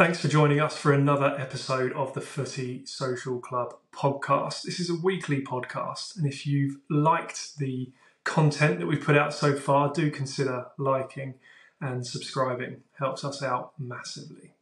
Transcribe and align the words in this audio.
Thanks 0.00 0.18
for 0.18 0.28
joining 0.28 0.60
us 0.60 0.78
for 0.78 0.94
another 0.94 1.36
episode 1.38 1.92
of 1.92 2.14
the 2.14 2.22
Footie 2.22 2.88
Social 2.88 3.38
Club 3.38 3.74
podcast. 3.92 4.62
This 4.62 4.80
is 4.80 4.88
a 4.88 4.94
weekly 4.94 5.42
podcast, 5.42 6.16
and 6.16 6.26
if 6.26 6.46
you've 6.46 6.78
liked 6.88 7.58
the 7.58 7.92
content 8.24 8.78
that 8.78 8.86
we've 8.86 9.02
put 9.04 9.18
out 9.18 9.34
so 9.34 9.54
far, 9.54 9.92
do 9.92 10.10
consider 10.10 10.68
liking 10.78 11.34
and 11.82 12.06
subscribing. 12.06 12.78
Helps 12.98 13.26
us 13.26 13.42
out 13.42 13.74
massively. 13.78 14.54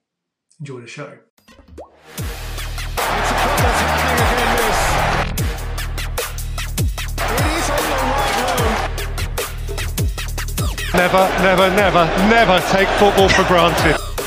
Enjoy 0.59 0.81
the 0.81 0.89
show. 0.89 1.19
Never, 10.95 11.29
never, 11.45 11.71
never, 11.77 12.07
never 12.29 12.59
take 12.73 12.89
football 12.99 13.29
for 13.29 13.45
granted. 13.45 14.18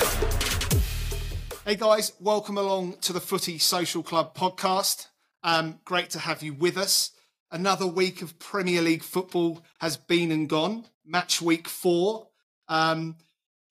Hey 1.71 1.77
guys, 1.77 2.11
welcome 2.19 2.57
along 2.57 2.97
to 2.99 3.13
the 3.13 3.21
Footie 3.21 3.61
Social 3.61 4.03
Club 4.03 4.35
podcast. 4.35 5.07
Um, 5.41 5.79
great 5.85 6.09
to 6.09 6.19
have 6.19 6.43
you 6.43 6.53
with 6.53 6.77
us. 6.77 7.11
Another 7.49 7.87
week 7.87 8.21
of 8.21 8.37
Premier 8.39 8.81
League 8.81 9.03
football 9.03 9.63
has 9.79 9.95
been 9.95 10.33
and 10.33 10.49
gone. 10.49 10.83
Match 11.05 11.41
week 11.41 11.69
four. 11.69 12.27
Um, 12.67 13.15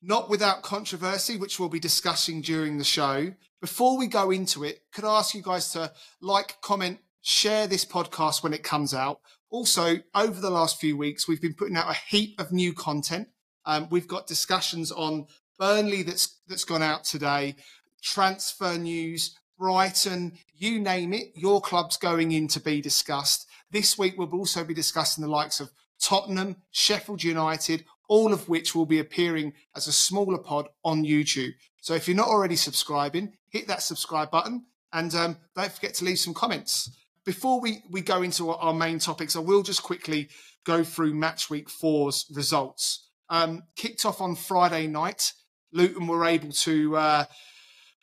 not 0.01 0.30
without 0.30 0.62
controversy, 0.62 1.37
which 1.37 1.61
we'll 1.61 1.69
be 1.69 1.78
discussing 1.78 2.41
during 2.41 2.78
the 2.78 2.84
show. 2.84 3.34
Before 3.61 3.98
we 3.98 4.06
go 4.06 4.30
into 4.30 4.64
it, 4.64 4.80
could 4.95 5.05
I 5.05 5.19
ask 5.19 5.34
you 5.34 5.42
guys 5.42 5.70
to 5.73 5.92
like, 6.23 6.59
comment, 6.62 7.01
share 7.20 7.67
this 7.67 7.84
podcast 7.84 8.42
when 8.42 8.55
it 8.55 8.62
comes 8.62 8.95
out? 8.95 9.20
Also, 9.51 9.97
over 10.14 10.41
the 10.41 10.48
last 10.48 10.80
few 10.80 10.97
weeks, 10.97 11.28
we've 11.28 11.42
been 11.42 11.53
putting 11.53 11.77
out 11.77 11.91
a 11.91 11.98
heap 12.09 12.41
of 12.41 12.51
new 12.51 12.73
content. 12.73 13.28
Um, 13.67 13.89
we've 13.91 14.09
got 14.09 14.27
discussions 14.27 14.91
on 14.91 15.27
Burnley 15.61 16.03
that's 16.03 16.41
that's 16.48 16.64
gone 16.64 16.83
out 16.83 17.05
today, 17.05 17.55
transfer 18.03 18.77
news, 18.77 19.37
Brighton, 19.59 20.39
you 20.57 20.81
name 20.81 21.13
it, 21.13 21.33
your 21.34 21.61
club's 21.61 21.97
going 21.97 22.33
in 22.33 22.48
to 22.48 22.61
be 22.61 22.81
discussed. 22.81 23.47
This 23.70 23.98
week, 23.98 24.15
we'll 24.17 24.33
also 24.34 24.65
be 24.65 24.75
discussing 24.75 25.23
the 25.23 25.31
likes 25.31 25.61
of 25.61 25.70
Tottenham, 26.01 26.57
Sheffield 26.70 27.23
United, 27.23 27.84
all 28.09 28.33
of 28.33 28.48
which 28.48 28.75
will 28.75 28.87
be 28.87 28.98
appearing 28.98 29.53
as 29.77 29.87
a 29.87 29.92
smaller 29.92 30.39
pod 30.39 30.69
on 30.84 31.05
YouTube. 31.05 31.53
So 31.81 31.95
if 31.95 32.09
you're 32.09 32.17
not 32.17 32.29
already 32.29 32.57
subscribing, 32.57 33.34
hit 33.51 33.69
that 33.69 33.83
subscribe 33.83 34.31
button 34.31 34.67
and 34.92 35.14
um, 35.14 35.37
don't 35.55 35.73
forget 35.73 35.95
to 35.95 36.05
leave 36.05 36.19
some 36.19 36.35
comments. 36.35 36.91
Before 37.25 37.61
we, 37.61 37.83
we 37.91 38.01
go 38.01 38.23
into 38.23 38.51
our 38.51 38.75
main 38.75 38.98
topics, 38.98 39.37
I 39.37 39.41
will 39.41 39.62
just 39.62 39.83
quickly 39.83 40.29
go 40.64 40.83
through 40.83 41.14
match 41.14 41.51
week 41.51 41.70
four's 41.70 42.27
results. 42.35 43.09
Um, 43.29 43.62
kicked 43.77 44.05
off 44.05 44.20
on 44.20 44.35
Friday 44.35 44.87
night, 44.87 45.33
Luton 45.73 46.07
were 46.07 46.25
able 46.25 46.51
to 46.51 46.97
uh, 46.97 47.25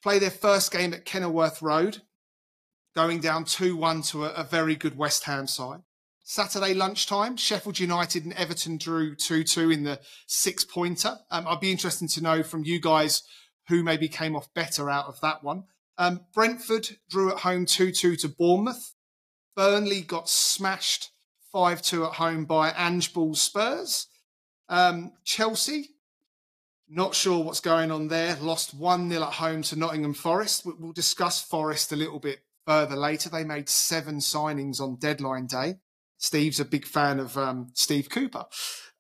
play 0.08 0.20
their 0.20 0.30
first 0.30 0.72
game 0.72 0.94
at 0.94 1.04
Kenilworth 1.04 1.62
Road, 1.62 2.02
going 2.96 3.20
down 3.20 3.44
2 3.44 3.76
1 3.76 4.04
to 4.04 4.24
a, 4.24 4.30
a 4.36 4.44
very 4.46 4.74
good 4.74 4.98
West 4.98 5.26
Ham 5.26 5.48
side. 5.48 5.82
Saturday 6.24 6.74
lunchtime, 6.74 7.36
Sheffield 7.36 7.78
United 7.78 8.24
and 8.24 8.32
Everton 8.36 8.78
drew 8.78 9.16
2 9.16 9.44
2 9.44 9.70
in 9.70 9.84
the 9.84 10.00
six 10.26 10.64
pointer. 10.64 11.18
Um, 11.30 11.46
I'd 11.46 11.60
be 11.60 11.74
interested 11.74 12.08
to 12.08 12.24
know 12.24 12.42
from 12.42 12.64
you 12.64 12.80
guys 12.80 13.22
who 13.68 13.84
maybe 13.84 14.08
came 14.08 14.34
off 14.34 14.48
better 14.54 14.90
out 14.90 15.08
of 15.08 15.20
that 15.20 15.44
one. 15.44 15.66
Um, 15.98 16.22
Brentford 16.34 16.88
drew 17.10 17.30
at 17.34 17.40
home 17.40 17.66
2 17.66 17.92
2 17.92 18.16
to 18.16 18.30
Bournemouth. 18.30 18.94
Burnley 19.58 20.00
got 20.00 20.30
smashed 20.30 21.10
5 21.52 21.82
2 21.82 22.06
at 22.06 22.14
home 22.14 22.46
by 22.46 22.72
Ange 22.72 23.14
Ball 23.14 23.36
Spurs. 23.36 24.08
Um, 24.70 25.12
Chelsea, 25.26 25.97
not 26.90 27.16
sure 27.16 27.44
what's 27.44 27.60
going 27.60 27.92
on 27.92 28.08
there, 28.08 28.38
lost 28.42 28.74
1 28.74 29.10
0 29.10 29.24
at 29.24 29.34
home 29.34 29.62
to 29.64 29.76
Nottingham 29.76 30.14
Forest. 30.14 30.66
We'll 30.66 30.94
discuss 30.94 31.42
Forest 31.42 31.92
a 31.92 31.96
little 31.96 32.20
bit 32.20 32.40
further 32.66 32.96
later. 32.96 33.30
They 33.30 33.44
made 33.44 33.70
seven 33.70 34.18
signings 34.18 34.80
on 34.80 34.98
deadline 34.98 35.48
day. 35.48 35.76
Steve's 36.18 36.60
a 36.60 36.66
big 36.66 36.86
fan 36.86 37.20
of 37.20 37.38
um, 37.38 37.70
Steve 37.74 38.10
Cooper. 38.10 38.46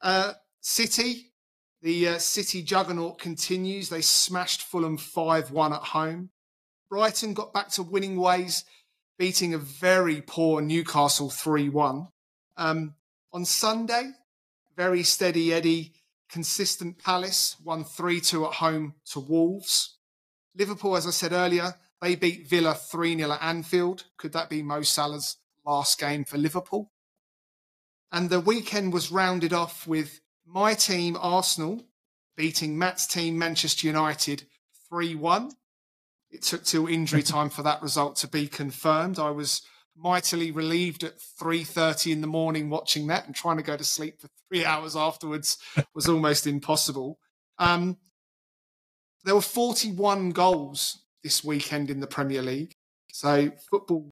Uh, 0.01 0.33
City, 0.61 1.31
the 1.81 2.09
uh, 2.09 2.17
City 2.17 2.61
juggernaut 2.61 3.19
continues. 3.19 3.89
They 3.89 4.01
smashed 4.01 4.63
Fulham 4.63 4.97
5 4.97 5.51
1 5.51 5.73
at 5.73 5.79
home. 5.79 6.29
Brighton 6.89 7.33
got 7.33 7.53
back 7.53 7.69
to 7.69 7.83
winning 7.83 8.17
ways 8.17 8.63
beating 9.17 9.53
a 9.53 9.57
very 9.57 10.21
poor 10.21 10.61
Newcastle 10.61 11.29
3 11.29 11.69
1. 11.69 12.07
Um, 12.57 12.95
on 13.33 13.45
Sunday, 13.45 14.11
very 14.75 15.03
steady 15.03 15.53
Eddie, 15.53 15.93
consistent 16.29 17.01
Palace, 17.03 17.55
won 17.63 17.83
3 17.83 18.19
2 18.19 18.45
at 18.45 18.53
home 18.53 18.95
to 19.11 19.19
Wolves. 19.19 19.97
Liverpool, 20.55 20.97
as 20.97 21.07
I 21.07 21.11
said 21.11 21.33
earlier, 21.33 21.75
they 22.01 22.15
beat 22.15 22.47
Villa 22.47 22.73
3 22.73 23.17
0 23.17 23.31
at 23.31 23.41
Anfield. 23.41 24.05
Could 24.17 24.33
that 24.33 24.49
be 24.49 24.61
Mo 24.61 24.81
Salah's 24.81 25.37
last 25.65 25.99
game 25.99 26.25
for 26.25 26.37
Liverpool? 26.37 26.91
And 28.11 28.29
the 28.29 28.39
weekend 28.39 28.93
was 28.93 29.11
rounded 29.11 29.53
off 29.53 29.87
with 29.87 30.21
my 30.45 30.73
team, 30.73 31.17
Arsenal, 31.19 31.83
beating 32.35 32.77
Matt's 32.77 33.05
team, 33.05 33.37
Manchester 33.37 33.87
United 33.87 34.43
3 34.89 35.15
1. 35.15 35.51
It 36.29 36.41
took 36.41 36.63
till 36.63 36.87
injury 36.87 37.23
time 37.23 37.49
for 37.49 37.63
that 37.63 37.81
result 37.81 38.15
to 38.17 38.27
be 38.27 38.47
confirmed. 38.47 39.19
I 39.19 39.31
was 39.31 39.61
mightily 39.97 40.51
relieved 40.51 41.03
at 41.03 41.17
3.30 41.17 42.11
in 42.11 42.21
the 42.21 42.27
morning 42.27 42.69
watching 42.69 43.07
that 43.07 43.25
and 43.25 43.35
trying 43.35 43.57
to 43.57 43.63
go 43.63 43.75
to 43.75 43.83
sleep 43.83 44.21
for 44.21 44.29
three 44.47 44.63
hours 44.65 44.95
afterwards 44.95 45.57
was 45.93 46.07
almost 46.07 46.47
impossible. 46.47 47.19
Um, 47.57 47.97
there 49.23 49.35
were 49.35 49.41
41 49.41 50.31
goals 50.31 51.03
this 51.23 51.43
weekend 51.43 51.89
in 51.89 51.99
the 51.99 52.07
Premier 52.07 52.41
League. 52.41 52.73
So 53.11 53.51
football 53.69 54.11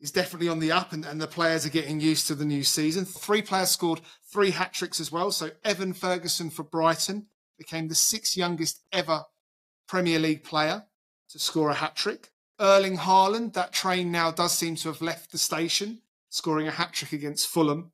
is 0.00 0.10
definitely 0.10 0.48
on 0.48 0.58
the 0.58 0.72
up 0.72 0.92
and, 0.92 1.04
and 1.04 1.20
the 1.20 1.26
players 1.26 1.66
are 1.66 1.70
getting 1.70 2.00
used 2.00 2.26
to 2.26 2.34
the 2.34 2.44
new 2.44 2.64
season. 2.64 3.04
Three 3.04 3.42
players 3.42 3.70
scored 3.70 4.00
three 4.32 4.50
hat 4.50 4.72
tricks 4.72 5.00
as 5.00 5.12
well. 5.12 5.30
So 5.30 5.50
Evan 5.64 5.92
Ferguson 5.92 6.50
for 6.50 6.62
Brighton 6.62 7.26
became 7.58 7.88
the 7.88 7.94
sixth 7.94 8.36
youngest 8.36 8.82
ever 8.92 9.24
Premier 9.88 10.18
League 10.18 10.44
player 10.44 10.84
to 11.30 11.38
score 11.38 11.70
a 11.70 11.74
hat 11.74 11.96
trick. 11.96 12.30
Erling 12.58 12.96
Haaland, 12.98 13.52
that 13.52 13.72
train 13.72 14.10
now 14.10 14.30
does 14.30 14.52
seem 14.52 14.76
to 14.76 14.88
have 14.88 15.02
left 15.02 15.30
the 15.30 15.38
station, 15.38 16.00
scoring 16.30 16.66
a 16.66 16.70
hat 16.70 16.92
trick 16.92 17.12
against 17.12 17.48
Fulham. 17.48 17.92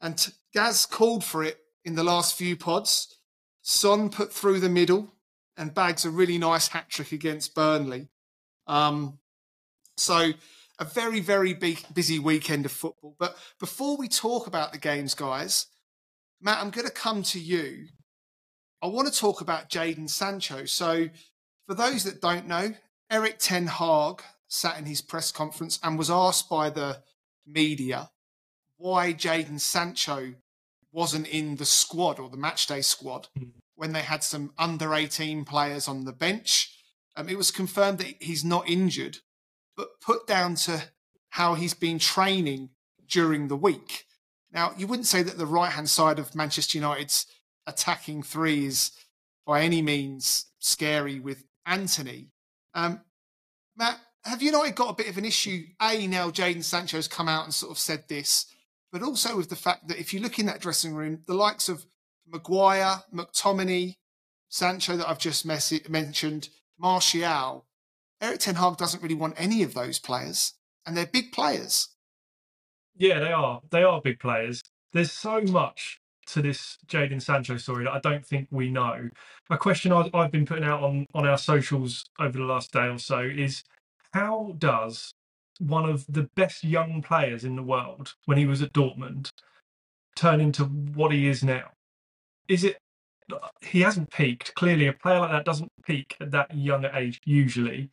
And 0.00 0.32
Gaz 0.52 0.86
called 0.86 1.24
for 1.24 1.42
it 1.42 1.58
in 1.84 1.94
the 1.94 2.04
last 2.04 2.36
few 2.36 2.56
pods. 2.56 3.16
Son 3.62 4.10
put 4.10 4.32
through 4.32 4.60
the 4.60 4.68
middle 4.68 5.12
and 5.56 5.74
bags 5.74 6.04
a 6.04 6.10
really 6.10 6.38
nice 6.38 6.68
hat 6.68 6.88
trick 6.88 7.12
against 7.12 7.54
Burnley. 7.54 8.08
Um, 8.66 9.18
so 9.96 10.32
a 10.78 10.84
very, 10.84 11.20
very 11.20 11.54
big, 11.54 11.82
busy 11.92 12.18
weekend 12.18 12.64
of 12.64 12.72
football. 12.72 13.16
But 13.18 13.36
before 13.58 13.96
we 13.96 14.06
talk 14.06 14.46
about 14.46 14.72
the 14.72 14.78
games, 14.78 15.14
guys, 15.14 15.66
Matt, 16.40 16.58
I'm 16.60 16.70
going 16.70 16.86
to 16.86 16.92
come 16.92 17.22
to 17.24 17.40
you. 17.40 17.88
I 18.80 18.86
want 18.86 19.12
to 19.12 19.18
talk 19.18 19.40
about 19.40 19.68
Jadon 19.68 20.08
Sancho. 20.08 20.66
So 20.66 21.08
for 21.66 21.74
those 21.74 22.04
that 22.04 22.20
don't 22.20 22.46
know, 22.46 22.74
Erik 23.10 23.38
Ten 23.38 23.66
Hag 23.66 24.22
sat 24.48 24.78
in 24.78 24.84
his 24.84 25.00
press 25.00 25.32
conference 25.32 25.78
and 25.82 25.96
was 25.96 26.10
asked 26.10 26.48
by 26.48 26.70
the 26.70 27.02
media 27.46 28.10
why 28.76 29.12
Jadon 29.12 29.60
Sancho 29.60 30.34
wasn't 30.92 31.26
in 31.28 31.56
the 31.56 31.64
squad 31.64 32.18
or 32.18 32.28
the 32.28 32.36
matchday 32.36 32.84
squad 32.84 33.28
mm. 33.38 33.50
when 33.74 33.92
they 33.92 34.02
had 34.02 34.22
some 34.22 34.52
under 34.58 34.94
18 34.94 35.44
players 35.44 35.88
on 35.88 36.04
the 36.04 36.12
bench. 36.12 36.74
Um, 37.16 37.28
it 37.28 37.36
was 37.36 37.50
confirmed 37.50 37.98
that 37.98 38.14
he's 38.20 38.44
not 38.44 38.68
injured, 38.68 39.18
but 39.76 40.00
put 40.00 40.26
down 40.26 40.54
to 40.56 40.84
how 41.30 41.54
he's 41.54 41.74
been 41.74 41.98
training 41.98 42.70
during 43.08 43.48
the 43.48 43.56
week. 43.56 44.04
Now, 44.52 44.72
you 44.76 44.86
wouldn't 44.86 45.06
say 45.06 45.22
that 45.22 45.36
the 45.36 45.46
right 45.46 45.72
hand 45.72 45.90
side 45.90 46.18
of 46.18 46.34
Manchester 46.34 46.78
United's 46.78 47.26
attacking 47.66 48.22
three 48.22 48.66
is 48.66 48.92
by 49.46 49.62
any 49.62 49.82
means 49.82 50.46
scary 50.58 51.20
with 51.20 51.44
Antony. 51.66 52.30
Um, 52.78 53.00
Matt, 53.76 53.98
have 54.24 54.40
United 54.40 54.76
got 54.76 54.90
a 54.90 54.94
bit 54.94 55.08
of 55.08 55.18
an 55.18 55.24
issue? 55.24 55.64
A, 55.82 56.06
now 56.06 56.30
Jadon 56.30 56.62
Sancho's 56.62 57.08
come 57.08 57.28
out 57.28 57.44
and 57.44 57.52
sort 57.52 57.72
of 57.72 57.78
said 57.78 58.04
this, 58.08 58.46
but 58.92 59.02
also 59.02 59.36
with 59.36 59.48
the 59.48 59.56
fact 59.56 59.88
that 59.88 59.98
if 59.98 60.14
you 60.14 60.20
look 60.20 60.38
in 60.38 60.46
that 60.46 60.60
dressing 60.60 60.94
room, 60.94 61.22
the 61.26 61.34
likes 61.34 61.68
of 61.68 61.86
Maguire, 62.26 63.02
McTominay, 63.12 63.96
Sancho 64.48 64.96
that 64.96 65.08
I've 65.08 65.18
just 65.18 65.44
mes- 65.44 65.88
mentioned, 65.88 66.50
Martial, 66.78 67.66
Erik 68.20 68.38
Ten 68.38 68.54
Hag 68.54 68.76
doesn't 68.76 69.02
really 69.02 69.14
want 69.14 69.34
any 69.36 69.62
of 69.62 69.74
those 69.74 69.98
players, 69.98 70.54
and 70.86 70.96
they're 70.96 71.06
big 71.06 71.32
players. 71.32 71.88
Yeah, 72.96 73.18
they 73.18 73.32
are. 73.32 73.60
They 73.70 73.82
are 73.82 74.00
big 74.00 74.20
players. 74.20 74.62
There's 74.92 75.12
so 75.12 75.40
much 75.40 76.00
to 76.28 76.42
this 76.42 76.78
Jadon 76.86 77.22
Sancho 77.22 77.56
story 77.56 77.84
that 77.84 77.92
I 77.92 78.00
don't 78.00 78.24
think 78.24 78.48
we 78.50 78.70
know. 78.70 79.08
A 79.50 79.58
question 79.58 79.92
I've, 79.92 80.30
been 80.30 80.46
putting 80.46 80.64
out 80.64 80.82
on, 80.82 81.06
on 81.14 81.26
our 81.26 81.38
socials 81.38 82.04
over 82.18 82.38
the 82.38 82.44
last 82.44 82.72
day 82.72 82.86
or 82.86 82.98
so 82.98 83.20
is 83.20 83.62
how 84.12 84.54
does 84.58 85.12
one 85.58 85.88
of 85.88 86.04
the 86.08 86.28
best 86.36 86.64
young 86.64 87.02
players 87.02 87.44
in 87.44 87.56
the 87.56 87.62
world 87.62 88.14
when 88.26 88.38
he 88.38 88.46
was 88.46 88.62
at 88.62 88.72
Dortmund 88.72 89.30
turn 90.16 90.40
into 90.40 90.64
what 90.64 91.12
he 91.12 91.26
is 91.26 91.42
now? 91.42 91.70
Is 92.48 92.64
it 92.64 92.78
he 93.62 93.80
hasn't 93.80 94.10
peaked. 94.10 94.54
Clearly, 94.54 94.86
a 94.86 94.92
player 94.92 95.20
like 95.20 95.30
that 95.30 95.44
doesn't 95.44 95.70
peak 95.84 96.16
at 96.20 96.30
that 96.30 96.56
younger 96.56 96.90
age 96.94 97.20
usually. 97.24 97.90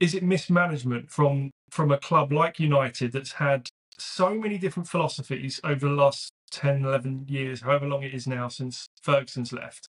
Is 0.00 0.14
it 0.14 0.22
mismanagement 0.22 1.10
from 1.10 1.50
from 1.70 1.90
a 1.90 1.98
club 1.98 2.32
like 2.32 2.60
United 2.60 3.12
that's 3.12 3.32
had 3.32 3.68
so 3.98 4.34
many 4.34 4.58
different 4.58 4.88
philosophies 4.88 5.60
over 5.64 5.88
the 5.88 5.94
last 5.94 6.30
10, 6.50 6.84
11 6.84 7.26
years, 7.28 7.60
however 7.62 7.86
long 7.86 8.02
it 8.02 8.14
is 8.14 8.26
now 8.26 8.48
since 8.48 8.88
Ferguson's 9.02 9.52
left, 9.52 9.88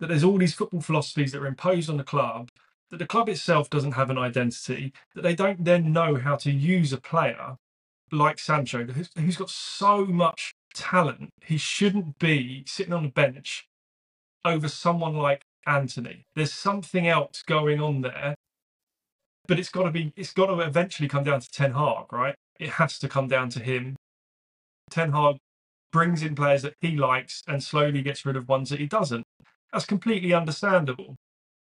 that 0.00 0.08
there's 0.08 0.24
all 0.24 0.38
these 0.38 0.54
football 0.54 0.80
philosophies 0.80 1.32
that 1.32 1.42
are 1.42 1.46
imposed 1.46 1.88
on 1.88 1.96
the 1.96 2.04
club, 2.04 2.48
that 2.90 2.98
the 2.98 3.06
club 3.06 3.28
itself 3.28 3.70
doesn't 3.70 3.92
have 3.92 4.10
an 4.10 4.18
identity, 4.18 4.92
that 5.14 5.22
they 5.22 5.34
don't 5.34 5.64
then 5.64 5.92
know 5.92 6.16
how 6.16 6.36
to 6.36 6.50
use 6.50 6.92
a 6.92 7.00
player 7.00 7.56
like 8.12 8.38
Sancho, 8.38 8.84
who's, 8.84 9.10
who's 9.16 9.36
got 9.36 9.50
so 9.50 10.04
much 10.04 10.54
talent, 10.74 11.30
he 11.44 11.56
shouldn't 11.56 12.18
be 12.18 12.62
sitting 12.66 12.92
on 12.92 13.04
the 13.04 13.08
bench 13.08 13.66
over 14.44 14.68
someone 14.68 15.16
like 15.16 15.42
Antony. 15.66 16.24
There's 16.36 16.52
something 16.52 17.08
else 17.08 17.42
going 17.42 17.80
on 17.80 18.02
there, 18.02 18.34
but 19.48 19.58
it's 19.58 19.70
got 19.70 19.84
to 19.84 19.90
be. 19.90 20.12
It's 20.16 20.32
got 20.32 20.46
to 20.46 20.60
eventually 20.60 21.08
come 21.08 21.24
down 21.24 21.40
to 21.40 21.50
Ten 21.50 21.72
Hag, 21.72 22.12
right? 22.12 22.34
It 22.60 22.70
has 22.70 22.98
to 23.00 23.08
come 23.08 23.28
down 23.28 23.48
to 23.50 23.60
him. 23.60 23.96
Ten 24.90 25.12
Hag 25.12 25.36
brings 25.92 26.22
in 26.22 26.34
players 26.34 26.62
that 26.62 26.74
he 26.80 26.96
likes 26.96 27.42
and 27.46 27.62
slowly 27.62 28.02
gets 28.02 28.24
rid 28.26 28.36
of 28.36 28.48
ones 28.48 28.70
that 28.70 28.80
he 28.80 28.86
doesn't. 28.86 29.24
That's 29.72 29.86
completely 29.86 30.32
understandable. 30.32 31.16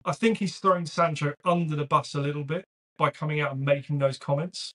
I 0.04 0.12
think 0.12 0.38
he's 0.38 0.58
throwing 0.58 0.86
Sancho 0.86 1.34
under 1.44 1.76
the 1.76 1.84
bus 1.84 2.14
a 2.14 2.20
little 2.20 2.44
bit 2.44 2.64
by 2.98 3.10
coming 3.10 3.40
out 3.40 3.52
and 3.52 3.64
making 3.64 3.98
those 3.98 4.18
comments. 4.18 4.72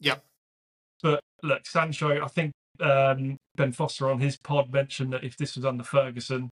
Yep. 0.00 0.24
But 1.02 1.20
look, 1.42 1.66
Sancho, 1.66 2.22
I 2.22 2.28
think 2.28 2.52
um, 2.80 3.36
Ben 3.56 3.72
Foster 3.72 4.10
on 4.10 4.20
his 4.20 4.36
pod 4.38 4.72
mentioned 4.72 5.12
that 5.12 5.24
if 5.24 5.36
this 5.36 5.56
was 5.56 5.64
under 5.64 5.84
Ferguson, 5.84 6.50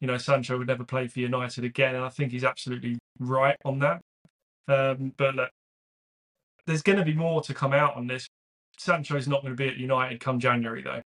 you 0.00 0.06
know, 0.06 0.18
Sancho 0.18 0.58
would 0.58 0.66
never 0.66 0.84
play 0.84 1.06
for 1.06 1.20
United 1.20 1.64
again. 1.64 1.94
And 1.94 2.04
I 2.04 2.08
think 2.08 2.32
he's 2.32 2.44
absolutely 2.44 2.98
right 3.18 3.56
on 3.64 3.78
that. 3.80 4.00
Um, 4.68 5.12
but 5.16 5.34
look, 5.34 5.50
there's 6.66 6.82
going 6.82 6.98
to 6.98 7.04
be 7.04 7.14
more 7.14 7.42
to 7.42 7.54
come 7.54 7.72
out 7.72 7.96
on 7.96 8.06
this. 8.06 8.26
Sancho's 8.78 9.28
not 9.28 9.42
going 9.42 9.52
to 9.52 9.56
be 9.56 9.68
at 9.68 9.76
United 9.76 10.20
come 10.20 10.40
January, 10.40 10.82
though. 10.82 11.02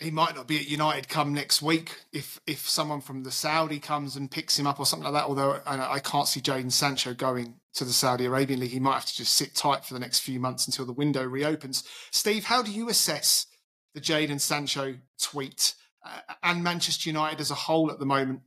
He 0.00 0.10
might 0.10 0.34
not 0.34 0.48
be 0.48 0.56
at 0.56 0.66
United 0.66 1.08
come 1.08 1.34
next 1.34 1.60
week 1.60 1.90
if 2.10 2.40
if 2.46 2.68
someone 2.68 3.02
from 3.02 3.22
the 3.22 3.30
Saudi 3.30 3.78
comes 3.78 4.16
and 4.16 4.30
picks 4.30 4.58
him 4.58 4.66
up 4.66 4.80
or 4.80 4.86
something 4.86 5.04
like 5.04 5.22
that. 5.22 5.28
Although 5.28 5.60
I, 5.66 5.94
I 5.94 5.98
can't 5.98 6.26
see 6.26 6.40
Jadon 6.40 6.72
Sancho 6.72 7.12
going 7.12 7.56
to 7.74 7.84
the 7.84 7.92
Saudi 7.92 8.24
Arabian 8.24 8.60
League, 8.60 8.70
he 8.70 8.80
might 8.80 8.94
have 8.94 9.06
to 9.06 9.16
just 9.16 9.34
sit 9.34 9.54
tight 9.54 9.84
for 9.84 9.92
the 9.94 10.00
next 10.00 10.20
few 10.20 10.40
months 10.40 10.66
until 10.66 10.86
the 10.86 10.92
window 10.92 11.22
reopens. 11.22 11.84
Steve, 12.10 12.44
how 12.44 12.62
do 12.62 12.72
you 12.72 12.88
assess 12.88 13.46
the 13.94 14.00
Jadon 14.00 14.40
Sancho 14.40 14.96
tweet 15.20 15.74
uh, 16.04 16.20
and 16.42 16.64
Manchester 16.64 17.10
United 17.10 17.40
as 17.40 17.50
a 17.50 17.54
whole 17.54 17.90
at 17.90 17.98
the 17.98 18.06
moment? 18.06 18.40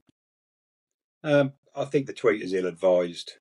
Um, 1.24 1.54
I 1.76 1.86
think 1.86 2.08
the 2.08 2.14
tweet 2.14 2.42
is 2.42 2.54
ill-advised. 2.54 3.34
You, 3.34 3.43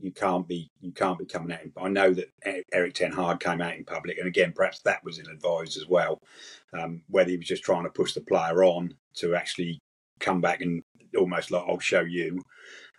you, 0.00 0.12
can't 0.12 0.46
be 0.46 0.70
you 0.80 0.92
can't 0.92 1.18
be 1.18 1.26
coming 1.26 1.52
out. 1.52 1.60
I 1.76 1.88
know 1.88 2.12
that 2.12 2.30
Erik 2.72 2.94
Ten 2.94 3.12
Hag 3.12 3.40
came 3.40 3.60
out 3.60 3.76
in 3.76 3.84
public, 3.84 4.18
and 4.18 4.28
again, 4.28 4.52
perhaps 4.54 4.80
that 4.80 5.04
was 5.04 5.18
ill-advised 5.18 5.76
as 5.76 5.86
well. 5.86 6.20
Um, 6.78 7.02
whether 7.08 7.30
he 7.30 7.36
was 7.36 7.46
just 7.46 7.64
trying 7.64 7.84
to 7.84 7.90
push 7.90 8.12
the 8.12 8.20
player 8.20 8.64
on 8.64 8.94
to 9.16 9.34
actually 9.34 9.80
come 10.20 10.40
back 10.40 10.60
and 10.60 10.82
almost 11.16 11.50
like 11.50 11.64
I'll 11.66 11.78
show 11.78 12.00
you. 12.00 12.42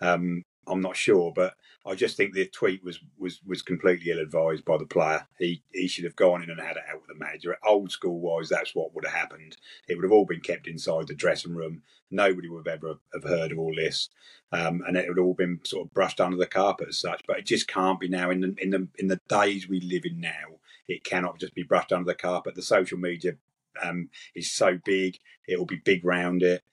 Um, 0.02 0.44
I'm 0.68 0.82
not 0.82 0.96
sure, 0.96 1.32
but 1.34 1.56
I 1.86 1.96
just 1.96 2.18
think 2.18 2.34
the 2.34 2.46
tweet 2.46 2.84
was 2.84 3.00
was 3.18 3.40
was 3.46 3.62
completely 3.62 4.12
ill 4.12 4.20
advised 4.20 4.66
by 4.66 4.78
the 4.78 4.86
player. 4.86 5.26
He 5.40 5.64
he 5.74 5.88
should 5.88 6.04
have 6.04 6.16
gone 6.16 6.44
in 6.44 6.50
and 6.50 6.60
had 6.60 6.76
it 6.76 6.84
out 6.90 7.00
with 7.00 7.08
the 7.08 7.16
manager. 7.16 7.58
Old 7.66 7.92
school 7.92 8.20
wise, 8.20 8.50
that's 8.50 8.76
what 8.76 8.94
would 8.94 9.06
have 9.06 9.14
happened. 9.14 9.56
It 9.88 9.96
would 9.96 10.04
have 10.04 10.12
all 10.12 10.26
been 10.26 10.42
kept 10.42 10.68
inside 10.68 11.08
the 11.08 11.16
dressing 11.16 11.56
room. 11.56 11.84
Nobody 12.12 12.50
would 12.50 12.68
have 12.68 12.84
ever 12.84 13.00
have 13.14 13.24
heard 13.24 13.52
of 13.52 13.60
all 13.60 13.74
this, 13.76 14.10
um, 14.52 14.82
and 14.86 14.98
it 14.98 15.08
would 15.08 15.20
all 15.20 15.34
been 15.34 15.62
sort 15.64 15.88
of 15.88 15.94
brushed 15.94 16.20
under 16.20 16.38
the 16.38 16.46
carpet 16.46 16.90
as 16.90 17.00
such. 17.00 17.24
But 17.26 17.40
it 17.40 17.46
just 17.46 17.68
can't 17.68 18.00
be 18.00 18.10
now 18.10 18.30
in 18.32 18.42
the 18.42 18.56
in 18.58 18.72
the 18.72 18.88
in 18.98 19.08
the 19.08 19.22
days 19.30 19.70
we 19.70 19.80
live 19.80 20.04
in 20.06 20.20
now. 20.20 20.60
It 20.88 21.04
cannot 21.04 21.40
just 21.40 21.56
be 21.56 21.64
brushed 21.64 21.94
under 21.94 22.06
the 22.06 22.16
carpet. 22.16 22.56
The 22.56 22.62
social 22.62 22.98
media 22.98 23.34
um, 23.82 24.10
is 24.36 24.52
so 24.52 24.78
big; 24.84 25.20
it 25.48 25.58
will 25.58 25.66
be 25.66 25.78
big 25.78 26.04
round 26.04 26.44
it. 26.44 26.64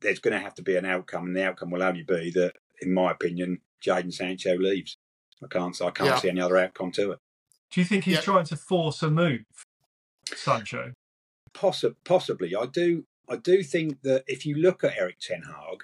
There's 0.00 0.18
going 0.20 0.34
to 0.34 0.40
have 0.40 0.54
to 0.56 0.62
be 0.62 0.76
an 0.76 0.84
outcome, 0.84 1.26
and 1.26 1.36
the 1.36 1.44
outcome 1.44 1.70
will 1.70 1.82
only 1.82 2.02
be 2.02 2.30
that 2.32 2.56
in 2.84 2.94
my 2.94 3.10
opinion, 3.10 3.60
Jadon 3.84 4.12
Sancho 4.12 4.56
leaves. 4.56 4.96
I 5.42 5.46
can't, 5.48 5.80
I 5.82 5.90
can't 5.90 6.10
yeah. 6.10 6.18
see 6.18 6.28
any 6.28 6.40
other 6.40 6.56
outcome 6.56 6.92
to 6.92 7.12
it. 7.12 7.18
Do 7.70 7.80
you 7.80 7.84
think 7.84 8.04
he's 8.04 8.16
yeah. 8.16 8.20
trying 8.20 8.44
to 8.46 8.56
force 8.56 9.02
a 9.02 9.10
move, 9.10 9.44
Sancho? 10.34 10.92
Possi- 11.52 11.96
possibly. 12.04 12.54
I 12.54 12.66
do. 12.66 13.04
I 13.28 13.36
do 13.36 13.62
think 13.62 14.02
that 14.02 14.24
if 14.26 14.46
you 14.46 14.54
look 14.56 14.84
at 14.84 14.96
Erik 14.96 15.18
Ten 15.18 15.42
Hag, 15.42 15.82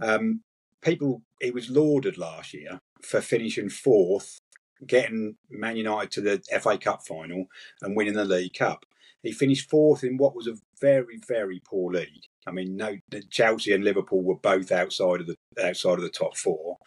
um, 0.00 0.42
people 0.82 1.22
he 1.40 1.50
was 1.50 1.70
lauded 1.70 2.18
last 2.18 2.54
year 2.54 2.80
for 3.02 3.20
finishing 3.20 3.68
fourth, 3.70 4.38
getting 4.86 5.36
Man 5.50 5.76
United 5.76 6.10
to 6.12 6.20
the 6.20 6.60
FA 6.60 6.78
Cup 6.78 7.06
final, 7.06 7.46
and 7.80 7.96
winning 7.96 8.14
the 8.14 8.24
League 8.24 8.54
Cup. 8.54 8.84
He 9.22 9.32
finished 9.32 9.70
fourth 9.70 10.02
in 10.02 10.16
what 10.16 10.34
was 10.34 10.46
a 10.46 10.58
very, 10.80 11.18
very 11.26 11.60
poor 11.64 11.92
league. 11.92 12.26
I 12.46 12.50
mean, 12.50 12.76
no, 12.76 12.96
Chelsea 13.30 13.72
and 13.72 13.84
Liverpool 13.84 14.22
were 14.22 14.36
both 14.36 14.72
outside 14.72 15.20
of 15.20 15.26
the 15.26 15.36
outside 15.62 15.94
of 15.94 16.02
the 16.02 16.10
top 16.10 16.36
four. 16.36 16.78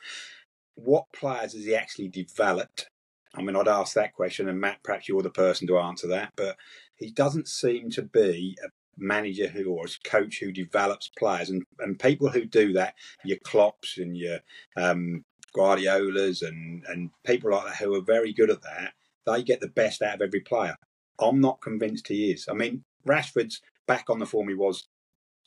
What 0.76 1.06
players 1.16 1.54
has 1.54 1.66
he 1.66 1.76
actually 1.76 2.10
developed? 2.10 2.88
I 3.34 3.42
mean, 3.42 3.56
I'd 3.56 3.68
ask 3.68 3.94
that 3.94 4.14
question, 4.14 4.50
and 4.50 4.60
Matt, 4.60 4.84
perhaps 4.84 5.08
you're 5.08 5.22
the 5.22 5.30
person 5.30 5.68
to 5.68 5.78
answer 5.78 6.08
that. 6.08 6.34
But 6.36 6.58
he 6.98 7.12
doesn't 7.12 7.48
seem 7.48 7.90
to 7.92 8.02
be 8.02 8.58
a 8.64 8.70
manager 8.98 9.48
who 9.48 9.72
or 9.72 9.86
a 9.86 10.10
coach 10.10 10.40
who 10.40 10.52
develops 10.52 11.10
players, 11.18 11.50
and, 11.50 11.64
and 11.80 12.00
people 12.00 12.30
who 12.30 12.46
do 12.46 12.74
that, 12.74 12.96
your 13.24 13.38
Klopps 13.46 13.98
and 13.98 14.18
your 14.18 14.40
um, 14.78 15.24
Guardiolas 15.54 16.42
and 16.42 16.84
and 16.88 17.12
people 17.26 17.52
like 17.52 17.66
that 17.66 17.78
who 17.78 17.96
are 17.96 18.02
very 18.02 18.34
good 18.34 18.50
at 18.50 18.62
that, 18.62 18.94
they 19.26 19.44
get 19.44 19.62
the 19.62 19.70
best 19.70 20.02
out 20.02 20.16
of 20.16 20.22
every 20.22 20.42
player. 20.42 20.76
I'm 21.20 21.40
not 21.40 21.62
convinced 21.62 22.10
he 22.10 22.32
is. 22.32 22.48
I 22.50 22.54
mean, 22.54 22.84
Rashford's 23.08 23.62
back 23.88 24.10
on 24.10 24.20
the 24.20 24.26
form 24.26 24.50
he 24.50 24.56
was 24.56 24.88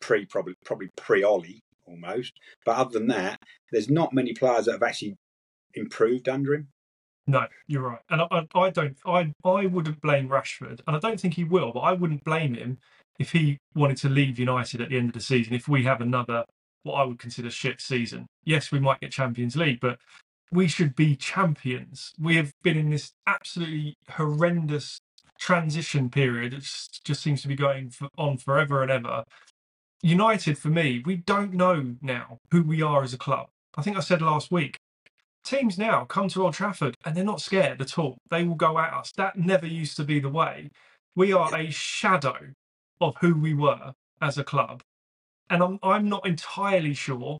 pre 0.00 0.27
probably 0.27 0.55
probably 0.65 0.91
pre 0.97 1.25
Ole 1.25 1.61
almost. 1.87 2.33
But 2.65 2.77
other 2.77 2.99
than 2.99 3.09
that, 3.09 3.41
there's 3.73 3.91
not 3.91 4.12
many 4.12 4.33
players 4.35 4.67
that 4.67 4.73
have 4.73 4.83
actually 4.83 5.17
improved 5.75 6.29
under 6.29 6.55
him. 6.55 6.69
No, 7.27 7.47
you're 7.67 7.83
right, 7.83 8.00
and 8.09 8.23
I, 8.23 8.47
I 8.55 8.71
don't. 8.71 8.97
I 9.05 9.33
I 9.45 9.67
wouldn't 9.67 10.00
blame 10.00 10.29
Rashford, 10.29 10.81
and 10.87 10.97
I 10.97 10.99
don't 10.99 11.21
think 11.21 11.35
he 11.35 11.45
will. 11.45 11.73
But 11.73 11.81
I 11.81 11.93
wouldn't 11.93 12.25
blame 12.25 12.55
him 12.55 12.79
if 13.19 13.33
he 13.33 13.59
wanted 13.75 13.99
to 13.99 14.09
leave 14.09 14.39
United 14.39 14.81
at 14.81 14.89
the 14.89 14.97
end 14.97 15.09
of 15.09 15.15
the 15.15 15.21
season. 15.21 15.53
If 15.55 15.69
we 15.69 15.85
have 15.85 16.00
another 16.00 16.45
what 16.85 16.95
I 16.95 17.05
would 17.05 17.19
consider 17.19 17.50
shit 17.50 17.81
season, 17.81 18.27
yes, 18.45 18.73
we 18.73 18.81
might 18.81 19.00
get 19.00 19.12
Champions 19.12 19.56
League, 19.56 19.81
but 19.81 19.99
we 20.50 20.69
should 20.69 20.97
be 20.97 21.17
champions. 21.17 22.14
We 22.19 22.37
have 22.37 22.52
been 22.62 22.78
in 22.78 22.90
this 22.90 23.12
absolutely 23.26 23.97
horrendous 24.11 24.99
transition 25.38 26.11
period. 26.11 26.55
It 26.55 26.67
just 27.05 27.23
seems 27.23 27.43
to 27.43 27.49
be 27.49 27.57
going 27.57 27.93
on 28.17 28.38
forever 28.38 28.83
and 28.83 28.90
ever. 28.90 29.25
United, 30.02 30.59
for 30.59 30.69
me, 30.69 31.02
we 31.05 31.17
don't 31.17 31.55
know 31.55 31.97
now 32.02 32.38
who 32.52 32.62
we 32.62 32.83
are 32.83 33.02
as 33.02 33.14
a 33.14 33.19
club. 33.19 33.49
I 33.76 33.83
think 33.83 33.97
I 33.97 34.00
said 34.00 34.23
last 34.23 34.50
week, 34.52 34.78
teams 35.45 35.78
now 35.78 36.05
come 36.05 36.28
to 36.31 36.45
Old 36.45 36.55
Trafford 36.55 36.97
and 37.05 37.17
they're 37.17 37.25
not 37.25 37.40
scared 37.40 37.81
at 37.83 37.99
all. 37.99 38.19
They 38.31 38.45
will 38.45 38.57
go 38.57 38.78
at 38.78 38.93
us. 38.95 39.12
That 39.17 39.38
never 39.38 39.67
used 39.67 39.97
to 39.99 40.05
be 40.05 40.21
the 40.21 40.28
way. 40.31 40.71
We 41.17 41.33
are 41.33 41.55
a 41.57 41.71
shadow 41.71 42.38
of 43.00 43.17
who 43.21 43.35
we 43.35 43.55
were 43.55 43.93
as 44.23 44.38
a 44.38 44.45
club. 44.45 44.83
And 45.50 45.62
I'm, 45.62 45.78
I'm 45.83 46.09
not 46.09 46.26
entirely 46.26 46.95
sure. 46.95 47.38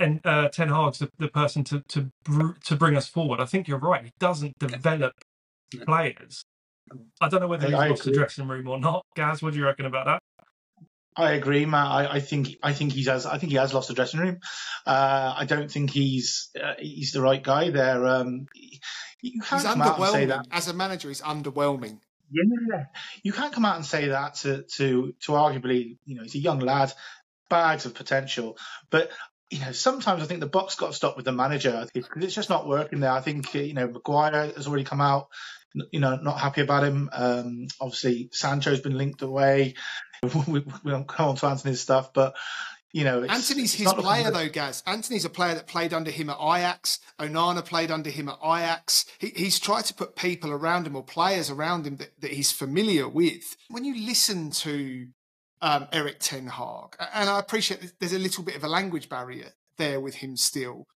And 0.00 0.20
uh, 0.24 0.48
Ten 0.48 0.68
Hag's 0.70 0.98
the, 1.00 1.10
the 1.18 1.28
person 1.28 1.64
to 1.64 1.82
to 1.88 2.10
br- 2.24 2.52
to 2.64 2.76
bring 2.76 2.96
us 2.96 3.08
forward. 3.08 3.40
I 3.40 3.46
think 3.46 3.68
you're 3.68 3.78
right. 3.78 4.04
He 4.04 4.12
doesn't 4.20 4.58
develop 4.58 5.14
players. 5.86 6.44
I 7.20 7.28
don't 7.28 7.40
know 7.40 7.48
whether 7.48 7.66
he's 7.66 7.84
lost 7.84 8.04
the 8.04 8.12
dressing 8.12 8.48
room 8.48 8.68
or 8.68 8.80
not. 8.80 9.04
Gaz, 9.16 9.42
what 9.42 9.54
do 9.54 9.60
you 9.60 9.66
reckon 9.66 9.86
about 9.86 10.06
that? 10.06 10.23
I 11.16 11.32
agree, 11.32 11.64
Matt. 11.64 11.86
I, 11.86 12.06
I, 12.14 12.20
think 12.20 12.56
I 12.62 12.72
think 12.72 12.92
he's 12.92 13.06
has 13.06 13.24
I 13.24 13.38
think 13.38 13.52
he 13.52 13.58
has 13.58 13.72
lost 13.72 13.88
the 13.88 13.94
dressing 13.94 14.20
room. 14.20 14.40
Uh, 14.84 15.34
I 15.36 15.44
don't 15.44 15.70
think 15.70 15.90
he's 15.90 16.50
uh, 16.60 16.74
he's 16.78 17.12
the 17.12 17.22
right 17.22 17.42
guy 17.42 17.70
there. 17.70 18.04
Um, 18.06 18.46
you 19.22 19.40
can't 19.40 19.62
he's 19.62 19.70
come 19.70 19.82
out 19.82 19.98
and 19.98 20.08
say 20.08 20.24
that 20.26 20.46
as 20.50 20.68
a 20.68 20.74
manager. 20.74 21.08
He's 21.08 21.22
underwhelming. 21.22 21.98
Yeah, 22.30 22.84
you 23.22 23.32
can't 23.32 23.52
come 23.52 23.64
out 23.64 23.76
and 23.76 23.86
say 23.86 24.08
that 24.08 24.34
to 24.36 24.62
to 24.76 25.14
to 25.20 25.32
arguably, 25.32 25.98
you 26.04 26.16
know, 26.16 26.22
he's 26.22 26.34
a 26.34 26.38
young 26.38 26.58
lad, 26.58 26.92
bags 27.48 27.86
of 27.86 27.94
potential. 27.94 28.58
But 28.90 29.10
you 29.50 29.60
know, 29.60 29.72
sometimes 29.72 30.22
I 30.22 30.26
think 30.26 30.40
the 30.40 30.46
box 30.46 30.74
got 30.74 30.94
stopped 30.94 31.16
with 31.16 31.26
the 31.26 31.32
manager 31.32 31.86
because 31.94 32.24
it's 32.24 32.34
just 32.34 32.50
not 32.50 32.66
working 32.66 33.00
there. 33.00 33.12
I 33.12 33.20
think 33.20 33.54
you 33.54 33.74
know 33.74 33.86
Maguire 33.86 34.52
has 34.56 34.66
already 34.66 34.84
come 34.84 35.00
out, 35.00 35.28
you 35.92 36.00
know, 36.00 36.16
not 36.16 36.40
happy 36.40 36.60
about 36.60 36.84
him. 36.84 37.08
Um, 37.12 37.66
obviously, 37.80 38.30
Sancho's 38.32 38.80
been 38.80 38.98
linked 38.98 39.22
away. 39.22 39.74
we, 40.48 40.60
we 40.60 40.90
don't 40.90 41.08
come 41.08 41.30
on 41.30 41.36
to 41.36 41.46
Antony's 41.46 41.80
stuff, 41.80 42.12
but 42.12 42.34
you 42.94 43.02
know, 43.02 43.24
Antony's 43.24 43.74
his 43.74 43.92
player 43.92 44.30
though, 44.30 44.48
Gaz. 44.48 44.84
Antony's 44.86 45.24
a 45.24 45.28
player 45.28 45.56
that 45.56 45.66
played 45.66 45.92
under 45.92 46.12
him 46.12 46.30
at 46.30 46.38
Ajax. 46.40 47.00
Onana 47.18 47.64
played 47.64 47.90
under 47.90 48.08
him 48.08 48.28
at 48.28 48.38
Ajax. 48.40 49.04
He, 49.18 49.32
he's 49.34 49.58
tried 49.58 49.84
to 49.86 49.94
put 49.94 50.14
people 50.14 50.52
around 50.52 50.86
him 50.86 50.94
or 50.94 51.02
players 51.02 51.50
around 51.50 51.88
him 51.88 51.96
that, 51.96 52.12
that 52.20 52.30
he's 52.30 52.52
familiar 52.52 53.08
with. 53.08 53.56
When 53.68 53.84
you 53.84 54.06
listen 54.06 54.52
to 54.52 55.08
um, 55.60 55.88
Erik 55.92 56.20
Ten 56.20 56.46
Hag, 56.46 56.94
and 57.12 57.28
I 57.28 57.40
appreciate 57.40 57.94
there's 57.98 58.12
a 58.12 58.18
little 58.18 58.44
bit 58.44 58.54
of 58.54 58.62
a 58.62 58.68
language 58.68 59.08
barrier 59.08 59.48
there 59.76 60.00
with 60.00 60.14
him 60.14 60.36
still. 60.36 60.86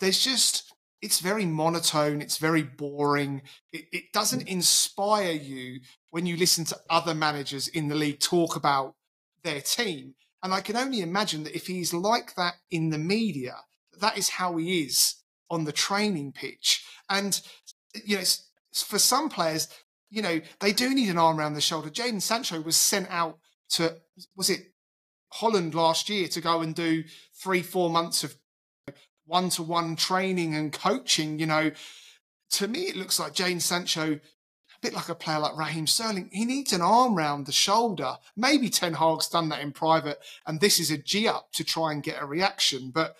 There's 0.00 0.22
just 0.22 0.70
it's 1.00 1.20
very 1.20 1.46
monotone, 1.46 2.20
it's 2.20 2.36
very 2.36 2.62
boring. 2.62 3.40
It, 3.72 3.86
it 3.90 4.12
doesn't 4.12 4.48
inspire 4.48 5.32
you 5.32 5.80
when 6.12 6.26
you 6.26 6.36
listen 6.36 6.64
to 6.66 6.78
other 6.90 7.14
managers 7.14 7.68
in 7.68 7.88
the 7.88 7.94
league 7.94 8.20
talk 8.20 8.54
about 8.54 8.94
their 9.42 9.62
team. 9.62 10.14
And 10.42 10.52
I 10.52 10.60
can 10.60 10.76
only 10.76 11.00
imagine 11.00 11.42
that 11.44 11.56
if 11.56 11.66
he's 11.66 11.94
like 11.94 12.34
that 12.34 12.56
in 12.70 12.90
the 12.90 12.98
media, 12.98 13.56
that 13.98 14.18
is 14.18 14.28
how 14.28 14.58
he 14.58 14.82
is 14.82 15.16
on 15.50 15.64
the 15.64 15.72
training 15.72 16.32
pitch. 16.32 16.84
And 17.08 17.40
you 18.04 18.18
know, 18.18 18.24
for 18.74 18.98
some 18.98 19.30
players, 19.30 19.68
you 20.10 20.20
know, 20.20 20.42
they 20.60 20.72
do 20.72 20.94
need 20.94 21.08
an 21.08 21.16
arm 21.16 21.40
around 21.40 21.54
the 21.54 21.62
shoulder. 21.62 21.88
Jadon 21.88 22.20
Sancho 22.20 22.60
was 22.60 22.76
sent 22.76 23.10
out 23.10 23.38
to 23.70 23.96
was 24.36 24.50
it 24.50 24.60
Holland 25.30 25.74
last 25.74 26.10
year 26.10 26.28
to 26.28 26.42
go 26.42 26.60
and 26.60 26.74
do 26.74 27.04
three, 27.42 27.62
four 27.62 27.88
months 27.88 28.22
of 28.22 28.36
one 29.24 29.48
to 29.50 29.62
one 29.62 29.96
training 29.96 30.54
and 30.54 30.74
coaching. 30.74 31.38
You 31.38 31.46
know, 31.46 31.70
to 32.50 32.68
me, 32.68 32.82
it 32.82 32.96
looks 32.96 33.18
like 33.18 33.34
Jadon 33.34 33.62
Sancho, 33.62 34.20
bit 34.82 34.92
like 34.92 35.08
a 35.08 35.14
player 35.14 35.38
like 35.38 35.56
Raheem 35.56 35.86
Sterling. 35.86 36.28
He 36.32 36.44
needs 36.44 36.72
an 36.72 36.82
arm 36.82 37.14
round 37.14 37.46
the 37.46 37.52
shoulder. 37.52 38.16
Maybe 38.36 38.68
Ten 38.68 38.94
Hag's 38.94 39.28
done 39.28 39.48
that 39.50 39.60
in 39.60 39.72
private, 39.72 40.18
and 40.46 40.60
this 40.60 40.78
is 40.78 40.90
a 40.90 40.98
G 40.98 41.28
up 41.28 41.52
to 41.52 41.64
try 41.64 41.92
and 41.92 42.02
get 42.02 42.20
a 42.20 42.26
reaction. 42.26 42.90
But 42.90 43.16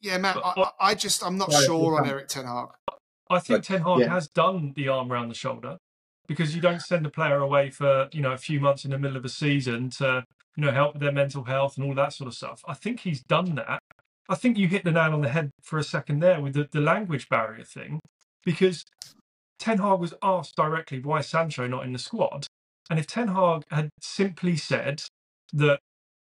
yeah, 0.00 0.18
Matt, 0.18 0.36
I, 0.44 0.70
I 0.80 0.94
just 0.94 1.24
I'm 1.24 1.38
not 1.38 1.52
sure 1.52 1.98
on 1.98 2.08
Erik 2.08 2.28
Ten 2.28 2.44
Hag. 2.44 2.68
I 3.30 3.38
think 3.40 3.64
Ten 3.64 3.82
Hag 3.82 4.00
yeah. 4.00 4.08
has 4.08 4.28
done 4.28 4.74
the 4.76 4.88
arm 4.88 5.10
around 5.10 5.28
the 5.28 5.34
shoulder 5.34 5.78
because 6.28 6.54
you 6.54 6.60
don't 6.60 6.80
send 6.80 7.04
a 7.06 7.10
player 7.10 7.38
away 7.38 7.70
for 7.70 8.08
you 8.12 8.20
know 8.20 8.32
a 8.32 8.38
few 8.38 8.60
months 8.60 8.84
in 8.84 8.90
the 8.90 8.98
middle 8.98 9.16
of 9.16 9.24
a 9.24 9.30
season 9.30 9.90
to 9.90 10.24
you 10.56 10.64
know 10.64 10.70
help 10.70 10.92
with 10.92 11.02
their 11.02 11.12
mental 11.12 11.44
health 11.44 11.76
and 11.76 11.86
all 11.86 11.94
that 11.94 12.12
sort 12.12 12.28
of 12.28 12.34
stuff. 12.34 12.62
I 12.68 12.74
think 12.74 13.00
he's 13.00 13.22
done 13.22 13.54
that. 13.54 13.80
I 14.28 14.34
think 14.34 14.58
you 14.58 14.68
hit 14.68 14.84
the 14.84 14.92
nail 14.92 15.12
on 15.14 15.22
the 15.22 15.28
head 15.28 15.50
for 15.62 15.78
a 15.78 15.82
second 15.82 16.20
there 16.20 16.40
with 16.40 16.54
the, 16.54 16.68
the 16.70 16.80
language 16.80 17.28
barrier 17.28 17.64
thing, 17.64 17.98
because 18.44 18.84
Ten 19.62 19.78
Hag 19.78 20.00
was 20.00 20.14
asked 20.22 20.56
directly 20.56 21.00
why 21.00 21.22
Sancho 21.22 21.66
not 21.66 21.84
in 21.86 21.92
the 21.92 21.98
squad, 21.98 22.46
and 22.90 22.98
if 22.98 23.06
Ten 23.06 23.28
Hag 23.28 23.64
had 23.70 23.90
simply 24.00 24.56
said 24.56 25.02
that 25.52 25.80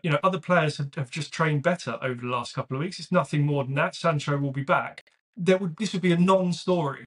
you 0.03 0.11
know 0.11 0.19
other 0.23 0.39
players 0.39 0.77
have, 0.77 0.95
have 0.95 1.11
just 1.11 1.33
trained 1.33 1.63
better 1.63 1.97
over 2.01 2.21
the 2.21 2.27
last 2.27 2.53
couple 2.55 2.77
of 2.77 2.81
weeks, 2.81 2.99
it's 2.99 3.11
nothing 3.11 3.45
more 3.45 3.63
than 3.65 3.75
that. 3.75 3.95
Sancho 3.95 4.37
will 4.37 4.51
be 4.51 4.63
back. 4.63 5.03
There 5.37 5.57
would 5.57 5.77
this 5.77 5.93
would 5.93 6.03
be 6.03 6.13
a 6.13 6.17
non-story 6.17 7.05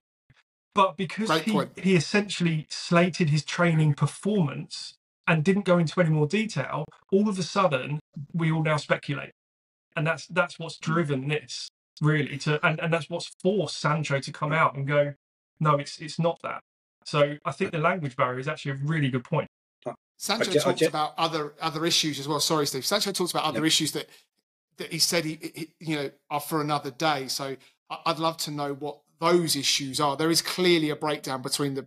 but 0.74 0.96
because 0.96 1.28
he, 1.40 1.52
he 1.82 1.96
essentially 1.96 2.66
slated 2.70 3.30
his 3.30 3.44
training 3.44 3.94
performance 3.94 4.94
and 5.28 5.44
didn't 5.44 5.64
go 5.66 5.78
into 5.78 6.00
any 6.00 6.10
more 6.10 6.28
detail, 6.28 6.86
all 7.12 7.28
of 7.28 7.38
a 7.38 7.44
sudden 7.44 8.00
we 8.34 8.52
all 8.52 8.62
now 8.64 8.78
speculate. 8.78 9.32
And 9.96 10.06
that's 10.06 10.26
that's 10.28 10.58
what's 10.58 10.78
driven 10.78 11.28
this 11.28 11.68
really 12.02 12.38
to 12.38 12.64
and, 12.66 12.80
and 12.80 12.92
that's 12.92 13.10
what's 13.10 13.30
forced 13.42 13.80
Sancho 13.80 14.20
to 14.20 14.32
come 14.32 14.52
out 14.52 14.76
and 14.76 14.86
go, 14.86 15.14
no, 15.60 15.76
it's 15.76 15.98
it's 15.98 16.18
not 16.18 16.38
that. 16.42 16.62
So 17.04 17.36
I 17.44 17.52
think 17.52 17.72
the 17.72 17.78
language 17.78 18.16
barrier 18.16 18.38
is 18.38 18.48
actually 18.48 18.72
a 18.72 18.78
really 18.84 19.10
good 19.10 19.24
point. 19.24 19.48
Uh, 19.86 19.92
Sancho 20.16 20.50
just, 20.50 20.64
talked 20.64 20.78
just, 20.80 20.88
about 20.88 21.14
other 21.16 21.54
other 21.60 21.86
issues 21.86 22.18
as 22.18 22.26
well. 22.26 22.40
Sorry, 22.40 22.66
Steve. 22.66 22.84
Sancho 22.84 23.12
talks 23.12 23.30
about 23.30 23.44
other 23.44 23.64
issues 23.64 23.92
that 23.92 24.08
that 24.78 24.92
he 24.92 24.98
said 24.98 25.24
he, 25.24 25.38
he, 25.54 25.68
you 25.78 25.96
know 25.96 26.10
are 26.30 26.40
for 26.40 26.60
another 26.60 26.90
day. 26.90 27.28
So 27.28 27.56
I'd 28.04 28.18
love 28.18 28.36
to 28.38 28.50
know 28.50 28.74
what 28.74 28.98
those 29.20 29.56
issues 29.56 30.00
are. 30.00 30.16
There 30.16 30.30
is 30.30 30.42
clearly 30.42 30.90
a 30.90 30.96
breakdown 30.96 31.42
between 31.42 31.74
the 31.74 31.86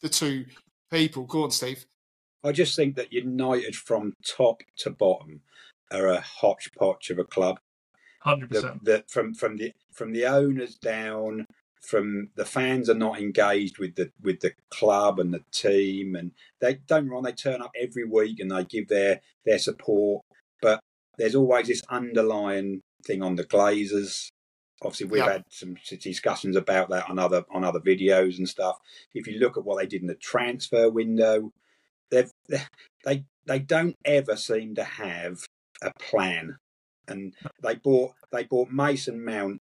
the 0.00 0.08
two 0.08 0.46
people. 0.90 1.24
Go 1.24 1.44
on, 1.44 1.50
Steve. 1.50 1.84
I 2.42 2.52
just 2.52 2.74
think 2.74 2.96
that 2.96 3.12
United 3.12 3.76
from 3.76 4.14
top 4.24 4.62
to 4.78 4.90
bottom 4.90 5.42
are 5.90 6.06
a 6.06 6.20
hodgepodge 6.20 7.10
of 7.10 7.18
a 7.18 7.24
club. 7.24 7.58
Hundred 8.20 8.50
percent. 8.50 8.84
That 8.84 9.10
from 9.10 9.34
from 9.34 9.56
the 9.56 9.72
from 9.92 10.12
the 10.12 10.26
owners 10.26 10.76
down, 10.76 11.46
from 11.80 12.28
the 12.36 12.44
fans 12.44 12.88
are 12.88 12.94
not 12.94 13.18
engaged 13.18 13.78
with 13.78 13.96
the 13.96 14.12
with 14.22 14.40
the 14.40 14.52
club 14.70 15.18
and 15.18 15.32
the 15.32 15.44
team, 15.52 16.14
and 16.14 16.32
they 16.60 16.74
don't 16.86 17.08
wrong. 17.08 17.22
They 17.22 17.32
turn 17.32 17.62
up 17.62 17.72
every 17.80 18.04
week 18.04 18.40
and 18.40 18.50
they 18.50 18.64
give 18.64 18.88
their 18.88 19.20
their 19.44 19.58
support, 19.58 20.24
but 20.62 20.80
there's 21.18 21.34
always 21.34 21.68
this 21.68 21.82
underlying 21.90 22.82
thing 23.04 23.22
on 23.22 23.36
the 23.36 23.44
Glazers 23.44 24.30
Obviously, 24.82 25.08
we've 25.08 25.18
yep. 25.18 25.30
had 25.30 25.44
some 25.50 25.76
discussions 25.98 26.56
about 26.56 26.88
that 26.88 27.08
on 27.10 27.18
other 27.18 27.44
on 27.50 27.64
other 27.64 27.80
videos 27.80 28.38
and 28.38 28.48
stuff. 28.48 28.78
If 29.14 29.26
you 29.26 29.38
look 29.38 29.58
at 29.58 29.64
what 29.64 29.78
they 29.78 29.86
did 29.86 30.00
in 30.00 30.06
the 30.06 30.14
transfer 30.14 30.88
window, 30.88 31.52
they've 32.10 32.32
they 33.04 33.24
they 33.46 33.58
don't 33.58 33.96
ever 34.06 34.36
seem 34.36 34.74
to 34.76 34.84
have 34.84 35.40
a 35.82 35.92
plan, 35.98 36.56
and 37.06 37.34
they 37.62 37.74
bought 37.74 38.12
they 38.32 38.44
bought 38.44 38.70
Mason 38.70 39.22
Mount. 39.22 39.59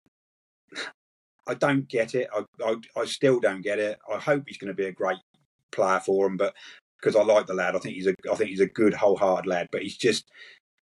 I 1.46 1.54
don't 1.54 1.88
get 1.88 2.14
it. 2.14 2.28
I, 2.32 2.44
I, 2.64 2.76
I 2.96 3.04
still 3.04 3.40
don't 3.40 3.62
get 3.62 3.78
it. 3.78 3.98
I 4.12 4.18
hope 4.18 4.44
he's 4.46 4.58
going 4.58 4.68
to 4.68 4.74
be 4.74 4.86
a 4.86 4.92
great 4.92 5.18
player 5.70 6.00
for 6.00 6.26
them, 6.26 6.36
but 6.36 6.54
because 7.00 7.16
I 7.16 7.22
like 7.22 7.46
the 7.46 7.54
lad, 7.54 7.76
I 7.76 7.78
think 7.78 7.96
he's 7.96 8.06
a 8.06 8.14
I 8.30 8.34
think 8.34 8.50
he's 8.50 8.60
a 8.60 8.66
good 8.66 8.94
wholehearted 8.94 9.46
lad. 9.46 9.68
But 9.70 9.82
he's 9.82 9.96
just 9.96 10.30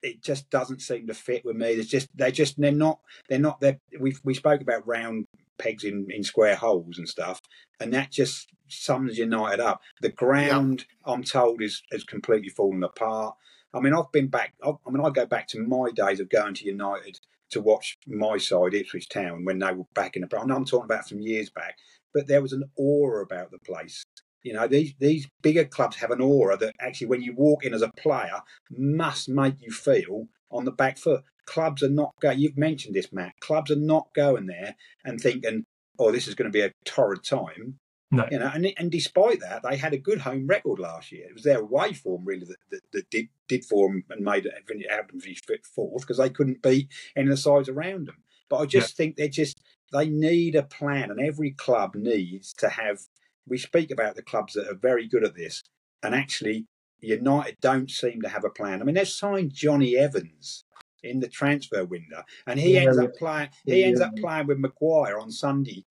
it 0.02 0.22
just 0.22 0.50
doesn't 0.50 0.82
seem 0.82 1.06
to 1.06 1.14
fit 1.14 1.44
with 1.44 1.56
me. 1.56 1.74
There's 1.74 1.88
just 1.88 2.08
they're 2.14 2.30
just 2.30 2.60
they're 2.60 2.72
not 2.72 3.00
they're 3.28 3.38
not 3.38 3.60
they 3.60 3.78
we 3.98 4.14
we 4.22 4.34
spoke 4.34 4.60
about 4.60 4.86
round 4.86 5.26
pegs 5.58 5.84
in, 5.84 6.06
in 6.10 6.22
square 6.22 6.56
holes 6.56 6.98
and 6.98 7.08
stuff, 7.08 7.40
and 7.80 7.92
that 7.94 8.10
just 8.10 8.48
sums 8.68 9.18
United 9.18 9.60
up. 9.60 9.80
The 10.02 10.10
ground, 10.10 10.84
yeah. 11.06 11.12
I'm 11.12 11.24
told, 11.24 11.62
is 11.62 11.82
has 11.90 12.04
completely 12.04 12.50
fallen 12.50 12.82
apart. 12.84 13.34
I 13.72 13.80
mean, 13.80 13.94
I've 13.94 14.12
been 14.12 14.28
back. 14.28 14.52
I, 14.62 14.70
I 14.86 14.90
mean, 14.90 15.04
I 15.04 15.10
go 15.10 15.26
back 15.26 15.48
to 15.48 15.60
my 15.60 15.90
days 15.90 16.20
of 16.20 16.28
going 16.28 16.54
to 16.54 16.66
United 16.66 17.18
to 17.54 17.61
watch 17.61 17.96
my 18.06 18.37
side, 18.38 18.75
Ipswich 18.75 19.08
Town, 19.08 19.44
when 19.44 19.58
they 19.58 19.73
were 19.73 19.84
back 19.94 20.16
in 20.16 20.23
the. 20.23 20.38
I'm 20.38 20.64
talking 20.64 20.84
about 20.84 21.08
some 21.08 21.20
years 21.20 21.50
back, 21.50 21.76
but 22.12 22.26
there 22.26 22.42
was 22.42 22.52
an 22.52 22.64
aura 22.76 23.25
about 23.25 23.50
the 23.50 23.58
place. 23.58 24.04
You 24.42 24.52
know, 24.52 24.68
these 24.68 24.94
these 24.99 25.26
bigger 25.42 25.64
clubs 25.64 25.96
have 25.96 26.11
an 26.11 26.20
aura 26.20 26.56
that 26.58 26.75
actually, 26.80 27.06
when 27.08 27.23
you 27.23 27.34
walk 27.34 27.64
in 27.64 27.75
as 27.75 27.82
a 27.82 27.90
player, 27.96 28.40
must 28.70 29.28
make 29.28 29.54
you 29.61 29.70
feel 29.73 30.26
on 30.50 30.64
the 30.64 30.73
back 30.73 30.99
foot. 30.99 31.23
Clubs 31.46 31.82
are 31.82 31.90
not 31.90 32.12
going. 32.20 32.38
You've 32.38 32.58
mentioned 32.58 32.94
this, 32.94 33.12
Matt. 33.12 33.34
Clubs 33.40 33.70
are 33.70 33.76
not 33.76 34.08
going 34.14 34.46
there 34.46 34.76
and 35.04 35.20
thinking, 35.20 35.64
"Oh, 35.99 36.12
this 36.12 36.28
is 36.28 36.34
going 36.34 36.50
to 36.50 36.56
be 36.56 36.62
a 36.62 36.73
torrid 36.84 37.25
time." 37.25 37.78
No. 38.11 38.26
You 38.30 38.38
know, 38.38 38.50
and 38.54 38.73
and 38.76 38.90
despite 38.90 39.40
that, 39.40 39.62
they 39.62 39.76
had 39.76 39.92
a 39.92 39.99
good 39.99 40.20
home 40.20 40.46
record 40.46 40.78
last 40.78 41.11
year. 41.11 41.26
It 41.28 41.34
was 41.34 41.42
their 41.42 41.61
away 41.61 41.92
form 41.94 42.25
really 42.25 42.46
that, 42.46 42.56
that, 42.70 42.80
that 42.92 43.11
did 43.11 43.28
did 43.49 43.64
for 43.64 43.88
them 43.88 44.04
and 44.11 44.25
made 44.25 44.46
it 44.46 44.54
happen 44.90 45.20
finish 45.20 45.42
fourth 45.75 46.02
because 46.02 46.18
they 46.18 46.30
couldn't 46.30 46.62
beat 46.62 46.88
any 47.16 47.26
of 47.26 47.30
the 47.30 47.37
sides 47.37 47.68
around 47.68 48.06
them. 48.06 48.18
But 48.49 48.58
I 48.58 48.66
just 48.66 48.92
yeah. 48.92 48.96
think 48.96 49.16
they 49.16 49.28
just 49.28 49.61
they 49.92 50.08
need 50.08 50.54
a 50.54 50.62
plan, 50.62 51.11
and 51.11 51.20
every 51.20 51.52
club 51.52 51.94
needs 51.94 52.52
to 52.54 52.68
have 52.68 53.00
we 53.46 53.58
speak 53.58 53.90
about 53.90 54.16
the 54.16 54.23
clubs 54.23 54.54
that 54.54 54.68
are 54.68 54.76
very 54.76 55.08
good 55.08 55.25
at 55.25 55.34
this, 55.34 55.62
and 56.02 56.14
actually 56.14 56.66
United 57.00 57.58
don't 57.61 57.90
seem 57.90 58.23
to 58.23 58.28
have 58.28 58.44
a 58.44 58.50
plan. 58.50 58.80
I 58.80 58.84
mean, 58.84 58.94
they've 58.94 59.08
signed 59.08 59.52
Jonny 59.52 59.96
Evans 59.96 60.64
in 61.02 61.20
the 61.20 61.28
transfer 61.28 61.84
window, 61.84 62.23
and 62.46 62.61
he 62.61 62.75
yeah, 62.75 62.82
ends 62.82 62.99
up 62.99 63.14
playing. 63.14 63.49
He 63.66 63.80
yeah. 63.80 63.87
ends 63.87 64.00
up 64.00 64.12
playing 64.16 64.46
with 64.46 64.58
Maguire 64.58 65.18
on 65.18 65.30
Sunday 65.30 65.84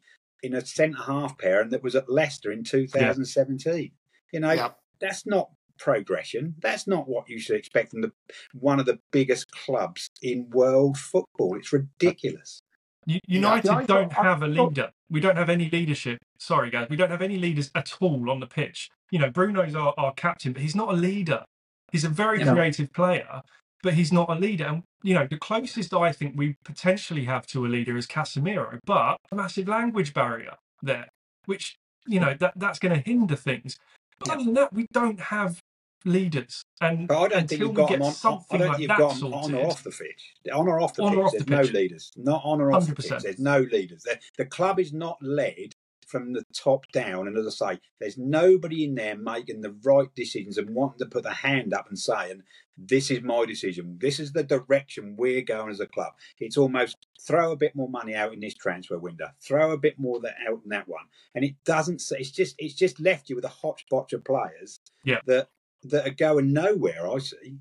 in 0.43 0.53
a 0.53 0.65
centre 0.65 1.01
half 1.01 1.37
pair, 1.37 1.61
and 1.61 1.71
that 1.71 1.81
was 1.81 1.95
at 1.95 2.09
Leicester 2.09 2.51
in 2.51 2.63
2017. 2.63 3.75
Yeah. 3.75 3.89
You 4.31 4.39
know, 4.39 4.73
that's 4.99 5.25
not 5.25 5.49
progression. 5.79 6.55
That's 6.59 6.87
not 6.87 7.07
what 7.07 7.29
you 7.29 7.39
should 7.39 7.55
expect 7.55 7.91
from 7.91 8.01
the 8.01 8.11
one 8.53 8.79
of 8.79 8.85
the 8.85 8.99
biggest 9.11 9.51
clubs 9.51 10.09
in 10.21 10.49
world 10.51 10.97
football. 10.97 11.57
It's 11.57 11.73
ridiculous. 11.73 12.61
United 13.05 13.67
yeah, 13.67 13.83
don't 13.85 14.13
have 14.13 14.43
a 14.43 14.47
leader. 14.47 14.91
We 15.09 15.19
don't 15.19 15.35
have 15.35 15.49
any 15.49 15.69
leadership. 15.69 16.19
Sorry, 16.39 16.69
guys, 16.69 16.87
we 16.89 16.95
don't 16.95 17.11
have 17.11 17.21
any 17.21 17.37
leaders 17.37 17.69
at 17.75 17.93
all 17.99 18.29
on 18.29 18.39
the 18.39 18.47
pitch. 18.47 18.89
You 19.11 19.19
know, 19.19 19.29
Bruno's 19.29 19.75
our, 19.75 19.93
our 19.97 20.13
captain, 20.13 20.53
but 20.53 20.61
he's 20.61 20.75
not 20.75 20.89
a 20.89 20.95
leader. 20.95 21.43
He's 21.91 22.05
a 22.05 22.09
very 22.09 22.39
yeah. 22.39 22.53
creative 22.53 22.91
player, 22.93 23.41
but 23.83 23.93
he's 23.93 24.11
not 24.11 24.29
a 24.29 24.35
leader. 24.35 24.65
And 24.65 24.83
you 25.03 25.13
know, 25.13 25.27
the 25.27 25.37
closest 25.37 25.93
I 25.93 26.11
think 26.11 26.33
we 26.35 26.55
potentially 26.63 27.25
have 27.25 27.45
to 27.47 27.65
a 27.65 27.67
leader 27.67 27.95
is 27.95 28.07
Casemiro, 28.07 28.79
but 28.85 29.17
a 29.31 29.35
massive 29.35 29.67
language 29.67 30.13
barrier 30.13 30.55
there, 30.81 31.09
which 31.45 31.77
you 32.07 32.19
know 32.19 32.33
that 32.39 32.53
that's 32.55 32.79
going 32.79 32.95
to 32.95 33.01
hinder 33.01 33.35
things. 33.35 33.77
But 34.17 34.29
yeah. 34.29 34.33
other 34.33 34.43
than 34.45 34.53
that, 34.55 34.73
we 34.73 34.87
don't 34.91 35.19
have 35.19 35.59
leaders. 36.05 36.63
And 36.81 37.07
but 37.07 37.17
I 37.17 37.27
don't 37.27 37.47
think 37.47 37.61
you've 37.61 37.73
got 37.73 37.89
them 37.89 38.01
on. 38.01 38.13
I 38.51 38.57
don't 38.57 38.69
think 38.69 38.79
you've 38.79 38.97
got 38.97 39.19
them 39.19 39.33
on 39.33 39.53
or 39.53 39.67
off 39.67 39.83
the 39.83 39.91
pitch. 39.91 40.33
On 40.51 40.67
or 40.67 40.81
off 40.81 40.95
the 40.95 41.03
on 41.03 41.15
pitch, 41.15 41.31
there's 41.31 41.45
the 41.45 41.51
no 41.51 41.61
pitch. 41.61 41.73
leaders. 41.73 42.11
Not 42.15 42.41
on 42.43 42.61
or 42.61 42.73
off 42.73 42.83
100%. 42.83 42.87
the 42.87 42.95
pitch. 42.95 43.23
There's 43.23 43.39
no 43.39 43.59
leaders. 43.59 44.03
The, 44.03 44.19
the 44.37 44.45
club 44.45 44.79
is 44.79 44.93
not 44.93 45.17
led 45.21 45.75
from 46.13 46.33
the 46.33 46.45
top 46.53 46.85
down. 46.91 47.27
And 47.27 47.35
as 47.35 47.47
I 47.59 47.73
say, 47.73 47.79
there's 47.99 48.19
nobody 48.19 48.83
in 48.83 48.93
there 48.93 49.17
making 49.17 49.61
the 49.61 49.75
right 49.83 50.13
decisions 50.15 50.59
and 50.59 50.69
wanting 50.75 50.99
to 50.99 51.07
put 51.07 51.23
the 51.23 51.33
hand 51.33 51.73
up 51.73 51.89
and 51.89 51.97
saying, 51.97 52.43
"This 52.77 53.09
is 53.09 53.23
my 53.23 53.45
decision. 53.45 53.97
This 53.99 54.19
is 54.19 54.31
the 54.31 54.43
direction 54.43 55.15
we're 55.17 55.41
going 55.41 55.71
as 55.71 55.79
a 55.79 55.87
club." 55.87 56.13
It's 56.39 56.55
almost 56.55 56.97
throw 57.19 57.51
a 57.51 57.57
bit 57.57 57.75
more 57.75 57.89
money 57.89 58.13
out 58.13 58.31
in 58.31 58.41
this 58.41 58.53
transfer 58.53 58.99
window, 58.99 59.29
throw 59.41 59.71
a 59.71 59.77
bit 59.77 59.97
more 59.97 60.19
that 60.21 60.35
out 60.47 60.61
in 60.63 60.69
that 60.69 60.87
one, 60.87 61.05
and 61.33 61.43
it 61.43 61.55
doesn't. 61.65 62.03
It's 62.11 62.29
just 62.29 62.53
it's 62.59 62.75
just 62.75 62.99
left 62.99 63.27
you 63.27 63.35
with 63.35 63.45
a 63.45 63.49
hodgepodge 63.49 64.13
of 64.13 64.23
players 64.23 64.79
yeah. 65.03 65.19
that 65.25 65.49
that 65.85 66.07
are 66.07 66.13
going 66.13 66.53
nowhere. 66.53 67.09
I 67.09 67.17
see. 67.17 67.57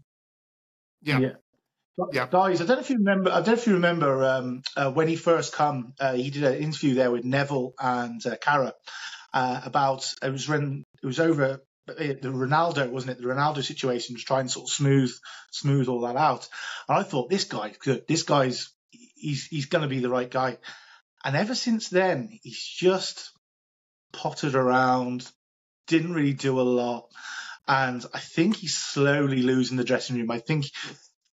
Yeah. 1.01 1.21
Yeah. 1.21 1.33
Yeah. 2.13 2.27
Guys, 2.27 2.61
I 2.61 2.65
don't 2.65 2.77
know 2.77 2.83
if 2.83 2.91
you 2.91 2.97
remember. 2.97 3.31
I 3.31 3.37
don't 3.37 3.49
know 3.49 3.53
if 3.55 3.67
you 3.67 3.75
remember 3.75 4.25
um, 4.25 4.63
uh, 4.77 4.91
when 4.91 5.09
he 5.09 5.17
first 5.17 5.53
come. 5.53 5.95
Uh, 6.01 6.15
he 6.15 6.31
did 6.31 6.45
an 6.45 6.55
interview 6.55 6.95
there 6.95 7.11
with 7.11 7.25
Neville 7.25 7.75
and 7.79 8.25
uh, 8.25 8.37
Carra 8.37 8.73
uh, 9.35 9.61
about 9.65 10.13
it 10.23 10.31
was 10.31 10.49
when 10.49 10.85
it 11.03 11.07
was 11.07 11.21
over 11.21 11.63
uh, 11.89 11.95
the 11.95 12.33
Ronaldo, 12.33 12.91
wasn't 12.91 13.13
it? 13.13 13.23
The 13.23 13.29
Ronaldo 13.29 13.63
situation 13.63 14.15
was 14.15 14.25
trying 14.25 14.47
to 14.47 14.53
sort 14.53 14.69
of 14.69 14.73
smooth 14.73 15.13
smooth 15.51 15.89
all 15.89 16.01
that 16.03 16.17
out. 16.17 16.49
And 16.89 16.99
I 16.99 17.03
thought 17.03 17.29
this 17.29 17.45
guy's 17.45 17.77
good. 17.77 18.05
This 18.09 18.23
guy's 18.23 18.71
he's 18.91 19.47
he's 19.47 19.67
going 19.67 19.83
to 19.83 19.89
be 19.89 20.01
the 20.01 20.11
right 20.11 20.31
guy. 20.31 20.59
And 21.25 21.37
ever 21.37 21.55
since 21.55 21.89
then, 21.89 22.39
he's 22.43 22.63
just 22.63 23.31
pottered 24.13 24.55
around, 24.55 25.31
didn't 25.87 26.15
really 26.15 26.35
do 26.35 26.61
a 26.61 26.63
lot. 26.63 27.09
And 27.69 28.05
I 28.13 28.19
think 28.19 28.57
he's 28.57 28.77
slowly 28.77 29.43
losing 29.43 29.77
the 29.77 29.85
dressing 29.85 30.17
room. 30.17 30.31
I 30.31 30.41
think, 30.41 30.67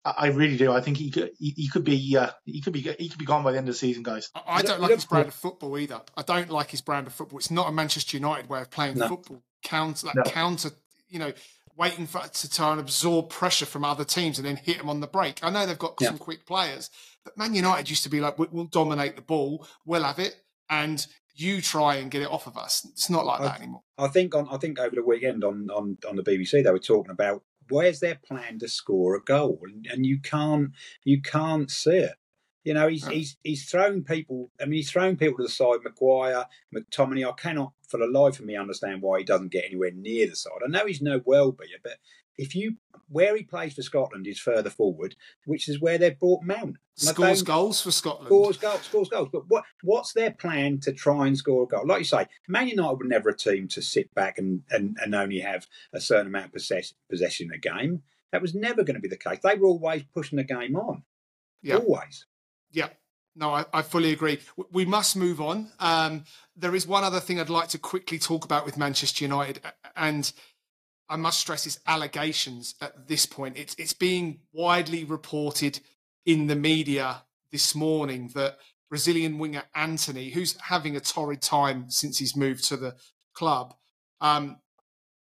I 0.05 0.27
really 0.27 0.55
do. 0.57 0.71
I 0.71 0.79
think 0.81 0.97
he 0.97 1.11
could, 1.11 1.31
he, 1.39 1.53
he 1.57 1.67
could 1.67 1.83
be, 1.83 2.15
uh, 2.17 2.29
he 2.45 2.61
could 2.61 2.73
be, 2.73 2.81
he 2.97 3.09
could 3.09 3.19
be 3.19 3.25
gone 3.25 3.43
by 3.43 3.51
the 3.51 3.57
end 3.57 3.67
of 3.67 3.75
the 3.75 3.79
season, 3.79 4.01
guys. 4.03 4.29
I- 4.33 4.41
I 4.47 4.61
don't 4.61 4.79
like 4.81 4.91
his 4.91 5.05
brand 5.05 5.27
of 5.27 5.33
football 5.33 5.77
either. 5.77 6.01
I 6.15 6.21
don't 6.21 6.49
like 6.49 6.71
his 6.71 6.81
brand 6.81 7.05
of 7.07 7.13
football. 7.13 7.37
It's 7.39 7.51
not 7.51 7.67
a 7.67 7.71
Manchester 7.71 8.15
United 8.17 8.49
way 8.49 8.61
of 8.61 8.71
playing 8.71 8.97
No. 8.97 9.07
football. 9.09 9.43
Counter, 9.63 10.05
that 10.07 10.15
No. 10.15 10.23
counter, 10.23 10.71
you 11.09 11.19
know, 11.19 11.33
waiting 11.75 12.07
for 12.07 12.19
to 12.21 12.49
try 12.49 12.71
and 12.71 12.79
absorb 12.79 13.29
pressure 13.29 13.65
from 13.65 13.83
other 13.83 14.05
teams 14.05 14.37
and 14.39 14.47
then 14.47 14.55
hit 14.55 14.77
them 14.77 14.89
on 14.89 15.01
the 15.01 15.07
break. 15.07 15.43
I 15.43 15.49
know 15.49 15.65
they've 15.65 15.77
got 15.77 15.95
Yeah. 15.99 16.07
some 16.09 16.17
quick 16.17 16.45
players, 16.45 16.89
but 17.25 17.37
Man 17.37 17.53
United 17.53 17.89
used 17.89 18.03
to 18.03 18.09
be 18.09 18.19
like, 18.21 18.39
"We- 18.39 18.47
we'll 18.51 18.65
dominate 18.65 19.15
the 19.17 19.21
ball, 19.21 19.67
we'll 19.85 20.03
have 20.03 20.19
it, 20.19 20.35
and 20.69 21.05
you 21.35 21.61
try 21.61 21.95
and 21.95 22.11
get 22.11 22.21
it 22.21 22.27
off 22.29 22.47
of 22.47 22.57
us. 22.57 22.85
It's 22.91 23.09
not 23.09 23.25
like 23.25 23.39
I- 23.41 23.43
that 23.45 23.57
anymore. 23.59 23.83
I 23.97 24.07
think 24.07 24.33
on 24.35 24.47
I 24.49 24.57
think 24.57 24.77
over 24.79 24.95
the 24.95 25.03
weekend 25.03 25.43
on, 25.43 25.69
on, 25.69 25.97
on 26.07 26.15
the 26.17 26.23
BBC 26.23 26.61
they 26.63 26.71
were 26.71 26.79
talking 26.79 27.11
about 27.11 27.43
where's 27.69 27.99
their 27.99 28.15
plan 28.15 28.59
to 28.59 28.67
score 28.67 29.15
a 29.15 29.23
goal 29.23 29.59
and, 29.63 29.87
and 29.91 30.05
you 30.05 30.19
can't 30.19 30.71
you 31.03 31.21
can't 31.21 31.69
see 31.71 31.91
it. 31.91 32.15
You 32.63 32.73
know, 32.73 32.87
he's 32.87 33.07
he's 33.07 33.37
he's 33.43 33.69
thrown 33.69 34.03
people 34.03 34.51
I 34.61 34.65
mean 34.65 34.73
he's 34.73 34.91
thrown 34.91 35.15
people 35.15 35.37
to 35.37 35.43
the 35.43 35.49
side, 35.49 35.79
Maguire, 35.83 36.45
McTominay, 36.75 37.27
I 37.27 37.31
cannot 37.33 37.73
for 37.87 37.97
the 37.97 38.07
life 38.07 38.39
of 38.39 38.45
me 38.45 38.55
understand 38.55 39.01
why 39.01 39.19
he 39.19 39.25
doesn't 39.25 39.51
get 39.51 39.65
anywhere 39.65 39.91
near 39.91 40.27
the 40.27 40.35
side. 40.35 40.59
I 40.63 40.69
know 40.69 40.85
he's 40.85 41.01
no 41.01 41.19
Welbeer, 41.21 41.79
but 41.83 41.97
if 42.39 42.55
you 42.55 42.75
where 43.09 43.35
he 43.35 43.43
plays 43.43 43.73
for 43.73 43.81
Scotland 43.81 44.27
is 44.27 44.39
further 44.39 44.69
forward, 44.69 45.15
which 45.45 45.67
is 45.67 45.81
where 45.81 45.97
they've 45.97 46.19
brought 46.19 46.43
Mount. 46.43 46.77
Scores 46.95 47.41
goals 47.41 47.81
for 47.81 47.91
Scotland. 47.91 48.27
scores 48.27 48.57
goals, 48.57 48.81
scores 48.83 49.09
goals. 49.09 49.29
But 49.31 49.43
what 49.47 49.63
what's 49.83 50.13
their 50.13 50.31
plan 50.31 50.79
to 50.81 50.93
try 50.93 51.27
and 51.27 51.37
score 51.37 51.63
a 51.63 51.67
goal? 51.67 51.85
Like 51.85 51.99
you 51.99 52.05
say, 52.05 52.27
Man 52.47 52.67
United 52.67 52.97
were 52.97 53.05
never 53.05 53.29
a 53.29 53.35
team 53.35 53.67
to 53.69 53.81
sit 53.81 54.13
back 54.13 54.37
and, 54.37 54.61
and, 54.69 54.97
and 55.03 55.13
only 55.15 55.39
have 55.39 55.67
a 55.93 55.99
certain 55.99 56.27
amount 56.27 56.47
of 56.47 56.53
possess, 56.53 56.93
possession 57.09 57.47
in 57.47 57.53
a 57.53 57.57
game. 57.57 58.03
That 58.31 58.41
was 58.41 58.53
never 58.53 58.83
going 58.83 58.95
to 58.95 59.01
be 59.01 59.07
the 59.07 59.17
case. 59.17 59.39
They 59.43 59.55
were 59.55 59.67
always 59.67 60.03
pushing 60.13 60.37
the 60.37 60.43
game 60.43 60.75
on. 60.75 61.03
Yeah. 61.61 61.77
Always. 61.77 62.25
Yeah. 62.71 62.89
No, 63.35 63.51
I, 63.51 63.65
I 63.73 63.81
fully 63.81 64.11
agree. 64.11 64.39
We 64.71 64.85
must 64.85 65.15
move 65.15 65.39
on. 65.41 65.71
Um, 65.79 66.25
there 66.55 66.75
is 66.75 66.85
one 66.85 67.03
other 67.03 67.19
thing 67.19 67.39
I'd 67.39 67.49
like 67.49 67.69
to 67.69 67.79
quickly 67.79 68.19
talk 68.19 68.43
about 68.43 68.65
with 68.65 68.77
Manchester 68.77 69.23
United, 69.23 69.61
and 69.95 70.31
I 71.09 71.15
must 71.15 71.39
stress 71.39 71.65
is 71.65 71.79
allegations 71.87 72.75
at 72.81 73.07
this 73.07 73.25
point. 73.25 73.57
It's 73.57 73.75
it's 73.75 73.93
being 73.93 74.41
widely 74.53 75.03
reported 75.03 75.79
in 76.25 76.47
the 76.47 76.55
media 76.55 77.23
this 77.51 77.73
morning 77.73 78.29
that 78.35 78.57
Brazilian 78.89 79.39
winger 79.39 79.63
Antony, 79.73 80.29
who's 80.29 80.55
having 80.61 80.95
a 80.95 80.99
torrid 80.99 81.41
time 81.41 81.89
since 81.89 82.19
he's 82.19 82.35
moved 82.35 82.63
to 82.65 82.77
the 82.77 82.95
club, 83.33 83.73
um, 84.21 84.57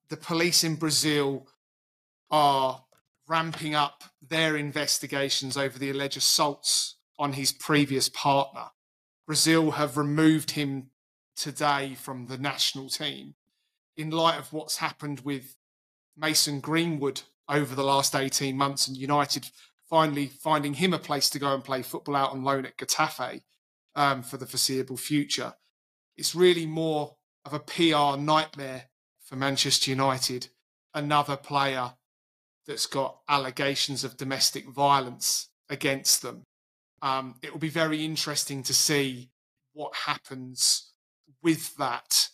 the 0.09 0.17
police 0.17 0.63
in 0.63 0.75
Brazil 0.75 1.47
are 2.31 2.83
ramping 3.27 3.75
up 3.75 4.03
their 4.27 4.55
investigations 4.55 5.57
over 5.57 5.77
the 5.77 5.89
alleged 5.89 6.17
assaults 6.17 6.95
on 7.17 7.33
his 7.33 7.51
previous 7.51 8.09
partner. 8.09 8.65
Brazil 9.25 9.71
have 9.71 9.97
removed 9.97 10.51
him 10.51 10.89
today 11.35 11.95
from 11.95 12.27
the 12.27 12.37
national 12.37 12.89
team 12.89 13.35
in 13.97 14.09
light 14.09 14.37
of 14.37 14.53
what's 14.53 14.77
happened 14.77 15.21
with 15.21 15.55
Mason 16.17 16.59
Greenwood 16.59 17.21
over 17.47 17.75
the 17.75 17.83
last 17.83 18.15
18 18.15 18.57
months 18.57 18.87
and 18.87 18.97
United 18.97 19.49
finally 19.89 20.27
finding 20.27 20.73
him 20.73 20.93
a 20.93 20.99
place 20.99 21.29
to 21.29 21.39
go 21.39 21.53
and 21.53 21.63
play 21.63 21.81
football 21.81 22.15
out 22.15 22.31
on 22.31 22.43
loan 22.43 22.65
at 22.65 22.77
Getafe 22.77 23.41
um, 23.95 24.23
for 24.23 24.37
the 24.37 24.45
foreseeable 24.45 24.97
future. 24.97 25.53
It's 26.17 26.35
really 26.35 26.65
more 26.65 27.15
of 27.45 27.53
a 27.53 27.59
PR 27.59 28.19
nightmare 28.19 28.85
for 29.23 29.35
Manchester 29.35 29.91
United. 29.91 30.47
Another 30.93 31.37
player 31.37 31.93
that's 32.65 32.87
got 32.87 33.19
allegations 33.29 34.03
of 34.03 34.17
domestic 34.17 34.67
violence 34.67 35.49
against 35.69 36.21
them. 36.21 36.43
Um, 37.01 37.35
it 37.43 37.51
will 37.51 37.59
be 37.59 37.69
very 37.69 38.03
interesting 38.03 38.63
to 38.63 38.73
see 38.73 39.29
what 39.73 39.93
happens 39.93 40.91
with 41.43 41.75
that 41.77 42.29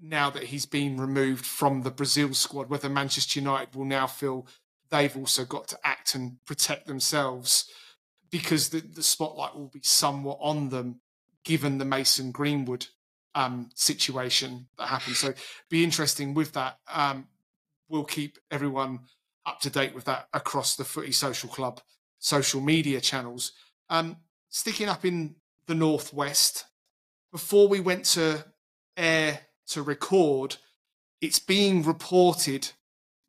now 0.00 0.30
that 0.30 0.44
he's 0.44 0.66
been 0.66 0.96
removed 0.96 1.44
from 1.44 1.82
the 1.82 1.90
Brazil 1.90 2.34
squad, 2.34 2.68
whether 2.68 2.88
Manchester 2.88 3.40
United 3.40 3.74
will 3.74 3.84
now 3.84 4.06
feel 4.06 4.46
they've 4.90 5.16
also 5.16 5.44
got 5.44 5.68
to 5.68 5.78
act 5.84 6.14
and 6.14 6.38
protect 6.46 6.86
themselves 6.86 7.70
because 8.30 8.68
the, 8.68 8.80
the 8.80 9.02
spotlight 9.02 9.54
will 9.54 9.68
be 9.68 9.80
somewhat 9.82 10.38
on 10.40 10.68
them 10.68 11.00
given 11.44 11.78
the 11.78 11.84
Mason 11.84 12.30
Greenwood 12.30 12.86
um, 13.34 13.70
situation 13.74 14.66
that 14.78 14.88
happened. 14.88 15.16
So 15.16 15.34
be 15.70 15.84
interesting 15.84 16.34
with 16.34 16.52
that. 16.52 16.78
Um, 16.92 17.28
we'll 17.88 18.04
keep 18.04 18.38
everyone 18.50 19.00
up 19.46 19.60
to 19.60 19.70
date 19.70 19.94
with 19.94 20.04
that 20.04 20.28
across 20.32 20.76
the 20.76 20.84
Footie 20.84 21.14
Social 21.14 21.48
Club 21.48 21.80
social 22.18 22.60
media 22.60 23.00
channels. 23.00 23.52
Um, 23.88 24.16
sticking 24.48 24.88
up 24.88 25.04
in 25.04 25.36
the 25.66 25.74
Northwest, 25.74 26.64
before 27.30 27.68
we 27.68 27.80
went 27.80 28.04
to 28.06 28.44
air 28.96 29.40
to 29.68 29.82
record, 29.82 30.56
it's 31.20 31.38
being 31.38 31.82
reported 31.82 32.70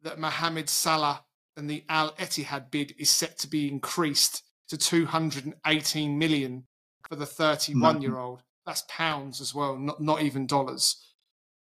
that 0.01 0.19
Mohamed 0.19 0.69
Salah 0.69 1.23
and 1.57 1.69
the 1.69 1.83
Al 1.89 2.11
Ittihad 2.13 2.71
bid 2.71 2.95
is 2.97 3.09
set 3.09 3.37
to 3.39 3.47
be 3.47 3.67
increased 3.67 4.43
to 4.69 4.77
218 4.77 6.17
million 6.17 6.65
for 7.07 7.15
the 7.15 7.25
31 7.25 8.01
year 8.01 8.17
old. 8.17 8.43
That's 8.65 8.83
pounds 8.87 9.41
as 9.41 9.53
well, 9.53 9.77
not, 9.77 10.01
not 10.01 10.21
even 10.21 10.45
dollars. 10.45 11.03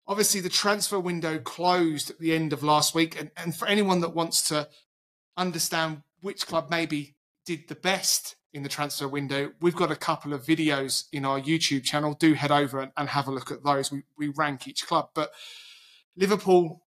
Obviously, 0.07 0.41
the 0.41 0.49
transfer 0.49 0.99
window 0.99 1.39
closed 1.39 2.09
at 2.09 2.19
the 2.19 2.33
end 2.33 2.53
of 2.53 2.63
last 2.63 2.93
week. 2.93 3.19
And, 3.19 3.31
and 3.37 3.55
for 3.55 3.67
anyone 3.67 4.01
that 4.01 4.15
wants 4.15 4.47
to 4.49 4.67
understand 5.37 6.01
which 6.19 6.47
club 6.47 6.69
maybe 6.69 7.15
did 7.45 7.67
the 7.67 7.75
best 7.75 8.35
in 8.53 8.63
the 8.63 8.69
transfer 8.69 9.07
window, 9.07 9.51
we've 9.61 9.75
got 9.75 9.91
a 9.91 9.95
couple 9.95 10.33
of 10.33 10.43
videos 10.45 11.05
in 11.13 11.25
our 11.25 11.39
YouTube 11.39 11.83
channel. 11.83 12.13
Do 12.13 12.33
head 12.33 12.51
over 12.51 12.79
and, 12.81 12.91
and 12.97 13.09
have 13.09 13.27
a 13.27 13.31
look 13.31 13.51
at 13.51 13.63
those. 13.63 13.91
We, 13.91 14.03
we 14.17 14.27
rank 14.29 14.67
each 14.67 14.85
club. 14.85 15.09
But 15.13 15.31
Liverpool, 16.15 16.83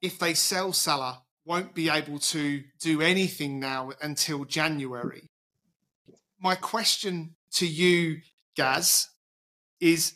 if 0.00 0.18
they 0.18 0.34
sell 0.34 0.72
Salah, 0.72 1.22
won't 1.44 1.74
be 1.74 1.88
able 1.88 2.18
to 2.18 2.62
do 2.80 3.00
anything 3.00 3.58
now 3.60 3.92
until 4.02 4.44
January. 4.44 5.30
My 6.40 6.54
question 6.54 7.34
to 7.52 7.66
you, 7.66 8.18
Gaz, 8.56 9.08
is 9.80 10.14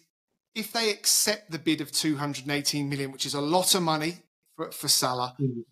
if 0.54 0.72
they 0.72 0.90
accept 0.90 1.50
the 1.50 1.58
bid 1.58 1.80
of 1.80 1.92
218 1.92 2.88
million, 2.88 3.12
which 3.12 3.26
is 3.26 3.34
a 3.34 3.40
lot 3.40 3.74
of 3.74 3.82
money 3.82 4.18
for, 4.56 4.70
for 4.70 4.88
Salah, 4.88 5.36
Mhm. 5.40 5.64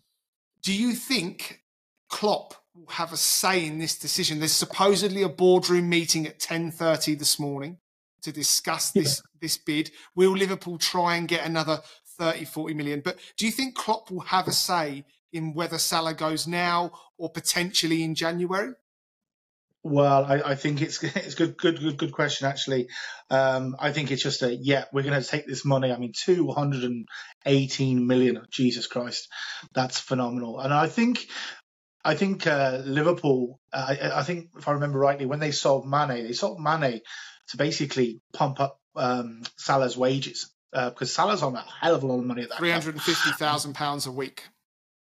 do 0.61 0.73
you 0.73 0.93
think 0.93 1.61
Klopp 2.09 2.55
will 2.79 2.93
have 2.93 3.11
a 3.11 3.17
say 3.17 3.65
in 3.65 3.77
this 3.77 3.97
decision? 3.97 4.39
There's 4.39 4.51
supposedly 4.51 5.21
a 5.23 5.29
boardroom 5.29 5.89
meeting 5.89 6.25
at 6.25 6.39
10:30 6.39 7.17
this 7.17 7.39
morning 7.39 7.77
to 8.21 8.31
discuss 8.31 8.91
this 8.91 9.21
this 9.41 9.57
bid. 9.57 9.91
Will 10.15 10.31
Liverpool 10.31 10.77
try 10.77 11.15
and 11.15 11.27
get 11.27 11.45
another 11.45 11.81
30, 12.17 12.45
40 12.45 12.73
million? 12.73 13.01
But 13.01 13.19
do 13.37 13.45
you 13.45 13.51
think 13.51 13.75
Klopp 13.75 14.11
will 14.11 14.21
have 14.21 14.47
a 14.47 14.51
say 14.51 15.05
in 15.31 15.53
whether 15.53 15.77
Salah 15.77 16.13
goes 16.13 16.47
now 16.47 16.91
or 17.17 17.29
potentially 17.29 18.03
in 18.03 18.15
January? 18.15 18.73
Well, 19.81 20.25
I, 20.25 20.41
I 20.51 20.55
think 20.55 20.81
it's 20.81 21.01
it's 21.03 21.35
good, 21.35 21.57
good, 21.57 21.79
good, 21.79 21.97
good 21.97 22.11
question 22.11 22.47
actually. 22.47 22.87
Um, 23.29 23.75
I 23.79 23.91
think 23.91 24.11
it's 24.11 24.23
just 24.23 24.41
a 24.41 24.53
yeah, 24.53 24.85
we're 24.91 25.03
going 25.03 25.21
to 25.21 25.27
take 25.27 25.47
this 25.47 25.65
money. 25.65 25.91
I 25.91 25.97
mean, 25.97 26.13
two 26.15 26.49
hundred 26.51 26.83
and 26.83 27.07
eighteen 27.45 28.07
million. 28.07 28.41
Jesus 28.51 28.87
Christ, 28.87 29.29
that's 29.73 29.99
phenomenal. 29.99 30.59
And 30.59 30.73
I 30.73 30.87
think, 30.87 31.27
I 32.03 32.15
think 32.15 32.47
uh, 32.47 32.81
Liverpool. 32.85 33.59
Uh, 33.71 33.95
I, 34.01 34.19
I 34.19 34.23
think 34.23 34.49
if 34.57 34.67
I 34.67 34.73
remember 34.73 34.99
rightly, 34.99 35.25
when 35.25 35.39
they 35.39 35.51
sold 35.51 35.87
Mane, 35.87 36.23
they 36.23 36.33
sold 36.33 36.59
Mane 36.59 37.01
to 37.49 37.57
basically 37.57 38.21
pump 38.33 38.59
up 38.59 38.79
um, 38.95 39.41
Salah's 39.57 39.97
wages 39.97 40.51
uh, 40.73 40.89
because 40.89 41.13
Salah's 41.13 41.43
on 41.43 41.55
a 41.55 41.65
hell 41.81 41.95
of 41.95 42.03
a 42.03 42.07
lot 42.07 42.19
of 42.19 42.25
money 42.25 42.43
at 42.43 42.49
that. 42.49 42.59
350,000 42.59 43.73
pounds 43.73 44.05
a 44.05 44.11
week. 44.11 44.43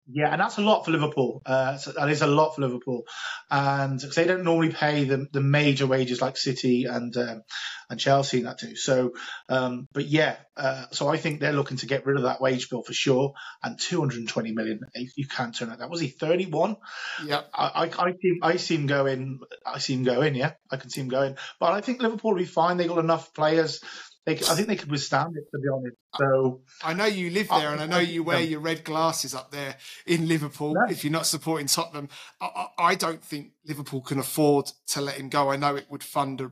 Yeah, 0.07 0.31
and 0.31 0.39
that's 0.39 0.59
a 0.59 0.61
lot 0.61 0.85
for 0.85 0.91
Liverpool. 0.91 1.41
Uh, 1.45 1.77
so 1.77 1.91
that 1.93 2.09
is 2.09 2.21
a 2.21 2.27
lot 2.27 2.55
for 2.55 2.61
Liverpool, 2.61 3.05
and 3.49 3.99
cause 3.99 4.13
they 4.13 4.25
don't 4.25 4.43
normally 4.43 4.71
pay 4.71 5.03
the, 5.05 5.27
the 5.31 5.41
major 5.41 5.87
wages 5.87 6.21
like 6.21 6.37
City 6.37 6.85
and 6.85 7.15
um, 7.17 7.41
and 7.89 7.99
Chelsea 7.99 8.37
and 8.37 8.45
that 8.45 8.59
too. 8.59 8.75
So, 8.75 9.13
um, 9.49 9.87
but 9.93 10.05
yeah, 10.05 10.35
uh, 10.55 10.85
so 10.91 11.07
I 11.07 11.17
think 11.17 11.39
they're 11.39 11.53
looking 11.53 11.77
to 11.77 11.87
get 11.87 12.05
rid 12.05 12.17
of 12.17 12.23
that 12.23 12.39
wage 12.39 12.69
bill 12.69 12.83
for 12.83 12.93
sure. 12.93 13.33
And 13.63 13.79
220 13.79 14.51
million, 14.51 14.81
you 15.15 15.27
can't 15.27 15.55
turn 15.55 15.71
it 15.71 15.79
that. 15.79 15.89
Was 15.89 16.01
he 16.01 16.09
31? 16.09 16.77
Yeah, 17.25 17.41
I, 17.51 17.65
I, 17.65 17.83
I 17.85 18.11
see, 18.11 18.39
I 18.43 18.55
see 18.57 18.75
him 18.75 18.85
going. 18.85 19.39
I 19.65 19.79
see 19.79 19.95
him 19.95 20.03
going. 20.03 20.35
Yeah, 20.35 20.53
I 20.69 20.77
can 20.77 20.91
see 20.91 21.01
him 21.01 21.09
going. 21.09 21.35
But 21.59 21.73
I 21.73 21.81
think 21.81 22.01
Liverpool 22.01 22.31
will 22.31 22.37
be 22.37 22.45
fine. 22.45 22.77
They 22.77 22.87
got 22.87 22.99
enough 22.99 23.33
players 23.33 23.81
they, 24.25 24.33
I 24.33 24.55
think 24.55 24.67
they 24.67 24.75
could 24.75 24.89
withstand 24.89 25.37
it, 25.37 25.45
to 25.51 25.59
be 25.59 25.69
honest. 25.69 25.95
So 26.17 26.61
I 26.83 26.93
know 26.93 27.05
you 27.05 27.29
live 27.29 27.47
there, 27.49 27.71
and 27.71 27.79
I 27.79 27.85
know 27.85 27.99
you 27.99 28.23
wear 28.23 28.41
your 28.41 28.59
red 28.59 28.83
glasses 28.83 29.35
up 29.35 29.51
there 29.51 29.77
in 30.07 30.27
Liverpool. 30.27 30.73
No. 30.73 30.85
If 30.89 31.03
you're 31.03 31.13
not 31.13 31.27
supporting 31.27 31.67
Tottenham, 31.67 32.09
I, 32.41 32.67
I, 32.77 32.95
don't 32.95 33.23
think 33.23 33.51
Liverpool 33.67 34.01
can 34.01 34.17
afford 34.17 34.71
to 34.87 35.01
let 35.01 35.15
him 35.17 35.29
go. 35.29 35.51
I 35.51 35.57
know 35.57 35.75
it 35.75 35.85
would 35.91 36.03
fund 36.03 36.41
a, 36.41 36.51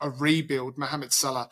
a 0.00 0.10
rebuild. 0.10 0.78
Mohamed 0.78 1.12
Salah, 1.12 1.50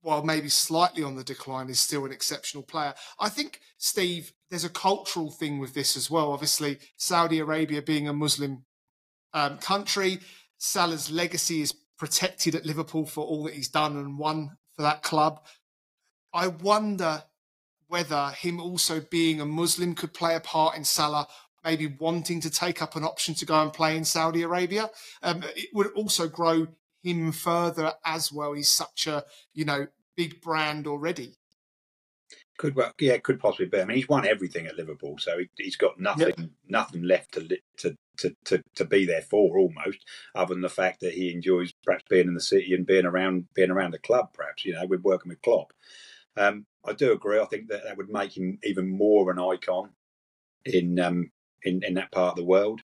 while 0.00 0.24
maybe 0.24 0.48
slightly 0.48 1.04
on 1.04 1.14
the 1.14 1.24
decline, 1.24 1.68
is 1.68 1.78
still 1.78 2.04
an 2.04 2.10
exceptional 2.10 2.64
player. 2.64 2.94
I 3.20 3.28
think 3.28 3.60
Steve, 3.76 4.32
there's 4.50 4.64
a 4.64 4.70
cultural 4.70 5.30
thing 5.30 5.60
with 5.60 5.74
this 5.74 5.96
as 5.96 6.10
well. 6.10 6.32
Obviously, 6.32 6.78
Saudi 6.96 7.38
Arabia 7.38 7.80
being 7.80 8.08
a 8.08 8.12
Muslim 8.12 8.64
um, 9.32 9.58
country, 9.58 10.18
Salah's 10.56 11.12
legacy 11.12 11.60
is 11.60 11.74
protected 11.98 12.54
at 12.54 12.64
Liverpool 12.64 13.06
for 13.06 13.24
all 13.24 13.44
that 13.44 13.54
he's 13.54 13.68
done 13.68 13.96
and 13.96 14.18
won 14.18 14.56
for 14.76 14.82
that 14.82 15.02
club. 15.02 15.44
I 16.32 16.48
wonder 16.48 17.22
whether 17.88 18.30
him 18.30 18.60
also 18.60 19.00
being 19.00 19.40
a 19.40 19.46
Muslim 19.46 19.94
could 19.94 20.12
play 20.12 20.34
a 20.34 20.40
part 20.40 20.76
in 20.76 20.84
Salah 20.84 21.26
maybe 21.64 21.86
wanting 21.98 22.40
to 22.40 22.50
take 22.50 22.80
up 22.80 22.96
an 22.96 23.04
option 23.04 23.34
to 23.34 23.44
go 23.44 23.60
and 23.60 23.72
play 23.72 23.96
in 23.96 24.04
Saudi 24.04 24.42
Arabia. 24.42 24.90
Um, 25.22 25.42
it 25.56 25.68
would 25.74 25.88
also 25.88 26.28
grow 26.28 26.66
him 27.02 27.32
further 27.32 27.92
as 28.04 28.32
well. 28.32 28.52
He's 28.54 28.68
such 28.68 29.06
a 29.06 29.24
you 29.52 29.64
know 29.64 29.86
big 30.16 30.40
brand 30.40 30.86
already. 30.86 31.36
Could 32.58 32.74
well, 32.74 32.92
yeah, 32.98 33.18
could 33.18 33.38
possibly 33.38 33.66
be. 33.66 33.80
I 33.80 33.84
mean, 33.84 33.96
he's 33.96 34.08
won 34.08 34.26
everything 34.26 34.66
at 34.66 34.76
Liverpool, 34.76 35.16
so 35.18 35.38
he, 35.38 35.64
has 35.64 35.76
got 35.76 36.00
nothing, 36.00 36.34
yep. 36.36 36.48
nothing 36.68 37.02
left 37.02 37.34
to, 37.34 37.56
to 37.78 37.96
to 38.18 38.34
to 38.44 38.62
to 38.76 38.84
be 38.84 39.04
there 39.04 39.22
for 39.22 39.58
almost, 39.58 40.04
other 40.34 40.54
than 40.54 40.62
the 40.62 40.68
fact 40.68 41.00
that 41.00 41.14
he 41.14 41.32
enjoys 41.32 41.72
perhaps 41.84 42.04
being 42.08 42.28
in 42.28 42.34
the 42.34 42.40
city 42.40 42.74
and 42.74 42.86
being 42.86 43.06
around 43.06 43.46
being 43.54 43.70
around 43.70 43.92
the 43.92 43.98
club. 43.98 44.32
Perhaps 44.34 44.64
you 44.64 44.74
know, 44.74 44.86
we're 44.86 44.98
working 44.98 45.30
with 45.30 45.42
Klopp. 45.42 45.72
Um, 46.36 46.66
I 46.86 46.92
do 46.92 47.12
agree. 47.12 47.40
I 47.40 47.46
think 47.46 47.68
that 47.68 47.84
that 47.84 47.96
would 47.96 48.08
make 48.08 48.36
him 48.36 48.58
even 48.62 48.88
more 48.88 49.22
of 49.22 49.36
an 49.36 49.42
icon 49.42 49.90
in 50.64 50.98
um, 51.00 51.30
in 51.62 51.82
in 51.82 51.94
that 51.94 52.12
part 52.12 52.32
of 52.32 52.36
the 52.36 52.44
world. 52.44 52.82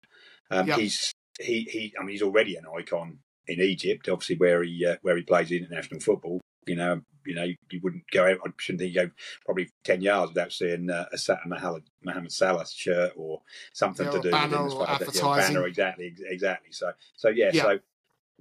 Um, 0.50 0.68
yep. 0.68 0.78
He's 0.78 1.12
he 1.40 1.62
he. 1.70 1.94
I 1.98 2.02
mean, 2.02 2.10
he's 2.10 2.22
already 2.22 2.56
an 2.56 2.64
icon 2.78 3.18
in 3.46 3.60
Egypt, 3.60 4.08
obviously 4.08 4.36
where 4.36 4.62
he 4.62 4.86
uh, 4.86 4.96
where 5.02 5.16
he 5.16 5.22
plays 5.22 5.50
international 5.50 6.00
football. 6.00 6.40
You 6.66 6.76
know, 6.76 7.00
you 7.26 7.34
know, 7.34 7.44
you 7.44 7.80
wouldn't 7.82 8.04
go 8.12 8.24
out. 8.24 8.38
I 8.44 8.50
shouldn't 8.58 8.80
think 8.80 8.94
you 8.94 9.06
go 9.06 9.10
probably 9.44 9.70
ten 9.84 10.00
yards 10.00 10.32
without 10.32 10.52
seeing 10.52 10.90
uh, 10.90 11.06
a 11.12 11.36
Mohamed, 11.46 11.84
Mohamed 12.04 12.32
Salah 12.32 12.66
shirt 12.66 13.12
or 13.16 13.42
something 13.72 14.06
yeah, 14.06 14.12
to 14.12 14.20
do 14.20 14.30
banner 14.30 14.64
with 14.64 14.74
him. 14.74 14.86
advertising. 14.88 15.24
Yeah, 15.24 15.48
banner, 15.48 15.66
exactly, 15.66 16.14
exactly. 16.28 16.72
So, 16.72 16.92
so 17.16 17.28
yeah, 17.28 17.50
yeah, 17.52 17.62
so 17.62 17.78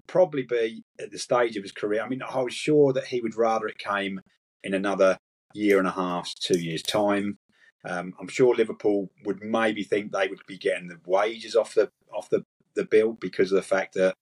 probably 0.07 0.43
be 0.43 0.83
at 0.99 1.11
the 1.11 1.19
stage 1.19 1.57
of 1.57 1.63
his 1.63 1.71
career. 1.71 2.01
I 2.01 2.09
mean, 2.09 2.21
I 2.21 2.41
was 2.41 2.53
sure 2.53 2.93
that 2.93 3.05
he 3.05 3.21
would 3.21 3.35
rather 3.35 3.67
it 3.67 3.77
came 3.77 4.21
in 4.63 4.73
another 4.73 5.17
year 5.53 5.79
and 5.79 5.87
a 5.87 5.91
half, 5.91 6.33
two 6.35 6.59
years 6.59 6.81
time. 6.81 7.37
Um, 7.83 8.13
I'm 8.19 8.27
sure 8.27 8.55
Liverpool 8.55 9.09
would 9.25 9.41
maybe 9.41 9.83
think 9.83 10.11
they 10.11 10.27
would 10.27 10.45
be 10.47 10.57
getting 10.57 10.87
the 10.87 10.99
wages 11.05 11.55
off 11.55 11.73
the 11.73 11.91
off 12.13 12.29
the, 12.29 12.45
the 12.75 12.85
bill 12.85 13.13
because 13.13 13.51
of 13.51 13.55
the 13.55 13.61
fact 13.61 13.95
that 13.95 14.15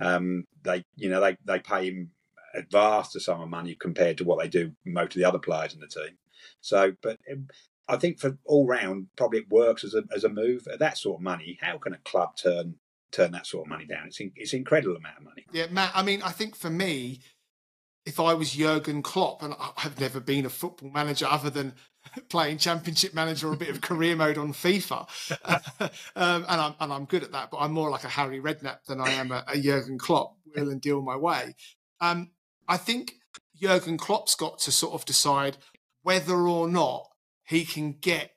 um, 0.00 0.44
they, 0.62 0.84
you 0.96 1.08
know, 1.08 1.20
they, 1.20 1.36
they 1.44 1.58
pay 1.58 1.86
him 1.86 2.10
a 2.54 2.62
vast 2.70 3.20
sum 3.20 3.40
of 3.40 3.48
money 3.48 3.74
compared 3.74 4.18
to 4.18 4.24
what 4.24 4.40
they 4.40 4.48
do 4.48 4.72
most 4.84 5.14
of 5.14 5.20
the 5.20 5.24
other 5.24 5.38
players 5.38 5.74
in 5.74 5.80
the 5.80 5.86
team. 5.86 6.18
So, 6.60 6.94
but 7.02 7.18
um, 7.30 7.48
I 7.88 7.96
think 7.96 8.18
for 8.18 8.38
all 8.44 8.66
round, 8.66 9.08
probably 9.16 9.40
it 9.40 9.50
works 9.50 9.84
as 9.84 9.94
a 9.94 10.04
as 10.14 10.24
a 10.24 10.28
move. 10.28 10.66
At 10.72 10.78
that 10.78 10.98
sort 10.98 11.18
of 11.18 11.22
money, 11.22 11.58
how 11.60 11.78
can 11.78 11.92
a 11.92 11.98
club 11.98 12.36
turn 12.36 12.76
turn 13.12 13.32
that 13.32 13.46
sort 13.46 13.66
of 13.66 13.70
money 13.70 13.86
down? 13.86 14.06
It's 14.06 14.20
in, 14.20 14.32
it's 14.36 14.52
an 14.52 14.60
incredible 14.60 14.96
amount 14.96 15.18
of 15.18 15.24
money. 15.24 15.44
Yeah, 15.52 15.66
Matt. 15.70 15.92
I 15.94 16.02
mean, 16.02 16.22
I 16.22 16.30
think 16.30 16.56
for 16.56 16.70
me, 16.70 17.20
if 18.06 18.20
I 18.20 18.34
was 18.34 18.52
Jurgen 18.52 19.02
Klopp, 19.02 19.42
and 19.42 19.54
I've 19.76 19.98
never 20.00 20.20
been 20.20 20.46
a 20.46 20.50
football 20.50 20.90
manager 20.90 21.26
other 21.26 21.50
than 21.50 21.74
playing 22.28 22.58
Championship 22.58 23.14
Manager 23.14 23.48
or 23.48 23.54
a 23.54 23.58
bit 23.58 23.70
of 23.70 23.80
career 23.80 24.16
mode 24.16 24.38
on 24.38 24.52
FIFA, 24.52 25.08
um, 26.16 26.46
and 26.48 26.60
I'm 26.60 26.74
and 26.80 26.92
I'm 26.92 27.04
good 27.04 27.22
at 27.22 27.32
that. 27.32 27.50
But 27.50 27.58
I'm 27.58 27.72
more 27.72 27.90
like 27.90 28.04
a 28.04 28.08
Harry 28.08 28.40
Redknapp 28.40 28.84
than 28.86 29.00
I 29.00 29.10
am 29.10 29.32
a, 29.32 29.44
a 29.48 29.58
Jurgen 29.58 29.98
Klopp. 29.98 30.36
Will 30.54 30.70
and 30.70 30.80
deal 30.80 31.02
my 31.02 31.16
way. 31.16 31.56
Um, 32.00 32.30
I 32.68 32.76
think 32.76 33.14
Jurgen 33.60 33.98
Klopp's 33.98 34.34
got 34.34 34.58
to 34.60 34.72
sort 34.72 34.94
of 34.94 35.04
decide 35.04 35.58
whether 36.02 36.34
or 36.34 36.68
not 36.68 37.08
he 37.44 37.64
can 37.64 37.92
get 37.92 38.32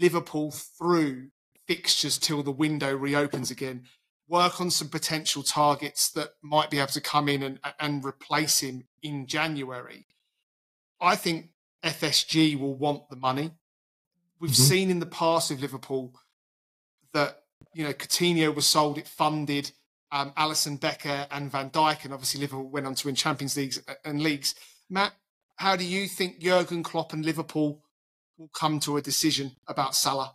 Liverpool 0.00 0.50
through 0.50 1.28
fixtures 1.66 2.18
till 2.18 2.42
the 2.42 2.50
window 2.50 2.94
reopens 2.94 3.50
again. 3.50 3.84
Work 4.28 4.60
on 4.60 4.70
some 4.70 4.88
potential 4.88 5.42
targets 5.42 6.10
that 6.12 6.30
might 6.42 6.70
be 6.70 6.78
able 6.78 6.88
to 6.88 7.00
come 7.00 7.28
in 7.28 7.42
and, 7.42 7.58
and 7.78 8.04
replace 8.04 8.60
him 8.60 8.84
in 9.02 9.26
January. 9.26 10.06
I 11.00 11.16
think 11.16 11.50
FSG 11.84 12.58
will 12.58 12.74
want 12.74 13.08
the 13.10 13.16
money. 13.16 13.52
We've 14.40 14.50
mm-hmm. 14.50 14.62
seen 14.62 14.90
in 14.90 15.00
the 15.00 15.06
past 15.06 15.50
with 15.50 15.60
Liverpool 15.60 16.14
that 17.12 17.42
you 17.74 17.84
know 17.84 17.92
Coutinho 17.92 18.54
was 18.54 18.66
sold, 18.66 18.98
it 18.98 19.06
funded 19.06 19.72
um, 20.14 20.76
Becker 20.76 21.26
and 21.30 21.50
Van 21.50 21.70
Dijk, 21.70 22.04
and 22.04 22.14
obviously 22.14 22.40
Liverpool 22.40 22.68
went 22.68 22.86
on 22.86 22.94
to 22.94 23.08
win 23.08 23.16
Champions 23.16 23.56
Leagues 23.56 23.82
uh, 23.88 23.94
and 24.04 24.22
leagues. 24.22 24.54
Matt, 24.88 25.12
how 25.56 25.74
do 25.76 25.84
you 25.84 26.06
think 26.06 26.38
Jurgen 26.38 26.82
Klopp 26.84 27.12
and 27.12 27.24
Liverpool 27.24 27.82
will 28.38 28.50
come 28.54 28.78
to 28.80 28.96
a 28.96 29.02
decision 29.02 29.52
about 29.66 29.94
Salah? 29.94 30.34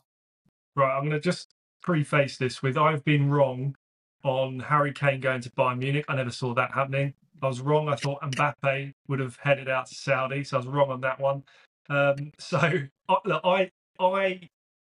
Right, 0.75 0.95
I'm 0.95 1.03
going 1.03 1.11
to 1.11 1.19
just 1.19 1.47
preface 1.81 2.37
this 2.37 2.61
with 2.61 2.77
I've 2.77 3.05
been 3.05 3.29
wrong 3.29 3.75
on 4.23 4.59
Harry 4.59 4.91
Kane 4.91 5.21
going 5.21 5.41
to 5.41 5.49
Bayern 5.51 5.79
Munich. 5.79 6.05
I 6.09 6.15
never 6.15 6.31
saw 6.31 6.53
that 6.55 6.71
happening. 6.71 7.13
I 7.41 7.47
was 7.47 7.61
wrong. 7.61 7.87
I 7.87 7.95
thought 7.95 8.21
Mbappe 8.21 8.93
would 9.07 9.19
have 9.19 9.37
headed 9.41 9.69
out 9.69 9.87
to 9.87 9.95
Saudi, 9.95 10.43
so 10.43 10.57
I 10.57 10.59
was 10.59 10.67
wrong 10.67 10.91
on 10.91 11.01
that 11.01 11.21
one. 11.21 11.43
Um, 11.89 12.31
so 12.39 12.59
I, 13.07 13.71
I 13.99 14.49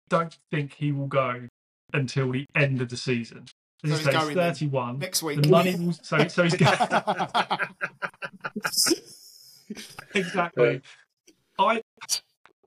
don't 0.09 0.39
think 0.51 0.73
he 0.75 0.91
will 0.91 1.07
go 1.07 1.49
until 1.93 2.33
the 2.33 2.47
end 2.55 2.81
of 2.81 2.89
the 2.89 2.97
season. 2.97 3.47
So 3.85 3.89
he's, 3.89 4.07
going 4.07 4.35
31 4.35 4.99
next 4.99 5.23
week. 5.23 5.43
The 5.43 5.49
money 5.49 5.75
will, 5.75 5.93
so, 5.93 6.29
so 6.29 6.43
he's 6.43 6.55
going. 6.55 6.77
exactly. 10.15 10.83
I, 11.59 11.83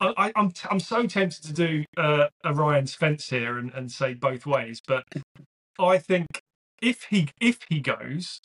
I, 0.02 0.32
I'm 0.36 0.52
I'm 0.70 0.80
so 0.80 1.06
tempted 1.06 1.44
to 1.44 1.54
do 1.54 1.86
uh, 1.98 2.28
a 2.44 2.54
Ryan 2.54 2.88
Spence 2.88 3.30
here 3.30 3.58
and, 3.58 3.72
and 3.74 3.92
say 3.92 4.14
both 4.14 4.46
ways, 4.46 4.82
but 4.88 5.04
I 5.80 5.98
think 5.98 6.42
if 6.82 7.04
he 7.10 7.30
if 7.40 7.60
he 7.70 7.80
goes, 7.80 8.42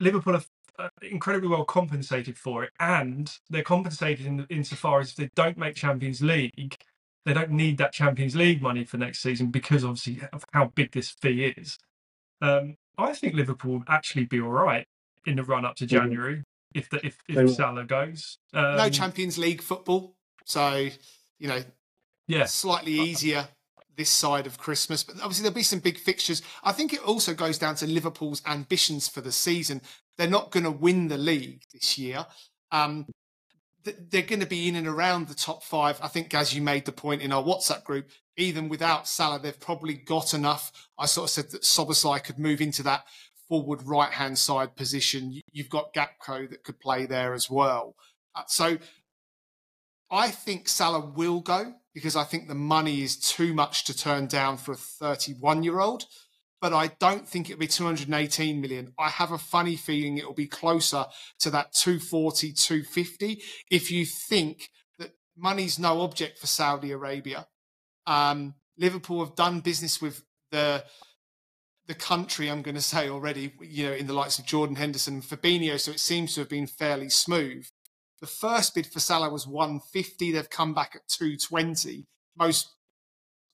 Liverpool 0.00 0.36
are 0.36 0.44
uh, 0.78 0.88
incredibly 1.02 1.48
well 1.48 1.64
compensated 1.64 2.38
for 2.38 2.64
it, 2.64 2.70
and 2.80 3.30
they're 3.50 3.62
compensated 3.62 4.26
in 4.26 4.46
insofar 4.48 5.00
as 5.00 5.10
if 5.10 5.16
they 5.16 5.28
don't 5.34 5.58
make 5.58 5.76
Champions 5.76 6.22
League, 6.22 6.76
they 7.24 7.32
don't 7.32 7.50
need 7.50 7.78
that 7.78 7.92
Champions 7.92 8.34
League 8.34 8.62
money 8.62 8.84
for 8.84 8.96
next 8.96 9.20
season 9.20 9.48
because 9.48 9.84
obviously 9.84 10.20
of 10.32 10.44
how 10.52 10.66
big 10.74 10.92
this 10.92 11.10
fee 11.10 11.52
is. 11.56 11.78
Um, 12.40 12.76
I 12.98 13.12
think 13.12 13.34
Liverpool 13.34 13.74
will 13.74 13.84
actually 13.88 14.24
be 14.24 14.40
all 14.40 14.50
right 14.50 14.86
in 15.26 15.36
the 15.36 15.44
run 15.44 15.64
up 15.64 15.76
to 15.76 15.86
January 15.86 16.36
mm-hmm. 16.36 16.78
if 16.78 16.90
the, 16.90 17.06
if, 17.06 17.18
if 17.28 17.54
Salah 17.54 17.84
goes. 17.84 18.38
Um, 18.52 18.76
no 18.76 18.88
Champions 18.88 19.38
League 19.38 19.62
football, 19.62 20.16
so 20.44 20.88
you 21.38 21.48
know, 21.48 21.62
yeah, 22.26 22.44
slightly 22.44 22.92
easier 22.92 23.46
this 23.96 24.10
side 24.10 24.46
of 24.46 24.58
Christmas. 24.58 25.02
But 25.04 25.16
obviously 25.16 25.42
there'll 25.42 25.54
be 25.54 25.62
some 25.62 25.80
big 25.80 25.98
fixtures. 25.98 26.42
I 26.64 26.72
think 26.72 26.92
it 26.92 27.00
also 27.00 27.34
goes 27.34 27.58
down 27.58 27.74
to 27.76 27.86
Liverpool's 27.86 28.42
ambitions 28.46 29.08
for 29.08 29.20
the 29.20 29.32
season. 29.32 29.82
They're 30.16 30.28
not 30.28 30.50
going 30.50 30.64
to 30.64 30.70
win 30.70 31.08
the 31.08 31.18
league 31.18 31.62
this 31.72 31.98
year. 31.98 32.26
Um, 32.70 33.06
they're 33.84 34.22
going 34.22 34.40
to 34.40 34.46
be 34.46 34.68
in 34.68 34.76
and 34.76 34.86
around 34.86 35.28
the 35.28 35.34
top 35.34 35.62
five. 35.62 35.98
I 36.02 36.08
think, 36.08 36.34
as 36.34 36.54
you 36.54 36.62
made 36.62 36.84
the 36.84 36.92
point 36.92 37.22
in 37.22 37.32
our 37.32 37.42
WhatsApp 37.42 37.84
group, 37.84 38.08
even 38.36 38.68
without 38.68 39.08
Salah, 39.08 39.38
they've 39.38 39.58
probably 39.58 39.94
got 39.94 40.34
enough. 40.34 40.72
I 40.98 41.06
sort 41.06 41.24
of 41.24 41.30
said 41.30 41.50
that 41.50 41.62
Szoboszlai 41.62 42.22
could 42.24 42.38
move 42.38 42.60
into 42.60 42.82
that 42.84 43.04
forward 43.48 43.82
right 43.82 44.12
hand 44.12 44.38
side 44.38 44.76
position. 44.76 45.40
You've 45.52 45.68
got 45.68 45.92
Gakpo 45.92 46.48
that 46.48 46.64
could 46.64 46.80
play 46.80 47.06
there 47.06 47.34
as 47.34 47.50
well. 47.50 47.96
Uh, 48.34 48.42
so 48.46 48.78
I 50.10 50.30
think 50.30 50.68
Salah 50.68 51.04
will 51.04 51.40
go 51.40 51.74
because 51.94 52.16
I 52.16 52.24
think 52.24 52.48
the 52.48 52.54
money 52.54 53.02
is 53.02 53.16
too 53.16 53.52
much 53.52 53.84
to 53.84 53.96
turn 53.96 54.26
down 54.26 54.56
for 54.56 54.72
a 54.72 54.76
31 54.76 55.62
year 55.62 55.80
old 55.80 56.06
but 56.62 56.72
I 56.72 56.86
don't 57.00 57.28
think 57.28 57.50
it'll 57.50 57.58
be 57.58 57.66
218 57.66 58.60
million. 58.60 58.94
I 58.96 59.08
have 59.08 59.32
a 59.32 59.36
funny 59.36 59.74
feeling 59.74 60.16
it'll 60.16 60.32
be 60.32 60.46
closer 60.46 61.06
to 61.40 61.50
that 61.50 61.74
240, 61.74 62.52
250. 62.52 63.42
If 63.68 63.90
you 63.90 64.06
think 64.06 64.70
that 65.00 65.10
money's 65.36 65.80
no 65.80 66.02
object 66.02 66.38
for 66.38 66.46
Saudi 66.46 66.92
Arabia, 66.92 67.48
Um, 68.06 68.54
Liverpool 68.78 69.24
have 69.24 69.36
done 69.36 69.60
business 69.60 70.00
with 70.00 70.24
the 70.50 70.84
the 71.86 71.94
country. 71.94 72.48
I'm 72.48 72.62
going 72.62 72.76
to 72.76 72.80
say 72.80 73.08
already, 73.08 73.52
you 73.60 73.86
know, 73.86 73.92
in 73.92 74.06
the 74.06 74.12
likes 74.12 74.38
of 74.38 74.46
Jordan 74.46 74.76
Henderson 74.76 75.14
and 75.14 75.22
Fabinho, 75.22 75.78
so 75.78 75.90
it 75.90 76.00
seems 76.00 76.34
to 76.34 76.40
have 76.40 76.48
been 76.48 76.66
fairly 76.66 77.08
smooth. 77.10 77.66
The 78.20 78.26
first 78.26 78.74
bid 78.74 78.86
for 78.86 79.00
Salah 79.00 79.30
was 79.30 79.46
150. 79.46 80.32
They've 80.32 80.48
come 80.48 80.74
back 80.74 80.92
at 80.94 81.08
220. 81.08 82.06
Most 82.36 82.70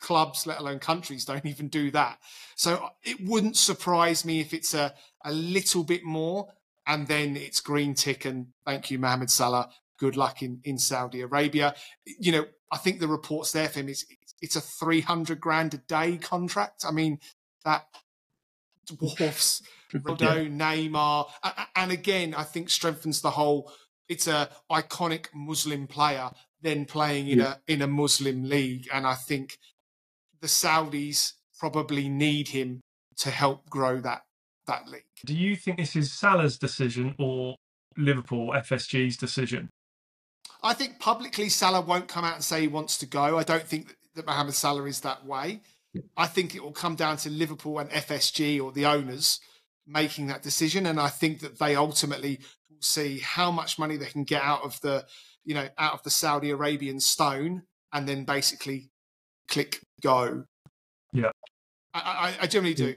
clubs, 0.01 0.47
let 0.47 0.61
alone 0.61 0.79
countries, 0.79 1.25
don't 1.25 1.47
even 1.47 1.69
do 1.69 1.91
that. 1.91 2.19
So 2.55 2.75
uh, 2.75 2.89
it 3.03 3.21
wouldn't 3.21 3.57
surprise 3.57 4.25
me 4.25 4.41
if 4.41 4.55
it's 4.55 4.75
a, 4.75 4.95
a 5.25 5.33
little 5.33 5.85
bit 5.85 6.05
more 6.05 6.49
and 6.87 7.07
then 7.07 7.37
it's 7.37 7.61
green 7.61 7.95
tick 7.95 8.25
and 8.25 8.49
thank 8.65 8.91
you, 8.91 8.99
Mohamed 8.99 9.31
Salah. 9.31 9.71
Good 9.99 10.17
luck 10.17 10.43
in, 10.43 10.61
in 10.65 10.79
Saudi 10.79 11.21
Arabia. 11.21 11.75
You 12.07 12.33
know, 12.33 12.47
I 12.71 12.79
think 12.79 13.01
the 13.01 13.09
reports 13.09 13.53
there 13.53 13.69
for 13.69 13.81
him 13.81 13.89
is 13.89 14.07
it's 14.41 14.57
a 14.57 14.61
300 14.61 15.41
grand 15.41 15.75
a 15.75 15.79
day 15.79 16.17
contract. 16.17 16.85
I 16.87 16.93
mean, 16.93 17.19
that 17.65 17.87
dwarfs 18.87 19.63
Ronaldo, 19.93 20.55
Neymar. 20.55 21.29
And 21.75 21.93
again, 21.93 22.35
I 22.35 22.45
think 22.45 22.71
strengthens 22.71 23.21
the 23.21 23.31
whole, 23.31 23.73
it's 24.09 24.27
a 24.27 24.49
iconic 24.71 25.27
Muslim 25.35 25.87
player 25.87 26.31
then 26.61 26.85
playing 26.85 27.29
in 27.29 27.39
yeah. 27.39 27.55
a 27.69 27.73
in 27.73 27.83
a 27.83 27.87
Muslim 27.87 28.49
league. 28.49 28.89
And 28.93 29.07
I 29.07 29.15
think 29.15 29.59
the 30.41 30.47
Saudis 30.47 31.33
probably 31.59 32.09
need 32.09 32.49
him 32.49 32.81
to 33.19 33.31
help 33.31 33.69
grow 33.69 34.01
that 34.01 34.23
that 34.67 34.89
league. 34.89 35.03
Do 35.25 35.35
you 35.35 35.57
think 35.57 35.79
this 35.79 35.97
is 35.97 36.13
Salah's 36.13 36.59
decision 36.59 37.15
or 37.19 37.57
Liverpool 37.97 38.53
FSG's 38.53 39.17
decision? 39.17 39.71
I 40.63 40.75
think 40.75 40.99
publicly 40.99 41.49
Salah 41.49 41.81
won't 41.81 42.09
come 42.09 42.25
out 42.25 42.35
and 42.35 42.45
say 42.45 42.61
he 42.63 42.69
wants 42.69 42.99
to 42.99 43.07
go. 43.07 43.39
I 43.39 43.43
don't 43.45 43.63
think 43.63 43.97
that, 44.15 44.27
Mohamed 44.27 44.55
Salah 44.55 44.85
is 44.85 45.01
that 45.01 45.25
way. 45.25 45.61
I 46.17 46.27
think 46.27 46.55
it 46.55 46.63
will 46.63 46.73
come 46.73 46.97
down 46.97 47.17
to 47.19 47.31
Liverpool 47.31 47.79
and 47.79 47.91
FSG 47.91 48.63
or 48.63 48.73
the 48.73 48.87
owners 48.87 49.41
making 49.87 50.27
that 50.27 50.43
decision, 50.43 50.87
and 50.87 51.01
I 51.01 51.09
think 51.09 51.41
that 51.41 51.59
they 51.59 51.75
ultimately 51.75 52.41
will 52.69 52.83
see 52.83 53.21
how 53.21 53.51
much 53.51 53.79
money 53.79 53.97
they 53.97 54.07
can 54.07 54.25
get 54.25 54.43
out 54.43 54.63
of 54.63 54.81
the, 54.83 55.07
you 55.45 55.55
know, 55.55 55.69
out 55.79 55.95
of 55.95 56.03
the 56.03 56.11
Saudi 56.11 56.51
Arabian 56.51 57.01
stone, 57.01 57.63
and 57.93 58.07
then 58.07 58.25
basically 58.25 58.91
click 59.49 59.81
go. 60.01 60.45
Yeah. 61.13 61.31
I, 61.95 62.35
I, 62.41 62.43
I 62.43 62.47
generally 62.47 62.75
do. 62.75 62.95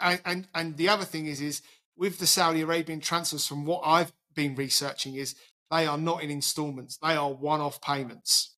And, 0.00 0.20
and 0.24 0.48
and 0.54 0.76
the 0.76 0.88
other 0.88 1.04
thing 1.04 1.26
is 1.26 1.40
is 1.40 1.62
with 1.96 2.18
the 2.18 2.26
Saudi 2.26 2.62
Arabian 2.62 3.00
transfers, 3.00 3.46
from 3.46 3.64
what 3.64 3.82
I've 3.84 4.12
been 4.34 4.54
researching, 4.54 5.14
is 5.14 5.34
they 5.70 5.86
are 5.86 5.98
not 5.98 6.22
in 6.22 6.30
instalments; 6.30 6.98
they 6.98 7.14
are 7.14 7.32
one-off 7.32 7.80
payments. 7.80 8.56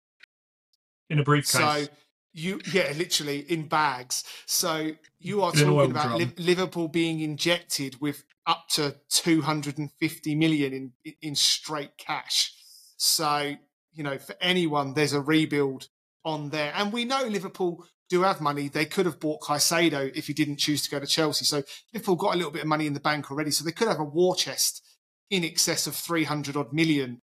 In 1.10 1.19
a 1.19 1.24
briefcase. 1.24 1.60
So 1.60 1.86
you, 2.34 2.62
yeah, 2.72 2.93
literally 2.96 3.39
in 3.39 3.67
bags. 3.67 4.24
So 4.46 4.91
you 5.19 5.41
are 5.41 5.52
talking 5.52 5.91
about 5.91 6.17
Li- 6.17 6.34
Liverpool 6.38 6.88
being 6.88 7.19
injected 7.19 8.00
with 8.02 8.24
up 8.46 8.67
to 8.69 8.96
250 9.10 10.36
million 10.36 10.74
in 10.74 11.13
in 11.22 11.36
straight 11.36 11.98
cash. 11.98 12.54
So 12.98 13.56
you 13.93 14.04
know, 14.04 14.17
for 14.17 14.36
anyone, 14.41 14.93
there's 14.93 15.13
a 15.13 15.22
rebuild 15.22 15.88
on 16.26 16.50
there, 16.50 16.74
and 16.76 16.94
we 16.94 17.06
know 17.06 17.24
Liverpool 17.24 17.86
do 18.10 18.22
have 18.22 18.42
money. 18.42 18.68
They 18.68 18.86
could 18.86 19.06
have 19.06 19.20
bought 19.20 19.42
Caicedo 19.42 20.16
if 20.16 20.28
he 20.28 20.34
didn't 20.34 20.58
choose 20.58 20.84
to 20.84 20.90
go 20.90 21.00
to 21.00 21.08
Chelsea. 21.08 21.46
So 21.46 21.64
Liverpool 21.94 22.16
got 22.16 22.36
a 22.36 22.38
little 22.38 22.52
bit 22.52 22.62
of 22.62 22.68
money 22.68 22.86
in 22.86 22.94
the 22.94 23.00
bank 23.00 23.32
already. 23.32 23.52
So 23.52 23.64
they 23.64 23.72
could 23.72 23.88
have 23.88 24.00
a 24.00 24.04
war 24.04 24.36
chest 24.36 24.84
in 25.30 25.44
excess 25.44 25.88
of 25.88 25.96
300 25.96 26.56
odd 26.56 26.74
million 26.74 27.22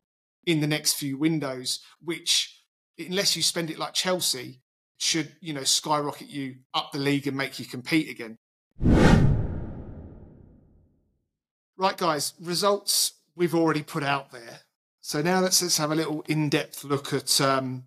in 0.45 0.61
the 0.61 0.67
next 0.67 0.93
few 0.93 1.17
windows, 1.17 1.79
which, 2.01 2.63
unless 2.97 3.35
you 3.35 3.43
spend 3.43 3.69
it 3.69 3.77
like 3.77 3.93
Chelsea, 3.93 4.61
should, 4.97 5.35
you 5.41 5.53
know, 5.53 5.63
skyrocket 5.63 6.29
you 6.29 6.55
up 6.73 6.91
the 6.91 6.99
league 6.99 7.27
and 7.27 7.35
make 7.35 7.59
you 7.59 7.65
compete 7.65 8.09
again. 8.09 8.37
Right, 11.77 11.97
guys, 11.97 12.33
results 12.39 13.13
we've 13.35 13.53
already 13.53 13.83
put 13.83 14.03
out 14.03 14.31
there. 14.31 14.61
So 15.01 15.21
now 15.21 15.41
let's, 15.41 15.61
let's 15.61 15.77
have 15.77 15.91
a 15.91 15.95
little 15.95 16.23
in 16.27 16.49
depth 16.49 16.83
look 16.83 17.13
at 17.13 17.39
um, 17.39 17.83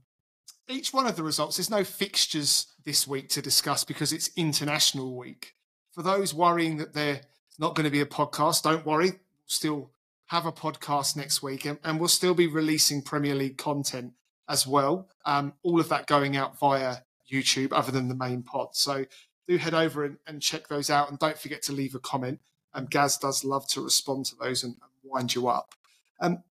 each 0.71 0.93
one 0.93 1.07
of 1.07 1.17
the 1.17 1.23
results. 1.23 1.57
There's 1.57 1.71
no 1.71 1.85
fixtures 1.85 2.67
this 2.85 3.07
week 3.07 3.29
to 3.31 3.43
discuss 3.43 3.85
because 3.85 4.13
it's 4.13 4.31
International 4.37 5.17
Week. 5.17 5.55
For 5.93 6.03
those 6.03 6.33
worrying 6.33 6.77
that 6.79 6.95
there's 6.95 7.21
not 7.59 7.75
going 7.75 7.85
to 7.85 7.91
be 7.91 8.01
a 8.01 8.07
podcast, 8.07 8.63
don't 8.63 8.87
worry. 8.87 9.11
We'll 9.11 9.19
still 9.47 9.91
have 10.27 10.47
a 10.47 10.53
podcast 10.53 11.17
next 11.17 11.43
week 11.43 11.65
and, 11.65 11.79
and 11.83 11.99
we'll 11.99 12.09
still 12.09 12.35
be 12.35 12.47
releasing 12.47 13.03
Premier 13.03 13.35
League 13.35 13.59
content 13.59 14.13
as 14.49 14.67
well. 14.67 15.09
Um, 15.25 15.55
all 15.63 15.81
of 15.81 15.89
that 15.89 16.07
going 16.07 16.37
out 16.37 16.59
via 16.59 16.99
YouTube, 17.31 17.73
other 17.73 17.93
than 17.93 18.09
the 18.09 18.15
main 18.15 18.43
pod. 18.43 18.69
So 18.73 19.05
do 19.49 19.57
head 19.57 19.75
over 19.75 20.05
and, 20.05 20.19
and 20.27 20.41
check 20.41 20.69
those 20.69 20.91
out. 20.91 21.11
And 21.11 21.19
don't 21.19 21.39
forget 21.39 21.63
to 21.63 21.73
leave 21.73 21.95
a 21.95 22.01
comment. 22.01 22.41
Um, 22.73 22.87
Gaz 22.87 23.19
does 23.19 23.45
love 23.45 23.67
to 23.69 23.83
respond 23.83 24.27
to 24.27 24.37
those 24.37 24.63
and, 24.63 24.75
and 24.75 24.91
wind 25.03 25.35
you 25.35 25.49
up. 25.49 25.75
Um, 26.21 26.45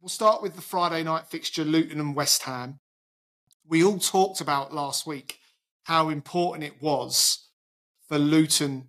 we'll 0.00 0.10
start 0.10 0.42
with 0.42 0.54
the 0.54 0.62
Friday 0.62 1.02
night 1.02 1.26
fixture 1.28 1.64
Luton 1.64 2.00
and 2.00 2.14
West 2.14 2.42
Ham. 2.42 2.80
We 3.68 3.84
all 3.84 3.98
talked 3.98 4.40
about 4.40 4.74
last 4.74 5.06
week 5.06 5.38
how 5.84 6.08
important 6.08 6.64
it 6.64 6.82
was 6.82 7.48
for 8.08 8.18
Luton 8.18 8.88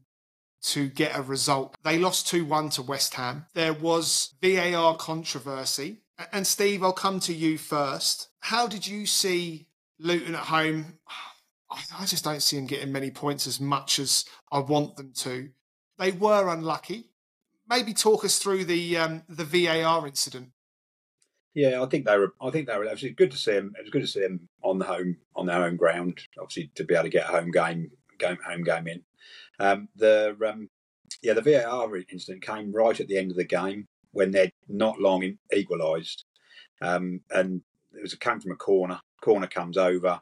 to 0.64 0.88
get 0.88 1.18
a 1.18 1.22
result. 1.22 1.76
They 1.84 1.98
lost 1.98 2.28
2 2.28 2.46
1 2.46 2.70
to 2.72 2.82
West 2.82 3.14
Ham. 3.16 3.46
There 3.54 3.74
was 3.74 4.34
VAR 4.42 4.96
controversy. 4.96 6.00
And 6.32 6.46
Steve, 6.46 6.84
I'll 6.84 6.94
come 6.94 7.20
to 7.22 7.34
you 7.34 7.58
first. 7.58 8.30
How 8.40 8.68
did 8.68 8.86
you 8.88 9.06
see 9.06 9.68
Luton 10.00 10.36
at 10.36 10.42
home? 10.42 11.00
I 11.98 12.06
just 12.06 12.24
don't 12.24 12.42
see 12.42 12.56
them 12.56 12.68
getting 12.68 12.92
many 12.92 13.10
points 13.10 13.48
as 13.48 13.60
much 13.60 13.98
as 14.00 14.26
I 14.52 14.60
want 14.60 14.96
them 14.96 15.12
to. 15.18 15.50
They 15.98 16.12
were 16.12 16.54
unlucky. 16.54 17.10
Maybe 17.68 17.94
talk 17.94 18.24
us 18.24 18.38
through 18.38 18.66
the 18.66 18.98
um, 18.98 19.24
the 19.28 19.44
VAR 19.44 20.06
incident. 20.06 20.50
Yeah, 21.54 21.84
I 21.84 21.86
think 21.86 22.06
they 22.06 22.18
were. 22.18 22.34
I 22.42 22.50
think 22.50 22.68
they 22.68 22.78
were. 22.78 22.86
Was 22.86 23.06
good 23.16 23.32
to 23.32 23.38
see 23.38 23.54
them. 23.54 23.74
It 23.78 23.84
was 23.84 23.92
good 23.92 24.02
to 24.02 24.08
see 24.08 24.22
them 24.22 24.50
on 24.64 24.80
the 24.80 24.86
home 24.86 25.18
on 25.36 25.46
their 25.46 25.64
own 25.64 25.76
ground. 25.76 26.20
Obviously, 26.40 26.72
to 26.76 26.84
be 26.84 26.96
able 26.96 27.04
to 27.04 27.10
get 27.10 27.30
a 27.30 27.32
home 27.32 27.52
game, 27.52 27.92
game 28.18 28.40
home 28.46 28.64
game 28.64 28.88
in. 28.88 29.04
Um, 29.60 29.90
the 29.96 30.36
um, 30.48 30.70
yeah, 31.22 31.34
the 31.34 31.42
VAR 31.42 31.96
incident 32.12 32.44
came 32.44 32.72
right 32.72 33.00
at 33.00 33.08
the 33.08 33.18
end 33.18 33.32
of 33.32 33.38
the 33.38 33.46
game 33.46 33.88
when 34.12 34.32
they'd 34.32 34.52
not 34.68 35.00
long 35.00 35.38
equalised, 35.54 36.26
um, 36.82 37.22
and 37.30 37.62
it 37.96 38.02
was 38.02 38.14
a 38.14 38.18
came 38.18 38.40
from 38.40 38.52
a 38.52 38.56
corner. 38.56 39.00
Corner 39.22 39.48
comes 39.48 39.78
over. 39.78 40.22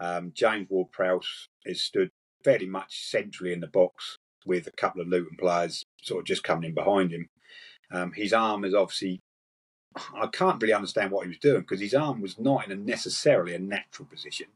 Um, 0.00 0.32
James 0.34 0.66
Ward-Prowse 0.70 1.48
is 1.66 1.82
stood 1.82 2.10
fairly 2.42 2.66
much 2.66 3.10
centrally 3.10 3.52
in 3.52 3.60
the 3.60 3.66
box 3.66 4.16
with 4.46 4.66
a 4.66 4.72
couple 4.72 5.02
of 5.02 5.08
Luton 5.08 5.36
players 5.38 5.84
sort 6.02 6.20
of 6.20 6.26
just 6.26 6.42
coming 6.42 6.70
in 6.70 6.74
behind 6.74 7.12
him. 7.12 7.28
Um, 7.92 8.12
his 8.12 8.32
arm 8.32 8.64
is 8.64 8.74
obviously 8.74 9.20
I 10.14 10.26
can't 10.28 10.60
really 10.62 10.74
understand 10.74 11.10
what 11.10 11.24
he 11.24 11.28
was 11.28 11.38
doing 11.38 11.62
because 11.62 11.80
his 11.80 11.94
arm 11.94 12.20
was 12.20 12.38
not 12.38 12.66
in 12.66 12.72
a 12.72 12.76
necessarily 12.76 13.54
a 13.54 13.58
natural 13.58 14.06
position. 14.06 14.46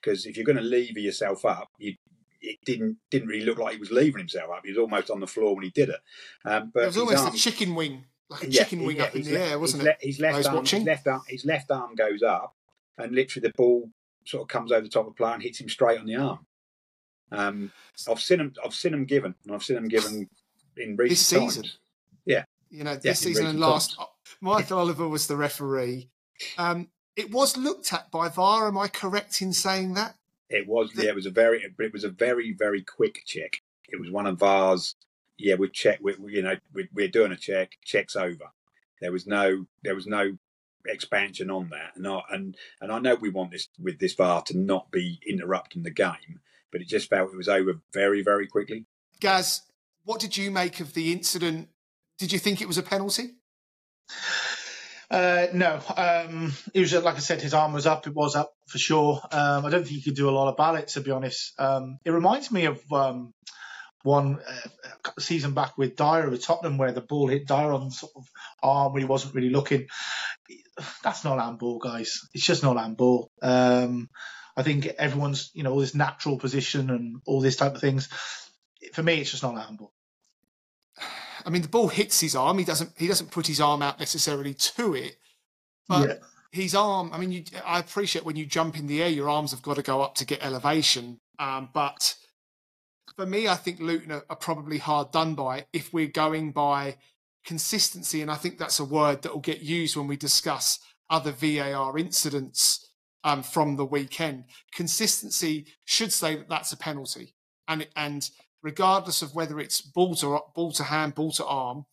Because 0.00 0.26
if 0.26 0.36
you're 0.36 0.46
going 0.46 0.56
to 0.56 0.62
lever 0.62 1.00
yourself 1.00 1.44
up, 1.44 1.68
you, 1.78 1.96
it 2.40 2.58
didn't 2.64 2.96
didn't 3.10 3.28
really 3.28 3.44
look 3.44 3.58
like 3.58 3.74
he 3.74 3.80
was 3.80 3.90
levering 3.90 4.22
himself 4.22 4.50
up. 4.50 4.62
He 4.64 4.70
was 4.70 4.78
almost 4.78 5.10
on 5.10 5.20
the 5.20 5.26
floor 5.26 5.54
when 5.54 5.64
he 5.64 5.70
did 5.70 5.90
it. 5.90 6.00
Um, 6.44 6.70
but 6.72 6.84
it 6.84 6.86
was 6.86 6.98
almost 6.98 7.24
arm, 7.24 7.34
a 7.34 7.38
chicken 7.38 7.74
wing, 7.74 8.04
like 8.28 8.44
a 8.44 8.50
yeah, 8.50 8.62
chicken 8.62 8.84
wing 8.84 8.96
yeah, 8.96 9.04
up 9.04 9.14
in 9.14 9.22
the 9.22 9.38
air, 9.38 9.58
wasn't 9.58 9.86
it? 9.86 9.96
his 10.00 10.20
left 10.20 10.46
arm, 10.46 10.64
his 10.64 10.84
left 10.84 11.06
arm, 11.06 11.22
his 11.28 11.44
left 11.44 11.70
arm 11.70 11.94
goes 11.94 12.22
up, 12.22 12.54
and 12.96 13.12
literally 13.12 13.46
the 13.46 13.54
ball 13.54 13.90
sort 14.24 14.42
of 14.42 14.48
comes 14.48 14.72
over 14.72 14.82
the 14.82 14.88
top 14.88 15.06
of 15.06 15.12
the 15.12 15.16
player 15.16 15.34
and 15.34 15.42
hits 15.42 15.60
him 15.60 15.68
straight 15.68 15.98
on 15.98 16.06
the 16.06 16.16
arm. 16.16 16.46
Um, 17.32 17.72
I've 18.08 18.20
seen 18.20 18.40
him. 18.40 18.54
I've 18.64 18.74
seen 18.74 18.94
him 18.94 19.04
given, 19.04 19.34
and 19.44 19.54
I've 19.54 19.62
seen 19.62 19.76
him 19.76 19.88
given 19.88 20.28
in 20.76 20.96
recent 20.96 21.08
this 21.10 21.26
season. 21.26 21.62
Times. 21.64 21.78
Yeah, 22.24 22.44
you 22.70 22.84
know, 22.84 22.94
this 22.94 23.04
yeah, 23.04 23.12
season 23.12 23.46
and 23.46 23.60
last. 23.60 23.96
Times. 23.96 24.08
Michael 24.40 24.78
Oliver 24.78 25.08
was 25.08 25.26
the 25.26 25.36
referee. 25.36 26.10
Um, 26.56 26.88
it 27.16 27.30
was 27.30 27.56
looked 27.56 27.92
at 27.92 28.10
by 28.10 28.28
VAR. 28.28 28.68
Am 28.68 28.78
I 28.78 28.88
correct 28.88 29.42
in 29.42 29.52
saying 29.52 29.94
that? 29.94 30.16
It 30.48 30.66
was. 30.66 30.92
The, 30.92 31.04
yeah, 31.04 31.10
it 31.10 31.14
was 31.14 31.26
a 31.26 31.30
very. 31.30 31.62
It 31.78 31.92
was 31.92 32.04
a 32.04 32.10
very 32.10 32.52
very 32.52 32.82
quick 32.82 33.22
check. 33.26 33.60
It 33.88 34.00
was 34.00 34.10
one 34.10 34.26
of 34.26 34.38
VAR's. 34.38 34.94
Yeah, 35.36 35.54
we 35.54 35.68
check. 35.68 35.98
We, 36.02 36.14
you 36.28 36.42
know, 36.42 36.56
we, 36.72 36.88
we're 36.92 37.08
doing 37.08 37.32
a 37.32 37.36
check. 37.36 37.72
Check's 37.84 38.16
over. 38.16 38.52
There 39.00 39.12
was 39.12 39.26
no. 39.26 39.66
There 39.82 39.94
was 39.94 40.06
no 40.06 40.38
expansion 40.86 41.50
on 41.50 41.68
that, 41.70 41.92
and 41.94 42.06
I, 42.06 42.20
and 42.30 42.56
and 42.80 42.90
I 42.90 42.98
know 42.98 43.14
we 43.14 43.28
want 43.28 43.50
this 43.50 43.68
with 43.78 43.98
this 43.98 44.14
VAR 44.14 44.42
to 44.42 44.58
not 44.58 44.90
be 44.90 45.20
interrupting 45.28 45.82
the 45.82 45.90
game, 45.90 46.40
but 46.72 46.80
it 46.80 46.88
just 46.88 47.10
felt 47.10 47.32
it 47.32 47.36
was 47.36 47.48
over 47.48 47.80
very 47.92 48.22
very 48.22 48.46
quickly. 48.46 48.86
Gaz, 49.20 49.62
what 50.04 50.20
did 50.20 50.36
you 50.36 50.50
make 50.50 50.80
of 50.80 50.94
the 50.94 51.12
incident? 51.12 51.68
Did 52.18 52.32
you 52.32 52.38
think 52.38 52.60
it 52.60 52.68
was 52.68 52.78
a 52.78 52.82
penalty? 52.82 53.34
Uh, 55.10 55.48
no, 55.52 55.80
um, 55.96 56.52
it 56.72 56.80
was 56.80 56.92
like 56.92 57.16
I 57.16 57.18
said, 57.18 57.42
his 57.42 57.54
arm 57.54 57.72
was 57.72 57.86
up. 57.86 58.06
It 58.06 58.14
was 58.14 58.36
up 58.36 58.52
for 58.66 58.78
sure. 58.78 59.20
Um, 59.32 59.66
I 59.66 59.70
don't 59.70 59.82
think 59.82 59.96
he 59.96 60.02
could 60.02 60.14
do 60.14 60.30
a 60.30 60.30
lot 60.30 60.52
about 60.52 60.76
it, 60.76 60.88
to 60.88 61.00
be 61.00 61.10
honest. 61.10 61.52
Um, 61.58 61.98
it 62.04 62.10
reminds 62.10 62.52
me 62.52 62.66
of 62.66 62.80
um, 62.92 63.34
one 64.02 64.38
uh, 64.46 65.10
season 65.18 65.52
back 65.52 65.76
with 65.76 65.96
Dier 65.96 66.30
with 66.30 66.44
Tottenham, 66.44 66.78
where 66.78 66.92
the 66.92 67.00
ball 67.00 67.26
hit 67.26 67.48
Dier 67.48 67.72
on 67.72 67.90
sort 67.90 68.12
of 68.14 68.24
arm 68.62 68.92
when 68.92 69.02
he 69.02 69.08
wasn't 69.08 69.34
really 69.34 69.50
looking. 69.50 69.88
That's 71.02 71.24
not 71.24 71.40
handball, 71.40 71.78
guys. 71.78 72.20
It's 72.32 72.46
just 72.46 72.62
not 72.62 72.78
handball. 72.78 73.30
Um, 73.42 74.08
I 74.56 74.62
think 74.62 74.86
everyone's, 74.86 75.50
you 75.54 75.64
know, 75.64 75.72
all 75.72 75.80
this 75.80 75.94
natural 75.94 76.38
position 76.38 76.90
and 76.90 77.16
all 77.26 77.40
this 77.40 77.56
type 77.56 77.74
of 77.74 77.80
things. 77.80 78.08
For 78.92 79.02
me, 79.02 79.20
it's 79.20 79.30
just 79.30 79.42
not 79.42 79.60
handball. 79.60 79.92
I 81.44 81.50
mean, 81.50 81.62
the 81.62 81.68
ball 81.68 81.88
hits 81.88 82.20
his 82.20 82.34
arm. 82.36 82.58
He 82.58 82.64
doesn't. 82.64 82.90
He 82.96 83.06
doesn't 83.08 83.30
put 83.30 83.46
his 83.46 83.60
arm 83.60 83.82
out 83.82 83.98
necessarily 83.98 84.54
to 84.54 84.94
it, 84.94 85.16
but 85.88 86.08
Yeah. 86.08 86.14
his 86.52 86.74
arm. 86.74 87.10
I 87.12 87.18
mean, 87.18 87.32
you, 87.32 87.44
I 87.64 87.78
appreciate 87.78 88.24
when 88.24 88.36
you 88.36 88.46
jump 88.46 88.78
in 88.78 88.86
the 88.86 89.02
air, 89.02 89.08
your 89.08 89.28
arms 89.28 89.50
have 89.52 89.62
got 89.62 89.76
to 89.76 89.82
go 89.82 90.02
up 90.02 90.14
to 90.16 90.24
get 90.24 90.42
elevation. 90.44 91.20
Um, 91.38 91.70
but 91.72 92.14
for 93.16 93.26
me, 93.26 93.48
I 93.48 93.54
think 93.56 93.80
Luton 93.80 94.12
are, 94.12 94.24
are 94.28 94.36
probably 94.36 94.78
hard 94.78 95.10
done 95.12 95.34
by 95.34 95.66
if 95.72 95.92
we're 95.92 96.06
going 96.06 96.52
by 96.52 96.96
consistency, 97.44 98.20
and 98.22 98.30
I 98.30 98.34
think 98.36 98.58
that's 98.58 98.78
a 98.80 98.84
word 98.84 99.22
that 99.22 99.32
will 99.32 99.40
get 99.40 99.60
used 99.60 99.96
when 99.96 100.06
we 100.06 100.16
discuss 100.16 100.78
other 101.08 101.32
VAR 101.32 101.98
incidents 101.98 102.86
um, 103.24 103.42
from 103.42 103.76
the 103.76 103.84
weekend. 103.84 104.44
Consistency 104.72 105.66
should 105.84 106.12
say 106.12 106.36
that 106.36 106.48
that's 106.48 106.72
a 106.72 106.76
penalty, 106.76 107.34
and 107.66 107.86
and 107.96 108.28
regardless 108.62 109.22
of 109.22 109.34
whether 109.34 109.58
it's 109.58 109.80
ball 109.80 110.14
to 110.16 110.40
ball 110.54 110.72
to 110.72 110.84
hand, 110.84 111.14
ball 111.14 111.32
to 111.32 111.46
arm, 111.46 111.86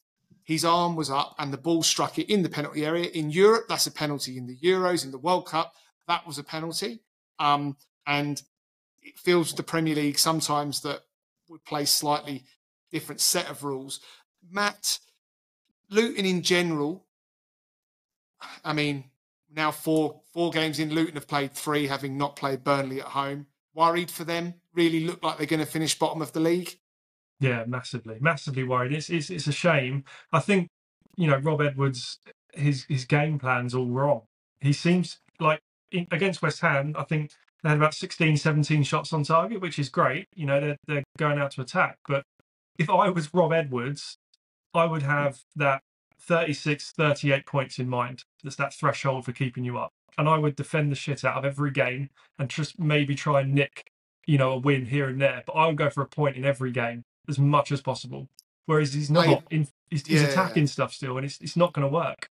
his 0.43 0.63
arm 0.63 0.95
was 0.95 1.09
up 1.09 1.35
and 1.39 1.51
the 1.51 1.57
ball 1.57 1.83
struck 1.83 2.17
it 2.17 2.31
in 2.31 2.41
the 2.41 2.49
penalty 2.49 2.85
area. 2.85 3.09
In 3.09 3.29
Europe, 3.29 3.65
that's 3.67 3.87
a 3.87 3.91
penalty. 3.91 4.37
In 4.37 4.47
the 4.47 4.57
Euros, 4.57 5.03
in 5.03 5.11
the 5.11 5.17
World 5.17 5.45
Cup, 5.45 5.73
that 6.07 6.25
was 6.25 6.37
a 6.37 6.43
penalty. 6.43 7.01
Um, 7.37 7.75
and 8.05 8.41
it 9.01 9.17
feels 9.17 9.53
the 9.53 9.63
Premier 9.63 9.95
League 9.95 10.17
sometimes 10.17 10.81
that 10.81 11.01
we 11.49 11.57
play 11.59 11.85
slightly 11.85 12.45
different 12.91 13.21
set 13.21 13.49
of 13.49 13.63
rules. 13.63 13.99
Matt, 14.49 14.99
Luton 15.89 16.25
in 16.25 16.41
general, 16.41 17.05
I 18.63 18.73
mean, 18.73 19.05
now 19.53 19.71
four 19.71 20.21
four 20.33 20.51
games 20.51 20.79
in, 20.79 20.93
Luton 20.93 21.15
have 21.15 21.27
played 21.27 21.53
three, 21.53 21.87
having 21.87 22.17
not 22.17 22.35
played 22.35 22.63
Burnley 22.63 23.01
at 23.01 23.07
home. 23.07 23.47
Worried 23.73 24.11
for 24.11 24.23
them? 24.23 24.55
Really 24.77 25.01
look 25.01 25.23
like 25.23 25.37
they're 25.37 25.47
going 25.47 25.59
to 25.59 25.65
finish 25.65 25.97
bottom 25.97 26.21
of 26.21 26.31
the 26.33 26.39
league? 26.39 26.77
Yeah, 27.39 27.65
massively, 27.67 28.17
massively 28.21 28.63
worried. 28.63 28.93
It's 28.93 29.09
it's 29.09 29.29
it's 29.29 29.47
a 29.47 29.51
shame. 29.51 30.03
I 30.31 30.39
think 30.39 30.69
you 31.17 31.27
know 31.27 31.37
Rob 31.37 31.61
Edwards, 31.61 32.19
his 32.53 32.85
his 32.85 33.05
game 33.05 33.39
plan's 33.39 33.75
all 33.75 33.87
wrong. 33.87 34.21
He 34.61 34.73
seems 34.73 35.19
like 35.39 35.59
in, 35.91 36.07
against 36.11 36.41
West 36.41 36.61
Ham, 36.61 36.95
I 36.97 37.03
think 37.03 37.31
they 37.63 37.69
had 37.69 37.77
about 37.77 37.93
16, 37.93 38.37
17 38.37 38.83
shots 38.83 39.13
on 39.13 39.23
target, 39.23 39.61
which 39.61 39.79
is 39.79 39.89
great. 39.89 40.27
You 40.35 40.45
know 40.45 40.61
they're 40.61 40.77
they're 40.87 41.03
going 41.17 41.39
out 41.39 41.51
to 41.51 41.61
attack. 41.61 41.97
But 42.07 42.23
if 42.77 42.89
I 42.89 43.09
was 43.09 43.33
Rob 43.33 43.53
Edwards, 43.53 44.17
I 44.73 44.85
would 44.85 45.03
have 45.03 45.39
that 45.55 45.81
36, 46.19 46.91
38 46.91 47.45
points 47.45 47.79
in 47.79 47.89
mind. 47.89 48.23
That's 48.43 48.55
that 48.57 48.73
threshold 48.73 49.25
for 49.25 49.31
keeping 49.31 49.63
you 49.63 49.77
up. 49.77 49.91
And 50.17 50.27
I 50.27 50.37
would 50.37 50.55
defend 50.55 50.91
the 50.91 50.95
shit 50.95 51.23
out 51.23 51.37
of 51.37 51.45
every 51.45 51.71
game 51.71 52.09
and 52.39 52.49
just 52.49 52.79
maybe 52.79 53.15
try 53.15 53.41
and 53.41 53.53
nick, 53.53 53.91
you 54.27 54.37
know, 54.37 54.51
a 54.51 54.57
win 54.57 54.85
here 54.85 55.07
and 55.07 55.19
there. 55.19 55.43
But 55.47 55.53
I 55.53 55.65
would 55.65 55.77
go 55.77 55.89
for 55.89 56.03
a 56.03 56.07
point 56.07 56.35
in 56.35 56.45
every 56.45 56.71
game 56.71 57.03
as 57.27 57.39
much 57.39 57.71
as 57.71 57.81
possible. 57.81 58.27
Whereas 58.67 58.93
he's 58.93 59.09
not. 59.09 59.27
Mate, 59.27 59.41
in, 59.49 59.67
he's, 59.89 60.05
he's 60.05 60.21
yeah. 60.21 60.27
attacking 60.27 60.67
stuff 60.67 60.93
still, 60.93 61.17
and 61.17 61.25
it's 61.25 61.39
it's 61.41 61.55
not 61.55 61.73
going 61.73 61.87
to 61.87 61.93
work. 61.93 62.29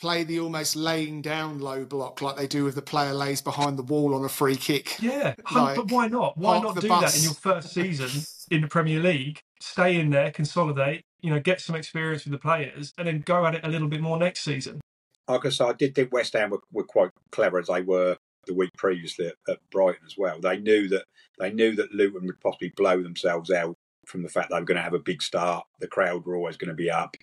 Play 0.00 0.24
the 0.24 0.40
almost 0.40 0.74
laying 0.74 1.22
down 1.22 1.60
low 1.60 1.84
block 1.84 2.20
like 2.20 2.36
they 2.36 2.48
do 2.48 2.64
with 2.64 2.74
the 2.74 2.82
player 2.82 3.12
lays 3.12 3.40
behind 3.40 3.78
the 3.78 3.84
wall 3.84 4.16
on 4.16 4.24
a 4.24 4.28
free 4.28 4.56
kick. 4.56 5.00
Yeah, 5.00 5.34
Like, 5.54 5.76
but 5.76 5.92
why 5.92 6.08
not? 6.08 6.36
Why 6.36 6.58
not 6.58 6.74
the 6.74 6.80
do 6.80 6.88
that 6.88 7.16
in 7.16 7.22
your 7.22 7.34
first 7.34 7.72
season 7.72 8.10
in 8.50 8.62
the 8.62 8.66
Premier 8.66 8.98
League? 8.98 9.42
Stay 9.60 10.00
in 10.00 10.10
there, 10.10 10.32
consolidate, 10.32 11.04
you 11.20 11.30
know, 11.30 11.38
get 11.38 11.60
some 11.60 11.76
experience 11.76 12.24
with 12.24 12.32
the 12.32 12.38
players, 12.38 12.92
and 12.98 13.06
then 13.06 13.20
go 13.20 13.46
at 13.46 13.54
it 13.54 13.60
a 13.62 13.68
little 13.68 13.86
bit 13.86 14.00
more 14.00 14.18
next 14.18 14.40
season. 14.40 14.80
Like 15.28 15.46
I 15.46 15.50
said, 15.50 15.68
I 15.68 15.72
did 15.74 15.94
think 15.94 16.12
West 16.12 16.32
Ham 16.32 16.50
were, 16.50 16.62
were 16.72 16.82
quite 16.82 17.10
clever 17.30 17.60
as 17.60 17.68
they 17.68 17.82
were 17.82 18.16
the 18.46 18.54
week 18.54 18.70
previously 18.76 19.26
at, 19.26 19.34
at 19.48 19.70
Brighton 19.70 20.04
as 20.06 20.16
well. 20.18 20.40
They 20.40 20.58
knew 20.58 20.88
that 20.88 21.04
they 21.38 21.52
knew 21.52 21.74
that 21.76 21.92
Luton 21.92 22.26
would 22.26 22.40
possibly 22.40 22.72
blow 22.76 23.02
themselves 23.02 23.50
out 23.50 23.76
from 24.06 24.22
the 24.22 24.28
fact 24.28 24.50
they 24.50 24.58
were 24.58 24.64
going 24.64 24.76
to 24.76 24.82
have 24.82 24.94
a 24.94 24.98
big 24.98 25.22
start. 25.22 25.64
The 25.80 25.86
crowd 25.86 26.24
were 26.24 26.36
always 26.36 26.56
going 26.56 26.68
to 26.68 26.74
be 26.74 26.90
up 26.90 27.16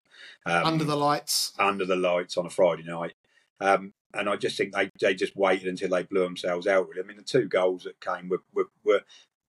um, 0.45 0.65
Under 0.65 0.83
the 0.83 0.95
lights. 0.95 1.53
under 1.59 1.85
the 1.85 1.95
lights 1.95 2.37
on 2.37 2.45
a 2.45 2.49
Friday 2.49 2.83
night. 2.83 3.13
Um, 3.59 3.93
and 4.13 4.29
I 4.29 4.37
just 4.37 4.57
think 4.57 4.73
they, 4.73 4.89
they 4.99 5.13
just 5.13 5.35
waited 5.35 5.67
until 5.67 5.89
they 5.89 6.03
blew 6.03 6.23
themselves 6.23 6.67
out. 6.67 6.87
Really. 6.87 7.03
I 7.03 7.05
mean, 7.05 7.17
the 7.17 7.23
two 7.23 7.47
goals 7.47 7.83
that 7.83 7.99
came 8.01 8.29
were, 8.29 8.41
were, 8.53 8.69
were 8.83 9.01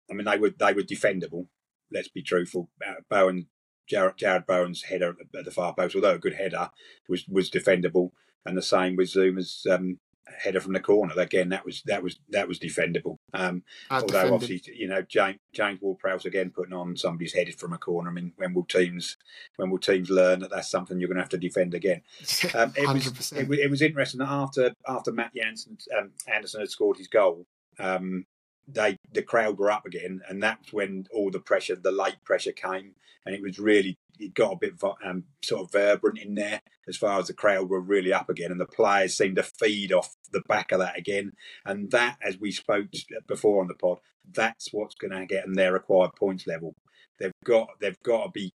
I 0.09 0.13
mean, 0.13 0.25
they 0.25 0.37
were 0.37 0.49
they 0.49 0.73
were 0.73 0.81
defendable. 0.81 1.47
Let's 1.91 2.07
be 2.07 2.21
truthful. 2.21 2.69
Uh, 2.85 2.95
Bowen, 3.09 3.47
Jarrod, 3.91 4.17
Jarrod 4.17 4.45
Bowen's 4.45 4.83
header 4.83 5.15
at 5.37 5.45
the 5.45 5.51
far 5.51 5.73
post, 5.73 5.95
although 5.95 6.15
a 6.15 6.19
good 6.19 6.35
header, 6.35 6.69
was 7.07 7.27
was 7.27 7.49
defendable, 7.49 8.11
and 8.45 8.57
the 8.57 8.61
same 8.61 8.95
with 8.95 9.09
Zouma's 9.09 9.65
um, 9.69 9.99
header 10.37 10.59
from 10.59 10.73
the 10.73 10.79
corner. 10.79 11.13
Again, 11.17 11.49
that 11.49 11.65
was 11.65 11.81
that 11.85 12.01
was 12.01 12.19
that 12.29 12.47
was 12.47 12.59
defendable. 12.59 13.17
Um, 13.33 13.63
Although 13.89 14.07
defended. 14.07 14.33
obviously, 14.33 14.73
you 14.75 14.87
know, 14.87 15.01
James, 15.01 15.39
James 15.53 15.81
Ward-Prowse 15.81 16.25
again 16.25 16.51
putting 16.51 16.73
on 16.73 16.95
somebody's 16.95 17.33
headed 17.33 17.59
from 17.59 17.73
a 17.73 17.77
corner. 17.77 18.09
I 18.09 18.13
mean, 18.13 18.33
when 18.37 18.53
will 18.53 18.65
teams 18.65 19.17
when 19.57 19.69
will 19.69 19.79
teams 19.79 20.09
learn 20.09 20.39
that 20.39 20.51
that's 20.51 20.69
something 20.71 20.99
you're 20.99 21.07
going 21.07 21.17
to 21.17 21.23
have 21.23 21.29
to 21.29 21.37
defend 21.37 21.73
again? 21.73 22.01
Um, 22.55 22.73
it, 22.75 22.87
was, 22.87 23.05
100%. 23.05 23.41
it, 23.41 23.47
wa- 23.47 23.55
it 23.61 23.69
was 23.69 23.81
interesting 23.81 24.19
that 24.19 24.29
after 24.29 24.73
after 24.87 25.11
Matt 25.11 25.33
Jansen 25.35 25.77
um, 25.97 26.11
Anderson 26.27 26.61
had 26.61 26.69
scored 26.69 26.97
his 26.97 27.07
goal, 27.07 27.45
um, 27.79 28.25
they 28.73 28.97
the 29.11 29.21
crowd 29.21 29.57
were 29.57 29.71
up 29.71 29.85
again, 29.85 30.21
and 30.27 30.41
that's 30.41 30.71
when 30.71 31.07
all 31.13 31.31
the 31.31 31.39
pressure, 31.39 31.75
the 31.75 31.91
late 31.91 32.23
pressure 32.23 32.51
came, 32.51 32.95
and 33.25 33.35
it 33.35 33.41
was 33.41 33.59
really 33.59 33.97
it 34.19 34.33
got 34.33 34.53
a 34.53 34.57
bit 34.57 34.73
um, 35.05 35.23
sort 35.43 35.61
of 35.61 35.71
vibrant 35.71 36.19
in 36.19 36.35
there 36.35 36.61
as 36.87 36.97
far 36.97 37.19
as 37.19 37.27
the 37.27 37.33
crowd 37.33 37.69
were 37.69 37.79
really 37.79 38.13
up 38.13 38.29
again, 38.29 38.51
and 38.51 38.59
the 38.59 38.65
players 38.65 39.15
seemed 39.15 39.37
to 39.37 39.43
feed 39.43 39.93
off 39.93 40.15
the 40.31 40.41
back 40.47 40.71
of 40.71 40.79
that 40.79 40.97
again, 40.97 41.31
and 41.65 41.91
that, 41.91 42.17
as 42.21 42.39
we 42.39 42.51
spoke 42.51 42.87
before 43.27 43.61
on 43.61 43.67
the 43.67 43.75
pod, 43.75 43.99
that's 44.31 44.69
what's 44.71 44.95
going 44.95 45.11
to 45.11 45.25
get 45.25 45.45
them 45.45 45.55
their 45.55 45.73
required 45.73 46.15
points 46.15 46.47
level. 46.47 46.75
They've 47.19 47.31
got 47.43 47.69
they've 47.81 48.01
got 48.03 48.25
to 48.25 48.31
be 48.31 48.51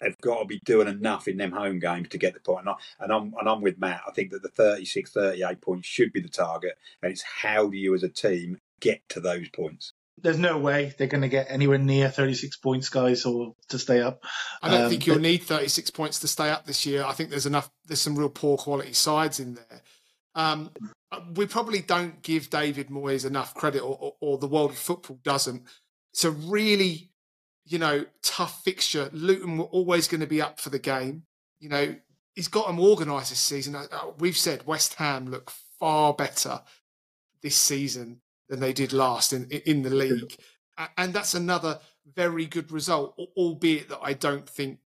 they've 0.00 0.18
got 0.18 0.40
to 0.40 0.44
be 0.44 0.60
doing 0.64 0.88
enough 0.88 1.28
in 1.28 1.36
them 1.36 1.52
home 1.52 1.78
games 1.78 2.08
to 2.08 2.18
get 2.18 2.34
the 2.34 2.40
point. 2.40 2.66
And, 2.66 2.70
I, 2.70 3.04
and 3.04 3.12
I'm 3.12 3.34
and 3.38 3.48
I'm 3.48 3.60
with 3.60 3.78
Matt. 3.78 4.02
I 4.06 4.12
think 4.12 4.30
that 4.32 4.42
the 4.42 4.48
36, 4.48 5.12
38 5.12 5.60
points 5.60 5.86
should 5.86 6.12
be 6.12 6.20
the 6.20 6.28
target, 6.28 6.76
and 7.02 7.12
it's 7.12 7.22
how 7.22 7.68
do 7.68 7.76
you 7.76 7.94
as 7.94 8.02
a 8.02 8.08
team 8.08 8.58
get 8.82 9.00
to 9.10 9.20
those 9.20 9.48
points? 9.48 9.94
There's 10.18 10.38
no 10.38 10.58
way 10.58 10.94
they're 10.98 11.06
going 11.06 11.22
to 11.22 11.28
get 11.28 11.46
anywhere 11.48 11.78
near 11.78 12.10
36 12.10 12.58
points, 12.58 12.90
guys, 12.90 13.24
or 13.24 13.54
to 13.70 13.78
stay 13.78 14.02
up. 14.02 14.22
I 14.60 14.68
don't 14.70 14.82
Um, 14.82 14.90
think 14.90 15.06
you'll 15.06 15.16
but- 15.16 15.22
need 15.22 15.42
36 15.44 15.90
points 15.90 16.20
to 16.20 16.28
stay 16.28 16.50
up 16.50 16.66
this 16.66 16.84
year. 16.84 17.02
I 17.02 17.12
think 17.12 17.30
there's 17.30 17.46
enough. 17.46 17.70
There's 17.86 18.00
some 18.02 18.16
real 18.18 18.28
poor 18.28 18.58
quality 18.58 18.92
sides 18.92 19.40
in 19.40 19.54
there. 19.54 19.82
Um, 20.34 20.70
we 21.34 21.46
probably 21.46 21.80
don't 21.80 22.22
give 22.22 22.50
David 22.50 22.88
Moyes 22.88 23.24
enough 23.26 23.54
credit, 23.54 23.80
or, 23.80 23.96
or, 23.98 24.14
or 24.20 24.38
the 24.38 24.46
world 24.48 24.70
of 24.72 24.78
football 24.78 25.18
doesn't. 25.22 25.62
It's 26.12 26.24
a 26.24 26.30
really, 26.30 27.10
you 27.64 27.78
know, 27.78 28.04
tough 28.22 28.62
fixture. 28.64 29.08
Luton 29.12 29.56
were 29.58 29.64
always 29.64 30.08
going 30.08 30.20
to 30.20 30.26
be 30.26 30.42
up 30.42 30.60
for 30.60 30.70
the 30.70 30.78
game. 30.78 31.24
You 31.58 31.68
know, 31.70 31.96
he's 32.34 32.48
got 32.48 32.66
them 32.66 32.80
organised 32.80 33.30
this 33.30 33.40
season. 33.40 33.74
Uh, 33.74 33.86
uh, 33.90 34.12
We've 34.18 34.36
said 34.36 34.66
West 34.66 34.94
Ham 34.94 35.30
look 35.30 35.50
far 35.80 36.12
better 36.14 36.62
this 37.42 37.56
season 37.56 38.20
than 38.52 38.60
they 38.60 38.74
did 38.74 38.92
last 38.92 39.32
in 39.32 39.46
in 39.46 39.80
the 39.80 39.88
league, 39.88 40.36
and 40.98 41.14
that's 41.14 41.32
another 41.32 41.80
very 42.14 42.44
good 42.44 42.70
result. 42.70 43.18
Albeit 43.34 43.88
that 43.88 44.00
I 44.02 44.12
don't 44.12 44.46
think 44.46 44.80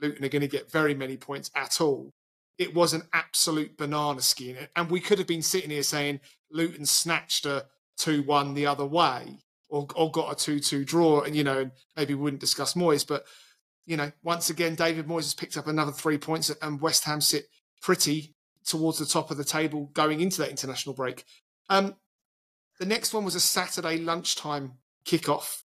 Luton 0.00 0.24
are 0.24 0.30
going 0.30 0.40
to 0.40 0.48
get 0.48 0.72
very 0.72 0.94
many 0.94 1.18
points 1.18 1.50
at 1.54 1.82
all. 1.82 2.14
It 2.56 2.74
was 2.74 2.94
an 2.94 3.02
absolute 3.12 3.76
banana 3.76 4.22
skin, 4.22 4.56
and 4.74 4.90
we 4.90 5.00
could 5.00 5.18
have 5.18 5.26
been 5.26 5.42
sitting 5.42 5.68
here 5.68 5.82
saying 5.82 6.20
Luton 6.50 6.86
snatched 6.86 7.44
a 7.44 7.66
two-one 7.98 8.54
the 8.54 8.64
other 8.64 8.86
way, 8.86 9.36
or, 9.68 9.86
or 9.94 10.10
got 10.10 10.32
a 10.32 10.34
two-two 10.34 10.86
draw, 10.86 11.20
and 11.20 11.36
you 11.36 11.44
know, 11.44 11.70
maybe 11.98 12.14
we 12.14 12.22
wouldn't 12.22 12.40
discuss 12.40 12.72
Moyes, 12.72 13.06
but 13.06 13.26
you 13.84 13.98
know, 13.98 14.10
once 14.22 14.48
again, 14.48 14.76
David 14.76 15.06
Moyes 15.06 15.24
has 15.24 15.34
picked 15.34 15.58
up 15.58 15.66
another 15.66 15.92
three 15.92 16.16
points, 16.16 16.50
and 16.62 16.80
West 16.80 17.04
Ham 17.04 17.20
sit 17.20 17.48
pretty 17.82 18.34
towards 18.64 18.98
the 18.98 19.04
top 19.04 19.30
of 19.30 19.36
the 19.36 19.44
table 19.44 19.90
going 19.92 20.20
into 20.22 20.38
that 20.40 20.48
international 20.48 20.94
break. 20.94 21.24
Um, 21.68 21.96
the 22.80 22.86
next 22.86 23.14
one 23.14 23.24
was 23.24 23.36
a 23.36 23.40
Saturday 23.40 23.98
lunchtime 23.98 24.72
kickoff. 25.04 25.62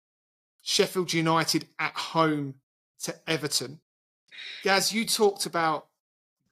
Sheffield 0.64 1.14
United 1.14 1.68
at 1.78 1.94
home 1.94 2.56
to 3.04 3.16
Everton. 3.28 3.80
Gaz, 4.64 4.92
you 4.92 5.06
talked 5.06 5.46
about 5.46 5.88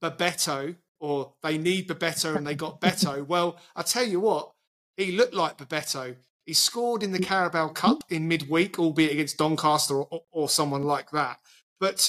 Bebeto, 0.00 0.76
or 1.00 1.32
they 1.42 1.58
need 1.58 1.88
Bebeto 1.88 2.36
and 2.36 2.46
they 2.46 2.54
got 2.54 2.80
Beto. 2.80 3.26
well, 3.26 3.58
I 3.74 3.82
tell 3.82 4.06
you 4.06 4.20
what, 4.20 4.52
he 4.96 5.12
looked 5.12 5.34
like 5.34 5.58
Bebeto. 5.58 6.14
He 6.46 6.54
scored 6.54 7.02
in 7.02 7.12
the 7.12 7.18
Carabao 7.18 7.68
Cup 7.68 8.04
in 8.08 8.28
midweek, 8.28 8.78
albeit 8.78 9.12
against 9.12 9.38
Doncaster 9.38 10.02
or, 10.02 10.22
or 10.30 10.48
someone 10.48 10.84
like 10.84 11.10
that. 11.10 11.38
But 11.80 12.08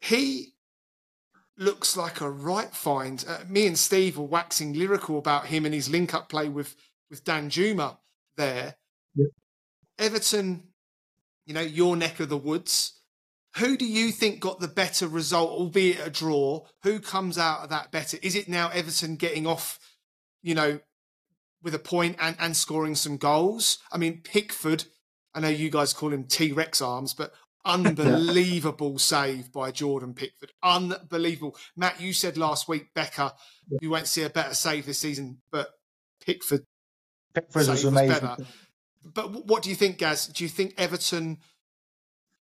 he 0.00 0.54
looks 1.58 1.96
like 1.96 2.20
a 2.20 2.30
right 2.30 2.72
find. 2.72 3.24
Uh, 3.28 3.38
me 3.48 3.66
and 3.66 3.78
Steve 3.78 4.16
were 4.16 4.24
waxing 4.24 4.74
lyrical 4.74 5.18
about 5.18 5.46
him 5.46 5.64
and 5.64 5.74
his 5.74 5.90
link 5.90 6.14
up 6.14 6.28
play 6.28 6.48
with, 6.48 6.76
with 7.10 7.24
Danjuma 7.24 7.96
there. 8.36 8.76
Yep. 9.14 9.28
Everton, 9.98 10.64
you 11.46 11.54
know, 11.54 11.60
your 11.60 11.96
neck 11.96 12.20
of 12.20 12.28
the 12.28 12.36
woods. 12.36 13.00
Who 13.56 13.76
do 13.76 13.86
you 13.86 14.12
think 14.12 14.40
got 14.40 14.60
the 14.60 14.68
better 14.68 15.08
result, 15.08 15.50
albeit 15.50 16.06
a 16.06 16.10
draw? 16.10 16.66
Who 16.84 17.00
comes 17.00 17.38
out 17.38 17.64
of 17.64 17.70
that 17.70 17.90
better? 17.90 18.18
Is 18.22 18.36
it 18.36 18.48
now 18.48 18.68
Everton 18.68 19.16
getting 19.16 19.46
off, 19.46 19.78
you 20.42 20.54
know, 20.54 20.80
with 21.62 21.74
a 21.74 21.78
point 21.78 22.16
and, 22.20 22.36
and 22.38 22.56
scoring 22.56 22.94
some 22.94 23.16
goals. 23.16 23.78
I 23.90 23.98
mean, 23.98 24.20
Pickford, 24.22 24.84
I 25.34 25.40
know 25.40 25.48
you 25.48 25.70
guys 25.70 25.92
call 25.92 26.12
him 26.12 26.24
T 26.24 26.52
Rex 26.52 26.80
arms, 26.80 27.14
but 27.14 27.32
unbelievable 27.64 28.98
save 28.98 29.52
by 29.52 29.70
Jordan 29.70 30.14
Pickford. 30.14 30.52
Unbelievable. 30.62 31.56
Matt, 31.76 32.00
you 32.00 32.12
said 32.12 32.36
last 32.36 32.68
week, 32.68 32.94
Becker, 32.94 33.32
you 33.80 33.90
won't 33.90 34.06
see 34.06 34.22
a 34.22 34.30
better 34.30 34.54
save 34.54 34.86
this 34.86 34.98
season, 34.98 35.38
but 35.50 35.68
Pickford, 36.24 36.64
Pickford 37.34 37.68
was 37.68 37.84
amazing. 37.84 38.22
Was. 38.22 38.46
But 39.04 39.46
what 39.46 39.62
do 39.62 39.70
you 39.70 39.76
think, 39.76 39.98
Gaz? 39.98 40.26
Do 40.26 40.44
you 40.44 40.50
think 40.50 40.74
Everton 40.76 41.38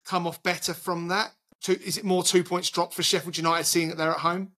come 0.06 0.28
off 0.28 0.42
better 0.44 0.74
from 0.74 1.10
that? 1.10 1.34
is 1.68 1.98
it 1.98 2.06
more 2.06 2.24
two 2.24 2.44
points 2.44 2.70
drop 2.70 2.94
for 2.94 3.04
Sheffield 3.04 3.38
United 3.38 3.66
seeing 3.66 3.90
that 3.90 3.98
they're 3.98 4.12
at 4.12 4.20
home? 4.20 4.52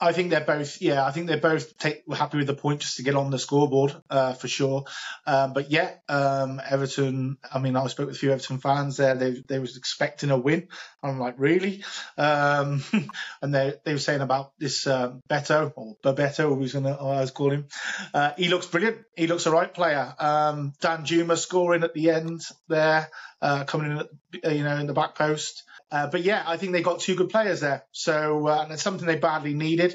I 0.00 0.12
think 0.12 0.30
they're 0.30 0.40
both, 0.40 0.80
yeah, 0.80 1.04
I 1.04 1.10
think 1.10 1.26
they're 1.26 1.36
both 1.36 1.76
take, 1.76 2.04
happy 2.10 2.38
with 2.38 2.46
the 2.46 2.54
point 2.54 2.80
just 2.80 2.96
to 2.96 3.02
get 3.02 3.16
on 3.16 3.30
the 3.30 3.38
scoreboard 3.38 3.94
uh, 4.08 4.32
for 4.32 4.48
sure. 4.48 4.84
Um, 5.26 5.52
but 5.52 5.70
yeah, 5.70 5.92
um, 6.08 6.60
Everton. 6.66 7.36
I 7.52 7.58
mean, 7.58 7.76
I 7.76 7.86
spoke 7.88 8.06
with 8.06 8.16
a 8.16 8.18
few 8.18 8.32
Everton 8.32 8.58
fans 8.58 8.96
there. 8.96 9.14
They 9.14 9.42
they 9.46 9.58
was 9.58 9.76
expecting 9.76 10.30
a 10.30 10.38
win. 10.38 10.68
I'm 11.02 11.18
like, 11.18 11.34
really? 11.36 11.84
Um, 12.16 12.82
and 13.42 13.54
they 13.54 13.74
they 13.84 13.92
were 13.92 13.98
saying 13.98 14.22
about 14.22 14.52
this 14.58 14.86
uh, 14.86 15.12
Beto 15.28 15.72
or 15.76 15.96
Bebeto, 16.02 16.56
who's 16.56 16.72
gonna 16.72 16.94
I 16.94 17.20
was 17.20 17.30
calling 17.30 17.60
him. 17.60 17.68
Uh, 18.14 18.32
he 18.38 18.48
looks 18.48 18.66
brilliant. 18.66 18.98
He 19.16 19.26
looks 19.26 19.44
a 19.44 19.50
right 19.50 19.72
player. 19.72 20.14
Um, 20.18 20.72
Danjuma 20.80 21.36
scoring 21.36 21.84
at 21.84 21.92
the 21.92 22.10
end 22.10 22.40
there, 22.68 23.10
uh, 23.42 23.64
coming 23.64 23.90
in, 23.90 23.98
at, 23.98 24.54
you 24.56 24.64
know, 24.64 24.76
in 24.76 24.86
the 24.86 24.94
back 24.94 25.14
post. 25.14 25.64
Uh, 25.90 26.06
but 26.08 26.22
yeah, 26.22 26.42
I 26.46 26.56
think 26.56 26.72
they 26.72 26.82
got 26.82 27.00
two 27.00 27.16
good 27.16 27.30
players 27.30 27.60
there. 27.60 27.84
So 27.92 28.48
uh, 28.48 28.62
and 28.62 28.72
it's 28.72 28.82
something 28.82 29.06
they 29.06 29.16
badly 29.16 29.54
needed. 29.54 29.94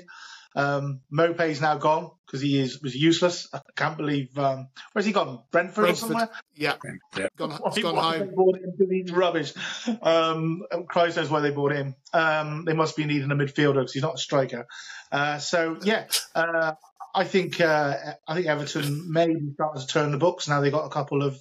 Um, 0.56 1.02
Maupay's 1.12 1.60
now 1.60 1.78
gone 1.78 2.12
because 2.26 2.42
he 2.42 2.58
is 2.58 2.82
was 2.82 2.96
useless. 2.96 3.48
I 3.54 3.60
can't 3.76 3.98
believe 3.98 4.38
um, 4.38 4.70
where's 4.94 5.06
he 5.06 5.12
gone? 5.12 5.42
Brentford, 5.52 5.84
Brentford. 5.84 5.90
or 5.90 5.96
somewhere? 5.96 6.30
Yeah, 6.56 6.76
yeah. 7.18 7.28
gone, 7.36 7.52
why, 7.60 7.82
gone 7.82 7.96
why 7.96 8.18
home. 8.20 8.32
bought 8.34 8.58
him 8.58 8.74
he's 8.90 9.12
rubbish. 9.12 9.54
Um, 10.02 10.64
Christ 10.88 11.18
knows 11.18 11.30
why 11.30 11.42
they 11.42 11.52
bought 11.52 11.74
him. 11.74 11.96
Um, 12.14 12.64
they 12.64 12.74
must 12.74 12.96
be 12.96 13.04
needing 13.04 13.30
a 13.32 13.36
midfielder 13.36 13.76
because 13.76 13.94
he's 13.94 14.04
not 14.04 14.16
a 14.16 14.18
striker. 14.18 14.66
Uh, 15.12 15.40
so 15.40 15.78
yeah, 15.84 16.06
uh, 16.34 16.74
I 17.14 17.26
think 17.26 17.60
uh, 17.60 17.96
I 18.26 18.34
think 18.34 18.48
Everton 18.48 19.12
maybe 19.12 19.36
starting 19.56 19.82
to 19.82 19.88
turn 19.88 20.12
the 20.12 20.18
books 20.18 20.48
now. 20.48 20.62
They 20.62 20.72
got 20.72 20.86
a 20.86 20.90
couple 20.90 21.22
of 21.22 21.38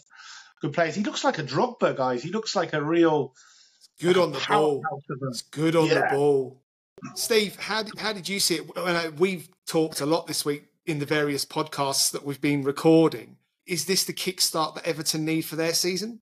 good 0.61 0.73
players. 0.73 0.97
He 0.97 1.05
looks 1.05 1.23
like 1.23 1.39
a 1.39 1.45
Drogba, 1.45 1.97
guys. 1.97 2.23
He 2.23 2.31
looks 2.31 2.57
like 2.57 2.73
a 2.73 2.83
real 2.83 3.33
Good 4.01 4.19
on 4.19 4.33
the 4.33 4.45
ball. 4.49 4.83
It's 5.29 5.43
good 5.43 5.77
on 5.77 5.87
yeah. 5.87 6.09
the 6.09 6.17
ball. 6.17 6.61
Steve, 7.15 7.57
how 7.57 7.83
did, 7.83 7.99
how 7.99 8.13
did 8.13 8.29
you 8.29 8.41
see 8.41 8.57
it? 8.57 9.19
We've 9.19 9.49
talked 9.67 10.01
a 10.01 10.07
lot 10.07 10.27
this 10.27 10.45
week 10.45 10.67
in 10.87 10.99
the 10.99 11.07
various 11.07 11.45
podcasts 11.45 12.11
that 12.13 12.25
we've 12.25 12.41
been 12.41 12.63
recording. 12.63 13.37
Is 13.67 13.87
this 13.87 14.05
the 14.05 14.13
kickstart 14.13 14.75
that 14.75 14.87
Everton 14.87 15.25
need 15.25 15.43
for 15.43 15.57
their 15.57 15.75
season? 15.75 16.21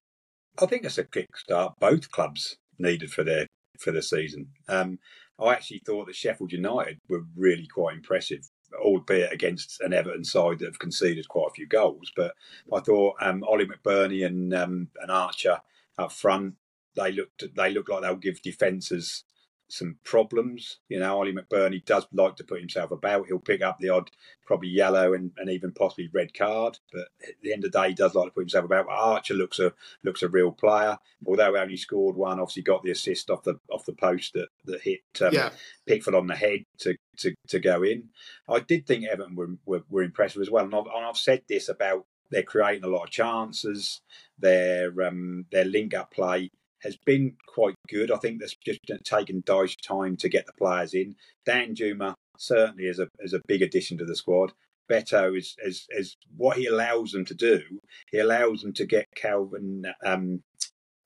I 0.61 0.67
think 0.67 0.85
it's 0.85 0.99
a 0.99 1.05
kickstart 1.05 1.75
both 1.81 2.11
clubs 2.11 2.57
needed 2.79 3.11
for 3.11 3.25
their 3.25 3.47
for 3.79 3.91
the 3.91 4.03
season. 4.03 4.49
Um, 4.69 4.99
I 5.41 5.53
actually 5.53 5.83
thought 5.85 6.07
that 6.07 6.15
Sheffield 6.15 6.53
United 6.53 6.99
were 7.09 7.25
really 7.37 7.67
quite 7.67 7.97
impressive, 7.97 8.49
albeit 8.81 9.33
against 9.33 9.81
an 9.81 9.93
Everton 9.93 10.25
side 10.25 10.61
that 10.61 10.67
have 10.67 10.79
conceded 10.79 11.29
quite 11.29 11.49
a 11.49 11.55
few 11.55 11.67
goals. 11.67 12.13
But 12.15 12.35
I 12.73 12.81
thought 12.81 13.17
um, 13.21 13.43
Ollie 13.45 13.67
McBurnie 13.67 14.27
and 14.27 14.55
um, 14.55 14.89
and 15.01 15.11
Archer 15.11 15.61
up 15.99 16.13
front 16.13 16.55
they 16.97 17.13
looked 17.13 17.45
they 17.57 17.71
look 17.71 17.89
like 17.89 18.03
they'll 18.03 18.17
give 18.17 18.43
defences 18.43 19.25
some 19.73 19.97
problems. 20.05 20.81
You 20.91 21.01
know, 21.01 21.17
Ollie 21.17 21.33
McBurnie 21.33 21.85
does 21.85 22.07
like 22.13 22.37
to 22.37 22.45
put 22.45 22.61
himself 22.61 22.91
about. 22.91 23.27
He'll 23.27 23.39
pick 23.39 23.63
up 23.63 23.79
the 23.79 23.89
odd, 23.89 24.11
probably 24.45 24.69
yellow 24.69 25.15
and, 25.15 25.31
and 25.39 25.49
even 25.49 25.73
possibly 25.73 26.11
red 26.13 26.35
card. 26.35 26.79
But 26.93 27.09
at 27.27 27.35
the 27.43 27.55
end 27.55 27.65
of 27.65 27.73
the 27.73 27.81
day, 27.81 27.89
he 27.89 27.95
does 27.95 28.15
like 28.15 28.27
to 28.27 28.31
put 28.33 28.43
himself 28.43 28.67
about. 28.67 28.87
But 28.87 28.93
Archer 28.93 29.35
looks 29.35 29.59
a 29.59 29.73
looks 30.05 30.23
a 30.23 30.29
real 30.29 30.53
player. 30.53 30.99
Although 31.27 31.55
he 31.55 31.61
only 31.61 31.77
scored 31.79 32.17
one, 32.17 32.39
obviously 32.39 32.63
got 32.63 32.83
the 32.83 32.91
assist 32.91 33.31
off 33.31 33.45
the 33.45 33.59
off 33.71 33.87
the 33.87 33.95
post 33.95 34.35
that 34.35 34.49
that 34.67 34.83
hit 34.83 35.01
um, 35.23 35.33
yeah. 35.33 35.51
Pickford 35.87 36.15
on 36.15 36.27
the 36.27 36.37
head 36.37 36.65
to, 36.81 36.95
to 37.19 37.35
to 37.49 37.59
go 37.59 37.83
in. 37.83 38.11
I 38.49 38.61
did 38.61 38.87
think 38.87 39.07
Everton 39.07 39.35
were 39.35 39.57
were, 39.65 39.85
were 39.89 40.03
impressive 40.03 40.43
as 40.43 40.51
well, 40.51 40.65
and 40.65 40.75
I've, 40.75 40.87
and 40.87 41.07
I've 41.07 41.17
said 41.17 41.45
this 41.49 41.71
about 41.71 42.05
they're 42.31 42.43
creating 42.43 42.85
a 42.85 42.89
lot 42.89 43.05
of 43.05 43.11
chances. 43.11 44.03
Their 44.39 44.91
um, 45.03 45.47
their 45.51 45.65
link 45.65 45.95
up 45.95 46.11
play 46.11 46.51
has 46.83 46.97
been 46.97 47.35
quite 47.47 47.75
good. 47.89 48.11
I 48.11 48.17
think 48.17 48.41
that's 48.41 48.57
just 48.65 48.81
taken 49.05 49.43
Dyche 49.43 49.77
time 49.83 50.17
to 50.19 50.29
get 50.29 50.47
the 50.47 50.53
players 50.53 50.95
in. 50.95 51.15
Danjuma 51.47 52.15
certainly 52.39 52.85
is 52.85 52.99
a 52.99 53.09
is 53.21 53.33
a 53.33 53.43
big 53.47 53.63
addition 53.63 53.99
to 53.99 54.05
the 54.05 54.17
squad. 54.17 54.53
Beto 54.91 55.37
is, 55.37 55.57
is 55.65 55.87
is 55.91 56.17
what 56.37 56.57
he 56.57 56.67
allows 56.67 57.13
them 57.13 57.25
to 57.27 57.35
do. 57.35 57.63
He 58.11 58.19
allows 58.19 58.63
them 58.63 58.73
to 58.75 58.85
get 58.85 59.07
Calvin 59.15 59.85
um, 60.05 60.43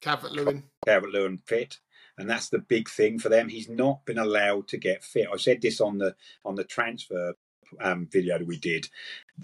Calvert 0.01 0.33
Lewin 0.33 0.64
Calvert 0.87 1.11
Lewin 1.11 1.39
fit, 1.39 1.79
and 2.18 2.29
that's 2.29 2.49
the 2.49 2.59
big 2.59 2.89
thing 2.89 3.18
for 3.18 3.29
them. 3.29 3.49
He's 3.49 3.68
not 3.68 4.05
been 4.05 4.18
allowed 4.18 4.68
to 4.68 4.79
get 4.79 5.05
fit. 5.05 5.29
I 5.33 5.37
said 5.37 5.61
this 5.61 5.81
on 5.81 5.99
the 5.99 6.14
on 6.45 6.55
the 6.55 6.64
transfer 6.64 7.35
um, 7.81 8.09
video 8.11 8.39
that 8.39 8.47
we 8.47 8.59
did, 8.59 8.89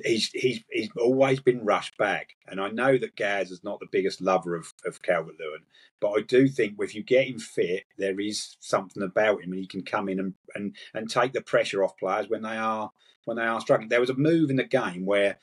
he's 0.04 0.30
he's 0.30 0.64
he's 0.70 0.88
always 0.96 1.40
been 1.40 1.64
rushed 1.64 1.96
back, 1.96 2.36
and 2.46 2.60
I 2.60 2.70
know 2.70 2.98
that 2.98 3.16
Gaz 3.16 3.50
is 3.50 3.64
not 3.64 3.80
the 3.80 3.88
biggest 3.90 4.20
lover 4.20 4.54
of 4.54 4.72
of 4.84 5.02
Calvert 5.02 5.34
Lewin, 5.38 5.62
but 6.00 6.10
I 6.10 6.22
do 6.22 6.48
think 6.48 6.76
if 6.78 6.94
you 6.94 7.02
get 7.02 7.28
him 7.28 7.38
fit, 7.38 7.84
there 7.98 8.18
is 8.18 8.56
something 8.60 9.02
about 9.02 9.42
him, 9.42 9.52
and 9.52 9.60
he 9.60 9.66
can 9.66 9.82
come 9.82 10.08
in 10.08 10.18
and 10.20 10.34
and 10.54 10.76
and 10.94 11.10
take 11.10 11.32
the 11.32 11.40
pressure 11.40 11.84
off 11.84 11.96
players 11.98 12.28
when 12.28 12.42
they 12.42 12.56
are 12.56 12.90
when 13.24 13.36
they 13.36 13.44
are 13.44 13.60
struggling. 13.60 13.88
There 13.88 14.00
was 14.00 14.10
a 14.10 14.14
move 14.14 14.50
in 14.50 14.56
the 14.56 14.64
game 14.64 15.04
where 15.04 15.38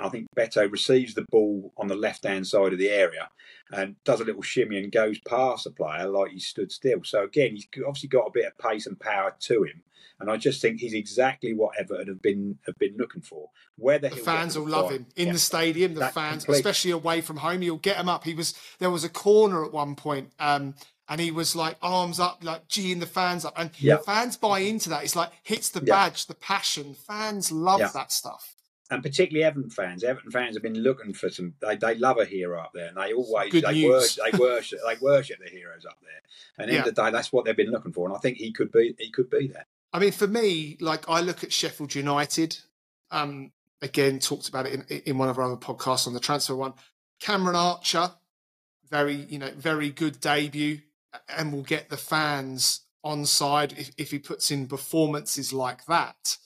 I 0.00 0.08
think 0.08 0.26
Beto 0.36 0.70
receives 0.70 1.14
the 1.14 1.26
ball 1.30 1.72
on 1.76 1.88
the 1.88 1.94
left 1.94 2.24
hand 2.24 2.46
side 2.46 2.72
of 2.72 2.78
the 2.78 2.90
area 2.90 3.28
and 3.72 3.96
does 4.04 4.20
a 4.20 4.24
little 4.24 4.42
shimmy 4.42 4.78
and 4.78 4.90
goes 4.90 5.18
past 5.20 5.64
the 5.64 5.70
player 5.70 6.06
like 6.06 6.32
he 6.32 6.40
stood 6.40 6.72
still. 6.72 7.04
So 7.04 7.24
again, 7.24 7.54
he's 7.54 7.66
obviously 7.86 8.08
got 8.08 8.26
a 8.26 8.32
bit 8.32 8.46
of 8.46 8.58
pace 8.58 8.86
and 8.86 8.98
power 8.98 9.34
to 9.38 9.62
him. 9.64 9.82
And 10.18 10.30
I 10.30 10.36
just 10.36 10.60
think 10.60 10.80
he's 10.80 10.92
exactly 10.92 11.54
what 11.54 11.78
Everton 11.78 12.08
have 12.08 12.20
been 12.20 12.58
have 12.66 12.78
been 12.78 12.96
looking 12.98 13.22
for. 13.22 13.48
Whether 13.76 14.10
the 14.10 14.16
fans 14.16 14.58
will 14.58 14.68
love 14.68 14.90
him 14.90 15.06
in 15.16 15.28
yeah, 15.28 15.32
the 15.32 15.38
stadium, 15.38 15.94
the 15.94 16.08
fans, 16.08 16.44
complete. 16.44 16.58
especially 16.58 16.90
away 16.90 17.22
from 17.22 17.38
home, 17.38 17.62
you'll 17.62 17.78
get 17.78 17.96
him 17.96 18.08
up. 18.08 18.24
He 18.24 18.34
was 18.34 18.54
there 18.80 18.90
was 18.90 19.02
a 19.02 19.08
corner 19.08 19.64
at 19.64 19.72
one 19.72 19.96
point, 19.96 20.32
um, 20.38 20.74
and 21.08 21.22
he 21.22 21.30
was 21.30 21.56
like 21.56 21.78
arms 21.80 22.20
up, 22.20 22.44
like 22.44 22.68
geeing 22.68 23.00
the 23.00 23.06
fans 23.06 23.46
up, 23.46 23.54
and 23.56 23.70
yep. 23.78 24.04
fans 24.04 24.36
buy 24.36 24.58
into 24.58 24.90
that. 24.90 25.04
It's 25.04 25.16
like 25.16 25.30
hits 25.42 25.70
the 25.70 25.80
badge, 25.80 26.26
the 26.26 26.34
passion. 26.34 26.92
Fans 26.92 27.50
love 27.50 27.80
that 27.94 28.12
stuff 28.12 28.56
and 28.90 29.02
particularly 29.02 29.44
Everton 29.44 29.70
fans. 29.70 30.02
Everton 30.02 30.30
fans 30.30 30.56
have 30.56 30.62
been 30.62 30.82
looking 30.82 31.12
for 31.12 31.30
some. 31.30 31.54
They, 31.60 31.76
they 31.76 31.94
love 31.94 32.18
a 32.18 32.24
hero 32.24 32.60
up 32.60 32.72
there, 32.74 32.88
and 32.88 32.96
they 32.96 33.12
always 33.12 33.52
Good 33.52 33.64
they 33.64 33.84
worship, 33.84 34.24
they 34.24 34.38
worship 34.38 34.80
they 34.86 34.96
worship 35.00 35.38
the 35.42 35.50
heroes 35.50 35.86
up 35.86 35.98
there. 36.02 36.20
And 36.58 36.70
yeah. 36.70 36.80
in 36.80 36.84
the 36.84 36.92
day, 36.92 37.10
that's 37.10 37.32
what 37.32 37.44
they've 37.44 37.56
been 37.56 37.70
looking 37.70 37.92
for, 37.92 38.06
and 38.06 38.16
I 38.16 38.18
think 38.18 38.38
he 38.38 38.52
could 38.52 38.72
be 38.72 38.94
he 38.98 39.10
could 39.10 39.30
be 39.30 39.48
there. 39.48 39.66
I 39.92 39.98
mean, 39.98 40.12
for 40.12 40.26
me, 40.26 40.76
like 40.80 41.08
I 41.08 41.20
look 41.20 41.44
at 41.44 41.52
Sheffield 41.52 41.94
United. 41.94 42.58
Um, 43.12 43.52
again, 43.82 44.18
talked 44.18 44.48
about 44.48 44.66
it 44.66 44.74
in, 44.74 44.98
in 45.00 45.18
one 45.18 45.28
of 45.28 45.38
our 45.38 45.44
other 45.44 45.56
podcasts 45.56 46.06
on 46.06 46.14
the 46.14 46.20
transfer 46.20 46.54
one. 46.54 46.74
Cameron 47.20 47.56
Archer, 47.56 48.12
very 48.88 49.14
you 49.14 49.38
know 49.38 49.50
very 49.56 49.90
good 49.90 50.20
debut, 50.20 50.80
and 51.36 51.52
will 51.52 51.62
get 51.62 51.90
the 51.90 51.96
fans 51.96 52.80
on 53.02 53.24
side 53.24 53.72
if, 53.78 53.92
if 53.96 54.10
he 54.10 54.18
puts 54.18 54.50
in 54.50 54.66
performances 54.66 55.52
like 55.52 55.86
that 55.86 56.36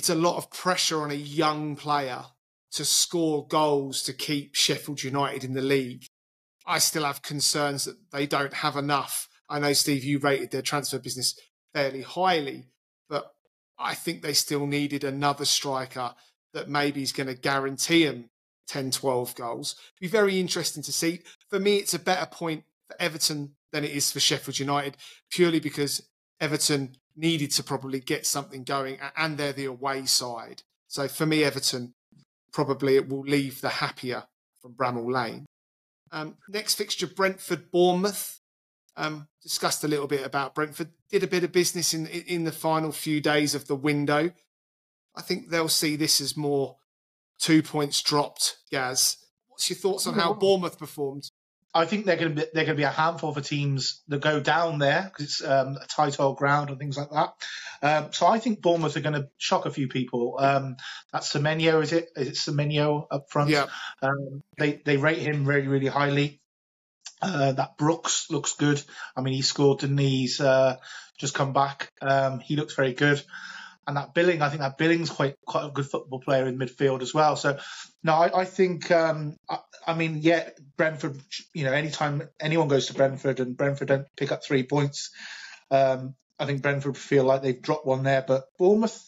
it's 0.00 0.08
a 0.08 0.14
lot 0.14 0.38
of 0.38 0.50
pressure 0.50 1.02
on 1.02 1.10
a 1.10 1.14
young 1.14 1.76
player 1.76 2.24
to 2.72 2.86
score 2.86 3.46
goals 3.46 4.02
to 4.02 4.14
keep 4.14 4.54
Sheffield 4.54 5.02
United 5.02 5.44
in 5.44 5.52
the 5.52 5.60
league. 5.60 6.06
I 6.66 6.78
still 6.78 7.04
have 7.04 7.20
concerns 7.20 7.84
that 7.84 8.10
they 8.10 8.26
don't 8.26 8.54
have 8.54 8.76
enough. 8.76 9.28
I 9.46 9.58
know, 9.58 9.74
Steve, 9.74 10.02
you 10.02 10.18
rated 10.18 10.52
their 10.52 10.62
transfer 10.62 10.98
business 10.98 11.38
fairly 11.74 12.00
highly, 12.00 12.68
but 13.10 13.34
I 13.78 13.94
think 13.94 14.22
they 14.22 14.32
still 14.32 14.66
needed 14.66 15.04
another 15.04 15.44
striker 15.44 16.14
that 16.54 16.70
maybe 16.70 17.02
is 17.02 17.12
going 17.12 17.26
to 17.26 17.34
guarantee 17.34 18.06
them 18.06 18.30
10, 18.68 18.92
12 18.92 19.34
goals. 19.34 19.76
Be 20.00 20.08
very 20.08 20.40
interesting 20.40 20.82
to 20.84 20.92
see. 20.92 21.20
For 21.50 21.60
me, 21.60 21.76
it's 21.76 21.92
a 21.92 21.98
better 21.98 22.24
point 22.24 22.64
for 22.88 22.96
Everton 22.98 23.56
than 23.70 23.84
it 23.84 23.90
is 23.90 24.10
for 24.10 24.18
Sheffield 24.18 24.60
United, 24.60 24.96
purely 25.30 25.60
because 25.60 26.08
Everton 26.40 26.96
needed 27.20 27.50
to 27.52 27.62
probably 27.62 28.00
get 28.00 28.26
something 28.26 28.64
going, 28.64 28.98
and 29.16 29.36
they're 29.36 29.52
the 29.52 29.66
away 29.66 30.06
side. 30.06 30.62
So 30.88 31.06
for 31.06 31.26
me, 31.26 31.44
Everton 31.44 31.94
probably 32.52 32.96
it 32.96 33.08
will 33.08 33.20
leave 33.20 33.60
the 33.60 33.68
happier 33.68 34.24
from 34.60 34.74
Bramall 34.74 35.12
Lane. 35.12 35.46
Um, 36.10 36.36
next 36.48 36.74
fixture, 36.74 37.06
Brentford 37.06 37.70
Bournemouth. 37.70 38.40
Um, 38.96 39.28
discussed 39.40 39.84
a 39.84 39.88
little 39.88 40.08
bit 40.08 40.26
about 40.26 40.54
Brentford. 40.54 40.88
Did 41.10 41.22
a 41.22 41.28
bit 41.28 41.44
of 41.44 41.52
business 41.52 41.94
in 41.94 42.06
in 42.06 42.44
the 42.44 42.52
final 42.52 42.92
few 42.92 43.20
days 43.20 43.54
of 43.54 43.66
the 43.66 43.76
window. 43.76 44.32
I 45.14 45.22
think 45.22 45.48
they'll 45.48 45.68
see 45.68 45.96
this 45.96 46.20
as 46.20 46.36
more 46.36 46.76
two 47.38 47.62
points 47.62 48.02
dropped. 48.02 48.58
Gaz, 48.70 49.16
what's 49.48 49.70
your 49.70 49.76
thoughts 49.76 50.06
on 50.06 50.14
how 50.14 50.34
Bournemouth 50.34 50.78
performed? 50.78 51.30
I 51.72 51.84
think 51.84 52.04
they're 52.04 52.16
going 52.16 52.34
to 52.34 52.42
be 52.42 52.48
they're 52.52 52.64
going 52.64 52.76
to 52.76 52.80
be 52.80 52.84
a 52.84 52.90
handful 52.90 53.32
for 53.32 53.40
teams 53.40 54.02
that 54.08 54.20
go 54.20 54.40
down 54.40 54.78
there 54.78 55.04
because 55.04 55.24
it's 55.24 55.44
um, 55.44 55.76
a 55.80 55.86
tight 55.86 56.18
old 56.18 56.36
ground 56.36 56.70
and 56.70 56.78
things 56.78 56.96
like 56.96 57.10
that. 57.10 57.32
Um, 57.82 58.12
so 58.12 58.26
I 58.26 58.38
think 58.38 58.60
Bournemouth 58.60 58.96
are 58.96 59.00
going 59.00 59.14
to 59.14 59.28
shock 59.38 59.66
a 59.66 59.70
few 59.70 59.88
people. 59.88 60.36
Um, 60.38 60.76
that's 61.12 61.32
Semenyo, 61.32 61.82
is 61.82 61.92
it? 61.92 62.10
Is 62.16 62.28
it 62.28 62.34
Semenyo 62.34 63.06
up 63.10 63.26
front? 63.30 63.50
Yeah. 63.50 63.66
Um, 64.02 64.42
they 64.58 64.80
they 64.84 64.96
rate 64.96 65.18
him 65.18 65.44
really 65.44 65.68
really 65.68 65.86
highly. 65.86 66.40
Uh, 67.22 67.52
that 67.52 67.76
Brooks 67.76 68.30
looks 68.30 68.54
good. 68.54 68.82
I 69.16 69.20
mean, 69.20 69.34
he 69.34 69.42
scored, 69.42 69.80
didn't 69.80 69.98
he? 69.98 70.20
He's 70.20 70.40
uh, 70.40 70.76
just 71.18 71.34
come 71.34 71.52
back. 71.52 71.92
Um, 72.00 72.40
he 72.40 72.56
looks 72.56 72.74
very 72.74 72.94
good. 72.94 73.22
And 73.86 73.96
that 73.96 74.14
Billing, 74.14 74.42
I 74.42 74.48
think 74.48 74.60
that 74.60 74.78
Billing's 74.78 75.10
quite 75.10 75.36
quite 75.46 75.66
a 75.66 75.70
good 75.70 75.86
football 75.86 76.20
player 76.20 76.46
in 76.46 76.58
midfield 76.58 77.02
as 77.02 77.14
well. 77.14 77.34
So, 77.36 77.58
no, 78.04 78.12
I, 78.12 78.40
I 78.40 78.44
think, 78.44 78.90
um, 78.90 79.36
I, 79.48 79.58
I, 79.86 79.94
mean, 79.94 80.18
yeah, 80.20 80.50
Brentford. 80.76 81.16
You 81.54 81.64
know, 81.64 81.72
anytime 81.72 82.22
anyone 82.40 82.68
goes 82.68 82.86
to 82.86 82.94
Brentford 82.94 83.40
and 83.40 83.56
Brentford 83.56 83.88
don't 83.88 84.06
pick 84.16 84.32
up 84.32 84.44
three 84.44 84.62
points, 84.62 85.10
um, 85.70 86.14
I 86.38 86.46
think 86.46 86.62
Brentford 86.62 86.96
feel 86.96 87.24
like 87.24 87.42
they've 87.42 87.60
dropped 87.60 87.86
one 87.86 88.02
there. 88.02 88.24
But 88.26 88.44
Bournemouth, 88.58 89.02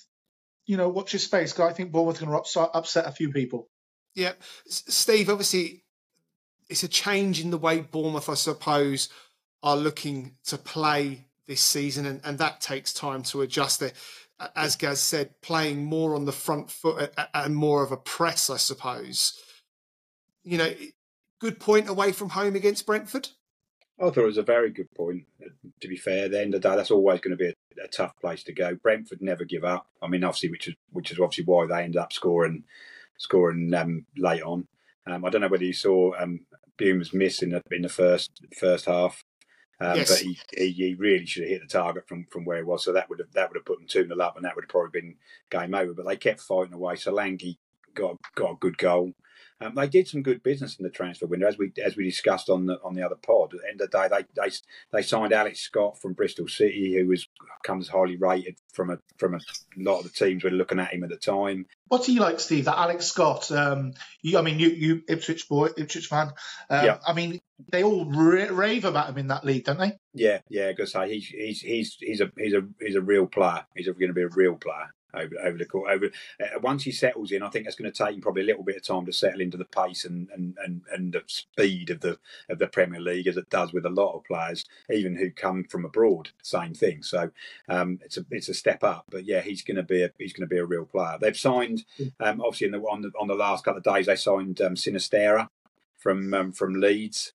you 0.66 0.76
know, 0.76 0.88
watch 0.88 1.12
your 1.12 1.20
space, 1.20 1.52
guy. 1.52 1.66
I 1.66 1.72
think 1.72 1.92
Bournemouth 1.92 2.20
going 2.20 2.30
to 2.30 2.38
upset, 2.38 2.70
upset 2.74 3.06
a 3.06 3.12
few 3.12 3.30
people. 3.30 3.68
Yeah, 4.14 4.32
Steve. 4.66 5.30
Obviously, 5.30 5.84
it's 6.68 6.82
a 6.82 6.88
change 6.88 7.40
in 7.40 7.50
the 7.50 7.58
way 7.58 7.80
Bournemouth, 7.80 8.28
I 8.28 8.34
suppose, 8.34 9.08
are 9.62 9.76
looking 9.76 10.36
to 10.46 10.58
play 10.58 11.26
this 11.46 11.60
season, 11.60 12.06
and, 12.06 12.20
and 12.24 12.38
that 12.38 12.60
takes 12.60 12.92
time 12.92 13.22
to 13.24 13.42
adjust. 13.42 13.80
There, 13.80 13.92
as 14.57 14.76
Gaz 14.76 15.01
said, 15.01 15.40
playing 15.40 15.84
more 15.84 16.14
on 16.14 16.24
the 16.24 16.32
front 16.32 16.70
foot 16.70 17.12
and 17.34 17.55
more 17.55 17.82
of 17.82 17.93
a 17.93 17.97
press, 17.97 18.51
I 18.51 18.57
suppose. 18.57 19.40
You 20.45 20.59
know, 20.59 20.72
good 21.40 21.61
point 21.61 21.88
away 21.88 22.12
from 22.12 22.30
home 22.30 22.57
against 22.57 22.86
Brentford. 22.86 23.28
I 24.01 24.05
thought 24.07 24.18
it 24.18 24.24
was 24.24 24.38
a 24.38 24.43
very 24.43 24.70
good 24.70 24.93
point. 24.95 25.26
To 25.80 25.88
be 25.88 25.97
fair, 25.97 26.24
at 26.24 26.32
the 26.32 26.40
end 26.40 26.55
of 26.55 26.62
the 26.62 26.68
day, 26.68 26.76
that's 26.76 26.90
always 26.90 27.20
going 27.20 27.36
to 27.36 27.45
be 27.45 27.49
a, 27.49 27.84
a, 27.84 27.88
tough 27.88 28.16
place 28.20 28.43
to 28.45 28.53
go. 28.53 28.74
Brentford 28.74 29.20
never 29.20 29.45
give 29.45 29.64
up. 29.64 29.86
I 30.01 30.09
mean, 30.09 30.24
obviously, 30.24 30.51
which 30.51 30.68
is 30.68 30.74
which 30.90 31.12
is 31.12 31.20
obviously 31.20 31.45
why 31.45 31.66
they 31.66 31.84
ended 31.84 32.01
up 32.01 32.12
scoring 32.12 32.64
scoring 33.18 33.72
um, 33.74 34.07
late 34.16 34.43
on. 34.43 34.66
Um, 35.07 35.24
I 35.24 35.30
don't 35.30 35.40
know 35.40 35.49
whether 35.49 35.64
you 35.64 35.72
saw 35.72 36.12
um, 36.18 36.40
miss 37.12 37.43
in 37.43 37.51
the 37.51 37.62
in 37.70 37.82
the 37.82 37.88
first 37.88 38.30
first 38.59 38.86
half. 38.86 39.21
Um, 39.80 39.96
yes. 39.96 40.10
But 40.10 40.18
he, 40.20 40.38
he, 40.56 40.70
he, 40.70 40.94
really 40.94 41.26
should 41.26 41.42
have 41.42 41.50
hit 41.50 41.60
the 41.62 41.66
target 41.66 42.06
from, 42.06 42.26
from 42.30 42.44
where 42.44 42.58
he 42.58 42.62
was. 42.62 42.84
So 42.84 42.92
that 42.92 43.08
would 43.08 43.18
have 43.18 43.32
that 43.32 43.50
would 43.50 43.56
have 43.56 43.64
put 43.64 43.78
them 43.78 43.88
two 43.88 44.06
0 44.06 44.20
up, 44.20 44.36
and 44.36 44.44
that 44.44 44.54
would 44.54 44.64
have 44.64 44.68
probably 44.68 45.00
been 45.00 45.16
game 45.50 45.74
over. 45.74 45.92
But 45.92 46.06
they 46.06 46.16
kept 46.16 46.40
fighting 46.40 46.74
away. 46.74 46.94
Solanke 46.94 47.56
got 47.94 48.16
got 48.34 48.52
a 48.52 48.56
good 48.56 48.78
goal. 48.78 49.12
Um, 49.62 49.74
they 49.76 49.86
did 49.86 50.08
some 50.08 50.22
good 50.22 50.42
business 50.42 50.76
in 50.78 50.82
the 50.82 50.90
transfer 50.90 51.26
window, 51.26 51.46
as 51.46 51.56
we 51.56 51.72
as 51.82 51.96
we 51.96 52.04
discussed 52.04 52.50
on 52.50 52.66
the 52.66 52.80
on 52.82 52.94
the 52.94 53.02
other 53.02 53.14
pod. 53.14 53.54
At 53.54 53.60
the 53.60 53.68
end 53.68 53.80
of 53.80 53.90
the 53.90 53.98
day, 53.98 54.08
they 54.08 54.42
they, 54.42 54.52
they 54.92 55.02
signed 55.02 55.32
Alex 55.32 55.60
Scott 55.60 56.00
from 56.00 56.14
Bristol 56.14 56.48
City, 56.48 56.96
who 56.96 57.06
was 57.06 57.28
comes 57.62 57.88
highly 57.88 58.16
rated 58.16 58.56
from 58.72 58.90
a 58.90 58.98
from 59.18 59.34
a 59.34 59.40
lot 59.76 59.98
of 59.98 60.04
the 60.04 60.10
teams 60.10 60.42
were 60.42 60.50
looking 60.50 60.80
at 60.80 60.92
him 60.92 61.04
at 61.04 61.10
the 61.10 61.16
time. 61.16 61.66
What's 61.88 62.08
you 62.08 62.20
like, 62.20 62.40
Steve? 62.40 62.64
That 62.64 62.78
Alex 62.78 63.06
Scott. 63.06 63.52
Um, 63.52 63.92
you, 64.20 64.38
I 64.38 64.42
mean, 64.42 64.58
you 64.58 64.68
you 64.68 65.02
Ipswich 65.08 65.48
boy, 65.48 65.68
Ipswich 65.76 66.06
fan. 66.06 66.32
Um, 66.68 66.84
yeah. 66.84 66.98
I 67.06 67.12
mean, 67.12 67.40
they 67.70 67.82
all 67.82 68.04
rave 68.04 68.84
about 68.84 69.10
him 69.10 69.18
in 69.18 69.26
that 69.28 69.44
league, 69.44 69.64
don't 69.64 69.78
they? 69.78 69.98
Yeah, 70.14 70.40
yeah. 70.48 70.70
Because 70.70 70.92
say 70.92 71.12
he's 71.12 71.26
he's 71.26 71.60
he's 71.60 71.96
he's 72.00 72.20
a 72.20 72.30
he's 72.36 72.54
a 72.54 72.66
he's 72.80 72.96
a 72.96 73.00
real 73.00 73.26
player. 73.26 73.64
He's 73.76 73.86
going 73.86 74.08
to 74.08 74.12
be 74.12 74.22
a 74.22 74.28
real 74.28 74.56
player 74.56 74.92
over 75.14 75.34
over 75.42 75.58
the 75.58 75.64
court. 75.64 75.90
Over 75.90 76.06
uh, 76.40 76.60
once 76.60 76.84
he 76.84 76.92
settles 76.92 77.32
in, 77.32 77.42
I 77.42 77.48
think 77.48 77.64
that's 77.64 77.76
going 77.76 77.90
to 77.90 78.04
take 78.04 78.14
him 78.14 78.20
probably 78.20 78.42
a 78.42 78.46
little 78.46 78.62
bit 78.62 78.76
of 78.76 78.86
time 78.86 79.06
to 79.06 79.12
settle 79.12 79.40
into 79.40 79.56
the 79.56 79.64
pace 79.64 80.04
and, 80.04 80.28
and, 80.34 80.56
and, 80.64 80.82
and 80.92 81.12
the 81.12 81.22
speed 81.26 81.90
of 81.90 82.00
the 82.00 82.18
of 82.48 82.58
the 82.58 82.66
Premier 82.66 83.00
League, 83.00 83.26
as 83.26 83.36
it 83.36 83.50
does 83.50 83.72
with 83.72 83.86
a 83.86 83.90
lot 83.90 84.14
of 84.14 84.24
players, 84.24 84.64
even 84.90 85.16
who 85.16 85.30
come 85.30 85.64
from 85.64 85.84
abroad. 85.84 86.30
Same 86.42 86.74
thing. 86.74 87.02
So 87.02 87.30
um, 87.68 87.98
it's 88.02 88.16
a 88.16 88.24
it's 88.30 88.48
a 88.48 88.54
step 88.54 88.82
up. 88.82 89.04
But 89.10 89.24
yeah, 89.24 89.40
he's 89.40 89.62
going 89.62 89.76
to 89.76 89.82
be 89.82 90.02
a 90.02 90.10
he's 90.18 90.32
going 90.32 90.48
to 90.48 90.54
be 90.54 90.58
a 90.58 90.64
real 90.64 90.86
player. 90.86 91.18
They've 91.20 91.36
signed 91.36 91.84
um, 92.20 92.40
obviously 92.40 92.66
in 92.66 92.72
the 92.72 92.80
on 92.80 93.02
the 93.02 93.12
on 93.20 93.28
the 93.28 93.34
last 93.34 93.64
couple 93.64 93.78
of 93.78 93.84
days 93.84 94.06
they 94.06 94.16
signed 94.16 94.60
um, 94.60 94.74
Sinisterra 94.74 95.48
from 95.98 96.32
um, 96.34 96.52
from 96.52 96.74
Leeds. 96.74 97.32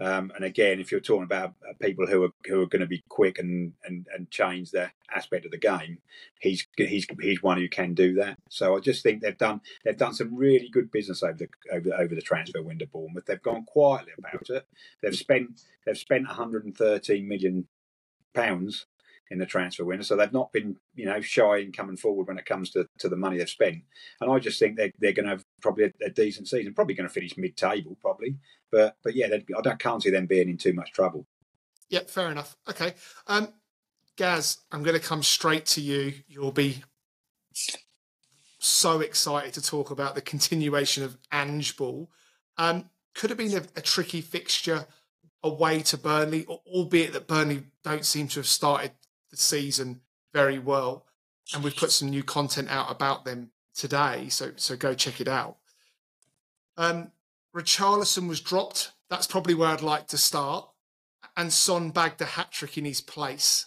Um, 0.00 0.32
and 0.34 0.44
again, 0.44 0.80
if 0.80 0.90
you're 0.90 1.00
talking 1.00 1.24
about 1.24 1.54
uh, 1.68 1.74
people 1.78 2.06
who 2.06 2.24
are 2.24 2.30
who 2.46 2.62
are 2.62 2.66
going 2.66 2.80
to 2.80 2.86
be 2.86 3.04
quick 3.10 3.38
and, 3.38 3.74
and, 3.84 4.06
and 4.14 4.30
change 4.30 4.70
their 4.70 4.92
aspect 5.14 5.44
of 5.44 5.50
the 5.50 5.58
game, 5.58 5.98
he's 6.40 6.66
he's 6.76 7.06
he's 7.20 7.42
one 7.42 7.58
who 7.58 7.68
can 7.68 7.92
do 7.92 8.14
that. 8.14 8.38
So 8.48 8.76
I 8.76 8.80
just 8.80 9.02
think 9.02 9.20
they've 9.20 9.36
done 9.36 9.60
they've 9.84 9.96
done 9.96 10.14
some 10.14 10.34
really 10.34 10.70
good 10.70 10.90
business 10.90 11.22
over 11.22 11.36
the 11.36 11.48
over, 11.70 11.94
over 11.94 12.14
the 12.14 12.22
transfer 12.22 12.62
window. 12.62 12.86
Bournemouth 12.90 13.26
they've 13.26 13.42
gone 13.42 13.64
quietly 13.64 14.12
about 14.18 14.48
it. 14.48 14.66
They've 15.02 15.14
spent 15.14 15.60
they've 15.84 15.98
spent 15.98 16.26
113 16.26 17.28
million 17.28 17.68
pounds 18.34 18.86
in 19.30 19.38
the 19.38 19.46
transfer 19.46 19.84
window. 19.84 20.02
So 20.02 20.16
they've 20.16 20.32
not 20.32 20.52
been, 20.52 20.76
you 20.94 21.04
know, 21.04 21.20
shy 21.20 21.58
in 21.58 21.72
coming 21.72 21.96
forward 21.96 22.26
when 22.26 22.38
it 22.38 22.46
comes 22.46 22.70
to, 22.70 22.88
to 22.98 23.08
the 23.08 23.16
money 23.16 23.38
they've 23.38 23.48
spent. 23.48 23.82
And 24.20 24.30
I 24.30 24.38
just 24.40 24.58
think 24.58 24.76
they're, 24.76 24.92
they're 24.98 25.12
going 25.12 25.26
to 25.26 25.32
have 25.32 25.44
probably 25.60 25.84
a, 25.84 25.92
a 26.06 26.10
decent 26.10 26.48
season, 26.48 26.74
probably 26.74 26.94
going 26.94 27.08
to 27.08 27.12
finish 27.12 27.36
mid-table, 27.36 27.96
probably. 28.00 28.36
But 28.70 28.96
but 29.02 29.14
yeah, 29.14 29.26
I 29.26 29.60
don't, 29.60 29.78
can't 29.78 30.02
see 30.02 30.10
them 30.10 30.26
being 30.26 30.48
in 30.48 30.56
too 30.56 30.72
much 30.72 30.92
trouble. 30.92 31.26
Yeah, 31.88 32.00
fair 32.06 32.30
enough. 32.30 32.56
Okay. 32.68 32.94
Um, 33.26 33.48
Gaz, 34.16 34.58
I'm 34.70 34.82
going 34.82 34.98
to 34.98 35.06
come 35.06 35.22
straight 35.22 35.66
to 35.66 35.80
you. 35.80 36.14
You'll 36.28 36.52
be 36.52 36.82
so 38.58 39.00
excited 39.00 39.54
to 39.54 39.62
talk 39.62 39.90
about 39.90 40.14
the 40.14 40.20
continuation 40.20 41.02
of 41.02 41.16
Ange 41.32 41.76
Ball. 41.76 42.10
Um, 42.58 42.90
could 43.14 43.30
have 43.30 43.38
been 43.38 43.56
a, 43.56 43.62
a 43.76 43.80
tricky 43.80 44.20
fixture 44.20 44.86
away 45.42 45.80
to 45.80 45.96
Burnley, 45.96 46.44
albeit 46.46 47.12
that 47.14 47.26
Burnley 47.26 47.62
don't 47.82 48.04
seem 48.04 48.28
to 48.28 48.40
have 48.40 48.46
started 48.46 48.92
the 49.30 49.36
season 49.36 50.02
very 50.32 50.58
well, 50.58 51.06
and 51.54 51.64
we've 51.64 51.76
put 51.76 51.90
some 51.90 52.10
new 52.10 52.22
content 52.22 52.70
out 52.70 52.90
about 52.90 53.24
them 53.24 53.50
today. 53.80 54.28
So 54.28 54.52
so 54.56 54.76
go 54.76 54.94
check 54.94 55.20
it 55.20 55.28
out. 55.28 55.56
Um, 56.76 57.10
Richarlison 57.56 58.28
was 58.28 58.40
dropped. 58.40 58.92
That's 59.08 59.26
probably 59.26 59.54
where 59.54 59.70
I'd 59.70 59.82
like 59.82 60.06
to 60.08 60.18
start. 60.18 60.68
And 61.36 61.52
Son 61.52 61.90
bagged 61.90 62.20
a 62.20 62.26
hat 62.26 62.52
trick 62.52 62.76
in 62.76 62.84
his 62.84 63.00
place. 63.00 63.66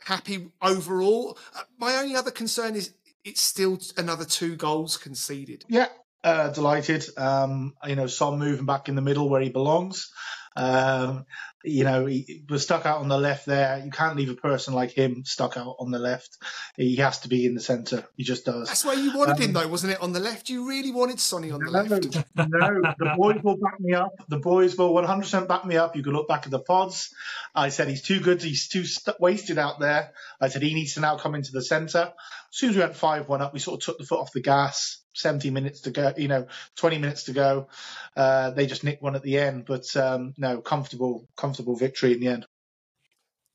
Happy 0.00 0.48
overall. 0.60 1.38
Uh, 1.56 1.62
my 1.78 1.94
only 1.96 2.16
other 2.16 2.32
concern 2.32 2.74
is 2.74 2.92
it's 3.24 3.40
still 3.40 3.78
another 3.96 4.24
two 4.24 4.56
goals 4.56 4.96
conceded. 4.96 5.64
Yeah, 5.68 5.86
uh, 6.24 6.48
delighted. 6.48 7.04
Um, 7.16 7.74
you 7.86 7.94
know, 7.94 8.08
Son 8.08 8.38
moving 8.38 8.66
back 8.66 8.88
in 8.88 8.96
the 8.96 9.02
middle 9.02 9.28
where 9.28 9.40
he 9.40 9.50
belongs. 9.50 10.10
Um, 10.56 11.24
you 11.64 11.84
know, 11.84 12.06
he 12.06 12.44
was 12.48 12.62
stuck 12.62 12.86
out 12.86 13.00
on 13.00 13.08
the 13.08 13.18
left 13.18 13.46
there. 13.46 13.82
You 13.84 13.90
can't 13.90 14.16
leave 14.16 14.30
a 14.30 14.34
person 14.34 14.74
like 14.74 14.90
him 14.90 15.24
stuck 15.24 15.56
out 15.56 15.76
on 15.78 15.90
the 15.90 15.98
left. 15.98 16.38
He 16.76 16.96
has 16.96 17.20
to 17.20 17.28
be 17.28 17.46
in 17.46 17.54
the 17.54 17.60
centre. 17.60 18.04
He 18.16 18.24
just 18.24 18.44
does. 18.44 18.68
That's 18.68 18.84
where 18.84 18.98
you 18.98 19.16
wanted 19.16 19.36
um, 19.36 19.42
him, 19.42 19.52
though, 19.52 19.68
wasn't 19.68 19.92
it? 19.92 20.00
On 20.00 20.12
the 20.12 20.20
left, 20.20 20.48
you 20.48 20.68
really 20.68 20.90
wanted 20.90 21.20
Sonny 21.20 21.50
on 21.50 21.60
the 21.60 21.70
no, 21.70 21.82
left. 21.82 21.90
no, 22.36 22.94
the 22.98 23.14
boys 23.16 23.42
will 23.42 23.56
back 23.56 23.78
me 23.80 23.94
up. 23.94 24.12
The 24.28 24.38
boys 24.38 24.76
will 24.76 24.92
100% 24.92 25.48
back 25.48 25.64
me 25.64 25.76
up. 25.76 25.96
You 25.96 26.02
can 26.02 26.12
look 26.12 26.28
back 26.28 26.44
at 26.44 26.50
the 26.50 26.60
pods. 26.60 27.14
I 27.54 27.68
said 27.68 27.88
he's 27.88 28.02
too 28.02 28.20
good. 28.20 28.42
He's 28.42 28.68
too 28.68 28.84
st- 28.84 29.20
wasted 29.20 29.58
out 29.58 29.80
there. 29.80 30.12
I 30.40 30.48
said 30.48 30.62
he 30.62 30.74
needs 30.74 30.94
to 30.94 31.00
now 31.00 31.16
come 31.16 31.34
into 31.34 31.52
the 31.52 31.62
centre. 31.62 32.12
As 32.52 32.58
soon 32.58 32.70
as 32.70 32.76
we 32.76 32.82
went 32.82 32.96
five 32.96 33.28
one 33.28 33.42
up, 33.42 33.52
we 33.52 33.60
sort 33.60 33.80
of 33.80 33.84
took 33.84 33.98
the 33.98 34.04
foot 34.04 34.20
off 34.20 34.32
the 34.32 34.40
gas. 34.40 35.01
70 35.14 35.50
minutes 35.50 35.80
to 35.82 35.90
go, 35.90 36.12
you 36.16 36.28
know, 36.28 36.46
20 36.76 36.98
minutes 36.98 37.24
to 37.24 37.32
go. 37.32 37.68
Uh, 38.16 38.50
they 38.50 38.66
just 38.66 38.84
nicked 38.84 39.02
one 39.02 39.14
at 39.14 39.22
the 39.22 39.38
end, 39.38 39.64
but 39.66 39.94
um, 39.96 40.34
no, 40.36 40.60
comfortable, 40.60 41.28
comfortable 41.36 41.76
victory 41.76 42.12
in 42.12 42.20
the 42.20 42.28
end. 42.28 42.46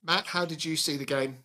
Matt, 0.03 0.27
how 0.27 0.45
did 0.45 0.63
you 0.63 0.75
see 0.75 0.97
the 0.97 1.05
game? 1.05 1.39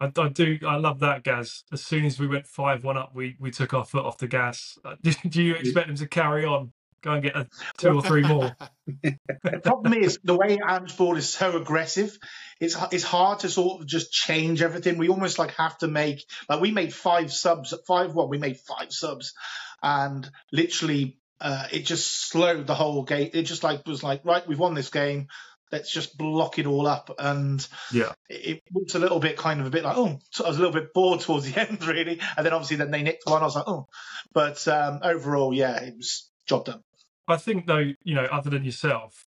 I, 0.00 0.12
I 0.16 0.28
do. 0.28 0.58
I 0.66 0.76
love 0.76 1.00
that, 1.00 1.24
Gaz. 1.24 1.64
As 1.72 1.82
soon 1.82 2.04
as 2.04 2.20
we 2.20 2.26
went 2.26 2.46
five 2.46 2.84
one 2.84 2.96
up, 2.96 3.14
we 3.14 3.36
we 3.40 3.50
took 3.50 3.74
our 3.74 3.84
foot 3.84 4.04
off 4.04 4.18
the 4.18 4.28
gas. 4.28 4.78
Uh, 4.84 4.94
do 5.28 5.42
you 5.42 5.54
expect 5.54 5.88
them 5.88 5.96
to 5.96 6.06
carry 6.06 6.44
on? 6.44 6.72
Go 7.00 7.12
and 7.12 7.22
get 7.22 7.36
a 7.36 7.46
two 7.76 7.90
or 7.90 8.02
three 8.02 8.22
more. 8.22 8.56
the 8.86 9.60
problem 9.62 9.94
is 9.94 10.18
the 10.24 10.36
way 10.36 10.58
Ange 10.66 10.96
Ball 10.96 11.16
is 11.16 11.28
so 11.28 11.56
aggressive. 11.56 12.18
It's 12.60 12.76
it's 12.90 13.04
hard 13.04 13.40
to 13.40 13.48
sort 13.48 13.80
of 13.80 13.86
just 13.86 14.12
change 14.12 14.62
everything. 14.62 14.98
We 14.98 15.08
almost 15.08 15.38
like 15.38 15.52
have 15.52 15.78
to 15.78 15.88
make 15.88 16.24
like 16.48 16.60
we 16.60 16.72
made 16.72 16.92
five 16.92 17.32
subs 17.32 17.72
at 17.72 17.86
five 17.86 18.14
one. 18.14 18.28
We 18.28 18.38
made 18.38 18.58
five 18.58 18.92
subs, 18.92 19.34
and 19.80 20.28
literally 20.52 21.18
uh, 21.40 21.68
it 21.70 21.84
just 21.84 22.28
slowed 22.28 22.66
the 22.66 22.74
whole 22.74 23.04
game. 23.04 23.30
It 23.32 23.42
just 23.42 23.62
like 23.62 23.86
was 23.86 24.02
like 24.02 24.24
right, 24.24 24.46
we've 24.46 24.58
won 24.58 24.74
this 24.74 24.90
game. 24.90 25.28
Let's 25.70 25.92
just 25.92 26.16
block 26.16 26.58
it 26.58 26.66
all 26.66 26.86
up, 26.86 27.14
and 27.18 27.66
yeah, 27.92 28.12
it, 28.28 28.62
it 28.64 28.72
was 28.72 28.94
a 28.94 28.98
little 28.98 29.20
bit 29.20 29.36
kind 29.36 29.60
of 29.60 29.66
a 29.66 29.70
bit 29.70 29.84
like 29.84 29.96
oh, 29.96 30.18
I 30.44 30.48
was 30.48 30.56
a 30.56 30.60
little 30.60 30.72
bit 30.72 30.94
bored 30.94 31.20
towards 31.20 31.50
the 31.50 31.60
end 31.68 31.86
really, 31.86 32.20
and 32.36 32.44
then 32.44 32.54
obviously 32.54 32.78
then 32.78 32.90
they 32.90 33.02
nicked 33.02 33.26
one. 33.26 33.42
I 33.42 33.44
was 33.44 33.54
like 33.54 33.68
oh, 33.68 33.86
but 34.32 34.66
um, 34.66 35.00
overall, 35.02 35.52
yeah, 35.52 35.76
it 35.82 35.94
was 35.96 36.28
job 36.46 36.64
done. 36.64 36.82
I 37.28 37.36
think 37.36 37.66
though, 37.66 37.92
you 38.02 38.14
know, 38.14 38.24
other 38.24 38.50
than 38.50 38.64
yourself, 38.64 39.26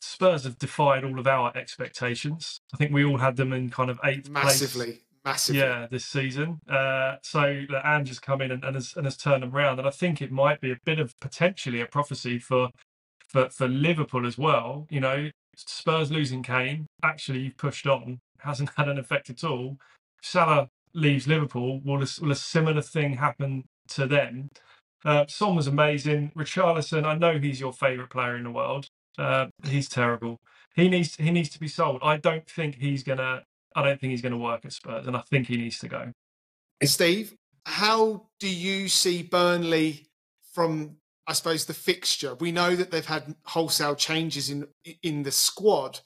Spurs 0.00 0.44
have 0.44 0.58
defied 0.58 1.04
all 1.04 1.18
of 1.18 1.26
our 1.26 1.56
expectations. 1.56 2.60
I 2.72 2.76
think 2.76 2.92
we 2.92 3.04
all 3.04 3.18
had 3.18 3.36
them 3.36 3.52
in 3.52 3.70
kind 3.70 3.90
of 3.90 3.98
eighth 4.04 4.28
massively, 4.28 4.86
place. 4.86 4.98
massively, 5.24 5.60
yeah, 5.60 5.86
this 5.90 6.04
season. 6.04 6.60
Uh, 6.68 7.16
so 7.22 7.64
Ange 7.84 8.08
has 8.08 8.18
come 8.18 8.40
in 8.42 8.50
and, 8.50 8.64
and, 8.64 8.74
has, 8.74 8.94
and 8.96 9.06
has 9.06 9.16
turned 9.16 9.42
them 9.42 9.54
around, 9.54 9.78
and 9.78 9.88
I 9.88 9.90
think 9.90 10.20
it 10.22 10.30
might 10.30 10.60
be 10.60 10.70
a 10.70 10.78
bit 10.84 10.98
of 11.00 11.18
potentially 11.20 11.80
a 11.80 11.86
prophecy 11.86 12.38
for 12.38 12.70
for 13.26 13.48
for 13.48 13.66
Liverpool 13.66 14.26
as 14.26 14.38
well. 14.38 14.86
You 14.90 15.00
know, 15.00 15.30
Spurs 15.56 16.12
losing 16.12 16.42
Kane 16.42 16.86
actually 17.02 17.50
pushed 17.50 17.86
on 17.86 18.20
hasn't 18.40 18.70
had 18.76 18.88
an 18.88 18.98
effect 18.98 19.30
at 19.30 19.42
all. 19.42 19.78
Salah 20.22 20.68
leaves 20.94 21.26
Liverpool, 21.26 21.80
will 21.84 22.02
a, 22.02 22.06
will 22.20 22.32
a 22.32 22.36
similar 22.36 22.82
thing 22.82 23.14
happen 23.14 23.64
to 23.88 24.06
them? 24.06 24.50
Uh, 25.04 25.26
Son 25.28 25.54
was 25.54 25.66
amazing. 25.66 26.32
Richarlison, 26.36 27.04
I 27.04 27.14
know 27.16 27.38
he's 27.38 27.60
your 27.60 27.72
favourite 27.72 28.10
player 28.10 28.36
in 28.36 28.44
the 28.44 28.50
world. 28.50 28.88
Uh, 29.18 29.46
he's 29.64 29.88
terrible. 29.88 30.40
He 30.74 30.88
needs 30.88 31.14
he 31.16 31.30
needs 31.30 31.50
to 31.50 31.60
be 31.60 31.68
sold. 31.68 32.00
I 32.02 32.16
don't 32.16 32.48
think 32.48 32.76
he's 32.76 33.02
gonna. 33.02 33.42
I 33.76 33.82
don't 33.82 34.00
think 34.00 34.12
he's 34.12 34.22
gonna 34.22 34.38
work 34.38 34.64
at 34.64 34.72
Spurs, 34.72 35.06
and 35.06 35.16
I 35.16 35.20
think 35.20 35.46
he 35.46 35.56
needs 35.56 35.78
to 35.80 35.88
go. 35.88 36.12
Steve, 36.82 37.34
how 37.66 38.26
do 38.40 38.48
you 38.48 38.88
see 38.88 39.22
Burnley 39.22 40.06
from 40.52 40.96
I 41.26 41.32
suppose 41.34 41.66
the 41.66 41.74
fixture? 41.74 42.34
We 42.34 42.50
know 42.50 42.74
that 42.74 42.90
they've 42.90 43.04
had 43.04 43.36
wholesale 43.44 43.94
changes 43.94 44.50
in 44.50 44.66
in 45.02 45.22
the 45.22 45.30
squad, 45.30 46.00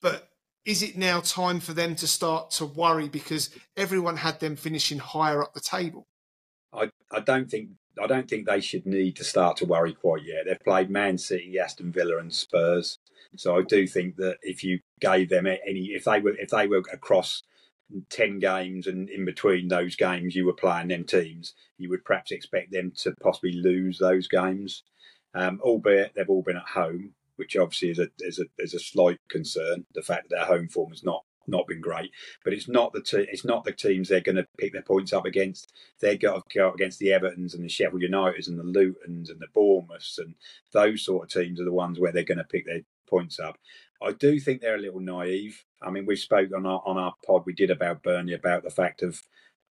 but 0.00 0.30
is 0.64 0.82
it 0.82 0.96
now 0.96 1.20
time 1.20 1.60
for 1.60 1.72
them 1.72 1.94
to 1.96 2.06
start 2.06 2.50
to 2.52 2.66
worry 2.66 3.08
because 3.08 3.50
everyone 3.76 4.16
had 4.16 4.40
them 4.40 4.56
finishing 4.56 4.98
higher 4.98 5.42
up 5.42 5.54
the 5.54 5.60
table? 5.60 6.06
I, 6.72 6.90
I 7.10 7.20
don't 7.20 7.50
think 7.50 7.70
I 8.00 8.06
don't 8.06 8.28
think 8.28 8.46
they 8.46 8.60
should 8.60 8.86
need 8.86 9.16
to 9.16 9.24
start 9.24 9.56
to 9.58 9.66
worry 9.66 9.92
quite 9.92 10.22
yet. 10.24 10.44
They've 10.46 10.60
played 10.60 10.90
Man 10.90 11.18
City, 11.18 11.58
Aston 11.58 11.92
Villa, 11.92 12.18
and 12.18 12.32
Spurs. 12.32 12.98
So 13.36 13.56
I 13.56 13.62
do 13.62 13.86
think 13.86 14.16
that 14.16 14.38
if 14.42 14.62
you 14.62 14.80
gave 15.00 15.28
them 15.28 15.46
any, 15.46 15.86
if 15.86 16.04
they 16.04 16.20
were 16.20 16.36
if 16.38 16.50
they 16.50 16.66
were 16.66 16.82
across 16.92 17.42
ten 18.08 18.38
games 18.38 18.86
and 18.86 19.08
in 19.08 19.24
between 19.24 19.68
those 19.68 19.96
games 19.96 20.34
you 20.34 20.46
were 20.46 20.52
playing 20.52 20.88
them 20.88 21.04
teams, 21.04 21.54
you 21.78 21.90
would 21.90 22.04
perhaps 22.04 22.30
expect 22.30 22.72
them 22.72 22.92
to 22.96 23.14
possibly 23.22 23.52
lose 23.52 23.98
those 23.98 24.28
games. 24.28 24.82
Um, 25.34 25.60
albeit 25.62 26.14
they've 26.14 26.28
all 26.28 26.42
been 26.42 26.58
at 26.58 26.62
home, 26.62 27.14
which 27.36 27.56
obviously 27.56 27.90
is 27.90 27.98
a 27.98 28.08
is 28.20 28.38
a 28.38 28.44
is 28.58 28.74
a 28.74 28.78
slight 28.78 29.18
concern. 29.28 29.86
The 29.94 30.02
fact 30.02 30.28
that 30.28 30.36
their 30.36 30.44
home 30.44 30.68
form 30.68 30.90
has 30.90 31.02
not 31.02 31.24
not 31.46 31.66
been 31.66 31.80
great, 31.80 32.10
but 32.44 32.52
it's 32.52 32.68
not 32.68 32.92
the 32.92 33.02
it's 33.30 33.44
not 33.44 33.64
the 33.64 33.72
teams 33.72 34.08
they're 34.08 34.20
going 34.20 34.36
to 34.36 34.46
pick 34.58 34.72
their 34.72 34.82
points 34.82 35.12
up 35.12 35.26
against. 35.26 35.72
They're 36.00 36.16
going 36.16 36.40
to 36.40 36.58
go 36.58 36.68
up 36.68 36.74
against 36.74 36.98
the 36.98 37.08
Evertons 37.08 37.54
and 37.54 37.64
the 37.64 37.68
Sheffield 37.68 38.02
Uniteds 38.02 38.48
and 38.48 38.58
the 38.58 38.64
Lutons 38.64 39.30
and 39.30 39.40
the 39.40 39.48
Bournemouths 39.54 40.18
and 40.18 40.34
those 40.72 41.04
sort 41.04 41.24
of 41.24 41.42
teams 41.42 41.60
are 41.60 41.64
the 41.64 41.72
ones 41.72 41.98
where 41.98 42.12
they're 42.12 42.24
going 42.24 42.38
to 42.38 42.44
pick 42.44 42.66
their 42.66 42.82
points 43.08 43.38
up. 43.38 43.58
I 44.02 44.12
do 44.12 44.40
think 44.40 44.60
they're 44.60 44.76
a 44.76 44.80
little 44.80 45.00
naive. 45.00 45.64
I 45.80 45.90
mean, 45.90 46.06
we 46.06 46.16
spoke 46.16 46.50
on 46.54 46.66
our 46.66 46.82
on 46.84 46.98
our 46.98 47.14
pod 47.26 47.42
we 47.46 47.52
did 47.52 47.70
about 47.70 48.02
Burnley 48.02 48.34
about 48.34 48.62
the 48.62 48.70
fact 48.70 49.02
of 49.02 49.22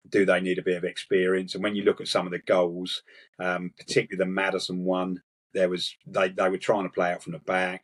do 0.10 0.26
they 0.26 0.40
need 0.40 0.58
a 0.58 0.64
bit 0.64 0.78
of 0.78 0.84
experience? 0.84 1.54
And 1.54 1.64
when 1.64 1.76
you 1.76 1.84
look 1.84 2.02
at 2.02 2.08
some 2.08 2.26
of 2.26 2.32
the 2.32 2.40
goals, 2.40 3.04
um, 3.40 3.72
particularly 3.78 4.18
the 4.18 4.32
Maddison 4.32 4.84
one, 4.84 5.22
there 5.54 5.70
was 5.70 5.96
they, 6.06 6.30
they 6.30 6.50
were 6.50 6.58
trying 6.58 6.84
to 6.84 6.90
play 6.90 7.12
out 7.12 7.24
from 7.24 7.34
the 7.34 7.40
back. 7.40 7.84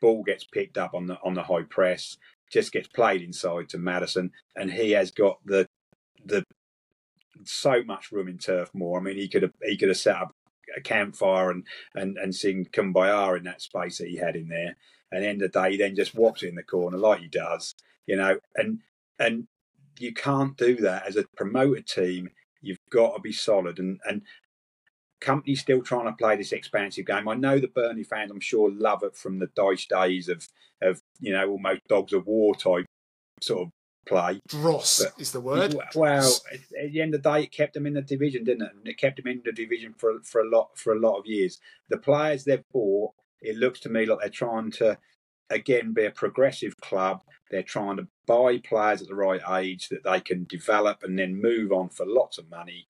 Ball 0.00 0.22
gets 0.22 0.44
picked 0.44 0.78
up 0.78 0.94
on 0.94 1.06
the 1.06 1.18
on 1.22 1.34
the 1.34 1.42
high 1.42 1.62
press, 1.62 2.16
just 2.50 2.72
gets 2.72 2.88
played 2.88 3.22
inside 3.22 3.68
to 3.70 3.78
Maddison, 3.78 4.30
and 4.54 4.70
he 4.70 4.92
has 4.92 5.10
got 5.10 5.38
the 5.44 5.66
the 6.24 6.44
so 7.44 7.82
much 7.84 8.12
room 8.12 8.28
in 8.28 8.38
Turf 8.38 8.70
Moor. 8.74 8.98
I 8.98 9.02
mean, 9.02 9.16
he 9.16 9.28
could 9.28 9.42
have 9.42 9.54
he 9.62 9.76
could 9.76 9.88
have 9.88 9.96
set 9.98 10.16
up 10.16 10.34
a 10.76 10.80
campfire 10.80 11.50
and 11.50 11.66
and 11.94 12.16
and 12.18 12.34
sing 12.34 12.66
Kumbaya 12.72 13.36
in 13.36 13.44
that 13.44 13.62
space 13.62 13.98
that 13.98 14.08
he 14.08 14.16
had 14.16 14.36
in 14.36 14.48
there. 14.48 14.76
And 15.12 15.24
end 15.24 15.42
of 15.42 15.52
the 15.52 15.60
day, 15.60 15.72
he 15.72 15.76
then 15.76 15.94
just 15.94 16.14
walks 16.16 16.42
in 16.42 16.56
the 16.56 16.62
corner 16.62 16.98
like 16.98 17.20
he 17.20 17.28
does, 17.28 17.74
you 18.06 18.16
know. 18.16 18.38
And 18.56 18.80
and 19.18 19.46
you 19.98 20.12
can't 20.12 20.56
do 20.56 20.76
that 20.76 21.06
as 21.06 21.16
a 21.16 21.24
promoted 21.36 21.86
team. 21.86 22.30
You've 22.60 22.78
got 22.90 23.14
to 23.14 23.20
be 23.20 23.32
solid. 23.32 23.78
And 23.78 24.00
and 24.04 24.22
Kompany's 25.20 25.60
still 25.60 25.82
trying 25.82 26.06
to 26.06 26.12
play 26.12 26.36
this 26.36 26.52
expansive 26.52 27.06
game. 27.06 27.28
I 27.28 27.34
know 27.34 27.58
the 27.58 27.68
Burnley 27.68 28.04
fans, 28.04 28.30
I'm 28.30 28.40
sure, 28.40 28.70
love 28.70 29.02
it 29.02 29.16
from 29.16 29.38
the 29.38 29.46
Dyche 29.48 29.88
days 29.88 30.28
of 30.28 30.46
of 30.82 31.00
you 31.20 31.32
know 31.32 31.48
almost 31.50 31.80
dogs 31.88 32.12
of 32.12 32.26
war 32.26 32.54
type 32.54 32.84
sort 33.40 33.66
of 33.66 33.70
play. 34.06 34.40
Dross 34.48 35.02
but, 35.04 35.20
is 35.20 35.32
the 35.32 35.40
word. 35.40 35.74
Well, 35.94 36.32
at 36.52 36.92
the 36.92 37.00
end 37.00 37.14
of 37.14 37.22
the 37.22 37.30
day, 37.30 37.42
it 37.44 37.52
kept 37.52 37.74
them 37.74 37.86
in 37.86 37.94
the 37.94 38.02
division, 38.02 38.44
didn't 38.44 38.66
it? 38.66 38.72
And 38.76 38.86
it 38.86 38.98
kept 38.98 39.16
them 39.16 39.26
in 39.26 39.42
the 39.44 39.52
division 39.52 39.94
for 39.96 40.20
for 40.22 40.40
a 40.40 40.48
lot 40.48 40.70
for 40.76 40.92
a 40.92 40.98
lot 40.98 41.18
of 41.18 41.26
years. 41.26 41.58
The 41.88 41.98
players 41.98 42.44
they've 42.44 42.62
bought, 42.72 43.12
it 43.40 43.56
looks 43.56 43.80
to 43.80 43.88
me 43.88 44.06
like 44.06 44.20
they're 44.20 44.28
trying 44.28 44.70
to 44.72 44.98
again 45.50 45.92
be 45.92 46.04
a 46.04 46.10
progressive 46.10 46.76
club. 46.80 47.22
They're 47.50 47.62
trying 47.62 47.96
to 47.98 48.08
buy 48.26 48.58
players 48.58 49.02
at 49.02 49.08
the 49.08 49.14
right 49.14 49.40
age 49.62 49.88
that 49.88 50.04
they 50.04 50.20
can 50.20 50.44
develop 50.44 51.02
and 51.02 51.18
then 51.18 51.40
move 51.40 51.72
on 51.72 51.90
for 51.90 52.04
lots 52.04 52.38
of 52.38 52.50
money 52.50 52.88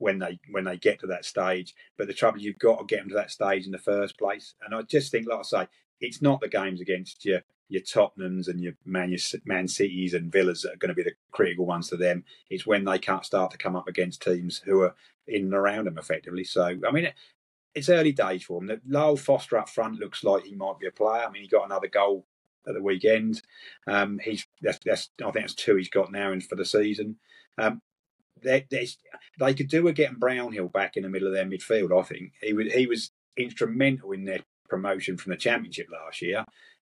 when 0.00 0.18
they 0.18 0.40
when 0.50 0.64
they 0.64 0.76
get 0.76 0.98
to 0.98 1.06
that 1.06 1.24
stage. 1.24 1.74
But 1.96 2.08
the 2.08 2.14
trouble 2.14 2.38
is 2.38 2.44
you've 2.44 2.58
got 2.58 2.78
to 2.78 2.84
get 2.84 3.00
them 3.00 3.10
to 3.10 3.14
that 3.14 3.30
stage 3.30 3.66
in 3.66 3.72
the 3.72 3.78
first 3.78 4.18
place. 4.18 4.54
And 4.64 4.74
I 4.74 4.82
just 4.82 5.12
think, 5.12 5.28
like 5.28 5.38
I 5.38 5.42
say, 5.42 5.68
it's 6.00 6.20
not 6.20 6.40
the 6.40 6.48
games 6.48 6.80
against 6.80 7.24
your 7.24 7.42
your 7.68 7.82
Tottenhams 7.82 8.48
and 8.48 8.60
your 8.60 8.72
Man, 8.84 9.16
Man 9.44 9.68
Cities 9.68 10.14
and 10.14 10.32
Villas 10.32 10.62
that 10.62 10.72
are 10.72 10.76
going 10.76 10.88
to 10.88 10.94
be 10.94 11.04
the 11.04 11.14
critical 11.30 11.66
ones 11.66 11.88
to 11.90 11.96
them. 11.96 12.24
It's 12.48 12.66
when 12.66 12.84
they 12.84 12.98
can't 12.98 13.24
start 13.24 13.52
to 13.52 13.58
come 13.58 13.76
up 13.76 13.86
against 13.86 14.22
teams 14.22 14.62
who 14.64 14.80
are 14.80 14.96
in 15.28 15.44
and 15.44 15.54
around 15.54 15.84
them 15.84 15.98
effectively. 15.98 16.44
So 16.44 16.64
I 16.64 16.90
mean. 16.90 17.12
It's 17.72 17.88
early 17.88 18.10
days 18.10 18.42
for 18.42 18.60
them. 18.60 18.80
Lyle 18.84 19.16
Foster 19.16 19.56
up 19.56 19.68
front 19.68 20.00
looks 20.00 20.24
like 20.24 20.42
he 20.42 20.56
might 20.56 20.80
be 20.80 20.88
a 20.88 20.90
player. 20.90 21.22
I 21.24 21.30
mean, 21.30 21.42
he 21.42 21.46
got 21.48 21.66
another 21.66 21.86
goal 21.86 22.26
at 22.66 22.74
the 22.74 22.82
weekend. 22.82 23.42
Um, 23.86 24.18
he's 24.20 24.44
that's, 24.60 24.80
that's, 24.84 25.10
I 25.20 25.30
think 25.30 25.44
that's 25.44 25.54
two 25.54 25.76
he's 25.76 25.88
got 25.88 26.10
now 26.10 26.32
in 26.32 26.40
for 26.40 26.56
the 26.56 26.64
season. 26.64 27.18
Um, 27.58 27.80
they, 28.42 28.66
they 29.38 29.54
could 29.54 29.68
do 29.68 29.82
with 29.82 29.96
getting 29.96 30.18
Brownhill 30.18 30.68
back 30.68 30.96
in 30.96 31.02
the 31.02 31.08
middle 31.08 31.28
of 31.28 31.34
their 31.34 31.44
midfield. 31.44 31.98
I 31.98 32.02
think 32.02 32.32
he 32.42 32.52
was 32.52 32.72
he 32.72 32.86
was 32.86 33.10
instrumental 33.36 34.12
in 34.12 34.24
their 34.24 34.40
promotion 34.68 35.16
from 35.16 35.30
the 35.30 35.36
championship 35.36 35.88
last 35.90 36.22
year, 36.22 36.44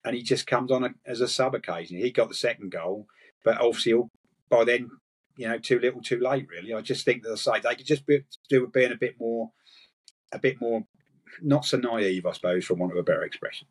and 0.04 0.16
he 0.16 0.24
just 0.24 0.48
comes 0.48 0.72
on 0.72 0.84
a, 0.84 0.90
as 1.06 1.22
a 1.22 1.28
sub 1.28 1.56
occasionally. 1.56 2.04
He 2.04 2.12
got 2.12 2.30
the 2.30 2.36
second 2.36 2.72
goal, 2.72 3.08
but 3.44 3.60
obviously 3.60 4.02
by 4.50 4.64
then, 4.64 4.90
you 5.38 5.48
know, 5.48 5.58
too 5.58 5.80
little, 5.80 6.02
too 6.02 6.20
late. 6.20 6.48
Really, 6.50 6.74
I 6.74 6.82
just 6.82 7.06
think 7.06 7.24
that 7.24 7.30
the 7.30 7.38
side 7.38 7.64
they 7.64 7.76
could 7.76 7.86
just 7.86 8.06
be, 8.06 8.24
do 8.50 8.62
with 8.62 8.74
being 8.74 8.92
a 8.92 8.98
bit 8.98 9.16
more, 9.20 9.52
a 10.32 10.40
bit 10.40 10.62
more, 10.62 10.86
not 11.42 11.66
so 11.66 11.78
naive, 11.78 12.26
I 12.26 12.32
suppose, 12.32 12.66
for 12.66 12.76
want 12.76 12.94
of 12.94 12.98
a 12.98 13.04
better 13.04 13.24
expression. 13.24 13.68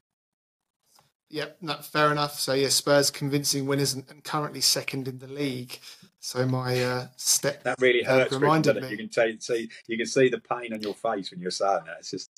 Yep, 1.31 1.59
no, 1.63 1.75
fair 1.77 2.13
enough. 2.13 2.39
So 2.39 2.53
yeah, 2.53 2.69
Spurs 2.69 3.11
convincing 3.11 3.67
winners 3.67 3.95
and, 3.95 4.05
and 4.09 4.23
currently 4.23 4.61
second 4.61 5.09
in 5.09 5.19
the 5.19 5.27
league. 5.27 5.81
So 6.25 6.47
my 6.47 6.83
uh, 6.83 7.07
step 7.17 7.65
that 7.65 7.79
really 7.83 8.03
hurts. 8.03 8.33
Uh, 8.33 8.39
reminded 8.39 8.81
me. 8.81 8.89
You 8.89 8.97
can 8.97 9.11
tell, 9.11 9.31
see 9.41 9.69
you 9.87 9.99
can 9.99 10.07
see 10.07 10.31
the 10.31 10.41
pain 10.41 10.73
on 10.73 10.81
your 10.81 10.95
face 10.95 11.31
when 11.31 11.39
you're 11.39 11.51
saying 11.51 11.83
that. 11.85 11.97
It's 11.99 12.13
just 12.13 12.31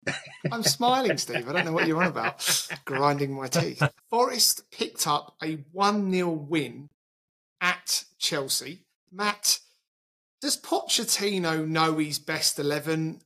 I'm 0.50 0.64
smiling, 0.64 1.16
Steve. 1.18 1.48
I 1.48 1.52
don't 1.52 1.64
know 1.64 1.70
what 1.70 1.86
you're 1.86 2.02
on 2.02 2.08
about. 2.08 2.68
Grinding 2.84 3.32
my 3.32 3.46
teeth. 3.46 3.80
Forest 4.10 4.68
picked 4.72 5.06
up 5.06 5.36
a 5.40 5.58
one 5.70 6.10
0 6.10 6.30
win 6.30 6.88
at 7.60 8.06
Chelsea. 8.18 8.80
Matt, 9.12 9.60
does 10.40 10.60
Pochettino 10.60 11.64
know 11.64 11.98
his 11.98 12.18
best 12.18 12.58
eleven? 12.58 13.20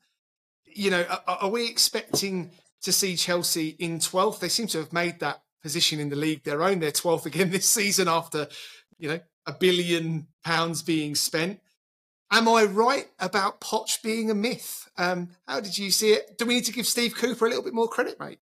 You 0.66 0.90
know, 0.90 1.06
are, 1.26 1.38
are 1.40 1.50
we 1.50 1.66
expecting 1.66 2.50
to 2.82 2.92
see 2.92 3.16
Chelsea 3.16 3.76
in 3.78 3.98
12th? 3.98 4.40
They 4.40 4.50
seem 4.50 4.66
to 4.68 4.78
have 4.78 4.92
made 4.92 5.20
that 5.20 5.40
position 5.62 6.00
in 6.00 6.10
the 6.10 6.16
league 6.16 6.42
their 6.42 6.62
own. 6.62 6.80
They're 6.80 6.90
12th 6.90 7.24
again 7.24 7.50
this 7.50 7.66
season 7.66 8.08
after, 8.08 8.48
you 8.98 9.08
know, 9.08 9.20
a 9.46 9.52
billion 9.52 10.26
pounds 10.44 10.82
being 10.82 11.14
spent. 11.14 11.60
Am 12.30 12.48
I 12.48 12.64
right 12.64 13.08
about 13.20 13.60
Poch 13.60 14.02
being 14.02 14.30
a 14.30 14.34
myth? 14.34 14.88
Um, 14.96 15.30
how 15.46 15.60
did 15.60 15.76
you 15.76 15.90
see 15.90 16.12
it? 16.12 16.38
Do 16.38 16.46
we 16.46 16.54
need 16.54 16.64
to 16.64 16.72
give 16.72 16.86
Steve 16.86 17.14
Cooper 17.14 17.44
a 17.44 17.48
little 17.48 17.64
bit 17.64 17.74
more 17.74 17.88
credit, 17.88 18.18
mate? 18.18 18.38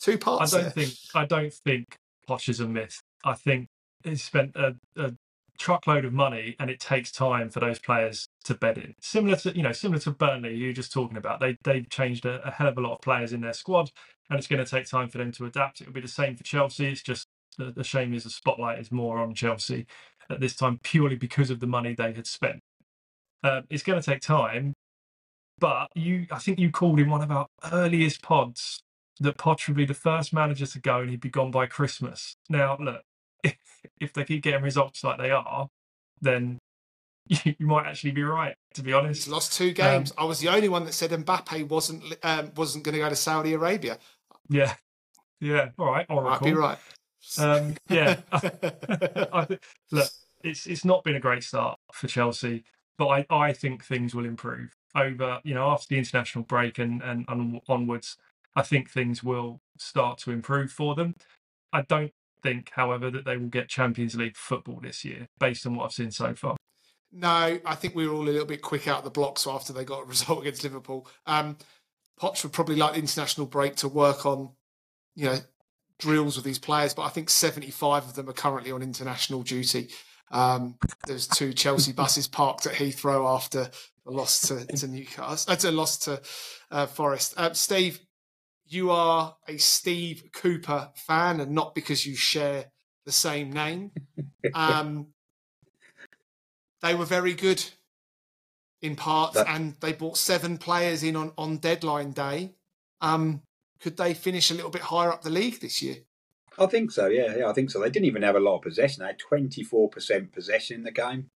Two 0.00 0.16
parts. 0.16 0.54
I 0.54 0.56
don't 0.56 0.74
there. 0.74 0.84
think. 0.86 0.98
I 1.14 1.26
don't 1.26 1.52
think 1.52 1.98
Poch 2.28 2.48
is 2.48 2.60
a 2.60 2.66
myth. 2.66 3.02
I 3.24 3.34
think 3.34 3.68
he 4.04 4.16
spent 4.16 4.56
a, 4.56 4.76
a 4.96 5.12
truckload 5.58 6.04
of 6.04 6.12
money, 6.14 6.56
and 6.58 6.70
it 6.70 6.80
takes 6.80 7.12
time 7.12 7.50
for 7.50 7.60
those 7.60 7.78
players 7.78 8.28
to 8.44 8.54
bed 8.54 8.78
in. 8.78 8.94
Similar 9.00 9.36
to 9.38 9.54
you 9.54 9.62
know, 9.62 9.72
similar 9.72 10.00
to 10.00 10.12
Burnley, 10.12 10.54
you 10.54 10.68
were 10.68 10.72
just 10.72 10.92
talking 10.92 11.18
about. 11.18 11.40
They 11.40 11.58
they've 11.64 11.88
changed 11.90 12.24
a, 12.24 12.40
a 12.46 12.50
hell 12.50 12.68
of 12.68 12.78
a 12.78 12.80
lot 12.80 12.94
of 12.94 13.00
players 13.02 13.34
in 13.34 13.42
their 13.42 13.52
squad, 13.52 13.90
and 14.30 14.38
it's 14.38 14.48
going 14.48 14.64
to 14.64 14.70
take 14.70 14.86
time 14.86 15.08
for 15.10 15.18
them 15.18 15.32
to 15.32 15.44
adapt. 15.44 15.82
It'll 15.82 15.92
be 15.92 16.00
the 16.00 16.08
same 16.08 16.36
for 16.36 16.44
Chelsea. 16.44 16.86
It's 16.86 17.02
just 17.02 17.26
the, 17.58 17.72
the 17.72 17.84
shame 17.84 18.14
is 18.14 18.24
the 18.24 18.30
spotlight 18.30 18.78
is 18.78 18.90
more 18.90 19.18
on 19.18 19.34
Chelsea 19.34 19.86
at 20.30 20.40
this 20.40 20.54
time 20.54 20.78
purely 20.82 21.16
because 21.16 21.50
of 21.50 21.60
the 21.60 21.66
money 21.66 21.94
they 21.94 22.12
had 22.12 22.26
spent. 22.26 22.60
Uh, 23.42 23.62
it's 23.70 23.82
going 23.82 24.00
to 24.00 24.10
take 24.10 24.20
time, 24.20 24.74
but 25.58 25.88
you, 25.94 26.26
I 26.30 26.38
think 26.38 26.58
you 26.58 26.70
called 26.70 27.00
in 27.00 27.10
one 27.10 27.22
of 27.22 27.30
our 27.30 27.46
earliest 27.72 28.22
pods 28.22 28.80
that 29.20 29.36
Poch 29.36 29.66
would 29.68 29.76
be 29.76 29.84
the 29.84 29.94
first 29.94 30.32
manager 30.32 30.66
to 30.66 30.80
go 30.80 31.00
and 31.00 31.10
he'd 31.10 31.20
be 31.20 31.28
gone 31.28 31.50
by 31.50 31.66
Christmas. 31.66 32.36
Now, 32.48 32.76
look, 32.80 33.02
if, 33.42 33.56
if 34.00 34.12
they 34.12 34.24
keep 34.24 34.42
getting 34.42 34.62
results 34.62 35.02
like 35.04 35.18
they 35.18 35.30
are, 35.30 35.68
then 36.20 36.58
you, 37.26 37.54
you 37.58 37.66
might 37.66 37.86
actually 37.86 38.12
be 38.12 38.22
right. 38.22 38.54
To 38.74 38.82
be 38.82 38.92
honest, 38.92 39.24
He's 39.24 39.32
lost 39.32 39.52
two 39.52 39.72
games. 39.72 40.12
Um, 40.12 40.24
I 40.24 40.26
was 40.26 40.40
the 40.40 40.48
only 40.48 40.68
one 40.68 40.84
that 40.84 40.94
said 40.94 41.10
Mbappe 41.10 41.68
wasn't 41.68 42.04
um, 42.22 42.52
wasn't 42.56 42.84
going 42.84 42.94
to 42.94 43.00
go 43.00 43.08
to 43.08 43.16
Saudi 43.16 43.54
Arabia. 43.54 43.98
Yeah, 44.48 44.74
yeah. 45.40 45.70
All 45.78 45.86
right, 45.86 46.06
Oracle. 46.08 46.30
Might 46.30 46.42
be 46.42 46.52
right. 46.52 46.78
Um, 47.38 47.74
yeah, 47.88 48.20
I, 48.32 49.46
look, 49.90 50.08
it's 50.42 50.66
it's 50.66 50.84
not 50.84 51.04
been 51.04 51.16
a 51.16 51.20
great 51.20 51.44
start 51.44 51.78
for 51.92 52.06
Chelsea, 52.06 52.64
but 52.96 53.08
I, 53.08 53.26
I 53.30 53.52
think 53.52 53.84
things 53.84 54.14
will 54.14 54.24
improve 54.24 54.74
over 54.96 55.40
you 55.44 55.54
know 55.54 55.68
after 55.70 55.86
the 55.90 55.98
international 55.98 56.44
break 56.44 56.78
and 56.78 57.02
and, 57.02 57.24
and 57.28 57.60
onwards. 57.68 58.16
I 58.56 58.62
think 58.62 58.90
things 58.90 59.22
will 59.22 59.60
start 59.76 60.18
to 60.20 60.32
improve 60.32 60.72
for 60.72 60.94
them. 60.96 61.14
I 61.72 61.82
don't 61.82 62.12
think, 62.42 62.70
however, 62.74 63.10
that 63.10 63.24
they 63.24 63.36
will 63.36 63.48
get 63.48 63.68
Champions 63.68 64.16
League 64.16 64.36
football 64.36 64.80
this 64.82 65.04
year, 65.04 65.28
based 65.38 65.66
on 65.66 65.76
what 65.76 65.84
I've 65.84 65.92
seen 65.92 66.10
so 66.10 66.34
far. 66.34 66.56
No, 67.12 67.58
I 67.64 67.74
think 67.74 67.94
we 67.94 68.06
were 68.06 68.14
all 68.14 68.22
a 68.22 68.30
little 68.30 68.46
bit 68.46 68.62
quick 68.62 68.86
out 68.88 68.98
of 68.98 69.04
the 69.04 69.10
blocks 69.10 69.46
after 69.46 69.72
they 69.72 69.84
got 69.84 70.02
a 70.02 70.04
result 70.06 70.40
against 70.40 70.64
Liverpool. 70.64 71.06
Um, 71.26 71.56
Poch 72.20 72.42
would 72.42 72.52
probably 72.52 72.76
like 72.76 72.94
the 72.94 73.00
international 73.00 73.46
break 73.46 73.76
to 73.76 73.88
work 73.88 74.26
on, 74.26 74.50
you 75.14 75.26
know, 75.26 75.38
drills 75.98 76.36
with 76.36 76.44
these 76.44 76.58
players, 76.58 76.94
but 76.94 77.02
I 77.02 77.08
think 77.08 77.30
75 77.30 78.04
of 78.04 78.14
them 78.14 78.28
are 78.28 78.34
currently 78.34 78.72
on 78.72 78.82
international 78.82 79.42
duty. 79.42 79.88
Um, 80.30 80.76
there's 81.06 81.26
two 81.26 81.52
Chelsea 81.52 81.92
buses 81.96 82.28
parked 82.28 82.66
at 82.66 82.74
Heathrow 82.74 83.34
after 83.34 83.70
a 84.06 84.10
loss 84.10 84.48
to, 84.48 84.64
to 84.66 84.88
Newcastle, 84.88 85.52
uh, 85.52 85.56
a 85.62 85.72
loss 85.72 85.98
to 85.98 86.20
uh, 86.70 86.86
Forest. 86.86 87.34
Uh, 87.36 87.52
Steve, 87.52 88.00
you 88.66 88.90
are 88.90 89.36
a 89.46 89.56
Steve 89.58 90.24
Cooper 90.32 90.90
fan, 90.94 91.40
and 91.40 91.52
not 91.52 91.74
because 91.74 92.06
you 92.06 92.14
share 92.14 92.66
the 93.04 93.12
same 93.12 93.52
name. 93.52 93.90
Um, 94.54 95.08
they 96.80 96.94
were 96.94 97.04
very 97.04 97.34
good 97.34 97.62
in 98.82 98.96
parts, 98.96 99.34
that... 99.34 99.48
and 99.48 99.74
they 99.80 99.92
brought 99.92 100.16
seven 100.16 100.58
players 100.58 101.02
in 101.02 101.16
on, 101.16 101.32
on 101.36 101.56
deadline 101.58 102.12
day. 102.12 102.54
Um, 103.00 103.42
could 103.80 103.96
they 103.96 104.14
finish 104.14 104.50
a 104.50 104.54
little 104.54 104.70
bit 104.70 104.82
higher 104.82 105.12
up 105.12 105.22
the 105.22 105.30
league 105.30 105.60
this 105.60 105.82
year? 105.82 105.96
I 106.58 106.66
think 106.66 106.90
so. 106.90 107.06
Yeah, 107.06 107.36
yeah, 107.36 107.48
I 107.48 107.52
think 107.52 107.70
so. 107.70 107.80
They 107.80 107.90
didn't 107.90 108.06
even 108.06 108.22
have 108.22 108.36
a 108.36 108.40
lot 108.40 108.56
of 108.56 108.62
possession. 108.62 109.00
They 109.00 109.08
had 109.08 109.18
twenty 109.18 109.62
four 109.62 109.88
percent 109.88 110.32
possession 110.32 110.76
in 110.76 110.82
the 110.82 110.90
game. 110.90 111.30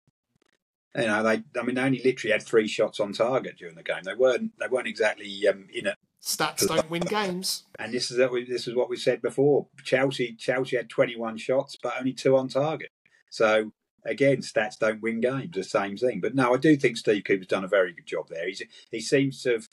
You 0.95 1.07
know, 1.07 1.23
they. 1.23 1.43
I 1.59 1.63
mean, 1.65 1.75
they 1.75 1.83
only 1.83 2.03
literally 2.05 2.33
had 2.33 2.43
three 2.43 2.69
shots 2.69 3.01
on 3.01 3.13
target 3.13 3.57
during 3.59 3.75
the 3.75 3.83
game. 3.83 4.03
They 4.05 4.15
weren't. 4.15 4.53
They 4.59 4.69
weren't 4.69 4.87
exactly 4.87 5.47
um, 5.49 5.67
in 5.73 5.89
it. 5.89 5.97
Stats 6.23 6.67
don't 6.67 6.91
win 6.91 7.03
games. 7.03 7.65
And 7.79 7.93
this 7.93 8.11
is 8.11 8.17
this 8.17 8.67
is 8.67 8.75
what 8.75 8.89
we 8.91 8.97
said 8.97 9.23
before. 9.23 9.67
Chelsea 9.85 10.35
Chelsea 10.35 10.77
had 10.77 10.89
twenty 10.89 11.17
one 11.17 11.37
shots, 11.37 11.77
but 11.81 11.95
only 11.99 12.13
two 12.13 12.37
on 12.37 12.49
target. 12.49 12.91
So 13.31 13.73
again, 14.05 14.39
stats 14.39 14.79
don't 14.79 15.03
win 15.03 15.21
games. 15.21 15.51
The 15.55 15.65
same 15.65 15.97
thing. 15.97 16.21
But 16.21 16.35
no, 16.35 16.55
I 16.55 16.57
do 16.57 16.77
think 16.77 16.97
Steve 16.97 17.25
Cooper's 17.25 17.47
done 17.47 17.65
a 17.65 17.69
very 17.69 17.93
good 17.93 18.07
job 18.07 18.29
there. 18.29 18.47
He's 18.47 18.63
he 18.91 19.01
seems 19.01 19.43
to 19.43 19.53
have. 19.53 19.69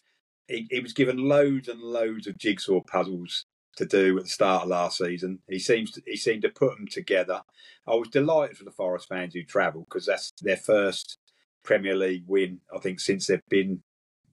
He, 0.47 0.67
he 0.69 0.79
was 0.79 0.93
given 0.93 1.17
loads 1.17 1.67
and 1.67 1.81
loads 1.81 2.27
of 2.27 2.37
jigsaw 2.37 2.81
puzzles 2.81 3.45
to 3.77 3.85
do 3.85 4.17
at 4.17 4.23
the 4.23 4.29
start 4.29 4.63
of 4.63 4.69
last 4.69 4.97
season. 4.97 5.39
He 5.49 5.59
seems 5.59 5.91
to, 5.91 6.01
he 6.05 6.15
seemed 6.15 6.43
to 6.43 6.49
put 6.49 6.77
them 6.77 6.87
together. 6.87 7.41
I 7.87 7.95
was 7.95 8.09
delighted 8.09 8.57
for 8.57 8.63
the 8.63 8.71
Forest 8.71 9.09
fans 9.09 9.33
who 9.33 9.43
travelled 9.43 9.85
because 9.89 10.05
that's 10.05 10.31
their 10.41 10.57
first 10.57 11.17
Premier 11.63 11.95
League 11.95 12.23
win. 12.27 12.61
I 12.73 12.79
think 12.79 12.99
since 12.99 13.27
they've 13.27 13.41
been 13.49 13.81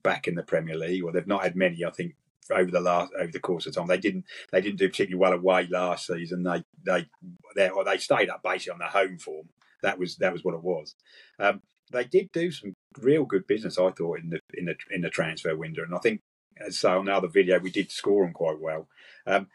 back 0.03 0.27
in 0.27 0.35
the 0.35 0.43
Premier 0.43 0.77
League, 0.77 1.03
or 1.03 1.11
they've 1.11 1.25
not 1.27 1.43
had 1.43 1.55
many. 1.55 1.83
I 1.83 1.91
think 1.91 2.15
over 2.51 2.69
the 2.69 2.79
last 2.79 3.11
over 3.19 3.31
the 3.31 3.39
course 3.39 3.65
of 3.65 3.73
time, 3.73 3.87
they 3.87 3.97
didn't 3.97 4.25
they 4.51 4.61
didn't 4.61 4.79
do 4.79 4.89
particularly 4.89 5.19
well 5.19 5.33
away 5.33 5.67
last 5.69 6.07
season. 6.07 6.43
They 6.43 6.63
they 6.85 7.07
they 7.55 7.69
they 7.85 7.97
stayed 7.97 8.29
up 8.29 8.43
basically 8.43 8.73
on 8.73 8.79
their 8.79 8.89
home 8.89 9.17
form. 9.17 9.49
That 9.81 9.97
was 9.97 10.17
that 10.17 10.33
was 10.33 10.43
what 10.43 10.55
it 10.55 10.63
was. 10.63 10.95
Um, 11.39 11.61
they 11.91 12.03
did 12.03 12.31
do 12.31 12.51
some 12.51 12.72
real 13.01 13.25
good 13.25 13.47
business, 13.47 13.77
I 13.77 13.91
thought, 13.91 14.19
in 14.19 14.29
the 14.29 14.39
in 14.53 14.65
the 14.65 14.75
in 14.91 15.01
the 15.01 15.09
transfer 15.09 15.55
window, 15.55 15.83
and 15.83 15.95
I 15.95 15.99
think 15.99 16.21
as 16.59 16.77
so 16.77 16.99
on 16.99 17.05
the 17.05 17.13
other 17.13 17.27
video 17.27 17.59
we 17.59 17.71
did 17.71 17.91
score 17.91 18.25
them 18.25 18.33
quite 18.33 18.59
well. 18.59 18.87
Um, 19.25 19.47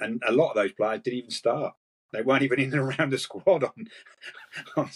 and 0.00 0.22
a 0.26 0.32
lot 0.32 0.50
of 0.50 0.56
those 0.56 0.72
players 0.72 1.00
didn't 1.02 1.18
even 1.20 1.30
start. 1.30 1.74
They 2.12 2.20
weren't 2.20 2.42
even 2.42 2.60
in 2.60 2.74
and 2.74 2.94
around 2.98 3.10
the 3.10 3.18
squad 3.18 3.64
on 3.64 3.88
on, 4.76 4.90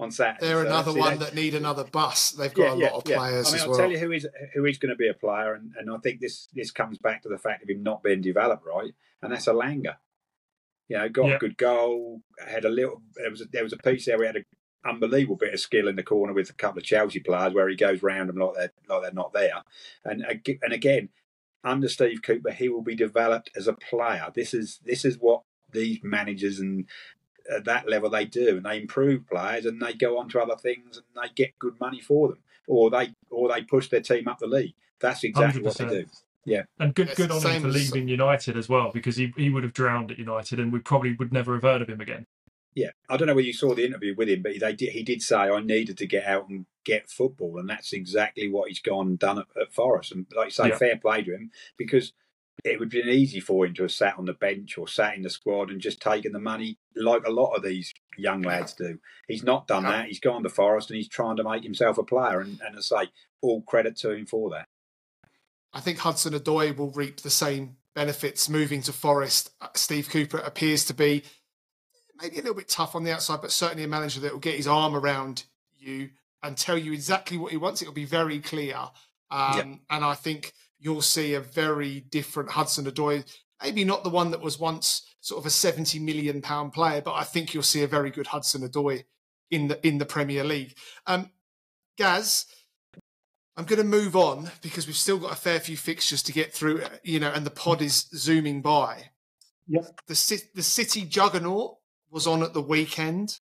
on 0.00 0.10
Saturday. 0.10 0.46
They're 0.46 0.62
so 0.62 0.66
another 0.66 0.94
one 0.94 1.18
that 1.18 1.34
need 1.34 1.54
another 1.54 1.84
bus. 1.84 2.30
They've 2.30 2.52
got 2.52 2.78
yeah, 2.78 2.84
a 2.84 2.86
lot 2.86 2.98
of 2.98 3.04
players. 3.04 3.48
I 3.48 3.52
mean, 3.52 3.60
I'll 3.62 3.68
well. 3.70 3.78
tell 3.78 3.90
you 3.90 3.98
who 3.98 4.12
is 4.12 4.26
who 4.54 4.64
is 4.64 4.78
going 4.78 4.90
to 4.90 4.96
be 4.96 5.08
a 5.08 5.14
player, 5.14 5.54
and, 5.54 5.72
and 5.78 5.90
I 5.90 5.98
think 5.98 6.20
this 6.20 6.48
this 6.54 6.70
comes 6.70 6.98
back 6.98 7.22
to 7.22 7.28
the 7.28 7.38
fact 7.38 7.62
of 7.62 7.68
him 7.68 7.82
not 7.82 8.02
being 8.02 8.22
developed 8.22 8.64
right, 8.66 8.92
and 9.20 9.32
that's 9.32 9.46
Elanga. 9.46 9.96
You 10.88 10.98
know, 10.98 11.08
got 11.08 11.32
a 11.32 11.38
good 11.38 11.56
goal. 11.56 12.22
Had 12.46 12.64
a 12.64 12.68
little. 12.68 13.02
There 13.14 13.30
was 13.30 13.42
a, 13.42 13.44
there 13.52 13.62
was 13.62 13.72
a 13.72 13.78
piece 13.78 14.06
there. 14.06 14.18
We 14.18 14.26
had 14.26 14.36
an 14.36 14.44
unbelievable 14.84 15.36
bit 15.36 15.54
of 15.54 15.60
skill 15.60 15.88
in 15.88 15.96
the 15.96 16.02
corner 16.02 16.32
with 16.32 16.50
a 16.50 16.54
couple 16.54 16.78
of 16.78 16.84
Chelsea 16.84 17.20
players 17.20 17.54
where 17.54 17.68
he 17.68 17.76
goes 17.76 18.02
round 18.02 18.28
them 18.28 18.36
like 18.36 18.54
they're 18.54 18.72
like 18.88 19.02
they're 19.02 19.12
not 19.12 19.32
there. 19.32 19.62
And 20.04 20.24
and 20.62 20.72
again, 20.72 21.08
under 21.64 21.88
Steve 21.88 22.22
Cooper, 22.22 22.50
he 22.50 22.68
will 22.68 22.82
be 22.82 22.96
developed 22.96 23.50
as 23.56 23.68
a 23.68 23.72
player. 23.72 24.30
This 24.34 24.54
is 24.54 24.80
this 24.84 25.04
is 25.04 25.18
what 25.18 25.42
these 25.72 26.00
managers 26.02 26.58
and 26.58 26.86
at 27.50 27.64
that 27.64 27.88
level 27.88 28.10
they 28.10 28.24
do, 28.24 28.56
and 28.56 28.64
they 28.64 28.80
improve 28.80 29.26
players, 29.26 29.66
and 29.66 29.80
they 29.80 29.92
go 29.92 30.18
on 30.18 30.28
to 30.30 30.40
other 30.40 30.56
things, 30.56 30.96
and 30.96 31.06
they 31.14 31.28
get 31.34 31.58
good 31.58 31.78
money 31.80 32.00
for 32.00 32.28
them, 32.28 32.38
or 32.66 32.90
they 32.90 33.14
or 33.30 33.48
they 33.48 33.62
push 33.62 33.88
their 33.88 34.00
team 34.00 34.28
up 34.28 34.38
the 34.38 34.46
league. 34.46 34.74
That's 35.00 35.24
exactly 35.24 35.62
100%. 35.62 35.64
what 35.64 35.76
they 35.76 35.86
do. 35.86 36.06
Yeah, 36.44 36.62
and 36.78 36.94
good 36.94 37.14
good 37.14 37.30
on 37.30 37.40
him 37.42 37.62
for 37.62 37.68
leaving 37.68 38.08
United 38.08 38.56
as 38.56 38.68
well, 38.68 38.90
because 38.92 39.16
he 39.16 39.32
he 39.36 39.50
would 39.50 39.62
have 39.62 39.72
drowned 39.72 40.10
at 40.10 40.18
United, 40.18 40.58
and 40.58 40.72
we 40.72 40.80
probably 40.80 41.14
would 41.14 41.32
never 41.32 41.54
have 41.54 41.62
heard 41.62 41.82
of 41.82 41.88
him 41.88 42.00
again. 42.00 42.26
Yeah, 42.74 42.90
I 43.08 43.16
don't 43.16 43.26
know 43.26 43.34
whether 43.34 43.46
you 43.46 43.52
saw 43.52 43.74
the 43.74 43.84
interview 43.84 44.14
with 44.16 44.28
him, 44.28 44.42
but 44.42 44.52
they 44.58 44.72
did, 44.72 44.90
he 44.90 45.02
did 45.02 45.20
say 45.20 45.36
I 45.36 45.60
needed 45.60 45.98
to 45.98 46.06
get 46.06 46.24
out 46.24 46.48
and 46.48 46.66
get 46.84 47.10
football, 47.10 47.58
and 47.58 47.68
that's 47.68 47.92
exactly 47.92 48.48
what 48.48 48.68
he's 48.68 48.80
gone 48.80 49.08
and 49.08 49.18
done 49.18 49.38
at, 49.38 49.46
at 49.60 49.74
Forest. 49.74 50.12
And 50.12 50.26
like 50.34 50.46
you 50.46 50.50
say, 50.52 50.68
yeah. 50.68 50.76
fair 50.76 50.96
play 50.96 51.22
to 51.22 51.34
him 51.34 51.50
because 51.76 52.12
it 52.64 52.78
would 52.78 52.92
have 52.92 53.04
been 53.04 53.12
easy 53.12 53.40
for 53.40 53.66
him 53.66 53.74
to 53.74 53.82
have 53.82 53.92
sat 53.92 54.18
on 54.18 54.26
the 54.26 54.32
bench 54.32 54.78
or 54.78 54.86
sat 54.86 55.16
in 55.16 55.22
the 55.22 55.30
squad 55.30 55.70
and 55.70 55.80
just 55.80 56.00
taken 56.00 56.32
the 56.32 56.38
money 56.38 56.78
like 56.94 57.26
a 57.26 57.30
lot 57.30 57.54
of 57.54 57.62
these 57.62 57.92
young 58.16 58.42
lads 58.42 58.72
do. 58.74 58.98
He's 59.26 59.42
not 59.42 59.66
done 59.66 59.82
that. 59.84 60.06
He's 60.06 60.20
gone 60.20 60.42
to 60.42 60.48
Forest 60.48 60.90
and 60.90 60.96
he's 60.96 61.08
trying 61.08 61.36
to 61.36 61.44
make 61.44 61.64
himself 61.64 61.98
a 61.98 62.04
player. 62.04 62.40
And, 62.40 62.60
and 62.64 62.76
I 62.76 62.80
say, 62.80 63.10
all 63.40 63.62
credit 63.62 63.96
to 63.98 64.12
him 64.12 64.26
for 64.26 64.50
that. 64.50 64.68
I 65.72 65.80
think 65.80 65.98
Hudson 65.98 66.34
Odoi 66.34 66.76
will 66.76 66.90
reap 66.90 67.20
the 67.20 67.30
same 67.30 67.76
benefits 67.94 68.48
moving 68.48 68.82
to 68.82 68.92
Forest. 68.92 69.50
Uh, 69.60 69.68
Steve 69.74 70.08
Cooper 70.08 70.38
appears 70.38 70.84
to 70.84 70.94
be 70.94 71.24
maybe 72.20 72.36
a 72.36 72.42
little 72.42 72.54
bit 72.54 72.68
tough 72.68 72.94
on 72.94 73.04
the 73.04 73.12
outside, 73.12 73.40
but 73.40 73.52
certainly 73.52 73.84
a 73.84 73.88
manager 73.88 74.20
that 74.20 74.32
will 74.32 74.38
get 74.38 74.56
his 74.56 74.66
arm 74.66 74.94
around 74.94 75.44
you 75.78 76.10
and 76.42 76.56
tell 76.56 76.76
you 76.76 76.92
exactly 76.92 77.38
what 77.38 77.52
he 77.52 77.56
wants. 77.56 77.82
It'll 77.82 77.94
be 77.94 78.04
very 78.04 78.40
clear. 78.40 78.76
Um, 79.30 79.56
yep. 79.56 79.66
And 79.90 80.04
I 80.04 80.14
think 80.14 80.52
you'll 80.78 81.02
see 81.02 81.34
a 81.34 81.40
very 81.40 82.00
different 82.00 82.50
Hudson 82.50 82.84
Odoi. 82.84 83.24
Maybe 83.62 83.84
not 83.84 84.02
the 84.02 84.10
one 84.10 84.32
that 84.32 84.42
was 84.42 84.58
once 84.58 85.02
sort 85.20 85.40
of 85.40 85.46
a 85.46 85.50
70 85.50 86.00
million 86.00 86.42
pound 86.42 86.72
player, 86.72 87.00
but 87.00 87.14
I 87.14 87.22
think 87.22 87.54
you'll 87.54 87.62
see 87.62 87.82
a 87.82 87.88
very 87.88 88.10
good 88.10 88.26
Hudson 88.26 88.68
Odoi 88.68 89.04
in 89.50 89.68
the 89.68 89.86
in 89.86 89.98
the 89.98 90.04
Premier 90.04 90.42
League. 90.42 90.76
Um, 91.06 91.30
Gaz, 91.96 92.46
I'm 93.56 93.64
going 93.64 93.78
to 93.78 93.84
move 93.84 94.16
on 94.16 94.50
because 94.62 94.86
we've 94.86 94.96
still 94.96 95.18
got 95.18 95.32
a 95.32 95.36
fair 95.36 95.60
few 95.60 95.76
fixtures 95.76 96.22
to 96.24 96.32
get 96.32 96.52
through, 96.52 96.82
you 97.04 97.20
know, 97.20 97.30
and 97.30 97.46
the 97.46 97.50
pod 97.50 97.82
is 97.82 98.08
zooming 98.14 98.62
by. 98.62 99.10
Yep. 99.68 100.00
The 100.08 100.42
the 100.54 100.62
City 100.62 101.02
juggernaut 101.02 101.76
was 102.12 102.26
on 102.26 102.42
at 102.42 102.52
the 102.52 102.62
weekend. 102.62 103.40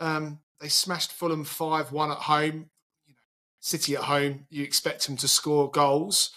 Um, 0.00 0.40
they 0.60 0.68
smashed 0.68 1.12
Fulham 1.12 1.44
5 1.44 1.92
1 1.92 2.10
at 2.10 2.16
home. 2.16 2.70
You 3.06 3.12
know, 3.12 3.20
City 3.60 3.94
at 3.94 4.04
home, 4.04 4.46
you 4.48 4.64
expect 4.64 5.06
them 5.06 5.16
to 5.18 5.28
score 5.28 5.70
goals. 5.70 6.30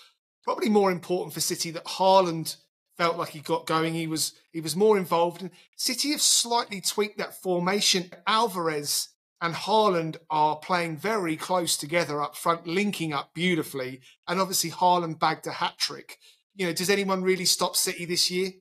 Probably 0.43 0.70
more 0.70 0.91
important 0.91 1.34
for 1.34 1.39
City 1.39 1.72
that 1.72 1.86
Haaland 1.86 2.58
felt 2.98 3.18
like 3.18 3.30
he 3.30 3.39
got 3.39 3.66
going. 3.66 3.93
He 3.93 4.08
was 4.08 4.34
he 4.52 4.62
was 4.62 4.76
more 4.76 4.98
involved. 4.98 5.41
And 5.41 5.52
City 5.78 6.12
have 6.12 6.22
slightly 6.22 6.82
tweaked 6.82 7.18
that 7.18 7.41
formation. 7.41 8.12
Alvarez 8.28 9.10
and 9.41 9.54
Haaland 9.54 10.18
are 10.30 10.58
playing 10.58 10.98
very 10.98 11.38
close 11.38 11.78
together 11.78 12.22
up 12.22 12.36
front, 12.36 12.68
linking 12.68 13.14
up 13.14 13.34
beautifully. 13.34 14.02
And 14.28 14.41
obviously 14.41 14.72
Haaland 14.72 15.20
bagged 15.20 15.48
a 15.48 15.52
hat 15.52 15.78
trick. 15.78 16.18
You 16.56 16.66
know, 16.66 16.74
does 16.74 16.89
anyone 16.89 17.24
really 17.24 17.45
stop 17.45 17.76
City 17.76 18.06
this 18.06 18.32
year? 18.32 18.52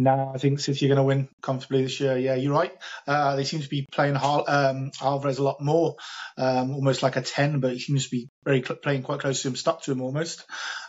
No, 0.00 0.32
I 0.34 0.38
think 0.38 0.60
City 0.60 0.86
are 0.86 0.88
going 0.88 0.96
to 0.96 1.02
win 1.02 1.28
comfortably 1.42 1.82
this 1.82 2.00
year. 2.00 2.16
Yeah, 2.16 2.34
you're 2.34 2.54
right. 2.54 2.72
Uh, 3.06 3.36
they 3.36 3.44
seem 3.44 3.60
to 3.60 3.68
be 3.68 3.86
playing 3.92 4.16
um, 4.16 4.92
Alvarez 5.02 5.36
a 5.36 5.42
lot 5.42 5.60
more, 5.60 5.96
um, 6.38 6.74
almost 6.74 7.02
like 7.02 7.16
a 7.16 7.20
10, 7.20 7.60
but 7.60 7.74
he 7.74 7.80
seems 7.80 8.04
to 8.04 8.10
be 8.10 8.30
very 8.42 8.62
cl- 8.62 8.78
playing 8.78 9.02
quite 9.02 9.20
close 9.20 9.42
to 9.42 9.48
him, 9.48 9.56
stuck 9.56 9.82
to 9.82 9.92
him 9.92 10.00
almost. 10.00 10.46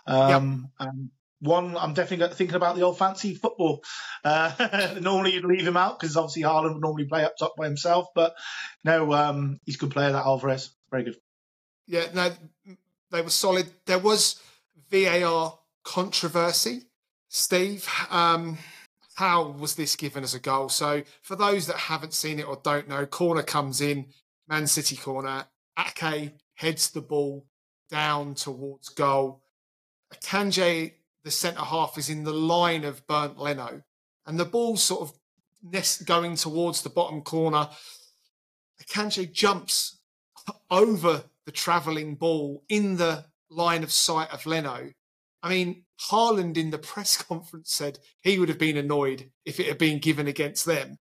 Um, 0.07 0.70
yep. 0.80 0.88
And 0.88 1.09
one, 1.41 1.76
I'm 1.76 1.93
definitely 1.93 2.34
thinking 2.34 2.55
about 2.55 2.78
the 2.78 2.84
old 2.84 2.97
fancy 2.97 3.36
football. 3.36 3.84
Uh, 4.24 4.99
normally 5.01 5.34
you'd 5.34 5.43
leave 5.43 5.66
him 5.66 5.76
out 5.76 5.99
because 5.99 6.16
obviously 6.16 6.43
Haaland 6.43 6.74
would 6.74 6.82
normally 6.84 7.05
play 7.05 7.24
up 7.24 7.36
top 7.36 7.55
by 7.57 7.66
himself, 7.66 8.05
but 8.14 8.36
no, 8.84 9.12
um, 9.14 9.59
he's 9.66 9.78
a 9.78 9.80
good 9.80 9.89
player, 9.89 10.12
that 10.12 10.26
Alvarez. 10.28 10.70
Very 10.91 11.05
good. 11.05 11.16
Yeah, 11.88 12.05
no, 12.14 12.30
they 13.09 13.24
were 13.24 13.32
solid. 13.32 13.66
There 13.88 13.97
was 13.97 14.39
VAR 14.91 15.57
controversy, 15.84 16.84
Steve. 17.30 17.89
How 19.16 19.49
was 19.49 19.76
this 19.76 19.95
given 19.95 20.24
as 20.24 20.34
a 20.34 20.39
goal? 20.39 20.70
So, 20.70 21.03
for 21.22 21.36
those 21.36 21.68
that 21.68 21.78
haven't 21.78 22.14
seen 22.14 22.39
it 22.39 22.47
or 22.47 22.59
don't 22.64 22.88
know, 22.88 23.05
corner 23.05 23.43
comes 23.43 23.82
in, 23.82 24.07
Man 24.47 24.68
City 24.68 24.95
corner. 24.95 25.45
Ake 25.78 26.34
heads 26.55 26.89
the 26.91 27.01
ball 27.01 27.45
down 27.89 28.36
towards 28.36 28.89
goal. 28.89 29.43
Akanji, 30.14 30.93
the 31.24 31.32
centre 31.32 31.62
half, 31.62 31.97
is 31.97 32.09
in 32.09 32.24
the 32.24 32.34
line 32.34 32.84
of 32.84 33.05
Bernd 33.07 33.38
Leno, 33.38 33.82
and 34.26 34.39
the 34.39 34.45
ball's 34.45 34.84
sort 34.84 35.01
of 35.01 35.18
nest 35.64 36.05
going 36.05 36.36
towards 36.36 36.82
the 36.82 36.89
bottom 36.89 37.22
corner. 37.22 37.70
Akanji 38.82 39.32
jumps 39.32 39.99
over 40.70 41.24
the 41.45 41.51
travelling 41.51 42.16
ball 42.16 42.64
in 42.70 42.97
the 42.97 43.26
line 43.49 43.84
of 43.84 43.91
sight 43.91 44.32
of 44.32 44.45
Leno 44.45 44.91
I 45.44 45.50
mean, 45.50 45.84
Haaland 46.10 46.58
in 46.58 46.70
the 46.70 46.78
press 46.92 47.22
conference 47.22 47.74
said 47.74 48.00
he 48.22 48.39
would 48.39 48.50
have 48.50 48.58
been 48.58 48.78
annoyed 48.78 49.32
if 49.46 49.60
it 49.60 49.68
had 49.68 49.78
been 49.78 50.00
given 50.00 50.28
against 50.28 50.66
them. 50.66 50.98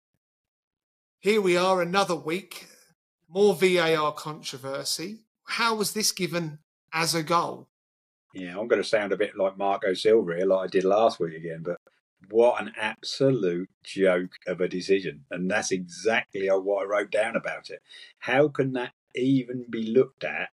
Here 1.20 1.42
we 1.42 1.58
are, 1.58 1.82
another 1.82 2.16
week, 2.16 2.68
more 3.28 3.56
VAR 3.56 4.14
controversy. 4.14 5.22
How 5.46 5.76
was 5.76 5.94
this 5.94 6.12
given 6.12 6.60
as 6.94 7.16
a 7.16 7.24
goal? 7.24 7.68
Yeah, 8.34 8.60
I'm 8.60 8.68
going 8.68 8.82
to 8.82 8.88
sound 8.88 9.12
a 9.12 9.18
bit 9.18 9.38
like 9.38 9.58
Marco 9.58 9.94
Silva 9.94 10.46
like 10.46 10.66
I 10.66 10.68
did 10.68 10.84
last 10.84 11.20
week 11.20 11.36
again, 11.36 11.64
but 11.64 11.80
what 12.30 12.62
an 12.62 12.74
absolute 12.80 13.70
joke 13.84 14.32
of 14.46 14.62
a 14.62 14.68
decision. 14.68 15.26
And 15.32 15.50
that's 15.50 15.72
exactly 15.72 16.48
what 16.48 16.84
I 16.84 16.86
wrote 16.86 17.12
down 17.12 17.36
about 17.36 17.70
it. 17.70 17.82
How 18.20 18.48
can 18.48 18.74
that 18.74 18.92
even 19.16 19.66
be 19.70 19.88
looked 19.88 20.24
at 20.24 20.50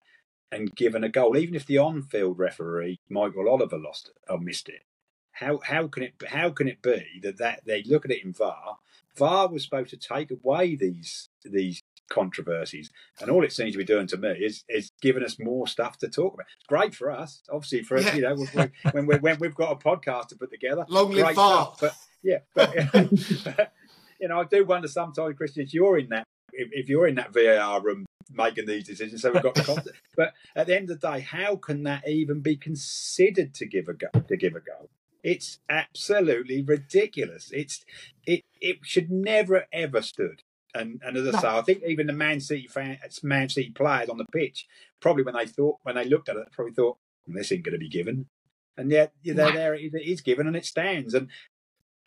and 0.51 0.75
given 0.75 1.03
a 1.03 1.09
goal, 1.09 1.37
even 1.37 1.55
if 1.55 1.65
the 1.65 1.77
on-field 1.77 2.39
referee 2.39 2.99
Michael 3.09 3.49
Oliver 3.49 3.77
lost 3.77 4.11
or 4.27 4.39
missed 4.39 4.69
it? 4.69 4.83
How 5.31 5.59
how 5.63 5.87
can 5.87 6.03
it 6.03 6.13
how 6.27 6.49
can 6.49 6.67
it 6.67 6.81
be 6.81 7.19
that, 7.23 7.37
that 7.37 7.61
they 7.65 7.83
look 7.83 8.05
at 8.05 8.11
it 8.11 8.23
in 8.23 8.33
VAR? 8.33 8.77
VAR 9.15 9.47
was 9.47 9.63
supposed 9.63 9.89
to 9.91 9.97
take 9.97 10.31
away 10.31 10.75
these 10.75 11.29
these 11.43 11.81
controversies. 12.09 12.91
And 13.21 13.29
all 13.29 13.43
it 13.43 13.53
seems 13.53 13.71
to 13.73 13.77
be 13.77 13.85
doing 13.85 14.07
to 14.07 14.17
me 14.17 14.31
is 14.31 14.63
is 14.67 14.91
giving 15.01 15.23
us 15.23 15.39
more 15.39 15.67
stuff 15.67 15.97
to 15.99 16.09
talk 16.09 16.33
about. 16.33 16.47
It's 16.57 16.67
great 16.67 16.93
for 16.93 17.11
us, 17.11 17.41
obviously, 17.49 17.83
for 17.83 17.99
yeah. 17.99 18.15
you 18.15 18.21
know 18.21 18.35
when, 18.35 18.71
when, 18.91 19.05
we, 19.05 19.15
when 19.17 19.39
we've 19.39 19.55
got 19.55 19.71
a 19.71 19.75
podcast 19.75 20.29
to 20.29 20.35
put 20.35 20.51
together. 20.51 20.85
Long 20.89 21.11
live 21.11 21.35
VAR. 21.35 21.73
But 21.79 21.95
yeah, 22.21 22.39
but, 22.53 22.75
but, 22.93 23.73
you 24.19 24.27
know, 24.27 24.41
I 24.41 24.43
do 24.43 24.65
wonder 24.65 24.87
sometimes, 24.87 25.37
Christian, 25.37 25.63
if 25.63 25.73
you're 25.73 25.97
in 25.97 26.09
that 26.09 26.25
if 26.51 26.89
you're 26.89 27.07
in 27.07 27.15
that 27.15 27.33
VAR 27.33 27.81
room 27.81 28.05
making 28.31 28.65
these 28.65 28.85
decisions, 28.85 29.21
so 29.21 29.31
we've 29.31 29.43
got 29.43 29.55
the 29.55 29.63
content. 29.63 29.95
but 30.15 30.33
at 30.55 30.67
the 30.67 30.75
end 30.75 30.89
of 30.89 30.99
the 30.99 31.07
day, 31.07 31.19
how 31.21 31.55
can 31.55 31.83
that 31.83 32.07
even 32.07 32.41
be 32.41 32.55
considered 32.55 33.53
to 33.55 33.65
give 33.65 33.87
a 33.87 33.93
go 33.93 34.09
to 34.27 34.37
give 34.37 34.55
a 34.55 34.59
go? 34.59 34.89
It's 35.23 35.59
absolutely 35.69 36.61
ridiculous. 36.61 37.51
It's 37.51 37.85
it 38.25 38.43
it 38.61 38.77
should 38.83 39.11
never 39.11 39.65
ever 39.71 40.01
stood 40.01 40.43
and 40.73 41.01
and 41.03 41.17
as 41.17 41.27
I 41.27 41.31
no. 41.31 41.39
say, 41.39 41.47
I 41.47 41.61
think 41.61 41.83
even 41.85 42.07
the 42.07 42.13
Man 42.13 42.39
City 42.39 42.67
fans, 42.67 43.23
Man 43.23 43.49
City 43.49 43.71
players 43.71 44.09
on 44.09 44.17
the 44.17 44.25
pitch, 44.31 44.67
probably 44.99 45.23
when 45.23 45.35
they 45.35 45.45
thought 45.45 45.77
when 45.83 45.95
they 45.95 46.05
looked 46.05 46.29
at 46.29 46.35
it, 46.35 46.51
probably 46.51 46.73
thought 46.73 46.97
hmm, 47.25 47.35
this 47.35 47.51
ain't 47.51 47.63
going 47.63 47.73
to 47.73 47.79
be 47.79 47.89
given, 47.89 48.27
and 48.77 48.91
yet 48.91 49.13
they're 49.23 49.35
no. 49.35 49.51
there. 49.51 49.73
It 49.73 49.93
is 49.95 50.21
given 50.21 50.47
and 50.47 50.55
it 50.55 50.65
stands, 50.65 51.13
and 51.13 51.29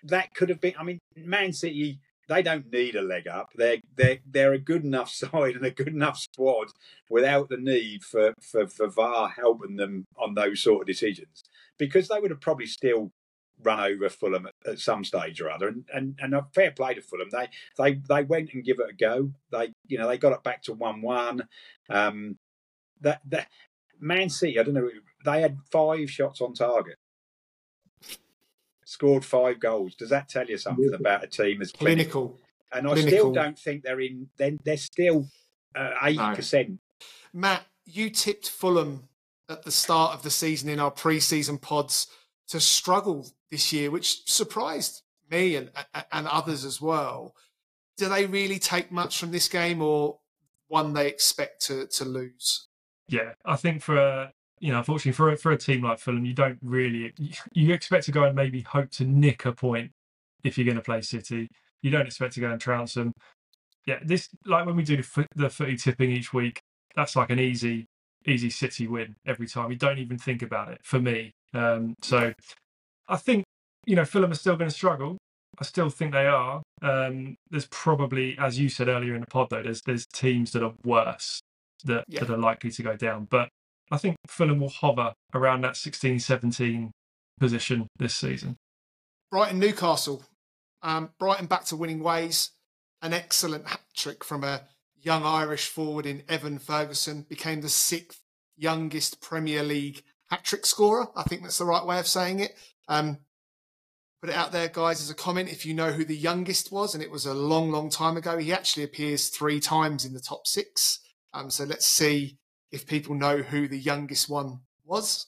that 0.04 0.34
could 0.34 0.48
have 0.48 0.60
been. 0.60 0.74
I 0.78 0.84
mean, 0.84 0.98
Man 1.16 1.52
City 1.52 2.00
they 2.32 2.42
don't 2.42 2.72
need 2.72 2.96
a 2.96 3.02
leg 3.02 3.28
up. 3.28 3.50
They're 3.54 3.78
they're 3.96 4.18
they're 4.26 4.52
a 4.52 4.58
good 4.58 4.84
enough 4.84 5.10
side 5.22 5.56
and 5.56 5.64
a 5.64 5.70
good 5.70 5.88
enough 5.88 6.18
squad 6.18 6.68
without 7.10 7.48
the 7.48 7.58
need 7.58 8.02
for 8.02 8.34
for, 8.40 8.66
for 8.66 8.88
VAR 8.88 9.28
helping 9.28 9.76
them 9.76 10.06
on 10.16 10.34
those 10.34 10.62
sort 10.62 10.82
of 10.82 10.86
decisions 10.86 11.44
because 11.78 12.08
they 12.08 12.18
would 12.18 12.30
have 12.30 12.40
probably 12.40 12.66
still 12.66 13.12
run 13.62 13.80
over 13.80 14.08
Fulham 14.08 14.46
at, 14.46 14.54
at, 14.66 14.78
some 14.78 15.04
stage 15.04 15.40
or 15.40 15.50
other. 15.50 15.68
And, 15.68 15.84
and 15.92 16.18
and 16.20 16.34
a 16.34 16.46
fair 16.54 16.70
play 16.70 16.94
to 16.94 17.02
Fulham. 17.02 17.28
They 17.30 17.48
they 17.76 18.00
they 18.08 18.22
went 18.22 18.54
and 18.54 18.64
give 18.64 18.78
it 18.80 18.90
a 18.90 18.94
go. 18.94 19.32
They 19.50 19.72
you 19.86 19.98
know 19.98 20.08
they 20.08 20.18
got 20.18 20.32
it 20.32 20.42
back 20.42 20.62
to 20.64 20.72
one 20.72 21.02
one. 21.02 21.48
Um, 21.90 22.38
that 23.00 23.20
that 23.28 23.48
Man 24.00 24.30
City, 24.30 24.58
I 24.58 24.62
don't 24.62 24.74
know. 24.74 24.88
They 25.24 25.42
had 25.42 25.58
five 25.70 26.10
shots 26.10 26.40
on 26.40 26.54
target. 26.54 26.96
Scored 28.92 29.24
five 29.24 29.58
goals. 29.58 29.94
Does 29.94 30.10
that 30.10 30.28
tell 30.28 30.46
you 30.46 30.58
something 30.58 30.92
about 30.92 31.24
a 31.24 31.26
team 31.26 31.62
as 31.62 31.72
clinical? 31.72 32.38
And 32.70 32.86
I 32.86 32.92
clinical. 32.92 33.08
still 33.08 33.32
don't 33.32 33.58
think 33.58 33.82
they're 33.82 34.02
in. 34.02 34.28
Then 34.36 34.58
they're, 34.64 34.74
they're 34.74 34.76
still 34.76 35.28
uh, 35.74 35.94
eight 36.02 36.18
uh, 36.18 36.34
percent. 36.34 36.78
Matt, 37.32 37.64
you 37.86 38.10
tipped 38.10 38.50
Fulham 38.50 39.08
at 39.48 39.62
the 39.62 39.70
start 39.70 40.12
of 40.12 40.22
the 40.22 40.28
season 40.28 40.68
in 40.68 40.78
our 40.78 40.90
pre-season 40.90 41.56
pods 41.56 42.06
to 42.48 42.60
struggle 42.60 43.30
this 43.50 43.72
year, 43.72 43.90
which 43.90 44.28
surprised 44.30 45.00
me 45.30 45.56
and 45.56 45.70
and 46.12 46.26
others 46.26 46.66
as 46.66 46.78
well. 46.78 47.34
Do 47.96 48.10
they 48.10 48.26
really 48.26 48.58
take 48.58 48.92
much 48.92 49.18
from 49.18 49.30
this 49.30 49.48
game, 49.48 49.80
or 49.80 50.18
one 50.68 50.92
they 50.92 51.08
expect 51.08 51.64
to 51.68 51.86
to 51.86 52.04
lose? 52.04 52.68
Yeah, 53.08 53.32
I 53.42 53.56
think 53.56 53.80
for 53.80 53.96
a 53.96 54.34
you 54.62 54.70
know, 54.70 54.78
unfortunately 54.78 55.12
for 55.12 55.32
a, 55.32 55.36
for 55.36 55.50
a 55.50 55.58
team 55.58 55.82
like 55.82 55.98
Fulham, 55.98 56.24
you 56.24 56.32
don't 56.32 56.56
really 56.62 57.12
you 57.52 57.74
expect 57.74 58.04
to 58.06 58.12
go 58.12 58.22
and 58.22 58.36
maybe 58.36 58.60
hope 58.62 58.90
to 58.92 59.04
nick 59.04 59.44
a 59.44 59.52
point 59.52 59.90
if 60.44 60.56
you're 60.56 60.64
going 60.64 60.76
to 60.76 60.82
play 60.82 61.00
City. 61.00 61.48
You 61.82 61.90
don't 61.90 62.06
expect 62.06 62.34
to 62.34 62.40
go 62.40 62.48
and 62.48 62.60
trounce 62.60 62.94
them. 62.94 63.12
Yeah, 63.86 63.98
this 64.04 64.28
like 64.46 64.64
when 64.64 64.76
we 64.76 64.84
do 64.84 64.98
the, 64.98 65.26
the 65.34 65.50
footy 65.50 65.76
tipping 65.76 66.12
each 66.12 66.32
week, 66.32 66.60
that's 66.94 67.16
like 67.16 67.30
an 67.30 67.40
easy 67.40 67.86
easy 68.24 68.50
City 68.50 68.86
win 68.86 69.16
every 69.26 69.48
time. 69.48 69.72
You 69.72 69.76
don't 69.76 69.98
even 69.98 70.16
think 70.16 70.42
about 70.42 70.70
it 70.70 70.78
for 70.84 71.00
me. 71.00 71.32
Um, 71.52 71.96
so 72.00 72.32
I 73.08 73.16
think 73.16 73.42
you 73.84 73.96
know 73.96 74.04
Fulham 74.04 74.30
are 74.30 74.36
still 74.36 74.54
going 74.56 74.70
to 74.70 74.74
struggle. 74.74 75.18
I 75.58 75.64
still 75.64 75.90
think 75.90 76.12
they 76.12 76.28
are. 76.28 76.62
Um, 76.82 77.34
there's 77.50 77.66
probably, 77.66 78.38
as 78.38 78.60
you 78.60 78.68
said 78.68 78.86
earlier 78.86 79.16
in 79.16 79.22
the 79.22 79.26
pod, 79.26 79.50
though, 79.50 79.64
there's 79.64 79.82
there's 79.82 80.06
teams 80.06 80.52
that 80.52 80.62
are 80.62 80.74
worse 80.84 81.40
that 81.84 82.04
yeah. 82.06 82.20
that 82.20 82.30
are 82.30 82.38
likely 82.38 82.70
to 82.70 82.82
go 82.84 82.94
down. 82.94 83.26
But 83.28 83.48
I 83.92 83.98
think 83.98 84.16
Fulham 84.26 84.58
will 84.58 84.70
hover 84.70 85.12
around 85.34 85.60
that 85.60 85.76
16, 85.76 86.18
17 86.18 86.92
position 87.38 87.88
this 87.98 88.14
season. 88.14 88.56
Brighton, 89.30 89.58
Newcastle. 89.58 90.24
Um, 90.82 91.10
Brighton 91.18 91.44
back 91.44 91.66
to 91.66 91.76
winning 91.76 92.02
ways. 92.02 92.52
An 93.02 93.12
excellent 93.12 93.68
hat 93.68 93.82
trick 93.94 94.24
from 94.24 94.44
a 94.44 94.62
young 95.02 95.24
Irish 95.24 95.68
forward 95.68 96.06
in 96.06 96.22
Evan 96.26 96.58
Ferguson. 96.58 97.26
Became 97.28 97.60
the 97.60 97.68
sixth 97.68 98.20
youngest 98.56 99.20
Premier 99.20 99.62
League 99.62 100.02
hat 100.30 100.42
trick 100.42 100.64
scorer. 100.64 101.08
I 101.14 101.24
think 101.24 101.42
that's 101.42 101.58
the 101.58 101.66
right 101.66 101.84
way 101.84 101.98
of 101.98 102.06
saying 102.06 102.40
it. 102.40 102.56
Um, 102.88 103.18
put 104.22 104.30
it 104.30 104.36
out 104.36 104.52
there, 104.52 104.68
guys, 104.68 105.02
as 105.02 105.10
a 105.10 105.14
comment 105.14 105.52
if 105.52 105.66
you 105.66 105.74
know 105.74 105.92
who 105.92 106.06
the 106.06 106.16
youngest 106.16 106.72
was, 106.72 106.94
and 106.94 107.04
it 107.04 107.10
was 107.10 107.26
a 107.26 107.34
long, 107.34 107.70
long 107.70 107.90
time 107.90 108.16
ago. 108.16 108.38
He 108.38 108.54
actually 108.54 108.84
appears 108.84 109.28
three 109.28 109.60
times 109.60 110.06
in 110.06 110.14
the 110.14 110.20
top 110.20 110.46
six. 110.46 111.00
Um, 111.34 111.50
so 111.50 111.64
let's 111.64 111.86
see 111.86 112.38
if 112.72 112.86
people 112.86 113.14
know 113.14 113.38
who 113.38 113.68
the 113.68 113.78
youngest 113.78 114.28
one 114.28 114.60
was. 114.84 115.26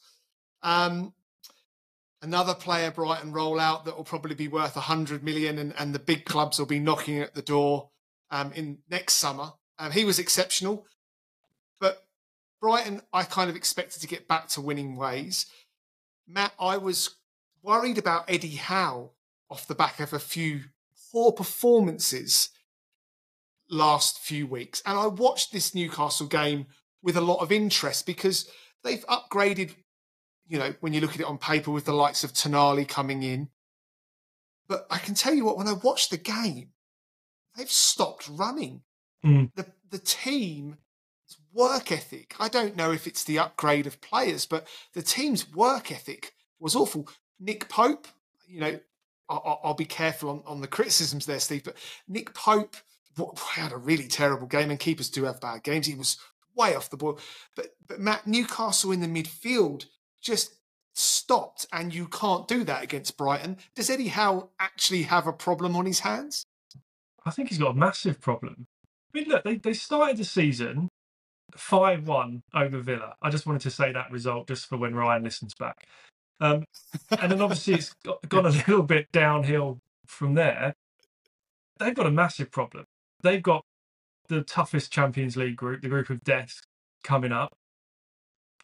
Um, 0.62 1.12
another 2.22 2.54
player 2.54 2.90
Brighton 2.90 3.32
roll 3.32 3.60
out 3.60 3.84
that 3.84 3.96
will 3.96 4.04
probably 4.04 4.34
be 4.34 4.48
worth 4.48 4.74
100 4.74 5.22
million, 5.22 5.58
and, 5.58 5.74
and 5.78 5.94
the 5.94 5.98
big 5.98 6.24
clubs 6.24 6.58
will 6.58 6.66
be 6.66 6.80
knocking 6.80 7.20
at 7.20 7.34
the 7.34 7.42
door 7.42 7.90
um, 8.30 8.50
in 8.54 8.78
next 8.90 9.14
summer. 9.14 9.52
Um, 9.78 9.92
he 9.92 10.04
was 10.04 10.18
exceptional, 10.18 10.86
but 11.80 12.04
Brighton, 12.60 13.02
I 13.12 13.24
kind 13.24 13.50
of 13.50 13.56
expected 13.56 14.00
to 14.00 14.08
get 14.08 14.26
back 14.26 14.48
to 14.48 14.60
winning 14.60 14.96
ways. 14.96 15.46
Matt, 16.26 16.52
I 16.58 16.78
was 16.78 17.16
worried 17.62 17.98
about 17.98 18.24
Eddie 18.28 18.56
Howe 18.56 19.10
off 19.50 19.68
the 19.68 19.74
back 19.74 20.00
of 20.00 20.12
a 20.12 20.18
few 20.18 20.62
poor 21.12 21.32
performances 21.32 22.48
last 23.70 24.18
few 24.18 24.46
weeks. 24.46 24.82
And 24.86 24.98
I 24.98 25.06
watched 25.06 25.52
this 25.52 25.74
Newcastle 25.74 26.26
game 26.26 26.66
with 27.04 27.16
a 27.16 27.20
lot 27.20 27.40
of 27.40 27.52
interest 27.52 28.06
because 28.06 28.50
they've 28.82 29.06
upgraded, 29.06 29.74
you 30.48 30.58
know, 30.58 30.74
when 30.80 30.94
you 30.94 31.00
look 31.00 31.14
at 31.14 31.20
it 31.20 31.26
on 31.26 31.38
paper 31.38 31.70
with 31.70 31.84
the 31.84 31.92
likes 31.92 32.24
of 32.24 32.32
Tonali 32.32 32.88
coming 32.88 33.22
in. 33.22 33.50
But 34.66 34.86
I 34.90 34.98
can 34.98 35.14
tell 35.14 35.34
you 35.34 35.44
what, 35.44 35.58
when 35.58 35.68
I 35.68 35.74
watched 35.74 36.10
the 36.10 36.16
game, 36.16 36.70
they've 37.56 37.70
stopped 37.70 38.28
running. 38.28 38.80
Mm. 39.24 39.54
The 39.54 39.66
the 39.90 39.98
team 39.98 40.78
work 41.52 41.92
ethic. 41.92 42.34
I 42.40 42.48
don't 42.48 42.76
know 42.76 42.90
if 42.90 43.06
it's 43.06 43.24
the 43.24 43.38
upgrade 43.38 43.86
of 43.86 44.00
players, 44.00 44.44
but 44.44 44.66
the 44.92 45.02
team's 45.02 45.50
work 45.52 45.92
ethic 45.92 46.32
was 46.58 46.74
awful. 46.74 47.08
Nick 47.38 47.68
Pope, 47.68 48.08
you 48.48 48.60
know, 48.60 48.80
I'll, 49.28 49.60
I'll 49.62 49.74
be 49.74 49.84
careful 49.84 50.30
on, 50.30 50.42
on 50.46 50.60
the 50.60 50.66
criticisms 50.66 51.26
there, 51.26 51.38
Steve, 51.38 51.64
but 51.64 51.76
Nick 52.08 52.34
Pope 52.34 52.76
had 53.52 53.72
a 53.72 53.76
really 53.76 54.08
terrible 54.08 54.46
game, 54.46 54.70
and 54.70 54.80
keepers 54.80 55.08
do 55.08 55.24
have 55.24 55.40
bad 55.40 55.62
games. 55.62 55.86
He 55.86 55.94
was 55.94 56.18
way 56.56 56.74
off 56.74 56.90
the 56.90 56.96
ball. 56.96 57.18
But 57.56 57.74
but 57.86 58.00
Matt 58.00 58.26
Newcastle 58.26 58.92
in 58.92 59.00
the 59.00 59.06
midfield 59.06 59.86
just 60.20 60.56
stopped, 60.94 61.66
and 61.72 61.94
you 61.94 62.06
can't 62.06 62.48
do 62.48 62.64
that 62.64 62.82
against 62.82 63.16
Brighton. 63.16 63.58
Does 63.74 63.90
Eddie 63.90 64.08
Howe 64.08 64.50
actually 64.58 65.02
have 65.02 65.26
a 65.26 65.32
problem 65.32 65.76
on 65.76 65.86
his 65.86 66.00
hands? 66.00 66.44
I 67.26 67.30
think 67.30 67.48
he's 67.48 67.58
got 67.58 67.72
a 67.72 67.78
massive 67.78 68.20
problem. 68.20 68.66
I 69.14 69.18
mean, 69.18 69.28
look, 69.28 69.44
they, 69.44 69.56
they 69.56 69.72
started 69.72 70.16
the 70.16 70.24
season 70.24 70.88
5 71.56 72.06
1 72.06 72.42
over 72.54 72.78
Villa. 72.78 73.14
I 73.22 73.30
just 73.30 73.46
wanted 73.46 73.62
to 73.62 73.70
say 73.70 73.92
that 73.92 74.10
result 74.10 74.48
just 74.48 74.66
for 74.66 74.76
when 74.76 74.94
Ryan 74.94 75.24
listens 75.24 75.54
back. 75.54 75.86
Um, 76.40 76.64
and 77.18 77.30
then 77.30 77.40
obviously 77.40 77.74
it's 77.74 77.94
got, 78.04 78.28
gone 78.28 78.46
a 78.46 78.50
little 78.50 78.82
bit 78.82 79.06
downhill 79.12 79.78
from 80.06 80.34
there. 80.34 80.74
They've 81.78 81.94
got 81.94 82.06
a 82.06 82.10
massive 82.10 82.50
problem. 82.50 82.84
They've 83.22 83.42
got 83.42 83.64
the 84.28 84.42
toughest 84.42 84.92
Champions 84.92 85.36
League 85.36 85.56
group, 85.56 85.82
the 85.82 85.88
group 85.88 86.10
of 86.10 86.22
death, 86.24 86.60
coming 87.02 87.32
up. 87.32 87.52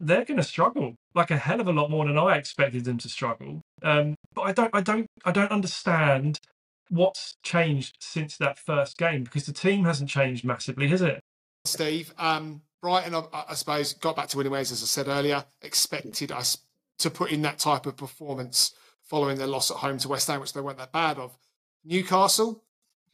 They're 0.00 0.24
going 0.24 0.38
to 0.38 0.42
struggle 0.42 0.94
like 1.14 1.30
a 1.30 1.36
hell 1.36 1.60
of 1.60 1.68
a 1.68 1.72
lot 1.72 1.90
more 1.90 2.06
than 2.06 2.18
I 2.18 2.36
expected 2.36 2.84
them 2.84 2.98
to 2.98 3.08
struggle. 3.08 3.60
Um, 3.82 4.14
but 4.34 4.42
I 4.42 4.52
don't, 4.52 4.70
I 4.74 4.80
don't, 4.80 5.06
I 5.24 5.32
don't 5.32 5.50
understand 5.50 6.40
what's 6.88 7.36
changed 7.42 7.96
since 8.00 8.36
that 8.38 8.58
first 8.58 8.96
game 8.96 9.24
because 9.24 9.46
the 9.46 9.52
team 9.52 9.84
hasn't 9.84 10.08
changed 10.08 10.44
massively, 10.44 10.88
has 10.88 11.02
it? 11.02 11.20
Steve, 11.64 12.14
um, 12.18 12.62
Brighton, 12.80 13.14
I, 13.14 13.24
I, 13.50 13.54
suppose, 13.54 13.92
got 13.94 14.16
back 14.16 14.28
to 14.28 14.36
winning 14.36 14.52
ways, 14.52 14.72
as 14.72 14.82
I 14.82 14.86
said 14.86 15.08
earlier. 15.08 15.44
Expected, 15.62 16.32
us 16.32 16.58
to 16.98 17.10
put 17.10 17.30
in 17.30 17.42
that 17.42 17.58
type 17.58 17.86
of 17.86 17.96
performance 17.96 18.74
following 19.02 19.38
their 19.38 19.46
loss 19.46 19.70
at 19.70 19.78
home 19.78 19.98
to 19.98 20.08
West 20.08 20.28
Ham, 20.28 20.40
which 20.40 20.52
they 20.52 20.60
weren't 20.60 20.78
that 20.78 20.92
bad 20.92 21.18
of. 21.18 21.36
Newcastle. 21.84 22.62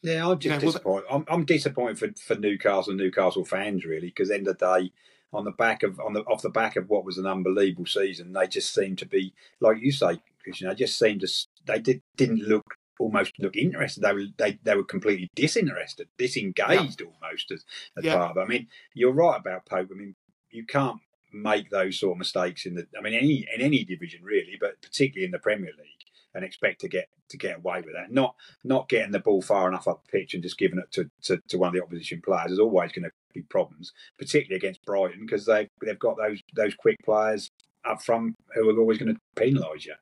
Yeah, 0.07 0.29
I'm 0.29 0.39
just 0.39 0.45
You 0.45 0.49
know, 0.51 0.57
well, 0.57 0.71
disappointed. 0.71 1.05
I'm, 1.11 1.25
I'm 1.27 1.45
disappointed 1.45 1.99
for, 1.99 2.09
for 2.21 2.39
Newcastle 2.39 2.91
and 2.91 2.99
Newcastle 2.99 3.45
fans 3.45 3.85
really 3.85 4.07
because 4.07 4.31
end 4.31 4.47
of 4.47 4.57
the 4.57 4.79
day, 4.79 4.91
on 5.33 5.43
the 5.43 5.51
back 5.51 5.83
of 5.83 5.99
on 5.99 6.13
the 6.13 6.21
off 6.21 6.41
the 6.41 6.49
back 6.49 6.75
of 6.77 6.89
what 6.89 7.03
was 7.05 7.17
an 7.17 7.25
unbelievable 7.25 7.85
season, 7.85 8.33
they 8.33 8.47
just 8.47 8.73
seem 8.73 8.95
to 8.95 9.05
be 9.05 9.33
like 9.59 9.77
you 9.81 9.91
say, 9.91 10.21
Christian. 10.43 10.69
They 10.69 10.75
just 10.75 10.97
seemed 10.97 11.21
to 11.21 11.27
they 11.65 11.79
did 11.79 12.01
didn't 12.15 12.39
look 12.47 12.63
almost 12.99 13.33
look 13.39 13.55
interested. 13.57 14.01
They 14.01 14.13
were 14.13 14.25
they, 14.37 14.57
they 14.63 14.75
were 14.75 14.83
completely 14.83 15.29
disinterested, 15.35 16.07
disengaged 16.17 17.01
almost 17.01 17.51
as, 17.51 17.65
as 17.97 18.05
Yeah. 18.05 18.15
part 18.15 18.31
of. 18.31 18.37
it. 18.37 18.41
I 18.41 18.47
mean, 18.47 18.67
you're 18.93 19.11
right 19.11 19.39
about 19.39 19.65
Pope. 19.65 19.89
I 19.91 19.95
mean, 19.95 20.15
you 20.49 20.65
can't 20.65 20.99
make 21.33 21.69
those 21.69 21.99
sort 21.99 22.13
of 22.13 22.19
mistakes 22.19 22.65
in 22.65 22.75
the. 22.75 22.87
I 22.97 23.01
mean, 23.01 23.13
any 23.13 23.45
in 23.53 23.61
any 23.61 23.83
division 23.83 24.23
really, 24.23 24.57
but 24.59 24.81
particularly 24.81 25.25
in 25.25 25.31
the 25.31 25.39
Premier 25.39 25.71
League, 25.77 26.06
and 26.37 26.45
expect 26.45 26.79
to 26.81 26.87
get 26.87 27.09
to 27.29 27.37
get 27.37 27.57
away 27.57 27.81
with 27.81 27.95
that. 27.95 28.11
Not 28.11 28.35
not 28.63 28.87
getting 28.87 29.11
the 29.11 29.19
ball 29.19 29.41
far 29.41 29.67
enough 29.67 29.87
up 29.87 30.03
the 30.05 30.19
pitch 30.19 30.35
and 30.35 30.43
just 30.43 30.57
giving 30.57 30.77
it 30.77 30.89
to, 30.91 31.09
to, 31.23 31.41
to 31.49 31.57
one 31.57 31.69
of 31.69 31.73
the 31.73 31.83
opposition 31.83 32.21
players 32.21 32.51
is 32.51 32.59
always 32.59 32.91
going 32.91 33.03
to 33.03 33.11
be 33.33 33.41
problems, 33.41 33.91
particularly 34.19 34.57
against 34.57 34.85
Brighton 34.85 35.25
because 35.25 35.45
they've 35.45 35.67
they've 35.83 35.99
got 35.99 36.15
those 36.15 36.39
those 36.55 36.75
quick 36.75 36.97
players 37.03 37.49
up 37.83 38.01
front 38.03 38.35
who 38.53 38.69
are 38.69 38.79
always 38.79 38.99
going 38.99 39.13
to 39.13 39.19
penalise 39.35 39.85
you. 39.85 39.95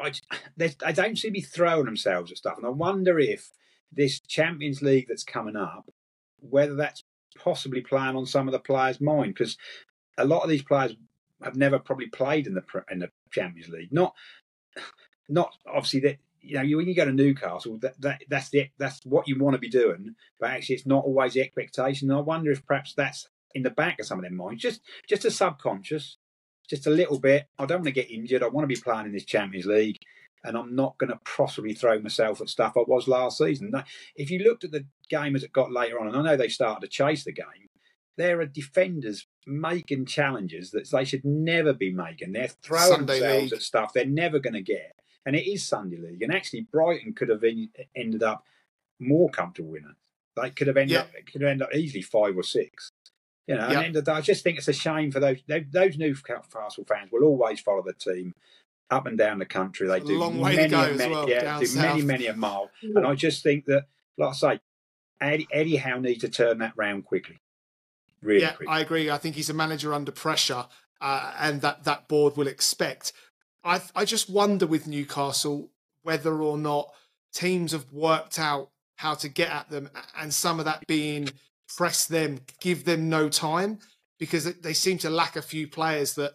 I 0.00 0.12
they, 0.56 0.68
they 0.68 0.92
don't 0.94 1.16
seem 1.16 1.32
to 1.32 1.40
be 1.40 1.42
throwing 1.42 1.84
themselves 1.84 2.32
at 2.32 2.38
stuff, 2.38 2.56
and 2.56 2.66
I 2.66 2.70
wonder 2.70 3.20
if 3.20 3.50
this 3.92 4.18
Champions 4.20 4.80
League 4.80 5.08
that's 5.08 5.24
coming 5.24 5.56
up, 5.56 5.90
whether 6.40 6.74
that's 6.74 7.04
possibly 7.38 7.82
playing 7.82 8.16
on 8.16 8.24
some 8.24 8.48
of 8.48 8.52
the 8.52 8.58
players' 8.58 9.00
mind 9.00 9.34
because 9.34 9.58
a 10.16 10.24
lot 10.24 10.42
of 10.42 10.48
these 10.48 10.62
players 10.62 10.94
have 11.42 11.56
never 11.56 11.78
probably 11.78 12.06
played 12.06 12.46
in 12.46 12.54
the 12.54 12.64
in 12.90 13.00
the 13.00 13.10
Champions 13.30 13.68
League. 13.68 13.92
Not 13.92 14.14
not 15.28 15.54
obviously 15.66 16.00
that 16.00 16.18
you 16.40 16.56
know 16.56 16.62
you, 16.62 16.76
when 16.76 16.88
you 16.88 16.94
go 16.94 17.04
to 17.04 17.12
Newcastle 17.12 17.78
that, 17.78 18.00
that 18.00 18.22
that's 18.28 18.50
the 18.50 18.68
that's 18.78 19.00
what 19.04 19.28
you 19.28 19.38
want 19.38 19.54
to 19.54 19.60
be 19.60 19.68
doing, 19.68 20.14
but 20.40 20.50
actually 20.50 20.76
it's 20.76 20.86
not 20.86 21.04
always 21.04 21.34
the 21.34 21.40
expectation. 21.40 22.10
And 22.10 22.18
I 22.18 22.22
wonder 22.22 22.50
if 22.50 22.64
perhaps 22.66 22.94
that's 22.94 23.28
in 23.54 23.62
the 23.62 23.70
back 23.70 24.00
of 24.00 24.06
some 24.06 24.18
of 24.18 24.22
their 24.22 24.32
minds, 24.32 24.62
just 24.62 24.80
just 25.08 25.24
a 25.24 25.30
subconscious, 25.30 26.16
just 26.68 26.86
a 26.86 26.90
little 26.90 27.18
bit. 27.18 27.46
I 27.58 27.66
don't 27.66 27.78
want 27.78 27.86
to 27.86 27.92
get 27.92 28.10
injured. 28.10 28.42
I 28.42 28.48
want 28.48 28.64
to 28.64 28.74
be 28.74 28.80
playing 28.80 29.06
in 29.06 29.12
this 29.12 29.24
Champions 29.24 29.66
League. 29.66 29.98
And 30.44 30.56
I'm 30.56 30.74
not 30.74 30.98
going 30.98 31.10
to 31.10 31.20
possibly 31.24 31.72
throw 31.72 32.00
myself 32.00 32.40
at 32.40 32.48
stuff 32.48 32.72
I 32.76 32.80
was 32.80 33.06
last 33.06 33.38
season. 33.38 33.70
If 34.16 34.28
you 34.28 34.40
looked 34.40 34.64
at 34.64 34.72
the 34.72 34.86
game 35.08 35.36
as 35.36 35.44
it 35.44 35.52
got 35.52 35.70
later 35.70 36.00
on, 36.00 36.08
and 36.08 36.16
I 36.16 36.22
know 36.22 36.36
they 36.36 36.48
started 36.48 36.80
to 36.80 36.88
chase 36.88 37.22
the 37.22 37.30
game, 37.30 37.70
there 38.16 38.40
are 38.40 38.46
defenders 38.46 39.26
making 39.46 40.06
challenges 40.06 40.72
that 40.72 40.90
they 40.90 41.04
should 41.04 41.24
never 41.24 41.72
be 41.72 41.92
making. 41.92 42.32
They're 42.32 42.48
throwing 42.48 42.92
Sunday 42.92 43.20
themselves 43.20 43.42
League. 43.44 43.52
at 43.52 43.62
stuff 43.62 43.92
they're 43.92 44.04
never 44.04 44.38
going 44.38 44.54
to 44.54 44.62
get. 44.62 44.96
And 45.24 45.36
it 45.36 45.46
is 45.48 45.66
Sunday 45.66 45.98
League. 45.98 46.22
And 46.22 46.34
actually, 46.34 46.62
Brighton 46.62 47.12
could 47.14 47.28
have 47.28 47.44
en- 47.44 47.70
ended 47.94 48.22
up 48.22 48.44
more 48.98 49.30
comfortable 49.30 49.70
winner. 49.70 49.96
They 50.36 50.50
could 50.50 50.66
have 50.66 50.76
ended 50.76 50.94
Yeah. 50.94 51.00
up 51.00 51.10
could 51.30 51.42
have 51.42 51.50
ended 51.50 51.66
up 51.68 51.74
easily 51.74 52.02
five 52.02 52.36
or 52.36 52.42
six. 52.42 52.90
You 53.46 53.56
know, 53.56 53.68
Yeah. 53.68 53.76
and 53.78 53.86
end 53.86 53.96
of 53.96 54.04
the 54.04 54.12
I 54.12 54.20
just 54.20 54.42
think 54.44 54.58
it's 54.58 54.68
a 54.68 54.72
shame 54.72 55.10
for 55.10 55.20
those 55.20 55.38
those, 55.46 55.64
those 55.70 55.98
Newcastle 55.98 56.84
fans 56.86 57.10
will 57.12 57.24
always 57.24 57.60
follow 57.60 57.82
the 57.82 57.92
team 57.92 58.34
up 58.90 59.06
and 59.06 59.16
down 59.18 59.38
the 59.38 59.46
country. 59.46 59.88
They 59.88 60.00
do 60.00 60.18
long 60.18 60.38
way 60.38 60.52
to 60.52 60.56
many, 60.56 60.68
go 60.70 60.94
many, 60.94 61.12
well, 61.12 61.28
yeah, 61.28 61.40
do 61.40 61.46
many, 61.48 61.66
south. 61.66 62.04
many 62.04 62.26
a 62.26 62.36
mile. 62.36 62.70
And 62.82 63.06
I 63.06 63.14
just 63.14 63.42
think 63.42 63.64
that, 63.66 63.86
like 64.18 64.30
I 64.30 64.32
say, 64.32 64.60
Eddie, 65.20 65.48
Eddie 65.52 65.76
Howe 65.76 65.98
needs 65.98 66.20
to 66.20 66.28
turn 66.28 66.58
that 66.58 66.72
round 66.76 67.04
quickly, 67.04 67.40
really 68.22 68.42
yeah, 68.42 68.52
quickly. 68.52 68.66
I 68.74 68.80
agree. 68.80 69.10
I 69.10 69.18
think 69.18 69.36
he's 69.36 69.48
a 69.50 69.54
manager 69.54 69.94
under 69.94 70.12
pressure, 70.12 70.66
uh, 71.00 71.34
and 71.38 71.62
that 71.62 71.84
that 71.84 72.08
board 72.08 72.36
will 72.36 72.48
expect. 72.48 73.12
I 73.64 73.80
I 73.94 74.04
just 74.04 74.28
wonder 74.30 74.66
with 74.66 74.86
Newcastle 74.86 75.70
whether 76.02 76.42
or 76.42 76.58
not 76.58 76.92
teams 77.32 77.72
have 77.72 77.90
worked 77.92 78.38
out 78.38 78.70
how 78.96 79.14
to 79.14 79.28
get 79.28 79.50
at 79.50 79.70
them, 79.70 79.90
and 80.18 80.32
some 80.32 80.58
of 80.58 80.64
that 80.64 80.86
being 80.86 81.28
press 81.76 82.06
them, 82.06 82.40
give 82.60 82.84
them 82.84 83.08
no 83.08 83.28
time, 83.28 83.78
because 84.18 84.44
they 84.60 84.72
seem 84.72 84.98
to 84.98 85.10
lack 85.10 85.36
a 85.36 85.42
few 85.42 85.66
players 85.66 86.14
that 86.14 86.32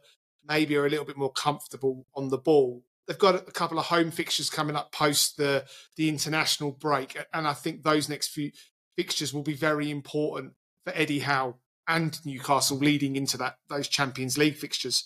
maybe 0.47 0.75
are 0.75 0.85
a 0.85 0.89
little 0.89 1.05
bit 1.05 1.17
more 1.17 1.31
comfortable 1.31 2.05
on 2.15 2.29
the 2.29 2.37
ball. 2.37 2.83
They've 3.07 3.17
got 3.17 3.35
a 3.35 3.51
couple 3.51 3.79
of 3.79 3.85
home 3.85 4.11
fixtures 4.11 4.49
coming 4.49 4.75
up 4.75 4.91
post 4.91 5.37
the 5.37 5.65
the 5.95 6.09
international 6.09 6.71
break, 6.71 7.17
and 7.33 7.47
I 7.47 7.53
think 7.53 7.83
those 7.83 8.09
next 8.09 8.29
few 8.29 8.51
fixtures 8.95 9.33
will 9.33 9.43
be 9.43 9.53
very 9.53 9.89
important 9.91 10.53
for 10.85 10.91
Eddie 10.95 11.19
Howe 11.19 11.55
and 11.87 12.19
Newcastle 12.25 12.77
leading 12.77 13.15
into 13.15 13.37
that 13.37 13.57
those 13.69 13.87
Champions 13.87 14.37
League 14.37 14.55
fixtures. 14.55 15.05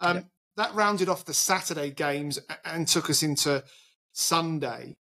Um, 0.00 0.16
Yeah. 0.16 0.22
That 0.60 0.74
rounded 0.74 1.08
off 1.08 1.24
the 1.24 1.32
Saturday 1.32 1.90
games 1.90 2.38
and 2.66 2.86
took 2.86 3.08
us 3.08 3.22
into 3.22 3.64
Sunday. 4.12 4.98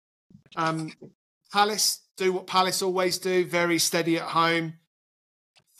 Um, 0.57 0.91
Palace 1.49 2.01
do 2.17 2.33
what 2.33 2.45
Palace 2.45 2.81
always 2.81 3.17
do, 3.19 3.45
very 3.45 3.79
steady 3.79 4.17
at 4.17 4.23
home. 4.23 4.73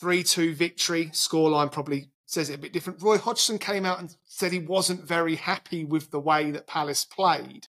3 0.00 0.22
2 0.22 0.54
victory. 0.54 1.10
Scoreline 1.12 1.70
probably 1.70 2.08
says 2.24 2.48
it 2.48 2.54
a 2.54 2.58
bit 2.58 2.72
different. 2.72 3.02
Roy 3.02 3.18
Hodgson 3.18 3.58
came 3.58 3.84
out 3.84 3.98
and 3.98 4.16
said 4.24 4.50
he 4.50 4.60
wasn't 4.60 5.04
very 5.04 5.34
happy 5.34 5.84
with 5.84 6.10
the 6.10 6.20
way 6.20 6.50
that 6.52 6.66
Palace 6.66 7.04
played. 7.04 7.68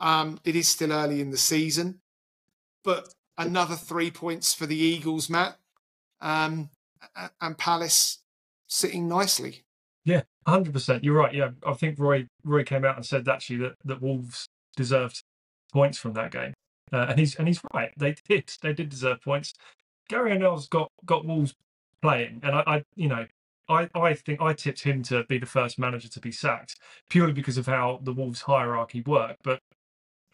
Um, 0.00 0.40
it 0.44 0.56
is 0.56 0.66
still 0.66 0.92
early 0.92 1.20
in 1.20 1.28
the 1.28 1.36
season, 1.36 2.00
but 2.82 3.12
another 3.36 3.76
three 3.76 4.10
points 4.10 4.54
for 4.54 4.64
the 4.64 4.78
Eagles, 4.78 5.28
Matt. 5.28 5.58
Um, 6.22 6.70
and 7.38 7.58
Palace 7.58 8.20
sitting 8.66 9.06
nicely. 9.06 9.63
Yeah, 10.04 10.22
hundred 10.46 10.72
percent. 10.72 11.04
You're 11.04 11.16
right. 11.16 11.34
Yeah, 11.34 11.50
I 11.66 11.74
think 11.74 11.98
Roy 11.98 12.26
Roy 12.44 12.64
came 12.64 12.84
out 12.84 12.96
and 12.96 13.06
said 13.06 13.28
actually 13.28 13.58
that 13.58 13.74
that 13.84 14.02
Wolves 14.02 14.48
deserved 14.76 15.22
points 15.72 15.98
from 15.98 16.12
that 16.14 16.30
game, 16.30 16.54
uh, 16.92 17.06
and 17.10 17.18
he's 17.18 17.34
and 17.36 17.48
he's 17.48 17.60
right. 17.72 17.92
They 17.96 18.16
did. 18.28 18.52
They 18.62 18.72
did 18.72 18.88
deserve 18.90 19.22
points. 19.22 19.54
Gary 20.08 20.32
O'Neill's 20.32 20.68
got 20.68 20.90
got 21.06 21.24
Wolves 21.24 21.54
playing, 22.02 22.40
and 22.42 22.56
I, 22.56 22.62
I 22.66 22.84
you 22.96 23.08
know. 23.08 23.26
I, 23.66 23.88
I 23.94 24.12
think 24.12 24.42
I 24.42 24.52
tipped 24.52 24.82
him 24.82 25.02
to 25.04 25.24
be 25.24 25.38
the 25.38 25.46
first 25.46 25.78
manager 25.78 26.08
to 26.08 26.20
be 26.20 26.30
sacked 26.30 26.76
purely 27.08 27.32
because 27.32 27.56
of 27.56 27.64
how 27.64 27.98
the 28.02 28.12
Wolves 28.12 28.42
hierarchy 28.42 29.00
work. 29.00 29.38
But 29.42 29.60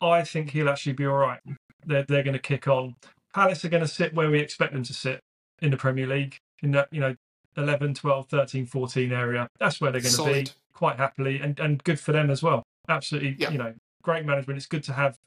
I 0.01 0.23
think 0.25 0.51
he'll 0.51 0.69
actually 0.69 0.95
be 0.95 1.07
all 1.07 1.17
right. 1.19 1.41
They're 1.87 2.03
they're 2.03 2.25
going 2.25 2.35
to 2.35 2.41
kick 2.41 2.67
on. 2.67 2.97
Palace 3.35 3.65
are 3.65 3.69
going 3.69 3.83
to 3.83 3.89
sit 3.89 4.15
where 4.15 4.31
we 4.31 4.41
expect 4.41 4.73
them 4.73 4.83
to 4.83 4.93
sit 4.93 5.21
in 5.63 5.71
the 5.71 5.77
Premier 5.77 6.09
League 6.09 6.39
in 6.63 6.73
that 6.73 6.89
you 6.91 7.01
know 7.01 7.15
11, 7.57 7.95
12, 7.95 8.29
13, 8.29 8.67
14 8.67 9.13
area. 9.13 9.49
That's 9.59 9.81
where 9.81 9.91
they're 9.93 10.01
going 10.01 10.15
to 10.15 10.25
be 10.45 10.51
quite 10.73 10.97
happily 10.97 11.41
and, 11.41 11.59
and 11.61 11.83
good 11.85 12.01
for 12.01 12.13
them 12.13 12.31
as 12.31 12.43
well. 12.43 12.63
Absolutely, 12.89 13.37
Yeah. 13.39 13.51
you 13.51 13.59
know, 13.59 13.75
great 14.03 14.25
management. 14.25 14.57
It's 14.57 14.67
good 14.67 14.85
to 14.85 14.93
have, 14.93 15.19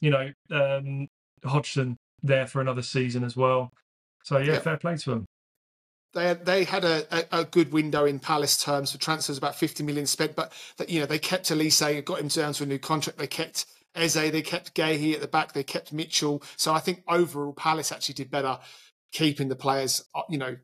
you 0.00 0.10
know, 0.10 0.32
um, 0.50 1.08
Hodgson 1.44 1.96
there 2.22 2.46
for 2.46 2.60
another 2.60 2.82
season 2.82 3.24
as 3.24 3.36
well. 3.36 3.70
So 4.24 4.38
yeah, 4.38 4.54
Yeah. 4.54 4.58
fair 4.60 4.76
play 4.76 4.96
to 4.96 5.10
them. 5.10 5.24
they 6.14 6.34
they 6.34 6.64
had 6.64 6.84
a, 6.84 7.06
a, 7.34 7.40
a 7.40 7.44
good 7.44 7.72
window 7.72 8.04
in 8.04 8.18
Palace 8.18 8.56
terms 8.62 8.92
for 8.92 8.98
transfers, 8.98 9.38
about 9.38 9.54
50 9.56 9.82
million 9.84 10.06
spent, 10.06 10.34
but 10.34 10.52
that 10.78 10.88
you 10.88 11.00
know 11.00 11.06
they 11.06 11.18
kept 11.18 11.50
Olise, 11.50 12.04
got 12.04 12.18
him 12.20 12.28
down 12.28 12.52
to 12.54 12.64
a 12.64 12.66
new 12.66 12.78
contract. 12.78 13.18
They 13.18 13.26
kept 13.26 13.66
Eze, 13.94 14.14
they 14.14 14.42
kept 14.42 14.74
Guéhi 14.74 15.14
at 15.14 15.20
the 15.20 15.28
back, 15.28 15.52
they 15.52 15.62
kept 15.62 15.92
Mitchell. 15.92 16.42
So 16.56 16.72
I 16.74 16.80
think 16.80 17.02
overall 17.08 17.52
Palace 17.52 17.92
actually 17.92 18.14
did 18.14 18.30
better 18.30 18.58
keeping 19.12 19.48
the 19.48 19.56
players, 19.56 20.04
uh, 20.14 20.22
you 20.28 20.38
know, 20.38 20.56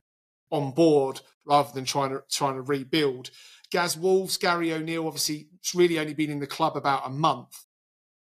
on 0.54 0.70
board 0.70 1.20
rather 1.44 1.72
than 1.72 1.84
trying 1.84 2.10
to 2.10 2.22
trying 2.30 2.54
to 2.54 2.62
rebuild. 2.62 3.30
Gaz 3.70 3.96
Wolves, 3.96 4.36
Gary 4.36 4.72
O'Neill, 4.72 5.06
obviously, 5.06 5.48
it's 5.58 5.74
really 5.74 5.98
only 5.98 6.14
been 6.14 6.30
in 6.30 6.38
the 6.38 6.46
club 6.46 6.76
about 6.76 7.06
a 7.06 7.10
month. 7.10 7.64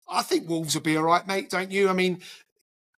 I 0.07 0.21
think 0.21 0.47
Wolves 0.47 0.75
will 0.75 0.81
be 0.81 0.95
all 0.95 1.03
right, 1.03 1.25
mate, 1.25 1.49
don't 1.49 1.71
you? 1.71 1.89
I 1.89 1.93
mean, 1.93 2.21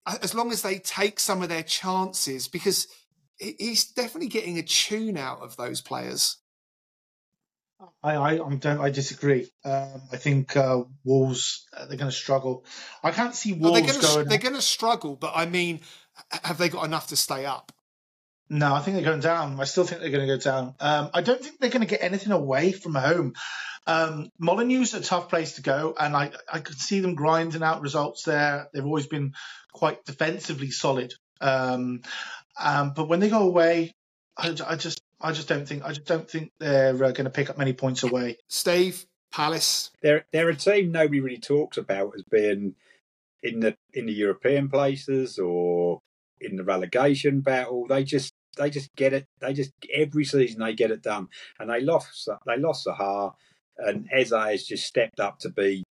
as 0.06 0.34
long 0.34 0.52
as 0.52 0.62
they 0.62 0.80
take 0.80 1.20
some 1.20 1.42
of 1.42 1.50
their 1.50 1.64
chances, 1.64 2.48
because 2.48 2.88
he's 3.38 3.86
definitely 3.86 4.30
getting 4.30 4.58
a 4.58 4.64
tune 4.64 5.18
out 5.18 5.42
of 5.42 5.58
those 5.58 5.82
players. 5.82 6.38
I 8.04 8.16
I, 8.16 8.40
I 8.82 8.90
disagree. 8.90 9.50
Um, 9.64 10.02
I 10.12 10.18
think 10.18 10.58
uh, 10.58 10.84
Wolves 11.04 11.68
uh, 11.76 11.86
they're 11.86 11.98
going 11.98 12.12
to 12.12 12.18
struggle. 12.18 12.66
I 13.04 13.12
can't 13.12 13.36
see 13.36 13.54
Wolves 13.54 13.82
they're 13.82 13.94
to 13.94 14.02
going. 14.02 14.28
they're 14.28 14.38
going 14.38 14.56
to 14.56 14.62
struggle, 14.62 15.16
but 15.16 15.34
I 15.36 15.46
mean, 15.46 15.82
have 16.44 16.58
they 16.58 16.70
got 16.70 16.86
enough 16.86 17.08
to 17.08 17.16
stay 17.16 17.46
up? 17.46 17.72
No, 18.50 18.74
I 18.74 18.80
think 18.82 18.96
they're 18.96 19.06
going 19.06 19.20
down. 19.20 19.60
I 19.60 19.66
still 19.66 19.84
think 19.84 20.02
they're 20.02 20.10
going 20.10 20.28
to 20.28 20.36
go 20.36 20.42
down. 20.42 20.74
Um, 20.80 21.12
I 21.14 21.22
don't 21.22 21.42
think 21.42 21.60
they're 21.60 21.70
going 21.70 21.82
to 21.82 21.88
get 21.88 22.02
anything 22.02 22.32
away 22.32 22.72
from 22.72 22.96
home. 22.96 23.34
Um, 23.86 24.32
Molineux's 24.42 24.94
a 24.96 25.02
tough 25.02 25.30
place 25.30 25.54
to 25.54 25.62
go, 25.62 25.96
and 26.00 26.16
I, 26.16 26.32
I 26.52 26.60
could 26.60 26.80
see 26.80 27.00
them 27.00 27.16
grinding 27.16 27.64
out 27.64 27.82
results 27.82 28.24
there. 28.24 28.68
They've 28.74 28.86
always 28.86 29.08
been 29.08 29.34
quite 29.72 30.04
defensively 30.04 30.72
solid. 30.72 31.14
Um, 31.42 32.02
um, 32.60 32.94
but 32.96 33.08
when 33.08 33.20
they 33.20 33.30
go 33.30 33.44
away, 33.44 33.94
I, 34.38 34.56
I 34.68 34.76
just 34.76 35.02
I 35.22 35.32
just 35.32 35.48
don't 35.48 35.68
think 35.68 35.84
I 35.84 35.90
just 35.90 36.06
don't 36.06 36.30
think 36.30 36.52
they're 36.60 36.96
uh, 36.96 37.12
going 37.12 37.26
to 37.26 37.30
pick 37.30 37.50
up 37.50 37.58
many 37.58 37.74
points 37.74 38.04
away. 38.04 38.38
Steve 38.48 39.06
Palace. 39.32 39.92
they're 40.02 40.26
they're 40.32 40.50
a 40.50 40.56
team 40.56 40.92
nobody 40.92 41.20
really 41.20 41.40
talks 41.40 41.78
about 41.78 42.14
as 42.16 42.24
being 42.24 42.76
in 43.44 43.60
the 43.60 43.76
in 43.94 44.06
the 44.08 44.14
European 44.14 44.70
places 44.70 45.38
or 45.38 46.02
in 46.42 46.56
the 46.56 46.64
relegation 46.64 47.42
battle. 47.42 47.86
They 47.88 48.04
just 48.04 48.34
they 48.60 48.70
just 48.70 48.96
get 48.96 49.14
it. 49.14 49.26
They 49.40 49.54
just 49.54 49.72
every 49.94 50.26
season 50.26 50.60
they 50.60 50.74
get 50.74 50.92
it 50.92 51.02
done, 51.02 51.30
and 51.60 51.70
they 51.70 51.82
lost 51.82 52.30
they 52.46 52.58
lost 52.58 52.86
Zaha. 52.86 53.34
and 53.78 54.08
Eze 54.12 54.32
has 54.32 54.66
just 54.66 54.86
stepped 54.86 55.20
up 55.20 55.40
to 55.40 55.50
be 55.50 55.84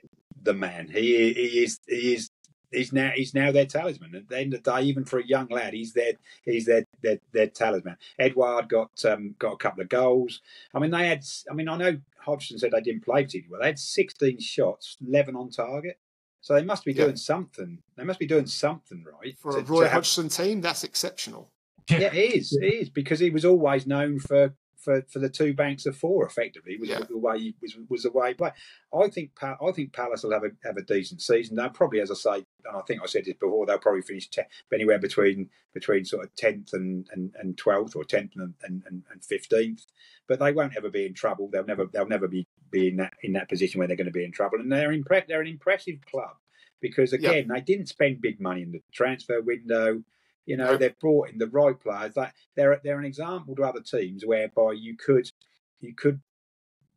the 0.42 0.54
man. 0.54 0.88
He 0.88 1.32
he 1.32 1.64
is 1.64 1.80
he 1.88 2.14
is 2.14 2.30
he's 2.70 2.92
now 2.92 3.10
he's 3.14 3.34
now 3.34 3.50
their 3.52 3.66
talisman. 3.66 4.14
At 4.14 4.28
the 4.28 4.38
end 4.38 4.54
of 4.54 4.62
the 4.62 4.70
day, 4.70 4.82
even 4.82 5.04
for 5.04 5.18
a 5.18 5.26
young 5.26 5.48
lad, 5.48 5.72
he's 5.72 5.92
their 5.92 6.12
he's 6.44 6.66
their 6.66 6.84
their, 7.02 7.18
their 7.32 7.48
talisman. 7.48 7.96
Édouard 8.20 8.68
got 8.68 9.04
um, 9.04 9.34
got 9.38 9.54
a 9.54 9.58
couple 9.58 9.82
of 9.82 9.88
goals. 9.88 10.40
I 10.74 10.78
mean, 10.78 10.90
they 10.90 11.08
had. 11.08 11.24
I 11.50 11.54
mean, 11.54 11.68
I 11.68 11.76
know 11.76 11.98
Hodgson 12.18 12.58
said 12.58 12.72
they 12.72 12.80
didn't 12.80 13.04
play 13.04 13.24
particularly 13.24 13.50
well. 13.50 13.60
They 13.62 13.68
had 13.68 13.78
16 13.78 14.40
shots, 14.40 14.96
11 15.06 15.34
on 15.34 15.50
target. 15.50 15.98
So 16.40 16.54
they 16.54 16.62
must 16.62 16.84
be 16.84 16.94
doing 16.94 17.10
yeah. 17.10 17.16
something. 17.16 17.78
They 17.96 18.04
must 18.04 18.20
be 18.20 18.26
doing 18.26 18.46
something 18.46 19.04
right 19.04 19.36
for 19.38 19.52
to, 19.52 19.58
a 19.58 19.62
Roy 19.62 19.88
Hodgson 19.88 20.24
have... 20.24 20.32
team. 20.32 20.60
That's 20.60 20.84
exceptional. 20.84 21.50
Yeah, 21.88 22.00
yeah 22.00 22.14
it 22.14 22.34
is. 22.34 22.58
Yeah. 22.60 22.68
It 22.68 22.74
is 22.74 22.90
because 22.90 23.20
he 23.20 23.30
was 23.30 23.44
always 23.44 23.86
known 23.86 24.18
for 24.18 24.54
for, 24.76 25.02
for 25.08 25.18
the 25.18 25.28
two 25.28 25.54
banks 25.54 25.86
of 25.86 25.96
four. 25.96 26.24
Effectively, 26.26 26.76
was 26.78 26.88
yeah. 26.88 27.00
the 27.00 27.18
way 27.18 27.38
he 27.38 27.54
was 27.60 27.76
was 27.88 28.02
the 28.04 28.10
way 28.10 28.28
he 28.28 28.34
played. 28.34 28.52
I 28.94 29.08
think 29.08 29.30
I 29.42 29.72
think 29.72 29.92
Palace 29.92 30.22
will 30.22 30.32
have 30.32 30.44
a 30.44 30.50
have 30.64 30.76
a 30.76 30.82
decent 30.82 31.20
season. 31.20 31.56
They'll 31.56 31.70
probably, 31.70 32.00
as 32.00 32.10
I 32.10 32.14
say, 32.14 32.34
and 32.64 32.76
I 32.76 32.80
think 32.82 33.02
I 33.02 33.06
said 33.06 33.24
this 33.24 33.34
before, 33.34 33.66
they'll 33.66 33.78
probably 33.78 34.02
finish 34.02 34.28
te- 34.28 34.42
anywhere 34.72 34.98
between 34.98 35.50
between 35.74 36.04
sort 36.04 36.24
of 36.24 36.34
tenth 36.36 36.72
and 36.72 37.08
and 37.12 37.58
twelfth 37.58 37.96
or 37.96 38.04
tenth 38.04 38.32
and 38.36 38.54
and 38.62 39.24
fifteenth. 39.24 39.84
But 40.26 40.40
they 40.40 40.52
won't 40.52 40.76
ever 40.76 40.90
be 40.90 41.06
in 41.06 41.14
trouble. 41.14 41.48
They'll 41.50 41.64
never 41.64 41.86
they'll 41.86 42.06
never 42.06 42.28
be, 42.28 42.46
be 42.70 42.88
in 42.88 42.96
that 42.96 43.14
in 43.22 43.32
that 43.32 43.48
position 43.48 43.78
where 43.78 43.88
they're 43.88 43.96
going 43.96 44.06
to 44.06 44.12
be 44.12 44.24
in 44.24 44.32
trouble. 44.32 44.60
And 44.60 44.70
they're 44.70 44.92
impre- 44.92 45.26
they're 45.26 45.40
an 45.40 45.46
impressive 45.48 45.98
club 46.10 46.36
because 46.80 47.12
again 47.12 47.46
yeah. 47.48 47.54
they 47.54 47.60
didn't 47.60 47.88
spend 47.88 48.20
big 48.20 48.40
money 48.40 48.62
in 48.62 48.72
the 48.72 48.82
transfer 48.92 49.40
window. 49.40 50.02
You 50.48 50.56
know, 50.56 50.78
they've 50.78 50.98
brought 50.98 51.28
in 51.28 51.36
the 51.36 51.46
right 51.46 51.78
players. 51.78 52.16
Like 52.16 52.32
they're 52.56 52.80
they're 52.82 52.98
an 52.98 53.04
example 53.04 53.54
to 53.56 53.64
other 53.64 53.82
teams 53.82 54.24
whereby 54.24 54.72
you 54.72 54.96
could 54.96 55.30
you 55.78 55.94
could 55.94 56.22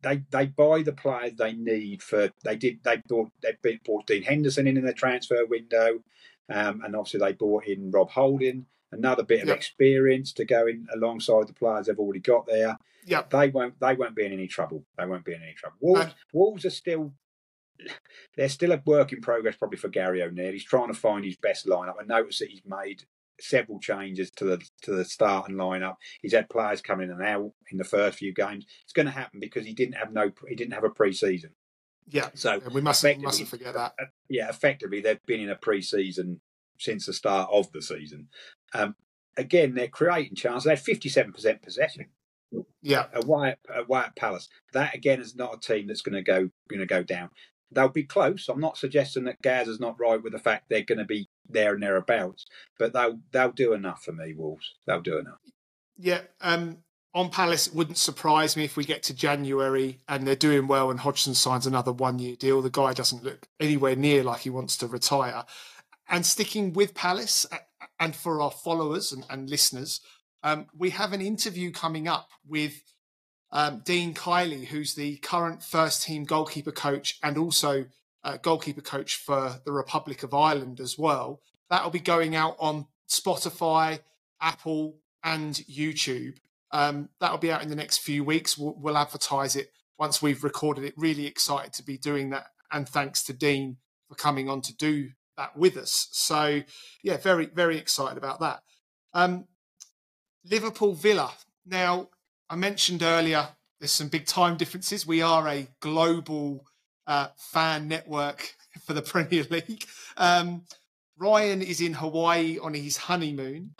they 0.00 0.22
they 0.30 0.46
buy 0.46 0.80
the 0.82 0.94
players 0.94 1.34
they 1.34 1.52
need 1.52 2.02
for 2.02 2.30
they 2.44 2.56
did 2.56 2.82
they 2.82 3.02
bought 3.06 3.30
they 3.42 3.78
bought 3.84 4.06
Dean 4.06 4.22
Henderson 4.22 4.66
in 4.66 4.78
in 4.78 4.86
the 4.86 4.94
transfer 4.94 5.44
window, 5.44 6.02
um, 6.48 6.80
and 6.82 6.96
obviously 6.96 7.20
they 7.20 7.34
brought 7.34 7.66
in 7.66 7.90
Rob 7.90 8.08
Holding, 8.12 8.64
another 8.90 9.22
bit 9.22 9.42
of 9.42 9.48
yep. 9.48 9.58
experience 9.58 10.32
to 10.32 10.46
go 10.46 10.66
in 10.66 10.86
alongside 10.94 11.46
the 11.46 11.52
players 11.52 11.88
they've 11.88 11.98
already 11.98 12.20
got 12.20 12.46
there. 12.46 12.78
Yeah, 13.04 13.24
they 13.28 13.50
won't 13.50 13.78
they 13.80 13.94
won't 13.94 14.16
be 14.16 14.24
in 14.24 14.32
any 14.32 14.46
trouble. 14.46 14.86
They 14.96 15.04
won't 15.04 15.26
be 15.26 15.34
in 15.34 15.42
any 15.42 15.52
trouble. 15.52 15.76
Wolves, 15.82 16.06
uh, 16.06 16.12
Wolves 16.32 16.64
are 16.64 16.70
still 16.70 17.12
they're 18.34 18.48
still 18.48 18.72
a 18.72 18.82
work 18.86 19.12
in 19.12 19.20
progress 19.20 19.56
probably 19.56 19.76
for 19.76 19.88
Gary 19.88 20.22
O'Neill. 20.22 20.52
He's 20.52 20.64
trying 20.64 20.88
to 20.88 20.98
find 20.98 21.22
his 21.22 21.36
best 21.36 21.66
lineup. 21.66 21.96
I 22.00 22.06
notice 22.06 22.38
that 22.38 22.48
he's 22.48 22.62
made 22.64 23.04
several 23.42 23.80
changes 23.80 24.30
to 24.32 24.44
the 24.44 24.62
to 24.82 24.92
the 24.92 25.04
start 25.04 25.44
starting 25.44 25.56
lineup. 25.56 25.96
He's 26.20 26.34
had 26.34 26.48
players 26.48 26.80
coming 26.80 27.08
in 27.08 27.16
and 27.16 27.22
out 27.22 27.52
in 27.70 27.78
the 27.78 27.84
first 27.84 28.18
few 28.18 28.32
games. 28.32 28.66
It's 28.84 28.92
going 28.92 29.06
to 29.06 29.12
happen 29.12 29.40
because 29.40 29.66
he 29.66 29.74
didn't 29.74 29.96
have 29.96 30.12
no 30.12 30.30
he 30.48 30.54
didn't 30.54 30.74
have 30.74 30.84
a 30.84 30.90
pre-season. 30.90 31.50
Yeah, 32.08 32.30
so 32.34 32.60
and 32.64 32.74
we 32.74 32.80
mustn't 32.80 33.20
mustn't 33.20 33.48
forget 33.48 33.74
that. 33.74 33.94
Uh, 34.00 34.06
yeah, 34.28 34.48
effectively 34.48 35.00
they've 35.00 35.24
been 35.26 35.40
in 35.40 35.50
a 35.50 35.56
pre-season 35.56 36.40
since 36.78 37.06
the 37.06 37.12
start 37.12 37.48
of 37.52 37.70
the 37.72 37.82
season. 37.82 38.28
Um, 38.74 38.96
again, 39.36 39.74
they're 39.74 39.88
creating 39.88 40.36
chances. 40.36 40.64
They 40.64 40.70
had 40.70 40.80
fifty-seven 40.80 41.32
percent 41.32 41.62
possession. 41.62 42.06
Yeah, 42.82 43.06
away 43.14 43.50
at, 43.50 43.58
away 43.74 44.00
at 44.00 44.16
Palace. 44.16 44.48
That 44.72 44.94
again 44.94 45.20
is 45.20 45.36
not 45.36 45.54
a 45.54 45.60
team 45.60 45.86
that's 45.86 46.02
going 46.02 46.16
to 46.16 46.22
go 46.22 46.50
going 46.68 46.80
to 46.80 46.86
go 46.86 47.02
down. 47.02 47.30
They'll 47.74 47.88
be 47.88 48.04
close. 48.04 48.48
I'm 48.48 48.60
not 48.60 48.76
suggesting 48.76 49.24
that 49.24 49.42
Gaz 49.42 49.68
is 49.68 49.80
not 49.80 49.98
right 49.98 50.22
with 50.22 50.32
the 50.32 50.38
fact 50.38 50.66
they're 50.68 50.82
going 50.82 50.98
to 50.98 51.04
be 51.04 51.28
there 51.48 51.74
and 51.74 51.82
thereabouts, 51.82 52.46
but 52.78 52.92
they'll 52.92 53.20
they'll 53.32 53.52
do 53.52 53.72
enough 53.72 54.02
for 54.02 54.12
me, 54.12 54.34
Wolves. 54.34 54.74
They'll 54.86 55.00
do 55.00 55.18
enough. 55.18 55.40
Yeah. 55.96 56.22
Um, 56.40 56.78
on 57.14 57.30
Palace, 57.30 57.66
it 57.66 57.74
wouldn't 57.74 57.98
surprise 57.98 58.56
me 58.56 58.64
if 58.64 58.76
we 58.76 58.84
get 58.84 59.02
to 59.04 59.14
January 59.14 60.00
and 60.08 60.26
they're 60.26 60.34
doing 60.34 60.66
well 60.66 60.90
and 60.90 61.00
Hodgson 61.00 61.34
signs 61.34 61.66
another 61.66 61.92
one 61.92 62.18
year 62.18 62.36
deal. 62.36 62.62
The 62.62 62.70
guy 62.70 62.94
doesn't 62.94 63.22
look 63.22 63.48
anywhere 63.60 63.96
near 63.96 64.22
like 64.24 64.40
he 64.40 64.50
wants 64.50 64.78
to 64.78 64.86
retire. 64.86 65.44
And 66.08 66.24
sticking 66.24 66.72
with 66.72 66.94
Palace, 66.94 67.46
and 68.00 68.16
for 68.16 68.40
our 68.40 68.50
followers 68.50 69.12
and, 69.12 69.24
and 69.30 69.48
listeners, 69.48 70.00
um, 70.42 70.66
we 70.76 70.90
have 70.90 71.12
an 71.12 71.20
interview 71.20 71.70
coming 71.70 72.08
up 72.08 72.30
with 72.46 72.82
um, 73.52 73.82
Dean 73.84 74.14
Kiely, 74.14 74.66
who's 74.66 74.94
the 74.94 75.18
current 75.18 75.62
first 75.62 76.02
team 76.02 76.24
goalkeeper 76.24 76.72
coach 76.72 77.18
and 77.22 77.36
also 77.36 77.84
uh, 78.24 78.38
goalkeeper 78.38 78.80
coach 78.80 79.16
for 79.16 79.60
the 79.64 79.72
Republic 79.72 80.22
of 80.22 80.32
Ireland 80.32 80.80
as 80.80 80.98
well. 80.98 81.40
That'll 81.68 81.90
be 81.90 82.00
going 82.00 82.34
out 82.34 82.56
on 82.58 82.86
Spotify, 83.08 84.00
Apple, 84.40 84.96
and 85.22 85.54
YouTube. 85.54 86.36
Um, 86.70 87.10
that'll 87.20 87.38
be 87.38 87.52
out 87.52 87.62
in 87.62 87.68
the 87.68 87.76
next 87.76 87.98
few 87.98 88.24
weeks. 88.24 88.56
We'll, 88.56 88.74
we'll, 88.78 88.96
advertise 88.96 89.56
it 89.56 89.70
once 89.98 90.22
we've 90.22 90.42
recorded 90.42 90.84
it. 90.84 90.94
Really 90.96 91.26
excited 91.26 91.74
to 91.74 91.82
be 91.82 91.98
doing 91.98 92.30
that. 92.30 92.46
And 92.72 92.88
thanks 92.88 93.22
to 93.24 93.34
Dean 93.34 93.76
for 94.08 94.14
coming 94.14 94.48
on 94.48 94.62
to 94.62 94.76
do 94.76 95.10
that 95.36 95.56
with 95.56 95.76
us. 95.76 96.08
So, 96.12 96.62
yeah, 97.02 97.18
very, 97.18 97.46
very 97.46 97.76
excited 97.76 98.16
about 98.16 98.40
that. 98.40 98.62
Um, 99.12 99.46
Liverpool 100.44 100.94
Villa. 100.94 101.32
Now, 101.66 102.08
I 102.52 102.56
mentioned 102.56 103.02
earlier 103.02 103.48
there's 103.80 103.92
some 103.92 104.08
big 104.08 104.26
time 104.26 104.58
differences. 104.58 105.06
We 105.06 105.22
are 105.22 105.48
a 105.48 105.66
global 105.80 106.66
uh, 107.06 107.28
fan 107.34 107.88
network 107.88 108.54
for 108.84 108.92
the 108.92 109.00
Premier 109.00 109.46
League. 109.48 109.86
Um, 110.18 110.64
Ryan 111.16 111.62
is 111.62 111.80
in 111.80 111.94
Hawaii 111.94 112.58
on 112.58 112.74
his 112.74 112.98
honeymoon 112.98 113.70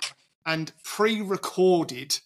and 0.46 0.72
pre 0.84 1.20
recorded 1.20 2.18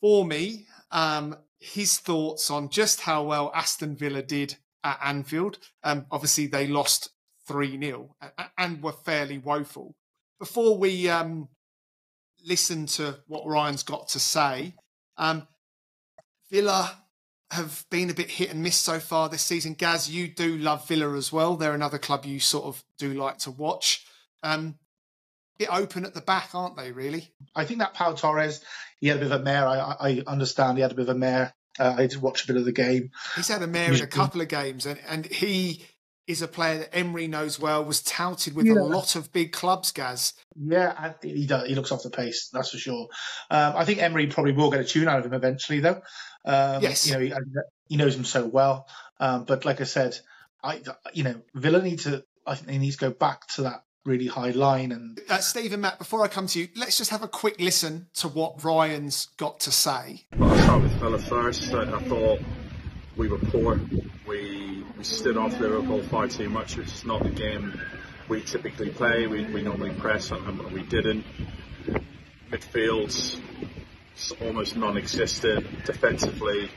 for 0.00 0.24
me 0.24 0.66
um, 0.92 1.36
his 1.58 1.98
thoughts 1.98 2.48
on 2.48 2.68
just 2.68 3.00
how 3.00 3.24
well 3.24 3.50
Aston 3.52 3.96
Villa 3.96 4.22
did 4.22 4.54
at 4.84 5.00
Anfield. 5.04 5.58
Um, 5.82 6.06
obviously, 6.12 6.46
they 6.46 6.68
lost 6.68 7.10
3 7.48 7.80
0 7.80 8.14
and 8.56 8.80
were 8.80 8.92
fairly 8.92 9.38
woeful. 9.38 9.96
Before 10.38 10.78
we 10.78 11.08
um, 11.08 11.48
listen 12.46 12.86
to 12.86 13.18
what 13.26 13.44
Ryan's 13.44 13.82
got 13.82 14.06
to 14.08 14.20
say, 14.20 14.74
um, 15.16 15.46
Villa 16.50 16.96
have 17.50 17.84
been 17.90 18.08
a 18.08 18.14
bit 18.14 18.30
hit 18.30 18.50
and 18.50 18.62
miss 18.62 18.76
so 18.76 18.98
far 18.98 19.28
this 19.28 19.42
season. 19.42 19.74
Gaz, 19.74 20.10
you 20.10 20.26
do 20.26 20.56
love 20.56 20.88
Villa 20.88 21.14
as 21.16 21.32
well. 21.32 21.56
They're 21.56 21.74
another 21.74 21.98
club 21.98 22.24
you 22.24 22.40
sort 22.40 22.64
of 22.64 22.82
do 22.98 23.12
like 23.12 23.38
to 23.38 23.50
watch. 23.50 24.06
Um, 24.42 24.76
bit 25.58 25.68
open 25.70 26.04
at 26.04 26.14
the 26.14 26.20
back, 26.20 26.54
aren't 26.54 26.76
they? 26.76 26.92
Really? 26.92 27.32
I 27.54 27.64
think 27.64 27.80
that 27.80 27.94
Pau 27.94 28.12
Torres, 28.14 28.62
he 29.00 29.08
had 29.08 29.18
a 29.18 29.20
bit 29.20 29.32
of 29.32 29.40
a 29.40 29.44
mare. 29.44 29.66
I, 29.66 29.96
I 30.00 30.22
understand 30.26 30.78
he 30.78 30.82
had 30.82 30.92
a 30.92 30.94
bit 30.94 31.08
of 31.08 31.14
a 31.14 31.18
mare. 31.18 31.52
Uh, 31.78 31.94
I 31.98 32.06
did 32.06 32.20
watch 32.20 32.44
a 32.44 32.46
bit 32.46 32.56
of 32.56 32.64
the 32.64 32.72
game. 32.72 33.10
He's 33.36 33.48
had 33.48 33.62
a 33.62 33.66
mare 33.66 33.92
in 33.92 34.02
a 34.02 34.06
couple 34.06 34.40
of 34.40 34.48
games, 34.48 34.84
and, 34.84 34.98
and 35.08 35.24
he 35.26 35.86
is 36.26 36.42
a 36.42 36.48
player 36.48 36.78
that 36.78 36.96
Emery 36.96 37.26
knows 37.26 37.58
well, 37.58 37.84
was 37.84 38.02
touted 38.02 38.54
with 38.54 38.66
yeah. 38.66 38.74
a 38.74 38.82
lot 38.82 39.16
of 39.16 39.32
big 39.32 39.52
clubs, 39.52 39.90
Gaz. 39.90 40.34
Yeah, 40.56 41.14
he 41.22 41.46
does. 41.46 41.68
He 41.68 41.74
looks 41.74 41.90
off 41.90 42.02
the 42.02 42.10
pace, 42.10 42.48
that's 42.52 42.70
for 42.70 42.78
sure. 42.78 43.08
Um, 43.50 43.74
I 43.76 43.84
think 43.84 44.00
Emery 44.00 44.28
probably 44.28 44.52
will 44.52 44.70
get 44.70 44.80
a 44.80 44.84
tune 44.84 45.08
out 45.08 45.18
of 45.18 45.26
him 45.26 45.34
eventually, 45.34 45.80
though. 45.80 46.02
Um, 46.44 46.82
yes. 46.82 47.06
You 47.06 47.14
know, 47.14 47.20
he, 47.20 47.34
he, 47.88 47.96
knows 47.96 48.16
him 48.16 48.24
so 48.24 48.46
well. 48.46 48.86
Um, 49.20 49.44
but 49.44 49.64
like 49.64 49.80
I 49.80 49.84
said, 49.84 50.18
I, 50.62 50.80
you 51.12 51.24
know, 51.24 51.40
Villa 51.54 51.82
need 51.82 52.00
to, 52.00 52.24
I 52.46 52.54
think 52.54 52.68
they 52.68 52.78
need 52.78 52.92
to 52.92 52.98
go 52.98 53.10
back 53.10 53.46
to 53.54 53.62
that 53.62 53.84
really 54.04 54.26
high 54.26 54.50
line. 54.50 54.92
And 54.92 55.20
uh, 55.28 55.38
Stephen, 55.38 55.80
Matt, 55.80 55.98
before 55.98 56.22
I 56.24 56.28
come 56.28 56.46
to 56.48 56.60
you, 56.60 56.68
let's 56.76 56.98
just 56.98 57.10
have 57.10 57.22
a 57.22 57.28
quick 57.28 57.60
listen 57.60 58.08
to 58.14 58.28
what 58.28 58.62
Ryan's 58.64 59.26
got 59.36 59.60
to 59.60 59.70
say. 59.70 60.26
Well, 60.36 60.50
I'll 60.50 60.62
start 60.62 60.82
with 60.82 60.92
Villa 60.92 61.18
first. 61.18 61.72
I, 61.72 61.82
I 61.82 62.02
thought 62.02 62.40
we 63.16 63.28
were 63.28 63.38
poor. 63.38 63.80
We, 64.26 64.84
we 64.96 65.04
stood 65.04 65.36
off 65.36 65.58
Liverpool 65.60 66.02
far 66.04 66.28
too 66.28 66.48
much, 66.48 66.78
is 66.78 67.04
not 67.04 67.22
the 67.22 67.30
game 67.30 67.80
we 68.28 68.42
typically 68.42 68.90
play. 68.90 69.26
We, 69.26 69.44
we 69.44 69.62
normally 69.62 69.94
press, 69.94 70.30
and 70.30 70.60
we 70.72 70.82
didn't. 70.82 71.24
Midfields 72.50 73.40
almost 74.40 74.76
non-existent. 74.76 75.84
Defensively, 75.84 76.70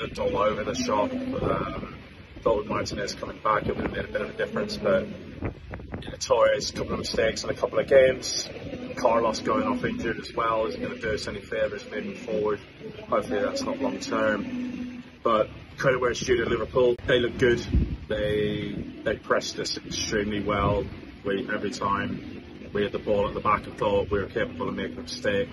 looked 0.00 0.18
all 0.18 0.36
over 0.36 0.64
the 0.64 0.74
shop. 0.74 1.12
Um, 1.12 1.94
thought 2.40 2.58
with 2.58 2.68
Martinez 2.68 3.14
coming 3.14 3.38
back, 3.42 3.66
it 3.66 3.76
would 3.76 3.86
have 3.86 3.92
made 3.92 4.04
a 4.04 4.12
bit 4.12 4.20
of 4.20 4.30
a 4.30 4.32
difference, 4.32 4.76
but 4.76 5.06
you 5.06 6.10
know, 6.10 6.16
Torres, 6.18 6.70
a 6.70 6.72
couple 6.72 6.92
of 6.92 6.98
mistakes 7.00 7.44
in 7.44 7.50
a 7.50 7.54
couple 7.54 7.78
of 7.78 7.86
games. 7.88 8.48
Carlos 8.96 9.40
going 9.40 9.66
off 9.66 9.84
injured 9.84 10.18
as 10.20 10.34
well 10.34 10.66
isn't 10.66 10.80
going 10.80 10.94
to 10.94 11.00
do 11.00 11.12
us 11.12 11.26
any 11.28 11.40
favours 11.40 11.84
moving 11.90 12.16
forward. 12.16 12.60
Hopefully 13.08 13.40
that's 13.40 13.62
not 13.62 13.80
long 13.80 13.98
term. 14.00 15.02
But 15.22 15.50
credit 15.78 16.00
where 16.00 16.10
it's 16.10 16.20
due 16.20 16.36
to 16.36 16.50
Liverpool. 16.50 16.96
They 17.06 17.20
look 17.20 17.38
good. 17.38 17.60
They 18.08 18.72
they 19.04 19.16
pressed 19.16 19.58
us 19.58 19.76
extremely 19.76 20.42
well. 20.42 20.84
We 21.24 21.48
every 21.52 21.70
time 21.70 22.42
we 22.72 22.82
had 22.82 22.92
the 22.92 22.98
ball 22.98 23.28
at 23.28 23.34
the 23.34 23.40
back 23.40 23.66
and 23.66 23.78
thought 23.78 24.10
we 24.10 24.18
were 24.18 24.26
capable 24.26 24.68
of 24.68 24.74
making 24.74 24.98
a 24.98 25.02
mistake. 25.02 25.48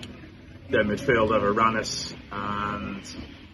Their 0.68 0.84
midfield 0.84 1.30
overran 1.30 1.76
us 1.76 2.12
and 2.32 3.02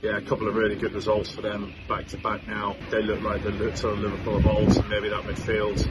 yeah, 0.01 0.17
a 0.17 0.23
couple 0.23 0.49
of 0.49 0.57
really 0.57 0.77
good 0.77 0.95
results 0.95 1.31
for 1.31 1.43
them 1.43 1.75
back 1.89 2.09
to 2.09 2.17
back 2.17 2.47
now. 2.49 2.75
They 2.91 3.03
look 3.03 3.21
like 3.21 3.45
the 3.45 3.77
sort 3.77 3.95
of 3.95 4.01
Liverpool 4.01 4.39
of 4.39 4.47
old, 4.47 4.73
so 4.73 4.83
maybe 4.83 5.11
that 5.11 5.23
midfield 5.23 5.87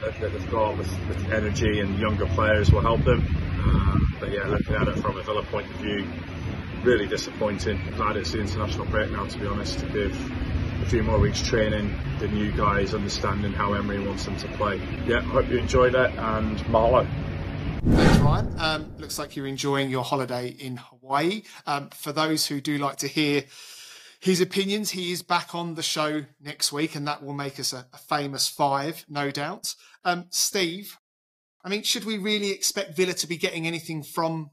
that 0.00 0.20
they've 0.20 0.50
got 0.50 0.78
with, 0.78 1.08
with, 1.08 1.32
energy 1.32 1.80
and 1.80 1.98
younger 1.98 2.26
players 2.26 2.72
will 2.72 2.80
help 2.80 3.04
them. 3.04 3.20
Um, 3.20 4.16
but 4.18 4.32
yeah, 4.32 4.46
looking 4.46 4.74
at 4.74 4.88
it 4.88 4.98
from 5.00 5.18
a 5.18 5.22
Villa 5.22 5.44
point 5.44 5.68
of 5.70 5.76
view, 5.76 6.06
really 6.82 7.06
disappointing. 7.06 7.80
Glad 7.96 8.16
it's 8.16 8.32
the 8.32 8.40
international 8.40 8.86
break 8.86 9.10
now, 9.10 9.26
to 9.26 9.38
be 9.38 9.46
honest, 9.46 9.78
to 9.80 9.86
give 9.86 10.14
a 10.82 10.86
few 10.86 11.02
more 11.02 11.18
weeks 11.18 11.40
training 11.42 11.94
the 12.18 12.28
new 12.28 12.50
guys, 12.52 12.94
understanding 12.94 13.52
how 13.52 13.72
Emery 13.72 14.00
wants 14.00 14.24
them 14.24 14.36
to 14.38 14.48
play. 14.48 14.80
Yeah, 15.06 15.20
hope 15.20 15.48
you 15.48 15.58
enjoyed 15.58 15.94
it 15.94 16.10
and 16.16 16.58
mahalo. 16.58 17.06
Thanks, 17.84 18.18
Ryan. 18.18 18.54
Um, 18.58 18.96
looks 18.98 19.18
like 19.18 19.36
you're 19.36 19.46
enjoying 19.46 19.90
your 19.90 20.04
holiday 20.04 20.48
in 20.48 20.76
Hawaii. 20.76 21.42
Um, 21.66 21.90
for 21.90 22.12
those 22.12 22.46
who 22.46 22.60
do 22.60 22.78
like 22.78 22.96
to 22.98 23.08
hear 23.08 23.44
his 24.20 24.40
opinions, 24.40 24.90
he 24.90 25.12
is 25.12 25.22
back 25.22 25.54
on 25.54 25.74
the 25.74 25.82
show 25.82 26.24
next 26.40 26.72
week, 26.72 26.94
and 26.94 27.06
that 27.08 27.22
will 27.22 27.32
make 27.32 27.58
us 27.58 27.72
a, 27.72 27.86
a 27.92 27.98
famous 27.98 28.48
five, 28.48 29.04
no 29.08 29.30
doubt. 29.30 29.74
Um, 30.04 30.26
Steve, 30.30 30.96
I 31.64 31.68
mean, 31.68 31.82
should 31.82 32.04
we 32.04 32.18
really 32.18 32.50
expect 32.50 32.96
Villa 32.96 33.14
to 33.14 33.26
be 33.26 33.36
getting 33.36 33.66
anything 33.66 34.02
from 34.02 34.50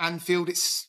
Anfield? 0.00 0.48
It's 0.48 0.88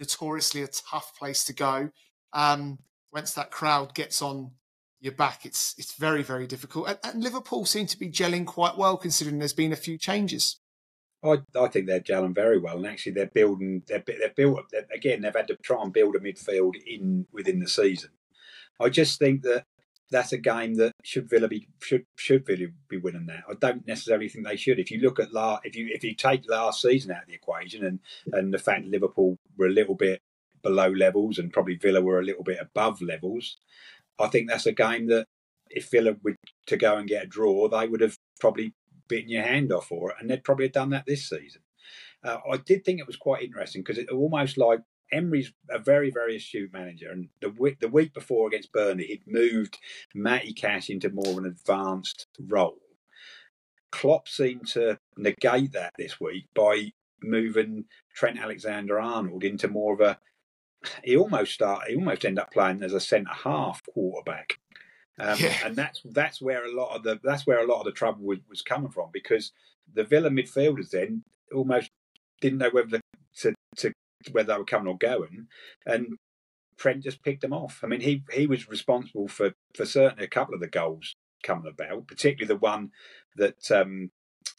notoriously 0.00 0.62
a 0.62 0.68
tough 0.68 1.12
place 1.16 1.44
to 1.44 1.52
go. 1.52 1.90
Um, 2.32 2.78
once 3.12 3.32
that 3.34 3.50
crowd 3.50 3.94
gets 3.94 4.22
on 4.22 4.52
your 5.00 5.12
back, 5.12 5.46
it's 5.46 5.74
it's 5.78 5.94
very 5.94 6.22
very 6.22 6.46
difficult. 6.46 6.88
And, 6.88 6.98
and 7.04 7.22
Liverpool 7.22 7.66
seem 7.66 7.86
to 7.86 7.98
be 7.98 8.10
gelling 8.10 8.46
quite 8.46 8.76
well, 8.76 8.96
considering 8.96 9.38
there's 9.38 9.52
been 9.52 9.72
a 9.72 9.76
few 9.76 9.98
changes. 9.98 10.58
I, 11.22 11.38
I 11.58 11.68
think 11.68 11.86
they're 11.86 12.00
gelling 12.00 12.34
very 12.34 12.58
well, 12.58 12.78
and 12.78 12.86
actually 12.86 13.12
they're 13.12 13.26
building. 13.26 13.82
They're, 13.86 14.02
they're 14.06 14.32
built 14.34 14.60
they're, 14.72 14.86
again. 14.94 15.20
They've 15.20 15.34
had 15.34 15.48
to 15.48 15.56
try 15.62 15.82
and 15.82 15.92
build 15.92 16.16
a 16.16 16.20
midfield 16.20 16.74
in 16.86 17.26
within 17.32 17.60
the 17.60 17.68
season. 17.68 18.10
I 18.80 18.88
just 18.88 19.18
think 19.18 19.42
that 19.42 19.64
that's 20.10 20.32
a 20.32 20.38
game 20.38 20.74
that 20.74 20.92
should 21.04 21.28
Villa 21.28 21.48
be 21.48 21.68
should 21.80 22.04
should 22.16 22.46
Villa 22.46 22.68
be 22.88 22.96
winning 22.96 23.26
that. 23.26 23.44
I 23.48 23.54
don't 23.54 23.86
necessarily 23.86 24.28
think 24.28 24.46
they 24.46 24.56
should. 24.56 24.78
If 24.78 24.90
you 24.90 25.00
look 25.00 25.20
at 25.20 25.32
last, 25.32 25.62
if 25.64 25.76
you 25.76 25.88
if 25.92 26.02
you 26.02 26.14
take 26.14 26.48
last 26.48 26.82
season 26.82 27.12
out 27.12 27.22
of 27.22 27.28
the 27.28 27.34
equation, 27.34 27.84
and 27.84 28.00
and 28.32 28.52
the 28.52 28.58
fact 28.58 28.86
Liverpool 28.86 29.38
were 29.60 29.66
a 29.66 29.70
little 29.70 29.94
bit 29.94 30.20
below 30.62 30.88
levels, 30.90 31.38
and 31.38 31.52
probably 31.52 31.76
Villa 31.76 32.00
were 32.00 32.18
a 32.18 32.24
little 32.24 32.44
bit 32.44 32.58
above 32.60 33.00
levels, 33.00 33.56
I 34.18 34.28
think 34.28 34.48
that's 34.48 34.66
a 34.66 34.72
game 34.72 35.06
that 35.08 35.26
if 35.70 35.90
Villa 35.90 36.16
were 36.22 36.36
to 36.66 36.76
go 36.76 36.96
and 36.96 37.08
get 37.08 37.24
a 37.24 37.28
draw, 37.28 37.68
they 37.68 37.86
would 37.86 38.00
have 38.00 38.16
probably 38.40 38.72
bitten 39.08 39.30
your 39.30 39.42
hand 39.42 39.72
off 39.72 39.86
for 39.86 40.10
it, 40.10 40.16
and 40.20 40.28
they'd 40.28 40.44
probably 40.44 40.66
have 40.66 40.72
done 40.72 40.90
that 40.90 41.06
this 41.06 41.28
season. 41.28 41.62
Uh, 42.22 42.38
I 42.50 42.58
did 42.58 42.84
think 42.84 43.00
it 43.00 43.06
was 43.06 43.16
quite 43.16 43.42
interesting 43.42 43.82
because 43.82 43.98
it 43.98 44.10
almost 44.10 44.58
like 44.58 44.80
Emery's 45.12 45.52
a 45.70 45.78
very, 45.78 46.10
very 46.10 46.36
astute 46.36 46.72
manager, 46.72 47.10
and 47.10 47.28
the 47.40 47.50
week, 47.50 47.80
the 47.80 47.88
week 47.88 48.12
before 48.12 48.48
against 48.48 48.72
Burnley, 48.72 49.06
he'd 49.06 49.22
moved 49.26 49.78
Matty 50.14 50.52
Cash 50.52 50.90
into 50.90 51.10
more 51.10 51.32
of 51.32 51.38
an 51.38 51.46
advanced 51.46 52.26
role. 52.38 52.78
Klopp 53.90 54.28
seemed 54.28 54.68
to 54.68 54.98
negate 55.16 55.72
that 55.72 55.92
this 55.98 56.20
week 56.20 56.46
by 56.54 56.92
moving 57.22 57.84
Trent 58.14 58.38
Alexander-Arnold 58.38 59.44
into 59.44 59.68
more 59.68 59.94
of 59.94 60.00
a. 60.00 60.18
He 61.04 61.16
almost 61.16 61.52
start. 61.52 61.88
He 61.88 61.96
almost 61.96 62.24
end 62.24 62.38
up 62.38 62.52
playing 62.52 62.82
as 62.82 62.94
a 62.94 63.00
centre 63.00 63.32
half 63.32 63.82
quarterback. 63.92 64.58
Um, 65.18 65.36
yeah. 65.38 65.54
And 65.64 65.76
that's 65.76 66.00
that's 66.04 66.40
where 66.40 66.64
a 66.64 66.72
lot 66.72 66.96
of 66.96 67.02
the 67.02 67.20
that's 67.22 67.46
where 67.46 67.62
a 67.62 67.66
lot 67.66 67.80
of 67.80 67.84
the 67.84 67.92
trouble 67.92 68.24
was, 68.24 68.38
was 68.48 68.62
coming 68.62 68.90
from 68.90 69.10
because 69.12 69.52
the 69.92 70.04
Villa 70.04 70.30
midfielders 70.30 70.90
then 70.90 71.24
almost 71.54 71.90
didn't 72.40 72.58
know 72.58 72.70
whether 72.70 73.00
to, 73.40 73.54
to 73.76 73.92
whether 74.32 74.52
they 74.52 74.58
were 74.58 74.64
coming 74.64 74.88
or 74.88 74.96
going, 74.96 75.48
and 75.84 76.16
Trent 76.78 77.02
just 77.02 77.22
picked 77.22 77.42
them 77.42 77.52
off. 77.52 77.80
I 77.82 77.86
mean, 77.86 78.00
he 78.00 78.22
he 78.32 78.46
was 78.46 78.68
responsible 78.68 79.28
for 79.28 79.52
for 79.74 79.84
certainly 79.84 80.24
a 80.24 80.28
couple 80.28 80.54
of 80.54 80.60
the 80.60 80.68
goals 80.68 81.14
coming 81.42 81.70
about, 81.70 82.06
particularly 82.06 82.46
the 82.46 82.58
one 82.58 82.90
that 83.36 83.70
um, 83.70 84.10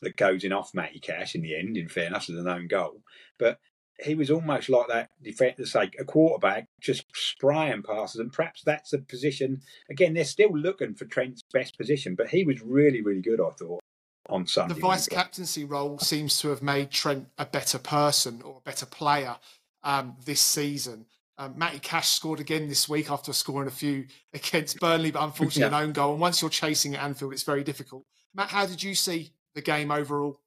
that 0.01 0.17
goes 0.17 0.43
in 0.43 0.53
off 0.53 0.73
Matty 0.73 0.99
Cash 0.99 1.35
in 1.35 1.41
the 1.41 1.55
end. 1.55 1.77
In 1.77 1.87
fairness, 1.87 2.29
as 2.29 2.37
an 2.37 2.47
own 2.47 2.67
goal, 2.67 3.01
but 3.37 3.59
he 4.03 4.15
was 4.15 4.31
almost 4.31 4.69
like 4.69 4.87
that 4.87 5.09
defender, 5.21 5.65
say 5.65 5.91
a 5.99 6.03
quarterback, 6.03 6.67
just 6.79 7.05
spraying 7.13 7.83
passes, 7.83 8.19
and 8.19 8.33
perhaps 8.33 8.63
that's 8.65 8.93
a 8.93 8.99
position. 8.99 9.61
Again, 9.89 10.13
they're 10.13 10.23
still 10.23 10.51
looking 10.51 10.95
for 10.95 11.05
Trent's 11.05 11.43
best 11.53 11.77
position, 11.77 12.15
but 12.15 12.29
he 12.29 12.43
was 12.43 12.61
really, 12.61 13.01
really 13.01 13.21
good. 13.21 13.39
I 13.39 13.49
thought 13.51 13.81
on 14.29 14.47
Sunday. 14.47 14.73
The 14.73 14.79
vice 14.79 15.07
captaincy 15.07 15.65
role 15.65 15.99
seems 15.99 16.39
to 16.39 16.49
have 16.49 16.61
made 16.61 16.91
Trent 16.91 17.27
a 17.37 17.45
better 17.45 17.77
person 17.77 18.41
or 18.43 18.57
a 18.57 18.61
better 18.61 18.85
player 18.85 19.37
um, 19.83 20.15
this 20.25 20.41
season. 20.41 21.05
Um, 21.37 21.53
Matty 21.57 21.79
Cash 21.79 22.09
scored 22.09 22.39
again 22.39 22.67
this 22.67 22.87
week 22.87 23.09
after 23.09 23.33
scoring 23.33 23.67
a 23.67 23.71
few 23.71 24.05
against 24.33 24.79
Burnley, 24.79 25.11
but 25.11 25.23
unfortunately 25.23 25.61
yeah. 25.61 25.79
an 25.79 25.87
own 25.87 25.93
goal. 25.93 26.11
And 26.13 26.21
once 26.21 26.41
you're 26.41 26.49
chasing 26.49 26.95
at 26.95 27.03
Anfield, 27.03 27.33
it's 27.33 27.43
very 27.43 27.63
difficult. 27.63 28.03
Matt, 28.33 28.49
how 28.49 28.65
did 28.65 28.81
you 28.81 28.95
see 28.95 29.31
the 29.53 29.61
game 29.61 29.91
overall? 29.91 30.39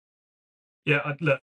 Yeah, 0.84 1.14
look, 1.20 1.40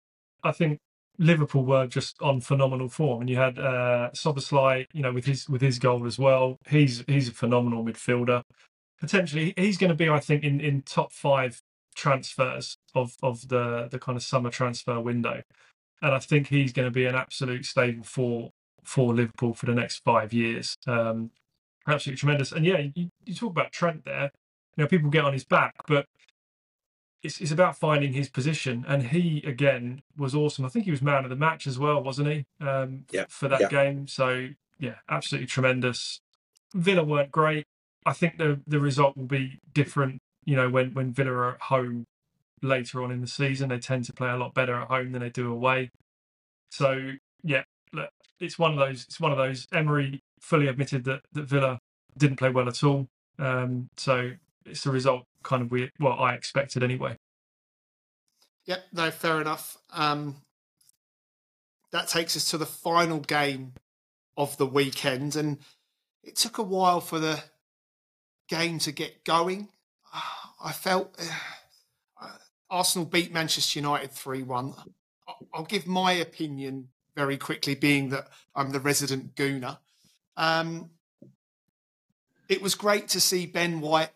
I 0.42 0.52
think 0.52 0.78
Liverpool 1.18 1.64
were 1.64 1.86
just 1.86 2.20
on 2.20 2.40
phenomenal 2.40 2.88
form, 2.88 3.22
and 3.22 3.30
you 3.30 3.36
had 3.36 3.58
uh, 3.58 4.10
Szoboszlai, 4.14 4.86
you 4.92 5.02
know, 5.02 5.12
with 5.12 5.26
his 5.26 5.48
with 5.48 5.62
his 5.62 5.78
goal 5.78 6.06
as 6.06 6.18
well. 6.18 6.58
He's 6.68 7.04
he's 7.06 7.28
a 7.28 7.32
phenomenal 7.32 7.84
midfielder. 7.84 8.42
Potentially, 9.00 9.52
he's 9.56 9.76
going 9.76 9.90
to 9.90 9.94
be, 9.94 10.08
I 10.08 10.20
think, 10.20 10.42
in, 10.42 10.60
in 10.60 10.82
top 10.82 11.12
five 11.12 11.60
transfers 11.94 12.76
of 12.94 13.16
of 13.22 13.48
the 13.48 13.88
the 13.90 13.98
kind 13.98 14.16
of 14.16 14.22
summer 14.22 14.50
transfer 14.50 15.00
window, 15.00 15.42
and 16.02 16.14
I 16.14 16.18
think 16.18 16.48
he's 16.48 16.72
going 16.72 16.86
to 16.86 16.92
be 16.92 17.06
an 17.06 17.14
absolute 17.14 17.64
stable 17.64 18.04
for 18.04 18.50
for 18.84 19.14
Liverpool 19.14 19.54
for 19.54 19.66
the 19.66 19.74
next 19.74 20.02
five 20.04 20.32
years. 20.32 20.76
Um, 20.86 21.30
absolutely 21.86 22.18
tremendous. 22.18 22.52
And 22.52 22.64
yeah, 22.64 22.86
you, 22.94 23.10
you 23.24 23.34
talk 23.34 23.50
about 23.50 23.72
Trent 23.72 24.04
there. 24.04 24.30
You 24.76 24.84
know, 24.84 24.88
people 24.88 25.10
get 25.10 25.24
on 25.24 25.32
his 25.32 25.44
back, 25.44 25.74
but 25.86 26.06
it's, 27.26 27.40
it's 27.40 27.50
about 27.50 27.76
finding 27.76 28.12
his 28.12 28.28
position. 28.28 28.84
And 28.88 29.08
he 29.08 29.42
again 29.46 30.02
was 30.16 30.34
awesome. 30.34 30.64
I 30.64 30.68
think 30.68 30.86
he 30.86 30.90
was 30.90 31.02
man 31.02 31.24
of 31.24 31.30
the 31.30 31.36
match 31.36 31.66
as 31.66 31.78
well, 31.78 32.02
wasn't 32.02 32.28
he? 32.28 32.46
Um, 32.60 33.04
yeah. 33.10 33.26
For 33.28 33.48
that 33.48 33.60
yeah. 33.60 33.68
game. 33.68 34.06
So 34.08 34.48
yeah, 34.78 34.96
absolutely 35.08 35.46
tremendous. 35.46 36.20
Villa 36.74 37.04
weren't 37.04 37.30
great. 37.30 37.66
I 38.04 38.12
think 38.12 38.38
the 38.38 38.60
the 38.66 38.80
result 38.80 39.16
will 39.16 39.26
be 39.26 39.60
different 39.74 40.20
you 40.46 40.56
know, 40.56 40.70
when 40.70 40.94
when 40.94 41.12
Villa 41.12 41.32
are 41.32 41.54
at 41.54 41.60
home 41.62 42.06
later 42.62 43.02
on 43.02 43.10
in 43.10 43.20
the 43.20 43.26
season, 43.26 43.68
they 43.68 43.78
tend 43.78 44.04
to 44.04 44.12
play 44.12 44.30
a 44.30 44.36
lot 44.36 44.54
better 44.54 44.80
at 44.80 44.88
home 44.88 45.12
than 45.12 45.20
they 45.20 45.28
do 45.28 45.52
away. 45.52 45.90
So 46.70 47.12
yeah, 47.42 47.64
look, 47.92 48.10
it's 48.40 48.58
one 48.58 48.72
of 48.72 48.78
those. 48.78 49.04
It's 49.04 49.20
one 49.20 49.32
of 49.32 49.38
those. 49.38 49.66
Emery 49.72 50.22
fully 50.40 50.68
admitted 50.68 51.04
that 51.04 51.22
that 51.32 51.42
Villa 51.42 51.80
didn't 52.16 52.36
play 52.36 52.50
well 52.50 52.68
at 52.68 52.82
all. 52.82 53.08
Um, 53.38 53.90
so 53.96 54.32
it's 54.64 54.84
the 54.84 54.90
result 54.90 55.24
kind 55.46 55.62
of 55.62 55.70
we 55.70 55.90
well 55.98 56.18
I 56.18 56.34
expected 56.34 56.82
anyway. 56.82 57.16
Yep, 58.66 58.84
no, 58.92 59.10
fair 59.10 59.40
enough. 59.40 59.78
Um, 59.92 60.36
that 61.92 62.08
takes 62.08 62.36
us 62.36 62.50
to 62.50 62.58
the 62.58 62.66
final 62.66 63.20
game 63.20 63.74
of 64.36 64.56
the 64.58 64.66
weekend, 64.66 65.36
and 65.36 65.58
it 66.22 66.36
took 66.36 66.58
a 66.58 66.62
while 66.62 67.00
for 67.00 67.18
the 67.18 67.42
game 68.48 68.78
to 68.80 68.92
get 68.92 69.24
going. 69.24 69.68
I 70.62 70.72
felt 70.72 71.16
uh, 72.20 72.28
Arsenal 72.70 73.06
beat 73.06 73.32
Manchester 73.32 73.78
United 73.78 74.10
3 74.10 74.42
1. 74.42 74.74
I'll 75.54 75.64
give 75.64 75.86
my 75.86 76.12
opinion 76.12 76.88
very 77.14 77.36
quickly, 77.36 77.74
being 77.74 78.10
that 78.10 78.28
I'm 78.54 78.70
the 78.70 78.80
resident 78.80 79.34
gooner. 79.36 79.78
Um, 80.36 80.90
it 82.48 82.60
was 82.60 82.74
great 82.74 83.08
to 83.08 83.20
see 83.20 83.46
Ben 83.46 83.80
White 83.80 84.10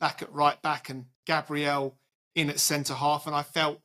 back 0.00 0.22
at 0.22 0.32
right 0.32 0.60
back 0.62 0.88
and 0.88 1.06
Gabriel 1.26 1.98
in 2.34 2.50
at 2.50 2.60
centre 2.60 2.94
half, 2.94 3.26
and 3.26 3.34
I 3.34 3.42
felt 3.42 3.80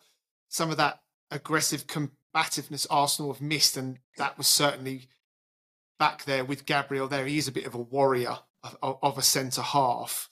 some 0.47 0.69
of 0.69 0.77
that 0.77 0.99
aggressive 1.31 1.87
combativeness 1.87 2.85
Arsenal 2.89 3.33
have 3.33 3.41
missed, 3.41 3.77
and 3.77 3.99
that 4.17 4.37
was 4.37 4.47
certainly 4.47 5.07
back 5.97 6.25
there 6.25 6.45
with 6.45 6.65
Gabriel 6.65 7.07
there. 7.07 7.25
He 7.25 7.37
is 7.37 7.47
a 7.47 7.51
bit 7.51 7.65
of 7.65 7.73
a 7.73 7.79
warrior 7.79 8.37
of, 8.81 8.97
of 9.01 9.17
a 9.17 9.21
centre 9.21 9.61
half 9.61 10.29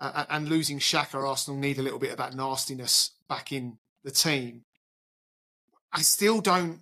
uh, 0.00 0.24
and 0.28 0.48
losing 0.48 0.78
Xhaka, 0.78 1.26
Arsenal 1.26 1.58
need 1.58 1.78
a 1.78 1.82
little 1.82 1.98
bit 1.98 2.10
of 2.10 2.18
that 2.18 2.34
nastiness 2.34 3.12
back 3.28 3.52
in 3.52 3.78
the 4.04 4.10
team. 4.10 4.62
I 5.92 6.02
still 6.02 6.40
don't 6.40 6.80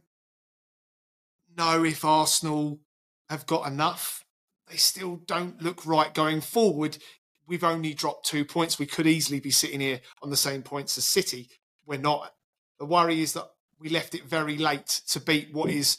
know 1.56 1.84
if 1.84 2.04
Arsenal 2.04 2.80
have 3.28 3.46
got 3.46 3.66
enough. 3.66 4.24
They 4.68 4.76
still 4.76 5.16
don't 5.16 5.62
look 5.62 5.86
right 5.86 6.12
going 6.12 6.40
forward. 6.40 6.98
We've 7.46 7.64
only 7.64 7.94
dropped 7.94 8.26
two 8.26 8.44
points. 8.44 8.78
We 8.78 8.86
could 8.86 9.06
easily 9.06 9.40
be 9.40 9.50
sitting 9.50 9.80
here 9.80 10.00
on 10.22 10.30
the 10.30 10.36
same 10.36 10.62
points 10.62 10.96
as 10.96 11.04
City. 11.04 11.48
We're 11.86 11.98
not. 11.98 12.34
The 12.78 12.86
worry 12.86 13.20
is 13.20 13.34
that 13.34 13.50
we 13.78 13.88
left 13.88 14.14
it 14.14 14.24
very 14.24 14.56
late 14.56 15.02
to 15.08 15.20
beat 15.20 15.52
what 15.52 15.70
is, 15.70 15.98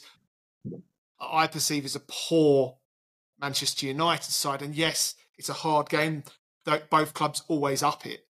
I 1.20 1.46
perceive, 1.46 1.84
as 1.84 1.94
a 1.94 2.02
poor 2.08 2.76
Manchester 3.40 3.86
United 3.86 4.32
side. 4.32 4.62
And 4.62 4.74
yes, 4.74 5.14
it's 5.38 5.48
a 5.48 5.54
hard 5.54 5.88
game 5.88 6.24
both 6.90 7.14
clubs 7.14 7.42
always 7.48 7.82
up 7.82 8.06
it. 8.06 8.26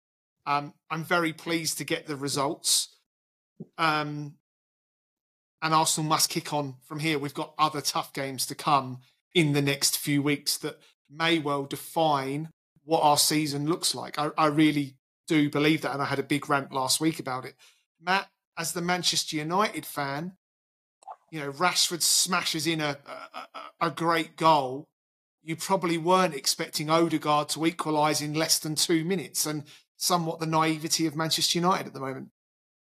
Um, 0.47 0.75
I'm 0.91 1.05
very 1.05 1.33
pleased 1.33 1.79
to 1.79 1.85
get 1.85 2.07
the 2.07 2.17
results. 2.17 2.97
Um, 3.79 4.35
and 5.61 5.73
Arsenal 5.73 6.09
must 6.09 6.31
kick 6.31 6.53
on 6.53 6.77
from 6.83 6.99
here. 7.01 7.19
We've 7.19 7.35
got 7.35 7.55
other 7.59 7.81
tough 7.81 8.13
games 8.13 8.47
to 8.47 8.55
come 8.55 8.99
in 9.35 9.53
the 9.53 9.63
next 9.63 9.99
few 9.99 10.23
weeks 10.23 10.59
that 10.59 10.81
may 11.09 11.39
well 11.39 11.65
define 11.65 12.51
what 12.85 13.03
our 13.03 13.19
season 13.19 13.67
looks 13.67 13.95
like. 13.95 14.19
I, 14.19 14.31
I 14.37 14.47
really 14.47 14.95
do 15.29 15.51
believe 15.51 15.83
that. 15.83 15.93
And 15.93 16.03
I 16.03 16.07
had 16.07 16.19
a 16.19 16.25
big 16.25 16.49
rant 16.49 16.73
last 16.73 17.01
week 17.01 17.19
about 17.19 17.45
it. 17.45 17.55
Matt, 18.01 18.29
as 18.59 18.73
the 18.73 18.83
Manchester 18.83 19.37
United 19.37 19.87
fan, 19.87 20.33
you 21.31 21.41
know, 21.41 21.53
Rashford 21.53 22.03
smashes 22.03 22.67
in 22.67 22.81
a, 22.81 22.99
a, 23.81 23.87
a 23.87 23.91
great 23.91 24.37
goal 24.37 24.89
you 25.43 25.57
probably 25.57 25.99
weren't 25.99 26.35
expecting 26.35 26.89
Odegaard 26.89 27.49
to 27.51 27.67
equalise 27.67 28.21
in 28.21 28.35
less 28.35 28.59
than 28.59 28.75
two 28.75 29.05
minutes, 29.05 29.45
and 29.45 29.65
somewhat 29.97 30.41
the 30.41 30.47
naivety 30.47 31.07
of 31.07 31.17
Manchester 31.17 31.59
United 31.59 31.89
at 31.89 31.95
the 31.95 32.01
moment. 32.01 32.29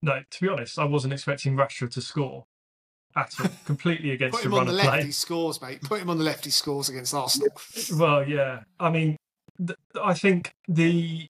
No, 0.03 0.21
to 0.29 0.41
be 0.41 0.49
honest, 0.49 0.79
I 0.79 0.85
wasn't 0.85 1.13
expecting 1.13 1.57
Rashford 1.57 1.93
to 1.93 2.01
score 2.01 2.47
at 3.17 3.33
all. 3.41 3.49
Completely 3.67 4.11
against 4.11 4.35
Put 4.35 4.43
the 4.43 4.49
him 4.49 4.53
run 4.55 4.61
on 4.63 4.67
the 4.67 4.73
left, 4.73 4.89
play. 4.89 5.05
he 5.05 5.13
scores, 5.13 5.61
mate. 5.63 5.83
Put 5.83 6.01
him 6.01 6.11
on 6.11 6.19
the 6.19 6.25
left, 6.25 6.45
he 6.45 6.51
scores 6.51 6.89
against 6.89 7.15
Arsenal. 7.15 7.49
Well, 7.97 8.27
yeah. 8.27 8.61
I 8.79 8.91
mean, 8.91 9.17
I 10.03 10.15
think 10.15 10.53
the 10.69 11.27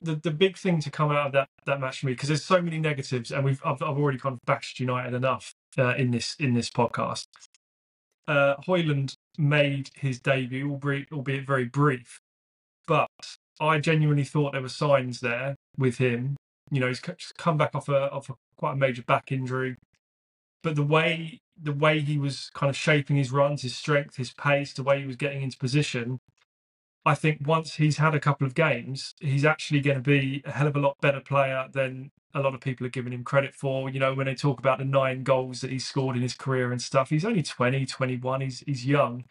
the 0.00 0.16
the 0.16 0.30
big 0.30 0.56
thing 0.56 0.80
to 0.80 0.90
come 0.90 1.10
out 1.10 1.28
of 1.28 1.32
that 1.32 1.48
that 1.66 1.80
match 1.80 2.00
for 2.00 2.06
me 2.06 2.12
because 2.12 2.28
there's 2.28 2.44
so 2.44 2.60
many 2.62 2.78
negatives, 2.78 3.30
and 3.30 3.44
we've 3.44 3.60
I've, 3.64 3.82
I've 3.82 3.98
already 3.98 4.18
kind 4.18 4.34
of 4.34 4.40
bashed 4.46 4.80
United 4.80 5.14
enough 5.14 5.54
uh, 5.78 5.94
in 5.94 6.10
this 6.10 6.36
in 6.38 6.54
this 6.54 6.70
podcast. 6.70 7.26
Uh, 8.28 8.56
Højlund 8.66 9.16
made 9.38 9.90
his 9.94 10.20
debut, 10.20 10.68
albeit, 10.68 11.12
albeit 11.12 11.46
very 11.46 11.64
brief, 11.64 12.20
but 12.86 13.08
I 13.60 13.78
genuinely 13.78 14.24
thought 14.24 14.52
there 14.52 14.62
were 14.62 14.68
signs 14.68 15.20
there 15.20 15.56
with 15.78 15.98
him. 15.98 16.36
You 16.70 16.80
know, 16.80 16.88
he's 16.88 17.00
come 17.38 17.56
back 17.56 17.74
off 17.74 17.88
a 17.88 18.10
off 18.10 18.28
a 18.28 18.34
quite 18.56 18.72
a 18.72 18.76
major 18.76 19.02
back 19.02 19.30
injury, 19.32 19.76
but 20.62 20.76
the 20.76 20.82
way 20.82 21.40
the 21.60 21.72
way 21.72 22.00
he 22.00 22.18
was 22.18 22.50
kind 22.54 22.68
of 22.68 22.76
shaping 22.76 23.16
his 23.16 23.32
runs, 23.32 23.62
his 23.62 23.74
strength, 23.74 24.16
his 24.16 24.32
pace, 24.32 24.72
the 24.74 24.82
way 24.82 25.00
he 25.00 25.06
was 25.06 25.16
getting 25.16 25.42
into 25.42 25.56
position, 25.56 26.18
I 27.06 27.14
think 27.14 27.46
once 27.46 27.76
he's 27.76 27.98
had 27.98 28.16
a 28.16 28.20
couple 28.20 28.48
of 28.48 28.56
games, 28.56 29.14
he's 29.20 29.44
actually 29.46 29.80
going 29.80 29.96
to 29.96 30.02
be 30.02 30.42
a 30.44 30.50
hell 30.50 30.66
of 30.66 30.76
a 30.76 30.80
lot 30.80 31.00
better 31.00 31.20
player 31.20 31.66
than 31.72 32.10
a 32.34 32.40
lot 32.40 32.52
of 32.54 32.60
people 32.60 32.84
are 32.84 32.90
giving 32.90 33.12
him 33.12 33.22
credit 33.24 33.54
for. 33.54 33.88
You 33.88 34.00
know, 34.00 34.12
when 34.12 34.26
they 34.26 34.34
talk 34.34 34.58
about 34.58 34.78
the 34.78 34.84
nine 34.84 35.22
goals 35.22 35.60
that 35.62 35.70
he's 35.70 35.86
scored 35.86 36.16
in 36.16 36.22
his 36.22 36.34
career 36.34 36.72
and 36.72 36.82
stuff, 36.82 37.10
he's 37.10 37.24
only 37.24 37.44
20, 37.44 37.86
21, 37.86 38.40
he's, 38.42 38.60
he's 38.66 38.84
young. 38.84 39.24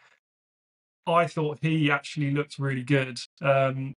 I 1.05 1.27
thought 1.27 1.59
he 1.61 1.91
actually 1.91 2.31
looked 2.31 2.59
really 2.59 2.83
good. 2.83 3.19
Um, 3.41 3.93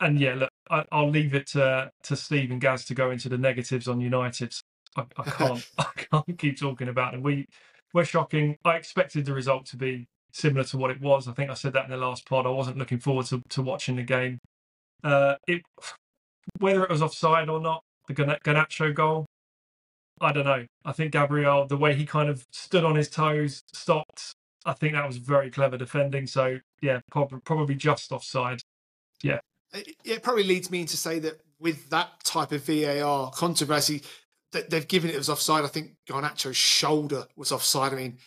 and 0.00 0.18
yeah, 0.18 0.34
look, 0.34 0.50
I, 0.70 0.86
I'll 0.90 1.10
leave 1.10 1.34
it 1.34 1.48
to, 1.48 1.92
to 2.04 2.16
Steve 2.16 2.50
and 2.50 2.60
Gaz 2.60 2.86
to 2.86 2.94
go 2.94 3.10
into 3.10 3.28
the 3.28 3.38
negatives 3.38 3.86
on 3.86 4.00
United. 4.00 4.54
I, 4.96 5.04
I 5.18 5.22
can't, 5.30 5.66
I 5.78 5.90
can't 5.94 6.38
keep 6.38 6.58
talking 6.58 6.88
about 6.88 7.12
them. 7.12 7.22
We, 7.22 7.48
we're 7.92 8.06
shocking. 8.06 8.56
I 8.64 8.76
expected 8.76 9.26
the 9.26 9.34
result 9.34 9.66
to 9.66 9.76
be 9.76 10.08
similar 10.32 10.64
to 10.64 10.78
what 10.78 10.90
it 10.90 11.00
was. 11.00 11.28
I 11.28 11.32
think 11.32 11.50
I 11.50 11.54
said 11.54 11.72
that 11.74 11.84
in 11.84 11.90
the 11.90 11.96
last 11.96 12.28
pod. 12.28 12.46
I 12.46 12.50
wasn't 12.50 12.78
looking 12.78 12.98
forward 12.98 13.26
to, 13.26 13.42
to 13.50 13.62
watching 13.62 13.96
the 13.96 14.02
game. 14.02 14.38
Uh, 15.02 15.36
it 15.46 15.62
whether 16.58 16.82
it 16.82 16.90
was 16.90 17.02
offside 17.02 17.48
or 17.48 17.60
not, 17.60 17.82
the 18.08 18.14
Garnacho 18.14 18.94
goal, 18.94 19.26
I 20.20 20.32
don't 20.32 20.44
know. 20.44 20.66
I 20.84 20.92
think 20.92 21.12
Gabriel, 21.12 21.66
the 21.66 21.76
way 21.76 21.94
he 21.94 22.04
kind 22.04 22.28
of 22.28 22.44
stood 22.50 22.84
on 22.84 22.96
his 22.96 23.08
toes, 23.08 23.62
stopped. 23.72 24.34
I 24.66 24.74
think 24.74 24.92
that 24.94 25.06
was 25.06 25.16
very 25.16 25.50
clever 25.50 25.78
defending. 25.78 26.26
So 26.26 26.58
yeah, 26.82 27.00
prob- 27.10 27.42
probably 27.44 27.74
just 27.74 28.12
offside. 28.12 28.60
Yeah, 29.22 29.40
it, 29.72 29.96
it 30.04 30.22
probably 30.22 30.44
leads 30.44 30.70
me 30.70 30.84
to 30.84 30.96
say 30.96 31.18
that 31.20 31.40
with 31.58 31.88
that 31.90 32.22
type 32.24 32.52
of 32.52 32.64
VAR 32.64 33.30
controversy, 33.30 34.02
that 34.52 34.68
they've 34.68 34.86
given 34.86 35.10
it 35.10 35.16
as 35.16 35.30
offside. 35.30 35.64
I 35.64 35.68
think 35.68 35.92
Garnacho's 36.08 36.56
shoulder 36.56 37.26
was 37.36 37.52
offside. 37.52 37.92
I 37.92 37.96
mean, 37.96 38.18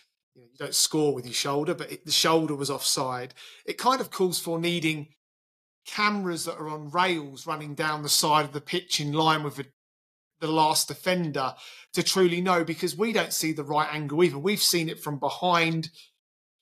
you, 0.54 0.58
don't 0.58 0.74
score 0.74 1.14
with 1.14 1.24
your 1.24 1.34
shoulder, 1.34 1.74
but 1.74 1.90
it, 1.90 2.04
the 2.04 2.12
shoulder 2.12 2.54
was 2.54 2.70
offside. 2.70 3.34
It 3.66 3.78
kind 3.78 4.00
of 4.00 4.10
calls 4.10 4.38
for 4.38 4.58
needing 4.58 5.08
cameras 5.86 6.44
that 6.44 6.56
are 6.56 6.68
on 6.68 6.90
rails 6.90 7.46
running 7.46 7.74
down 7.74 8.02
the 8.02 8.08
side 8.08 8.44
of 8.44 8.52
the 8.52 8.60
pitch 8.60 9.00
in 9.00 9.12
line 9.12 9.42
with 9.42 9.56
the, 9.56 9.66
the 10.40 10.48
last 10.48 10.88
defender 10.88 11.54
to 11.92 12.02
truly 12.02 12.40
know 12.40 12.64
because 12.64 12.96
we 12.96 13.12
don't 13.12 13.32
see 13.32 13.52
the 13.52 13.64
right 13.64 13.92
angle 13.92 14.22
either. 14.24 14.38
We've 14.38 14.62
seen 14.62 14.88
it 14.88 15.00
from 15.00 15.18
behind. 15.18 15.90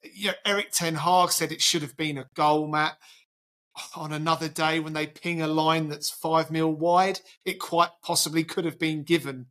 You 0.02 0.28
know, 0.28 0.34
Erik 0.44 0.72
Ten 0.72 0.96
Hag 0.96 1.30
said 1.30 1.52
it 1.52 1.62
should 1.62 1.82
have 1.82 1.96
been 1.96 2.18
a 2.18 2.26
goal, 2.34 2.66
Matt. 2.66 2.96
On 3.96 4.12
another 4.12 4.48
day, 4.48 4.80
when 4.80 4.92
they 4.92 5.06
ping 5.06 5.40
a 5.40 5.46
line 5.46 5.88
that's 5.88 6.10
five 6.10 6.50
mil 6.50 6.70
wide, 6.70 7.20
it 7.44 7.58
quite 7.58 7.88
possibly 8.02 8.44
could 8.44 8.66
have 8.66 8.78
been 8.78 9.02
given 9.02 9.46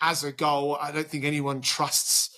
as 0.00 0.24
a 0.24 0.32
goal. 0.32 0.76
I 0.80 0.90
don't 0.90 1.06
think 1.06 1.24
anyone 1.24 1.60
trusts 1.60 2.36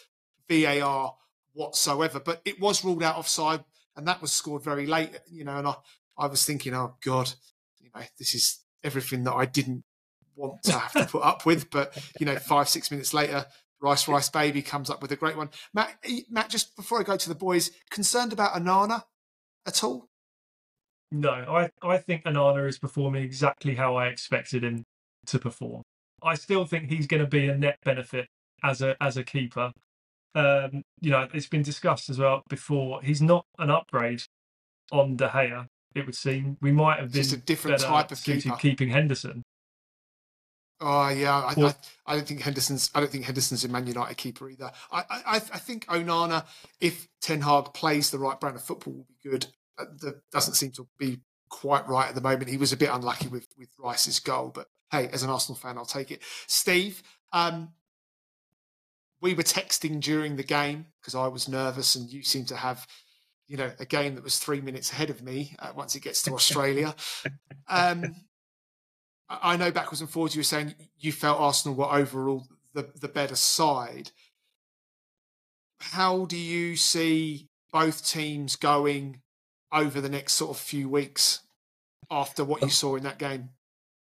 VAR 0.49 1.15
whatsoever, 1.57 2.21
but 2.21 2.41
it 2.45 2.61
was 2.61 2.85
ruled 2.85 3.03
out 3.03 3.17
offside, 3.17 3.65
and 3.97 4.07
that 4.07 4.21
was 4.21 4.33
scored 4.33 4.63
very 4.63 4.87
late. 4.87 5.19
You 5.31 5.45
know, 5.45 5.57
and 5.57 5.67
I, 5.67 5.75
I 6.17 6.27
was 6.27 6.45
thinking, 6.45 6.75
oh 6.75 6.95
God, 7.05 7.33
you 7.81 7.91
know, 7.95 8.03
this 8.19 8.35
is 8.35 8.61
everything 8.85 9.25
that 9.25 9.35
I 9.35 9.47
didn't 9.47 9.83
want 10.37 10.63
to 10.65 10.73
have 10.73 10.93
to 10.93 11.07
put 11.07 11.23
up 11.23 11.47
with. 11.47 11.71
But 11.71 11.97
you 12.21 12.27
know, 12.27 12.37
five 12.37 12.69
six 12.69 12.91
minutes 12.91 13.13
later, 13.13 13.47
Rice 13.81 14.07
Rice 14.07 14.29
Baby 14.29 14.63
comes 14.63 14.91
up 14.91 15.03
with 15.03 15.13
a 15.13 15.17
great 15.17 15.37
one. 15.37 15.51
Matt, 15.75 15.97
eh, 16.05 16.21
Matt, 16.31 16.51
just 16.51 16.77
before 16.77 17.01
I 17.01 17.03
go 17.03 17.17
to 17.17 17.29
the 17.29 17.35
boys, 17.35 17.71
concerned 17.91 18.33
about 18.33 18.53
Onana 18.53 19.03
at 19.67 19.83
all? 19.83 20.09
No, 21.11 21.31
I 21.31 21.71
I 21.83 21.99
think 21.99 22.25
Onana 22.25 22.69
is 22.69 22.79
performing 22.79 23.25
exactly 23.25 23.75
how 23.75 23.97
I 23.97 24.09
expected 24.09 24.63
him 24.63 24.85
to 25.27 25.39
perform. 25.39 25.83
I 26.23 26.35
still 26.35 26.65
think 26.65 26.91
he's 26.91 27.07
going 27.07 27.23
to 27.23 27.29
be 27.29 27.49
a 27.49 27.57
net 27.57 27.79
benefit 27.85 28.29
as 28.63 28.83
a 28.83 28.97
as 29.01 29.17
a 29.17 29.25
keeper. 29.25 29.73
Um, 30.37 30.83
you 31.01 31.11
know, 31.11 31.27
it's 31.33 31.47
been 31.49 31.63
discussed 31.63 32.11
as 32.11 32.19
well 32.19 32.43
before. 32.49 33.01
He's 33.03 33.23
not 33.23 33.47
an 33.59 33.71
upgrade 33.71 34.23
on 34.93 35.17
De 35.17 35.27
Gea. 35.29 35.67
It 35.95 36.05
would 36.05 36.15
seem 36.15 36.59
we 36.61 36.73
might 36.73 36.99
have 36.99 37.11
been 37.11 37.23
just 37.23 37.35
a 37.35 37.39
different 37.39 37.81
type 37.81 38.13
of 38.13 38.23
keeper. 38.23 38.55
keeping 38.57 38.91
Henderson. 38.91 39.43
Oh 40.79 41.09
yeah, 41.09 41.35
I, 41.35 41.55
I, 41.59 41.75
I 42.05 42.17
don't 42.17 42.29
think 42.29 42.43
Henderson's. 42.43 42.91
I 42.95 43.01
don't 43.01 43.11
think 43.11 43.25
Henderson's 43.25 43.65
a 43.65 43.69
Man 43.69 43.87
United 43.87 44.19
keeper 44.19 44.51
either. 44.51 44.71
I, 44.93 45.05
I, 45.09 45.37
I 45.37 45.39
think 45.39 45.87
Onana, 45.87 46.45
if 46.83 47.09
Ten 47.23 47.41
Hag 47.41 47.73
plays 47.73 48.11
the 48.11 48.19
right 48.19 48.39
brand 48.39 48.57
of 48.57 48.63
football, 48.63 48.93
will 48.93 49.07
be 49.09 49.31
good. 49.31 49.47
Uh, 49.79 49.87
That 50.03 50.21
doesn't 50.33 50.53
seem 50.55 50.73
to 50.73 50.87
be 50.99 51.21
quite 51.49 51.89
right 51.89 52.09
at 52.11 52.15
the 52.15 52.21
moment. 52.21 52.51
He 52.51 52.59
was 52.59 52.75
a 52.75 52.77
bit 52.77 52.91
unlucky 52.93 53.29
with 53.29 53.47
with 53.57 53.71
Rice's 53.79 54.21
goal, 54.21 54.51
but 54.55 54.67
hey, 54.91 55.09
as 55.09 55.23
an 55.23 55.31
Arsenal 55.31 55.57
fan, 55.57 55.79
I'll 55.79 55.87
take 55.87 56.11
it. 56.11 56.21
Steve, 56.47 57.03
um, 57.33 57.71
we 59.27 59.35
were 59.35 59.43
texting 59.43 60.01
during 60.01 60.37
the 60.37 60.45
game 60.45 60.87
because 61.01 61.17
I 61.17 61.27
was 61.27 61.49
nervous, 61.49 61.97
and 61.97 62.09
you 62.09 62.23
seemed 62.23 62.47
to 62.47 62.57
have, 62.57 62.87
you 63.49 63.57
know, 63.57 63.73
a 63.81 63.85
game 63.85 64.15
that 64.15 64.23
was 64.23 64.39
three 64.39 64.61
minutes 64.61 64.93
ahead 64.93 65.11
of 65.11 65.21
me 65.21 65.57
uh, 65.59 65.73
once 65.75 65.97
it 65.97 66.05
gets 66.05 66.23
to 66.23 66.33
Australia. 66.35 66.95
um, 67.69 68.15
I 69.29 69.57
know 69.57 69.73
backwards 69.73 70.01
and 70.01 70.09
forwards 70.09 70.37
you 70.37 70.41
were 70.41 70.45
saying 70.45 70.77
you 71.01 71.11
felt 71.11 71.41
Arsenal 71.41 71.77
were 71.77 71.93
overall 71.93 72.47
the, 72.73 72.89
the 73.01 73.09
better 73.09 73.35
side. 73.35 74.13
How 75.81 76.27
do 76.27 76.37
you 76.37 76.77
see 76.77 77.49
both 77.73 78.07
teams 78.07 78.55
going 78.55 79.23
over 79.73 80.01
the 80.01 80.09
next 80.09 80.35
sort 80.35 80.53
of 80.53 80.57
few 80.57 80.89
weeks 80.89 81.41
after 82.13 82.45
what 82.45 82.63
you 82.63 82.71
saw 82.71 82.95
in 82.95 83.03
that 83.03 83.19
game? 83.19 83.49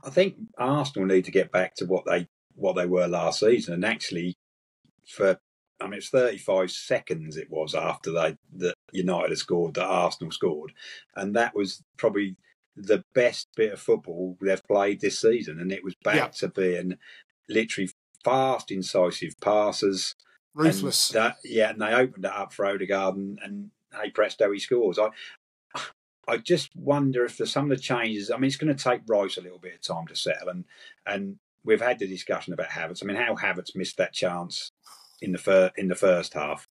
I 0.03 0.09
think 0.09 0.37
Arsenal 0.57 1.07
need 1.07 1.27
to 1.27 1.31
get 1.31 1.53
back 1.53 1.75
to 1.75 1.85
what 1.85 2.07
they 2.07 2.27
what 2.55 2.77
they 2.77 2.87
were 2.87 3.07
last 3.07 3.41
season, 3.41 3.75
and 3.75 3.85
actually, 3.85 4.39
for 5.11 5.39
I 5.83 5.85
mean, 5.85 5.95
it's 5.95 6.11
35 6.11 6.71
seconds 6.71 7.39
it 7.39 7.51
was 7.51 7.75
after 7.75 8.13
they 8.13 8.37
that 8.57 8.75
United 8.93 9.31
had 9.31 9.39
scored 9.39 9.75
that 9.75 9.87
Arsenal 9.87 10.31
scored, 10.31 10.73
and 11.17 11.35
that 11.37 11.55
was 11.55 11.83
probably 11.97 12.37
the 12.77 13.03
best 13.15 13.49
bit 13.57 13.73
of 13.73 13.81
football 13.81 14.37
they've 14.41 14.63
played 14.67 15.01
this 15.01 15.19
season, 15.21 15.59
and 15.59 15.73
it 15.73 15.83
was 15.83 15.95
back 16.05 16.15
Yeah. 16.17 16.27
to 16.29 16.49
being 16.49 16.99
literally 17.49 17.91
fast, 18.25 18.71
incisive 18.71 19.35
passes. 19.41 20.15
Ruthless. 20.55 21.09
that- 21.09 21.39
yeah, 21.45 21.71
and 21.71 21.81
they 21.81 21.95
opened 21.95 22.25
it 22.27 22.31
up 22.33 22.53
for 22.53 22.67
Odegaard, 22.67 23.17
and, 23.17 23.39
and 23.43 23.71
hey 24.01 24.11
presto, 24.11 24.53
he 24.53 24.59
scores. 24.59 24.99
I 24.99 25.11
I 26.29 26.37
just 26.37 26.77
wonder 26.77 27.25
if 27.25 27.37
there's 27.39 27.51
some 27.53 27.71
of 27.71 27.77
the 27.77 27.83
changes. 27.83 28.31
I 28.31 28.37
mean, 28.37 28.49
it's 28.49 28.57
going 28.57 28.75
to 28.75 28.85
take 28.85 29.01
Rice 29.09 29.37
a 29.37 29.41
little 29.41 29.59
bit 29.59 29.75
of 29.75 29.81
time 29.81 30.07
to 30.09 30.15
settle, 30.17 30.49
and 30.51 30.65
and 31.07 31.39
we've 31.65 31.81
had 31.81 31.99
the 31.99 32.07
discussion 32.07 32.53
about 32.53 32.69
Havertz. 32.69 33.03
I 33.03 33.07
mean, 33.07 33.17
how 33.17 33.35
Havertz 33.37 33.75
missed 33.75 33.97
that 33.97 34.13
chance 34.13 34.71
in 35.23 35.33
the 35.33 35.39
fir- 35.39 35.73
in 35.77 35.89
the 35.89 35.95
first 35.95 36.35
half 36.35 36.67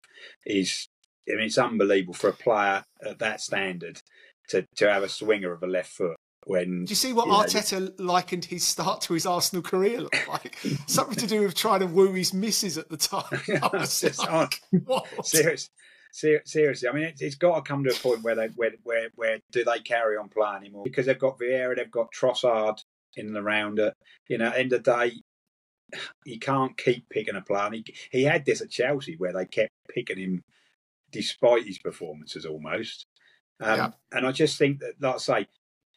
is. 0.46 0.88
I 1.30 1.36
mean, 1.36 1.48
it's 1.48 1.58
unbelievable 1.58 2.14
for 2.14 2.30
a 2.30 2.34
player 2.34 2.86
at 3.06 3.20
that 3.20 3.42
standard 3.42 4.02
to, 4.48 4.66
to 4.78 4.90
have 4.90 5.04
a 5.04 5.10
swinger 5.10 5.52
of 5.52 5.62
a 5.62 5.68
left 5.68 5.92
foot 5.92 6.16
when. 6.46 6.86
Do 6.86 6.92
you 6.92 6.96
see 6.96 7.14
what 7.14 7.26
you 7.26 7.32
know, 7.32 7.40
Arteta 7.40 7.94
likened 8.00 8.46
his 8.46 8.66
start 8.66 9.02
to 9.02 9.14
his 9.14 9.26
Arsenal 9.26 9.62
career 9.62 10.02
look 10.02 10.16
like? 10.30 10.58
Something 10.88 11.18
to 11.18 11.28
do 11.28 11.42
with 11.42 11.56
trying 11.56 11.82
to 11.82 11.88
woo 11.88 12.14
his 12.14 12.34
misses 12.34 12.78
at 12.78 12.90
the 12.90 12.98
time. 12.98 13.24
Like? 14.20 14.62
Serious, 15.24 15.70
ser- 16.12 16.44
seriously, 16.46 16.90
I 16.90 16.92
mean, 16.94 17.04
it, 17.04 17.18
it's 17.20 17.36
got 17.36 17.56
to 17.56 17.62
come 17.62 17.84
to 17.84 17.92
a 17.92 17.94
point 17.94 18.24
where 18.24 18.36
they 18.36 18.48
where 18.56 18.72
where 18.84 19.10
where 19.16 19.40
do 19.52 19.64
they 19.64 19.80
carry 19.80 20.18
on 20.18 20.30
playing 20.30 20.58
anymore? 20.58 20.84
Because 20.84 21.06
they've 21.06 21.20
got 21.20 21.40
Vieira, 21.40 21.76
they've 21.76 21.92
got 21.92 22.12
Trossard 22.12 22.84
in 23.16 23.34
the 23.34 23.42
around 23.42 23.80
it. 23.80 23.94
You 24.28 24.38
know, 24.38 24.48
at 24.48 24.58
end 24.58 24.74
of 24.74 24.84
the 24.84 24.92
day, 24.92 25.22
you 26.26 26.40
can't 26.40 26.78
keep 26.78 27.10
picking 27.10 27.36
a 27.36 27.42
player. 27.42 27.66
And 27.66 27.76
He, 27.76 27.86
he 28.12 28.24
had 28.24 28.46
this 28.46 28.62
at 28.62 28.70
Chelsea 28.70 29.16
where 29.16 29.34
they 29.34 29.46
kept 29.46 29.72
picking 29.94 30.18
him 30.18 30.44
despite 31.12 31.66
his 31.66 31.80
performances 31.80 32.46
almost. 32.46 33.06
Um, 33.60 33.78
Yeah. 33.78 33.92
And 34.12 34.28
I 34.28 34.32
just 34.32 34.58
think 34.58 34.80
that, 34.80 35.02
like 35.02 35.16
I 35.16 35.18
say, 35.18 35.48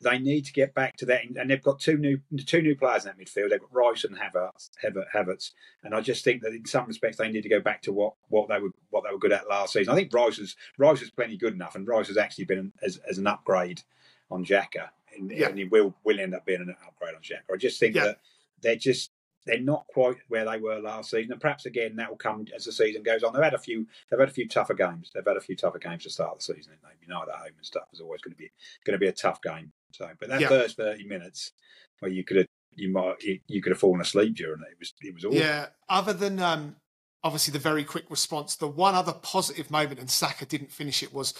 they 0.03 0.19
need 0.19 0.47
to 0.47 0.53
get 0.53 0.75
back 0.75 0.97
to 0.97 1.07
that. 1.07 1.23
And 1.37 1.51
they've 1.51 1.63
got 1.63 1.79
two 1.79 1.99
new 1.99 2.21
two 2.47 2.63
new 2.63 2.75
players 2.75 3.05
in 3.05 3.13
that 3.13 3.19
midfield. 3.19 3.51
They've 3.51 3.61
got 3.61 3.75
Rice 3.75 4.05
and 4.05 4.17
Havertz, 4.17 4.71
Havertz, 4.83 5.51
and 5.85 5.95
I 5.95 6.01
just 6.01 6.25
think 6.25 6.43
that 6.43 6.55
in 6.55 6.65
some 6.65 6.87
respects 6.87 7.19
they 7.19 7.31
need 7.31 7.43
to 7.43 7.51
go 7.51 7.61
back 7.61 7.83
to 7.83 7.93
what, 7.93 8.15
what 8.29 8.49
they 8.49 8.59
were 8.59 8.71
what 8.89 9.05
they 9.05 9.13
were 9.13 9.19
good 9.19 9.33
at 9.33 9.49
last 9.49 9.75
season. 9.75 9.93
I 9.93 9.97
think 9.97 10.13
Rice 10.15 10.39
is 10.39 10.57
Rice 10.79 11.01
was 11.01 11.11
plenty 11.11 11.37
good 11.37 11.53
enough, 11.53 11.75
and 11.75 11.87
Rice 11.87 12.09
has 12.09 12.17
actually 12.17 12.47
been 12.47 12.73
as, 12.83 12.99
as 13.09 13.19
an 13.19 13.27
upgrade 13.27 13.83
on 14.31 14.45
Xhaka, 14.45 14.89
and, 15.15 15.31
yeah. 15.31 15.49
and 15.49 15.59
he 15.59 15.65
will 15.65 15.95
will 16.03 16.19
end 16.19 16.35
up 16.35 16.47
being 16.47 16.63
an 16.63 16.75
upgrade 16.87 17.15
on 17.15 17.21
Xhaka. 17.21 17.53
I 17.53 17.59
just 17.59 17.79
think 17.79 17.95
yeah. 17.95 18.05
that 18.05 18.21
they're 18.63 18.77
just 18.77 19.11
they're 19.47 19.61
not 19.61 19.87
quite 19.89 20.17
where 20.29 20.45
they 20.45 20.59
were 20.59 20.81
last 20.81 21.11
season, 21.11 21.33
and 21.33 21.41
perhaps 21.41 21.67
again 21.67 21.97
that 21.97 22.11
will 22.11 22.17
come 22.17 22.45
as 22.55 22.65
the 22.65 22.73
season 22.73 23.03
goes 23.03 23.23
on. 23.23 23.33
They've 23.33 23.43
had 23.43 23.55
a 23.55 23.59
few, 23.59 23.87
they've 24.11 24.21
had 24.21 24.29
a 24.29 24.33
few 24.33 24.49
tougher 24.49 24.75
games. 24.75 25.11
They've 25.15 25.25
had 25.27 25.37
a 25.37 25.41
few 25.41 25.57
tougher 25.57 25.79
games 25.79 26.05
to 26.05 26.11
start 26.11 26.39
the 26.39 26.43
season. 26.43 26.73
They 26.83 26.89
United 27.11 27.31
at 27.31 27.39
home 27.39 27.53
and 27.57 27.67
stuff 27.67 27.89
is 27.93 28.01
always 28.01 28.21
going 28.21 28.33
to 28.33 28.39
be 28.39 28.51
going 28.85 28.95
to 28.95 28.99
be 28.99 29.09
a 29.09 29.13
tough 29.13 29.43
game. 29.43 29.73
So, 29.93 30.09
but 30.19 30.29
that 30.29 30.41
yeah. 30.41 30.49
first 30.49 30.77
thirty 30.77 31.05
minutes 31.05 31.53
where 31.99 32.11
you 32.11 32.25
could 32.25 32.39
have 32.39 32.47
you 32.75 32.93
might 32.93 33.17
you 33.47 33.63
could 33.63 33.71
have 33.71 33.81
fallen 33.81 34.01
asleep 34.01 34.37
during 34.37 34.61
it. 34.63 34.73
It 34.73 34.79
was 34.79 34.95
it 35.03 35.15
was 35.15 35.25
awful. 35.25 35.39
Yeah. 35.39 35.67
Other 35.89 36.13
than 36.13 36.39
um, 36.39 36.77
obviously 37.25 37.53
the 37.53 37.59
very 37.59 37.85
quick 37.85 38.05
response, 38.09 38.57
the 38.57 38.69
one 38.69 38.95
other 38.95 39.13
positive 39.13 39.71
moment, 39.71 40.01
and 40.01 40.11
Saka 40.11 40.47
didn't 40.47 40.73
finish 40.73 41.03
it 41.03 41.13
was 41.13 41.35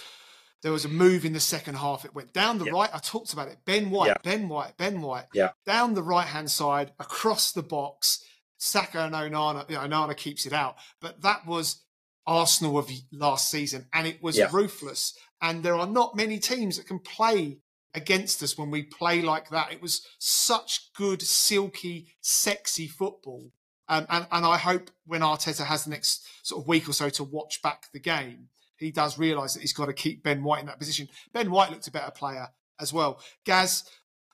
there 0.63 0.71
was 0.71 0.85
a 0.85 0.89
move 0.89 1.25
in 1.25 1.33
the 1.33 1.39
second 1.39 1.75
half. 1.75 2.05
It 2.05 2.13
went 2.13 2.33
down 2.33 2.59
the 2.59 2.65
right. 2.65 2.89
I 2.93 2.99
talked 2.99 3.33
about 3.33 3.47
it. 3.47 3.57
Ben 3.65 3.89
White. 3.89 4.21
Ben 4.23 4.47
White, 4.47 4.77
Ben 4.77 5.01
White. 5.01 5.25
Yeah. 5.33 5.51
Down 5.65 5.93
the 5.93 6.03
right 6.03 6.27
hand 6.27 6.51
side, 6.51 6.91
across 6.99 7.51
the 7.51 7.63
box. 7.63 8.23
Saka 8.57 9.05
and 9.05 9.15
Onana, 9.15 9.67
you 9.69 9.75
know, 9.75 9.81
Onana 9.81 10.15
keeps 10.15 10.45
it 10.45 10.53
out. 10.53 10.75
But 10.99 11.21
that 11.23 11.47
was 11.47 11.83
Arsenal 12.27 12.77
of 12.77 12.91
last 13.11 13.49
season, 13.49 13.87
and 13.91 14.05
it 14.05 14.21
was 14.21 14.39
ruthless. 14.51 15.17
And 15.41 15.63
there 15.63 15.75
are 15.75 15.87
not 15.87 16.15
many 16.15 16.37
teams 16.37 16.77
that 16.77 16.85
can 16.85 16.99
play 16.99 17.57
against 17.95 18.41
us 18.43 18.57
when 18.57 18.69
we 18.69 18.83
play 18.83 19.21
like 19.21 19.49
that. 19.49 19.71
It 19.71 19.81
was 19.81 20.05
such 20.19 20.93
good, 20.93 21.21
silky, 21.21 22.13
sexy 22.21 22.87
football. 22.87 23.51
Um, 23.89 24.05
and, 24.09 24.27
and 24.31 24.45
I 24.45 24.57
hope 24.57 24.91
when 25.05 25.21
Arteta 25.21 25.65
has 25.65 25.83
the 25.83 25.89
next 25.89 26.25
sort 26.43 26.63
of 26.63 26.67
week 26.67 26.87
or 26.87 26.93
so 26.93 27.09
to 27.09 27.23
watch 27.23 27.61
back 27.61 27.87
the 27.91 27.99
game, 27.99 28.49
he 28.81 28.91
does 28.91 29.17
realise 29.17 29.53
that 29.53 29.61
he's 29.61 29.73
got 29.73 29.85
to 29.85 29.93
keep 29.93 30.23
Ben 30.23 30.43
White 30.43 30.61
in 30.61 30.65
that 30.67 30.79
position. 30.79 31.07
Ben 31.33 31.51
White 31.51 31.71
looked 31.71 31.87
a 31.87 31.91
better 31.91 32.11
player 32.11 32.47
as 32.79 32.91
well. 32.91 33.19
Gaz, 33.45 33.83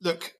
look, 0.01 0.33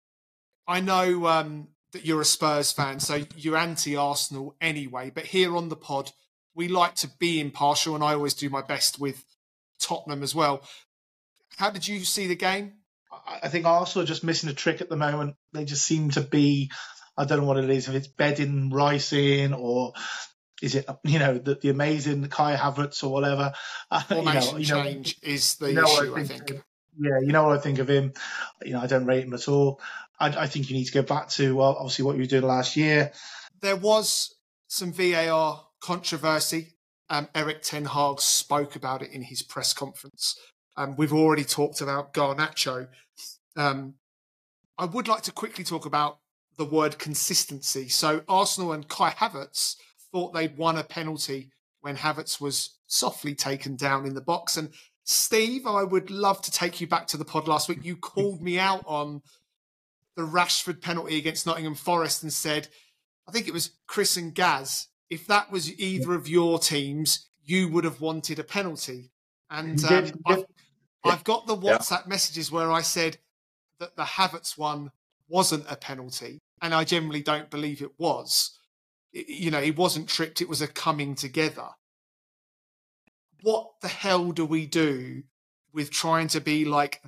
I 0.68 0.80
know 0.80 1.28
um, 1.28 1.70
that 1.92 2.06
you're 2.06 2.22
a 2.22 2.26
Spurs 2.26 2.72
fan, 2.72 3.00
so 3.00 3.24
you're 3.36 3.58
anti 3.58 3.96
Arsenal 3.96 4.56
anyway, 4.62 5.12
but 5.14 5.26
here 5.26 5.56
on 5.56 5.70
the 5.70 5.76
pod, 5.76 6.12
we 6.56 6.68
like 6.68 6.96
to 6.96 7.10
be 7.20 7.40
impartial, 7.40 7.96
and 7.96 8.04
I 8.04 8.14
always 8.14 8.34
do 8.34 8.50
my 8.50 8.62
best 8.62 9.00
with 9.00 9.24
Tottenham 9.80 10.24
as 10.24 10.34
well. 10.34 10.64
How 11.58 11.70
did 11.70 11.88
you 11.88 12.00
see 12.04 12.28
the 12.28 12.36
game? 12.36 12.74
I 13.42 13.48
think 13.50 13.66
Arsenal 13.66 14.04
are 14.04 14.08
just 14.08 14.24
missing 14.24 14.50
a 14.50 14.54
trick 14.54 14.82
at 14.82 14.90
the 14.90 14.96
moment. 14.96 15.36
They 15.54 15.66
just 15.66 15.86
seem 15.86 16.12
to 16.12 16.22
be, 16.22 16.72
I 17.18 17.26
don't 17.26 17.40
know 17.40 17.46
what 17.46 17.58
it 17.58 17.70
is, 17.70 17.88
if 17.88 17.96
it's 17.96 18.08
bedding 18.08 18.70
Rice 18.70 19.14
in 19.14 19.54
or 19.54 19.94
is 20.62 20.76
it 20.76 20.86
you 21.04 21.20
know 21.20 21.38
the, 21.38 21.56
the 21.56 21.70
amazing 21.70 22.28
Kai 22.30 22.56
Havertz 22.56 23.04
or 23.04 23.10
whatever? 23.10 23.54
Formation 24.08 24.62
you 24.62 24.68
know, 24.68 24.84
change 24.84 25.18
know, 25.24 25.32
is 25.32 25.56
the 25.56 25.70
you 25.70 25.76
know 25.76 25.84
issue, 25.84 26.16
I 26.16 26.24
think. 26.24 26.42
I 26.42 26.46
think. 26.46 26.64
Yeah, 27.00 27.20
you 27.22 27.32
know 27.32 27.44
what 27.44 27.58
I 27.58 27.62
think 27.62 27.80
of 27.80 27.90
him. 27.90 28.14
You 28.66 28.74
know, 28.74 28.80
I 28.80 28.88
don't 28.88 29.06
rate 29.06 29.24
him 29.24 29.34
at 29.34 29.48
all. 29.48 29.80
I, 30.20 30.30
I 30.30 30.48
think 30.48 30.70
you 30.70 30.76
need 30.76 30.86
to 30.86 30.92
go 30.92 31.04
back 31.04 31.30
to 31.32 31.56
well, 31.56 31.76
obviously 31.78 32.06
what 32.06 32.16
you 32.16 32.24
were 32.24 32.28
doing 32.28 32.44
last 32.44 32.76
year. 32.76 33.12
There 33.62 33.76
was 33.76 34.36
some 34.68 34.92
VAR 34.92 35.66
controversy. 35.80 36.74
Um, 37.10 37.30
Erik 37.34 37.62
Ten 37.62 37.86
Hag 37.86 38.20
spoke 38.20 38.76
about 38.76 39.02
it 39.02 39.12
in 39.12 39.22
his 39.22 39.42
press 39.42 39.74
conference. 39.74 40.38
Um, 40.76 40.96
we've 40.98 41.14
already 41.14 41.44
talked 41.44 41.82
about 41.82 42.14
Garnacho. 42.14 42.88
Um, 43.56 43.96
I 44.78 44.86
would 44.86 45.08
like 45.08 45.24
to 45.24 45.32
quickly 45.32 45.64
talk 45.64 45.86
about 45.86 46.20
the 46.58 46.66
word 46.66 47.00
consistency. 47.00 47.88
So 47.88 48.24
Arsenal 48.28 48.74
and 48.74 48.88
Kai 48.88 49.12
Havertz 49.12 49.78
thought 50.12 50.34
they'd 50.34 50.58
won 50.58 50.78
a 50.78 50.84
penalty 50.84 51.52
when 51.82 51.98
Havertz 51.98 52.42
was 52.42 52.78
softly 52.88 53.36
taken 53.36 53.76
down 53.76 54.06
in 54.06 54.14
the 54.14 54.22
box. 54.22 54.58
And 54.58 54.70
Steve, 55.04 55.66
I 55.66 55.84
would 55.84 56.10
love 56.10 56.42
to 56.42 56.52
take 56.52 56.82
you 56.82 56.88
back 56.88 57.08
to 57.08 57.18
the 57.18 57.26
pod 57.26 57.48
last 57.48 57.70
week. 57.70 57.80
You 57.84 57.96
called 57.98 58.42
me 58.42 58.60
out 58.60 58.84
on 58.86 59.22
the 60.16 60.24
Rashford 60.24 60.82
penalty 60.82 61.18
against 61.18 61.46
Nottingham 61.46 61.76
Forest 61.76 62.24
and 62.24 62.34
said, 62.34 62.68
I 63.28 63.32
think 63.32 63.48
it 63.48 63.54
was 63.54 63.72
Chris 63.88 64.18
and 64.18 64.34
Gaz, 64.34 64.88
if 65.10 65.28
that 65.28 65.52
was 65.52 65.78
either 65.80 66.14
of 66.14 66.28
your 66.28 66.60
teams, 66.60 67.30
you 67.46 67.70
would 67.70 67.84
have 67.84 68.02
wanted 68.02 68.40
a 68.40 68.44
penalty. 68.44 69.12
And 69.50 69.82
um, 69.86 70.12
I've, 70.26 70.46
I've, 71.04 71.24
got 71.24 71.48
the 71.48 71.56
WhatsApp 71.56 72.04
yeah. 72.04 72.10
messages 72.10 72.52
where 72.52 72.72
I 72.72 72.82
said 72.82 73.18
that 73.80 73.96
the 73.96 74.04
Havertz 74.04 74.58
one 74.58 74.92
wasn't 75.30 75.66
a 75.70 75.76
penalty, 75.76 76.40
and 76.62 76.74
I 76.74 76.84
generally 76.84 77.22
don't 77.22 77.50
believe 77.50 77.82
it 77.82 77.98
was 77.98 78.57
you 79.28 79.52
know, 79.52 79.62
he 79.62 79.72
wasn't 79.72 80.10
tripped. 80.10 80.42
It 80.42 80.50
was 80.50 80.62
a 80.62 80.68
coming 80.68 81.16
together. 81.16 81.70
What 83.42 83.72
the 83.82 83.88
hell 83.88 84.32
do 84.32 84.46
we 84.46 84.66
do 84.66 85.24
with 85.74 85.92
trying 85.92 86.28
to 86.30 86.42
be 86.42 86.66
like 86.66 87.02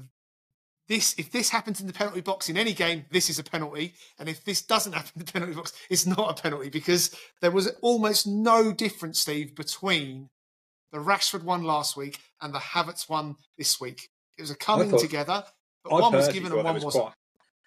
this? 0.87 1.15
If 1.17 1.31
this 1.31 1.49
happens 1.49 1.81
in 1.81 1.87
the 1.87 1.93
penalty 1.93 2.21
box 2.21 2.49
in 2.49 2.57
any 2.57 2.73
game, 2.73 3.05
this 3.11 3.29
is 3.29 3.39
a 3.39 3.43
penalty. 3.43 3.93
And 4.17 4.29
if 4.29 4.43
this 4.43 4.61
doesn't 4.61 4.93
happen 4.93 5.11
in 5.15 5.25
the 5.25 5.31
penalty 5.31 5.53
box, 5.53 5.73
it's 5.89 6.05
not 6.05 6.39
a 6.39 6.41
penalty 6.41 6.69
because 6.69 7.15
there 7.41 7.51
was 7.51 7.67
almost 7.81 8.27
no 8.27 8.71
difference, 8.71 9.19
Steve, 9.19 9.55
between 9.55 10.29
the 10.91 10.99
Rashford 10.99 11.43
one 11.43 11.63
last 11.63 11.95
week 11.97 12.19
and 12.41 12.53
the 12.53 12.59
Havertz 12.59 13.09
one 13.09 13.35
this 13.57 13.79
week. 13.79 14.09
It 14.37 14.41
was 14.41 14.51
a 14.51 14.55
coming 14.55 14.91
thought, 14.91 15.01
together, 15.01 15.43
but 15.83 15.93
I 15.93 15.99
one 15.99 16.13
was 16.13 16.29
given 16.29 16.51
and 16.51 16.63
one 16.63 16.75
was 16.75 16.85
wasn't. 16.85 17.03
Quite, 17.03 17.13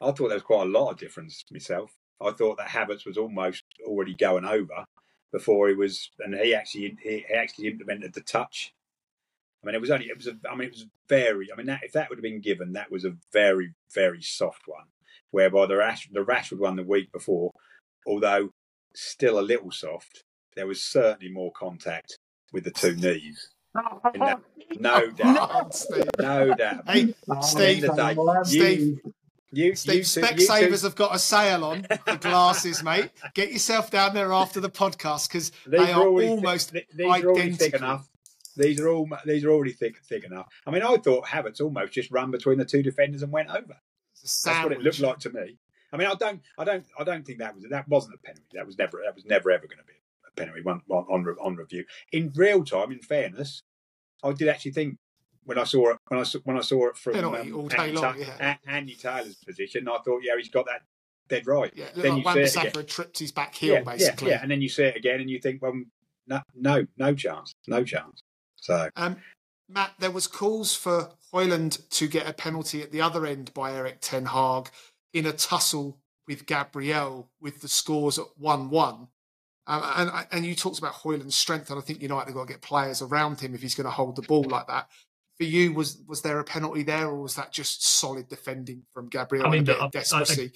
I 0.00 0.12
thought 0.12 0.28
there 0.28 0.36
was 0.36 0.42
quite 0.42 0.66
a 0.66 0.70
lot 0.70 0.90
of 0.90 0.98
difference 0.98 1.44
myself. 1.50 1.92
I 2.22 2.32
thought 2.32 2.58
that 2.58 2.68
Havertz 2.68 3.06
was 3.06 3.18
almost 3.18 3.64
already 3.86 4.14
going 4.14 4.44
over 4.44 4.84
before 5.32 5.68
he 5.68 5.74
was, 5.74 6.10
and 6.20 6.34
he 6.34 6.54
actually 6.54 6.96
he 7.02 7.24
actually 7.34 7.68
implemented 7.68 8.12
the 8.12 8.20
touch. 8.20 8.72
I 9.62 9.66
mean, 9.66 9.74
it 9.74 9.80
was 9.80 9.90
only 9.90 10.06
it 10.06 10.16
was 10.16 10.26
a, 10.26 10.36
I 10.50 10.54
mean 10.54 10.68
it 10.68 10.74
was 10.74 10.86
very. 11.08 11.48
I 11.52 11.56
mean, 11.56 11.66
that, 11.66 11.80
if 11.82 11.92
that 11.92 12.08
would 12.08 12.18
have 12.18 12.22
been 12.22 12.40
given, 12.40 12.72
that 12.72 12.90
was 12.90 13.04
a 13.04 13.16
very 13.32 13.74
very 13.94 14.22
soft 14.22 14.62
one. 14.66 14.86
Whereby 15.30 15.66
the 15.66 15.76
Rash 15.76 16.08
the 16.12 16.24
Rashford 16.24 16.58
one 16.58 16.76
the 16.76 16.82
week 16.82 17.10
before, 17.12 17.52
although 18.06 18.50
still 18.94 19.38
a 19.38 19.40
little 19.40 19.70
soft, 19.70 20.24
there 20.56 20.66
was 20.66 20.82
certainly 20.82 21.32
more 21.32 21.52
contact 21.52 22.18
with 22.52 22.64
the 22.64 22.70
two 22.70 22.94
knees. 22.94 23.48
no 24.78 25.10
doubt, 25.10 25.82
no 26.18 26.54
doubt. 26.54 26.88
Hey, 26.88 27.14
Steve, 27.40 27.88
Steve, 28.44 28.80
you, 28.80 29.14
Steve, 29.52 29.96
you 29.96 30.00
Specsavers 30.00 30.82
have 30.82 30.94
got 30.94 31.14
a 31.14 31.18
sale 31.18 31.64
on 31.64 31.86
the 32.06 32.16
glasses, 32.20 32.82
mate. 32.82 33.10
Get 33.34 33.52
yourself 33.52 33.90
down 33.90 34.14
there 34.14 34.32
after 34.32 34.60
the 34.60 34.70
podcast 34.70 35.28
because 35.28 35.52
they 35.66 35.92
are, 35.92 36.06
almost 36.06 36.70
thick, 36.70 36.88
these 36.94 37.06
identical. 37.06 37.38
Are 37.38 37.52
thick 37.52 37.74
enough. 37.74 38.08
These 38.56 38.80
are 38.80 38.88
all 38.88 39.08
these 39.26 39.44
are 39.44 39.50
already 39.50 39.72
thick 39.72 39.98
thick 40.08 40.24
enough. 40.24 40.46
I 40.66 40.70
mean, 40.70 40.82
I 40.82 40.96
thought 40.96 41.26
Havertz 41.26 41.60
almost 41.60 41.92
just 41.92 42.10
ran 42.10 42.30
between 42.30 42.58
the 42.58 42.64
two 42.64 42.82
defenders 42.82 43.22
and 43.22 43.30
went 43.32 43.50
over. 43.50 43.76
That's 44.22 44.46
what 44.46 44.72
it 44.72 44.80
looked 44.80 45.00
like 45.00 45.18
to 45.20 45.30
me. 45.30 45.58
I 45.92 45.96
mean, 45.98 46.08
I 46.08 46.14
don't, 46.14 46.40
I 46.56 46.64
don't, 46.64 46.86
I 46.98 47.04
don't 47.04 47.26
think 47.26 47.38
that 47.40 47.54
was 47.54 47.64
that 47.68 47.88
wasn't 47.88 48.14
a 48.14 48.18
penalty. 48.18 48.46
That 48.54 48.66
was 48.66 48.78
never, 48.78 49.00
that 49.04 49.14
was 49.14 49.26
never 49.26 49.50
ever 49.50 49.66
going 49.66 49.78
to 49.78 49.84
be 49.84 49.92
a 50.26 50.30
penalty 50.34 50.62
on, 50.66 50.82
on 50.88 51.36
on 51.40 51.56
review. 51.56 51.84
In 52.12 52.32
real 52.34 52.64
time, 52.64 52.92
in 52.92 53.00
fairness, 53.00 53.62
I 54.22 54.32
did 54.32 54.48
actually 54.48 54.72
think 54.72 54.98
when 55.44 55.58
I 55.58 55.64
saw 55.64 55.90
it 55.90 55.98
when 56.08 56.20
I 56.20 56.22
saw, 56.22 56.38
when 56.44 56.56
I 56.56 56.60
saw 56.60 56.88
it 56.88 56.96
from 56.96 57.16
um, 57.16 57.34
Andy, 57.34 57.50
long, 57.92 58.16
yeah. 58.18 58.56
Andy, 58.66 58.94
Taylor's 58.94 59.36
position, 59.36 59.88
I 59.88 59.98
thought, 60.04 60.20
yeah, 60.22 60.32
he's 60.36 60.48
got 60.48 60.66
that 60.66 60.82
dead 61.28 61.46
right. 61.46 61.72
Yeah, 61.74 61.86
then 61.94 62.22
like 62.22 62.36
you 62.36 62.46
see 62.46 62.60
it 62.60 62.76
again. 62.76 62.86
tripped 62.86 63.18
his 63.18 63.32
back 63.32 63.54
heel, 63.54 63.74
yeah, 63.74 63.82
basically. 63.82 64.28
Yeah, 64.28 64.34
yeah, 64.36 64.42
and 64.42 64.50
then 64.50 64.62
you 64.62 64.68
see 64.68 64.84
it 64.84 64.96
again, 64.96 65.20
and 65.20 65.28
you 65.28 65.40
think, 65.40 65.62
well, 65.62 65.74
no, 66.26 66.40
no, 66.54 66.86
no 66.96 67.14
chance, 67.14 67.54
no 67.66 67.84
chance. 67.84 68.22
So, 68.56 68.88
um, 68.96 69.16
Matt, 69.68 69.92
there 69.98 70.10
was 70.10 70.26
calls 70.26 70.74
for 70.74 71.10
Højlund 71.32 71.88
to 71.90 72.06
get 72.06 72.28
a 72.28 72.32
penalty 72.32 72.82
at 72.82 72.92
the 72.92 73.00
other 73.00 73.26
end 73.26 73.52
by 73.54 73.72
Erik 73.72 73.98
Ten 74.00 74.26
Hag 74.26 74.70
in 75.12 75.26
a 75.26 75.32
tussle 75.32 75.98
with 76.28 76.46
Gabriel, 76.46 77.28
with 77.40 77.60
the 77.60 77.68
scores 77.68 78.18
at 78.18 78.26
one-one. 78.36 79.08
Um, 79.66 79.82
and 79.96 80.26
and 80.32 80.46
you 80.46 80.54
talked 80.54 80.78
about 80.78 80.94
Højlund's 80.94 81.36
strength, 81.36 81.70
and 81.70 81.78
I 81.78 81.82
think 81.82 82.02
United 82.02 82.26
have 82.26 82.34
got 82.34 82.46
to 82.46 82.52
get 82.52 82.62
players 82.62 83.00
around 83.00 83.40
him 83.40 83.54
if 83.54 83.62
he's 83.62 83.74
going 83.74 83.84
to 83.84 83.90
hold 83.90 84.16
the 84.16 84.22
ball 84.22 84.42
like 84.42 84.66
that 84.66 84.88
for 85.42 85.48
you, 85.48 85.72
was 85.72 85.98
was 86.06 86.22
there 86.22 86.38
a 86.38 86.44
penalty 86.44 86.84
there, 86.84 87.08
or 87.08 87.20
was 87.20 87.34
that 87.34 87.52
just 87.52 87.84
solid 87.84 88.28
defending 88.28 88.84
from 88.94 89.08
Gabriel? 89.08 89.44
I 89.44 89.50
mean, 89.50 89.68
I, 89.68 89.88
desperacy. 89.88 90.52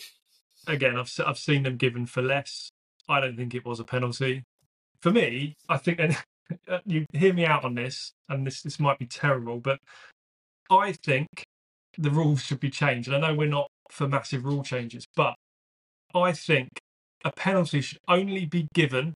I, 0.69 0.75
again, 0.75 0.97
I've 0.97 1.13
I've 1.27 1.39
seen 1.39 1.65
them 1.65 1.77
given 1.77 2.07
for 2.07 2.23
less. 2.23 2.71
I 3.09 3.19
don't 3.21 3.37
think 3.37 3.55
it 3.55 3.65
was 3.65 3.81
a 3.81 3.85
penalty. 3.85 4.45
For 5.01 5.11
me, 5.11 5.57
I 5.69 5.77
think, 5.77 5.99
and 5.99 6.17
uh, 6.69 6.79
you 6.85 7.05
hear 7.13 7.33
me 7.33 7.45
out 7.45 7.65
on 7.65 7.75
this, 7.75 8.13
and 8.29 8.47
this 8.47 8.63
this 8.63 8.79
might 8.79 9.01
be 9.01 9.07
terrible, 9.07 9.59
but 9.59 9.81
I 10.71 10.93
think 10.93 11.27
the 11.99 12.11
rules 12.11 12.43
should 12.43 12.61
be 12.61 12.71
changed. 12.71 13.09
And 13.09 13.17
I 13.17 13.29
know 13.29 13.35
we're 13.35 13.49
not 13.49 13.69
for 13.91 14.07
massive 14.07 14.45
rule 14.45 14.63
changes, 14.63 15.05
but 15.17 15.35
I 16.15 16.31
think 16.31 16.69
a 17.25 17.33
penalty 17.33 17.81
should 17.81 17.99
only 18.07 18.45
be 18.45 18.69
given 18.73 19.15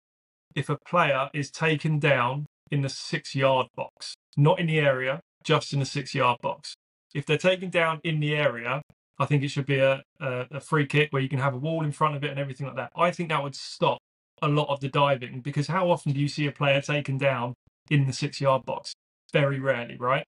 if 0.57 0.69
a 0.69 0.79
player 0.85 1.31
is 1.33 1.49
taken 1.49 2.01
down 2.01 2.47
in 2.73 2.81
the 2.81 2.89
six 2.89 3.37
yard 3.37 3.69
box, 3.77 4.15
not 4.37 4.59
in 4.59 4.67
the 4.67 4.81
area, 4.81 5.21
just 5.45 5.73
in 5.73 5.81
the 5.81 5.87
six 5.87 6.15
yard 6.15 6.39
box. 6.41 6.75
If 7.15 7.27
they're 7.27 7.39
taken 7.39 7.71
down 7.71 8.01
in 8.05 8.21
the 8.21 8.37
area, 8.37 8.83
I 9.19 9.27
think 9.27 9.43
it 9.43 9.49
should 9.49 9.67
be 9.67 9.79
a, 9.79 10.03
a, 10.21 10.47
a 10.53 10.61
free 10.61 10.87
kick 10.87 11.13
where 11.13 11.23
you 11.23 11.29
can 11.29 11.39
have 11.39 11.55
a 11.55 11.59
wall 11.59 11.85
in 11.85 11.93
front 11.93 12.17
of 12.17 12.25
it 12.25 12.31
and 12.31 12.39
everything 12.39 12.67
like 12.67 12.77
that. 12.77 12.93
I 12.97 13.11
think 13.11 13.29
that 13.29 13.43
would 13.43 13.55
stop 13.55 13.99
a 14.43 14.49
lot 14.49 14.69
of 14.69 14.81
the 14.81 14.89
diving 14.89 15.41
because 15.41 15.67
how 15.67 15.91
often 15.91 16.13
do 16.13 16.21
you 16.21 16.29
see 16.29 16.47
a 16.47 16.53
player 16.53 16.81
taken 16.81 17.19
down 17.19 17.55
in 17.91 18.07
the 18.07 18.13
six 18.13 18.41
yard 18.41 18.65
box? 18.65 18.95
Very 19.33 19.61
rarely, 19.61 19.97
right? 19.99 20.27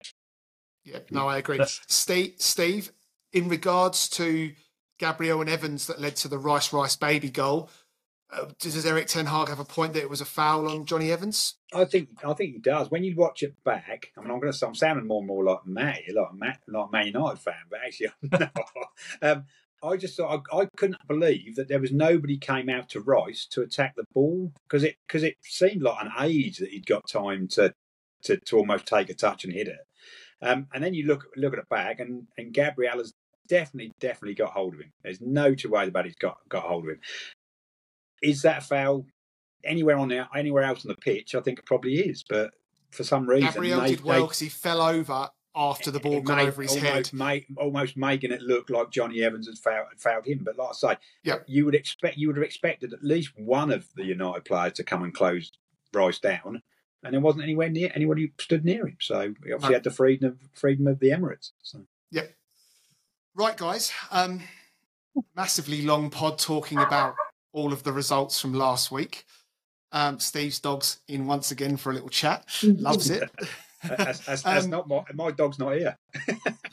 Yeah, 0.85 0.99
no, 1.11 1.29
I 1.29 1.39
agree. 1.39 1.61
Steve, 1.65 2.35
Steve, 2.39 2.93
in 3.33 3.49
regards 3.49 4.09
to 4.11 4.53
Gabriel 4.99 5.41
and 5.41 5.49
Evans 5.49 5.87
that 5.87 6.01
led 6.01 6.17
to 6.17 6.29
the 6.29 6.39
Rice 6.39 6.73
Rice 6.73 6.97
baby 6.97 7.31
goal, 7.31 7.71
uh, 8.33 8.47
does 8.59 8.85
Erik 8.87 9.07
Ten 9.07 9.27
Hag 9.27 9.49
have 9.49 9.61
a 9.61 9.65
point 9.65 9.93
that 9.93 10.03
it 10.03 10.11
was 10.11 10.21
a 10.21 10.27
foul 10.27 10.69
on 10.69 10.87
Jonny 10.87 11.13
Evans? 11.13 11.57
I 11.75 11.85
think 11.85 12.09
I 12.25 12.33
think 12.33 12.55
he 12.55 12.59
does. 12.59 12.91
When 12.91 13.05
you 13.05 13.15
watch 13.15 13.43
it 13.43 13.63
back, 13.65 14.11
I 14.17 14.21
mean, 14.21 14.31
I'm 14.31 14.41
going 14.41 14.53
to 14.53 14.67
I'm 14.67 14.75
sounding 14.75 15.07
more 15.07 15.21
and 15.21 15.29
more 15.29 15.45
like 15.45 15.67
Matt, 15.67 16.01
like 16.13 16.35
Matt, 16.35 16.61
like 16.67 16.93
Man 16.93 17.07
United 17.07 17.39
fan, 17.39 17.55
but 17.71 17.81
actually 17.85 18.09
I'm 18.23 18.29
not. 18.41 18.53
um, 19.23 19.45
I 19.83 19.97
just 19.97 20.17
thought 20.17 20.43
I, 20.53 20.61
I 20.61 20.69
couldn't 20.77 21.07
believe 21.09 21.57
that 21.57 21.69
there 21.69 21.81
was 21.81 21.93
nobody 21.93 22.39
came 22.39 22.69
out 22.69 22.89
to 22.91 23.01
Rice 23.01 23.47
to 23.51 23.63
attack 23.63 23.97
the 23.97 24.05
ball 24.15 24.53
because 24.65 24.85
it 24.85 24.97
because 25.07 25.23
it 25.23 25.37
seemed 25.43 25.83
like 25.83 26.03
an 26.03 26.13
age 26.21 26.59
that 26.59 26.71
he'd 26.71 26.87
got 26.87 27.09
time 27.09 27.49
to 27.49 27.75
to, 28.25 28.39
to 28.39 28.57
almost 28.57 28.87
take 28.87 29.11
a 29.11 29.15
touch 29.15 29.45
and 29.45 29.53
hit 29.53 29.69
it. 29.69 29.81
Um, 30.41 30.69
and 30.73 30.83
then 30.83 30.95
you 30.95 31.07
look 31.07 31.27
look 31.37 31.53
at 31.53 31.59
it 31.59 31.69
back, 31.69 32.01
and 32.01 32.29
and 32.39 32.55
Gabriel 32.55 32.99
has 32.99 33.13
definitely 33.49 33.93
definitely 34.01 34.35
got 34.35 34.53
hold 34.53 34.75
of 34.75 34.81
him. 34.81 34.93
There's 35.03 35.21
no 35.21 35.55
two 35.55 35.71
ways 35.71 35.89
about 35.89 36.07
it. 36.07 36.11
He's 36.11 36.17
got 36.17 36.39
got 36.49 36.63
hold 36.63 36.85
of 36.85 36.91
him. 36.91 37.01
Is 38.23 38.43
that 38.43 38.59
a 38.59 38.61
foul 38.67 39.07
anywhere 39.65 39.97
on 39.99 40.09
there, 40.09 40.29
anywhere 40.35 40.63
else 40.63 40.85
on 40.85 40.89
the 40.91 40.97
pitch? 40.97 41.35
I 41.35 41.41
think 41.41 41.59
it 41.59 41.67
probably 41.67 41.95
is, 41.99 42.23
but 42.29 42.53
for 42.91 43.05
some 43.05 43.29
reason, 43.29 43.51
Gabriel 43.53 43.81
they- 43.81 43.89
did 43.89 44.05
well 44.05 44.23
because 44.23 44.39
he 44.39 44.49
fell 44.49 44.81
over 44.81 45.29
after 45.55 45.91
the 45.91 46.01
ball 46.01 46.21
got 46.23 46.37
made- 46.39 46.49
over 46.49 46.63
his 46.63 46.73
almost 46.73 46.87
head. 47.11 47.13
Make, 47.13 47.47
almost 47.59 47.97
making 47.97 48.33
it 48.33 48.41
look 48.41 48.71
like 48.71 48.91
Jonny 48.91 49.23
Evans 49.23 49.47
had 49.49 49.59
fouled, 49.59 49.89
had 49.91 50.01
fouled 50.01 50.27
him. 50.27 50.39
But 50.45 50.57
like 50.57 50.71
I 50.71 50.73
say, 50.73 50.97
Yep. 51.25 51.45
you 51.47 51.65
would 51.67 51.75
expect 51.75 52.17
you 52.17 52.29
would 52.29 52.37
have 52.37 52.45
expected 52.45 52.93
at 52.95 53.03
least 53.05 53.33
one 53.37 53.71
of 53.71 53.93
the 53.95 54.05
United 54.05 54.45
players 54.47 54.73
to 54.75 54.85
come 54.85 55.03
and 55.03 55.13
close 55.15 55.53
Rice 55.93 56.19
down, 56.21 56.63
and 57.03 57.13
there 57.13 57.21
wasn't 57.21 57.43
anywhere 57.45 57.69
near 57.69 57.93
anybody 57.95 58.23
who 58.23 58.29
stood 58.43 58.65
near 58.65 58.87
him. 58.87 58.97
So 59.01 59.21
he 59.45 59.53
obviously 59.53 59.69
No. 59.69 59.73
had 59.75 59.85
the 59.85 59.91
freedom 59.91 60.31
of 60.33 60.39
freedom 60.55 60.87
of 60.87 61.01
the 61.01 61.11
Emirates. 61.11 61.51
So. 61.63 61.87
Yep. 62.13 62.35
Right, 63.35 63.57
guys. 63.59 63.93
Um, 64.11 64.43
massively 65.35 65.83
long 65.83 66.09
pod 66.09 66.39
talking 66.39 66.79
about 66.79 67.15
all 67.53 67.73
of 67.73 67.83
the 67.83 67.93
results 67.93 68.41
from 68.41 68.55
last 68.55 68.91
week. 68.91 69.25
Um, 69.93 70.19
Steve's 70.19 70.59
dog's 70.59 71.01
in 71.09 71.27
once 71.27 71.51
again 71.51 71.77
for 71.77 71.91
a 71.91 71.95
little 71.95 72.09
chat. 72.09 72.47
Loves 72.63 73.11
it. 73.11 73.31
As, 73.83 74.27
as, 74.29 74.45
as 74.45 74.45
Um, 74.65 74.71
not 74.71 74.89
my, 74.89 75.05
my 75.15 75.31
dog's 75.31 75.59
not 75.59 75.77
here. 75.77 75.99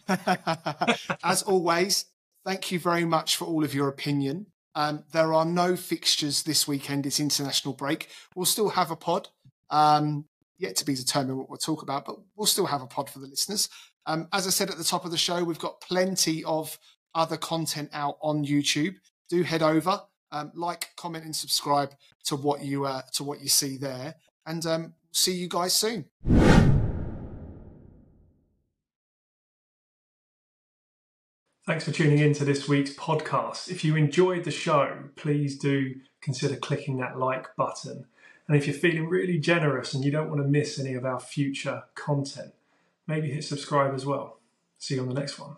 As 1.24 1.44
always, 1.44 2.06
thank 2.46 2.72
you 2.72 2.80
very 2.80 3.06
much 3.06 3.36
for 3.36 3.46
all 3.46 3.64
of 3.64 3.74
your 3.74 3.90
opinion. 3.90 4.48
Um, 4.76 5.04
there 5.12 5.34
are 5.34 5.46
no 5.46 5.76
fixtures 5.76 6.44
this 6.44 6.68
weekend. 6.68 7.06
It's 7.06 7.20
international 7.20 7.74
break. 7.74 8.10
We'll 8.36 8.46
still 8.46 8.70
have 8.70 8.92
a 8.92 8.96
pod. 8.96 9.28
Um, 9.70 10.26
yet 10.58 10.76
to 10.76 10.86
be 10.86 10.94
determined 10.94 11.38
what 11.38 11.50
we'll 11.50 11.58
talk 11.58 11.82
about, 11.82 12.06
but 12.06 12.18
we'll 12.36 12.46
still 12.46 12.66
have 12.66 12.82
a 12.82 12.88
pod 12.88 13.10
for 13.10 13.20
the 13.20 13.28
listeners. 13.28 13.70
Um, 14.06 14.28
as 14.34 14.46
I 14.46 14.50
said 14.50 14.70
at 14.70 14.78
the 14.78 14.84
top 14.84 15.06
of 15.06 15.12
the 15.12 15.18
show, 15.18 15.44
we've 15.44 15.60
got 15.60 15.82
plenty 15.82 16.44
of 16.44 16.78
other 17.16 17.38
content 17.38 17.90
out 17.94 18.18
on 18.22 18.46
YouTube. 18.46 18.96
Do 19.30 19.44
head 19.44 19.64
over, 19.64 20.02
um, 20.32 20.52
like, 20.56 20.90
comment, 20.96 21.26
and 21.26 21.36
subscribe 21.36 21.92
to 22.26 22.36
what 22.36 22.64
you 22.64 22.86
uh, 22.86 23.02
to 23.14 23.24
what 23.24 23.42
you 23.42 23.50
see 23.50 23.78
there, 23.78 24.16
and 24.46 24.66
um, 24.66 24.94
see 25.12 25.34
you 25.34 25.48
guys 25.48 25.74
soon. 25.74 26.06
Thanks 31.66 31.86
for 31.86 31.92
tuning 31.92 32.18
in 32.18 32.34
to 32.34 32.46
this 32.46 32.68
week's 32.68 32.96
podcast. 32.96 33.70
If 33.70 33.84
you 33.84 33.96
enjoyed 33.96 34.44
the 34.44 34.50
show, 34.50 35.04
please 35.16 35.56
do 35.56 35.96
consider 36.20 36.56
clicking 36.56 36.98
that 36.98 37.20
like 37.20 37.56
button. 37.56 38.08
And 38.48 38.58
if 38.58 38.66
you're 38.66 38.76
feeling 38.76 39.08
really 39.08 39.38
generous 39.38 39.94
and 39.94 40.04
you 40.04 40.10
don't 40.10 40.30
want 40.30 40.42
to 40.42 40.48
miss 40.48 40.80
any 40.80 40.96
of 40.96 41.06
our 41.06 41.20
future 41.20 41.84
content, 41.94 42.54
maybe 43.06 43.30
hit 43.30 43.44
subscribe 43.44 43.94
as 43.94 44.04
well. 44.04 44.40
See 44.80 44.96
you 44.96 45.02
on 45.02 45.10
the 45.10 45.14
next 45.14 45.38
one. 45.38 45.58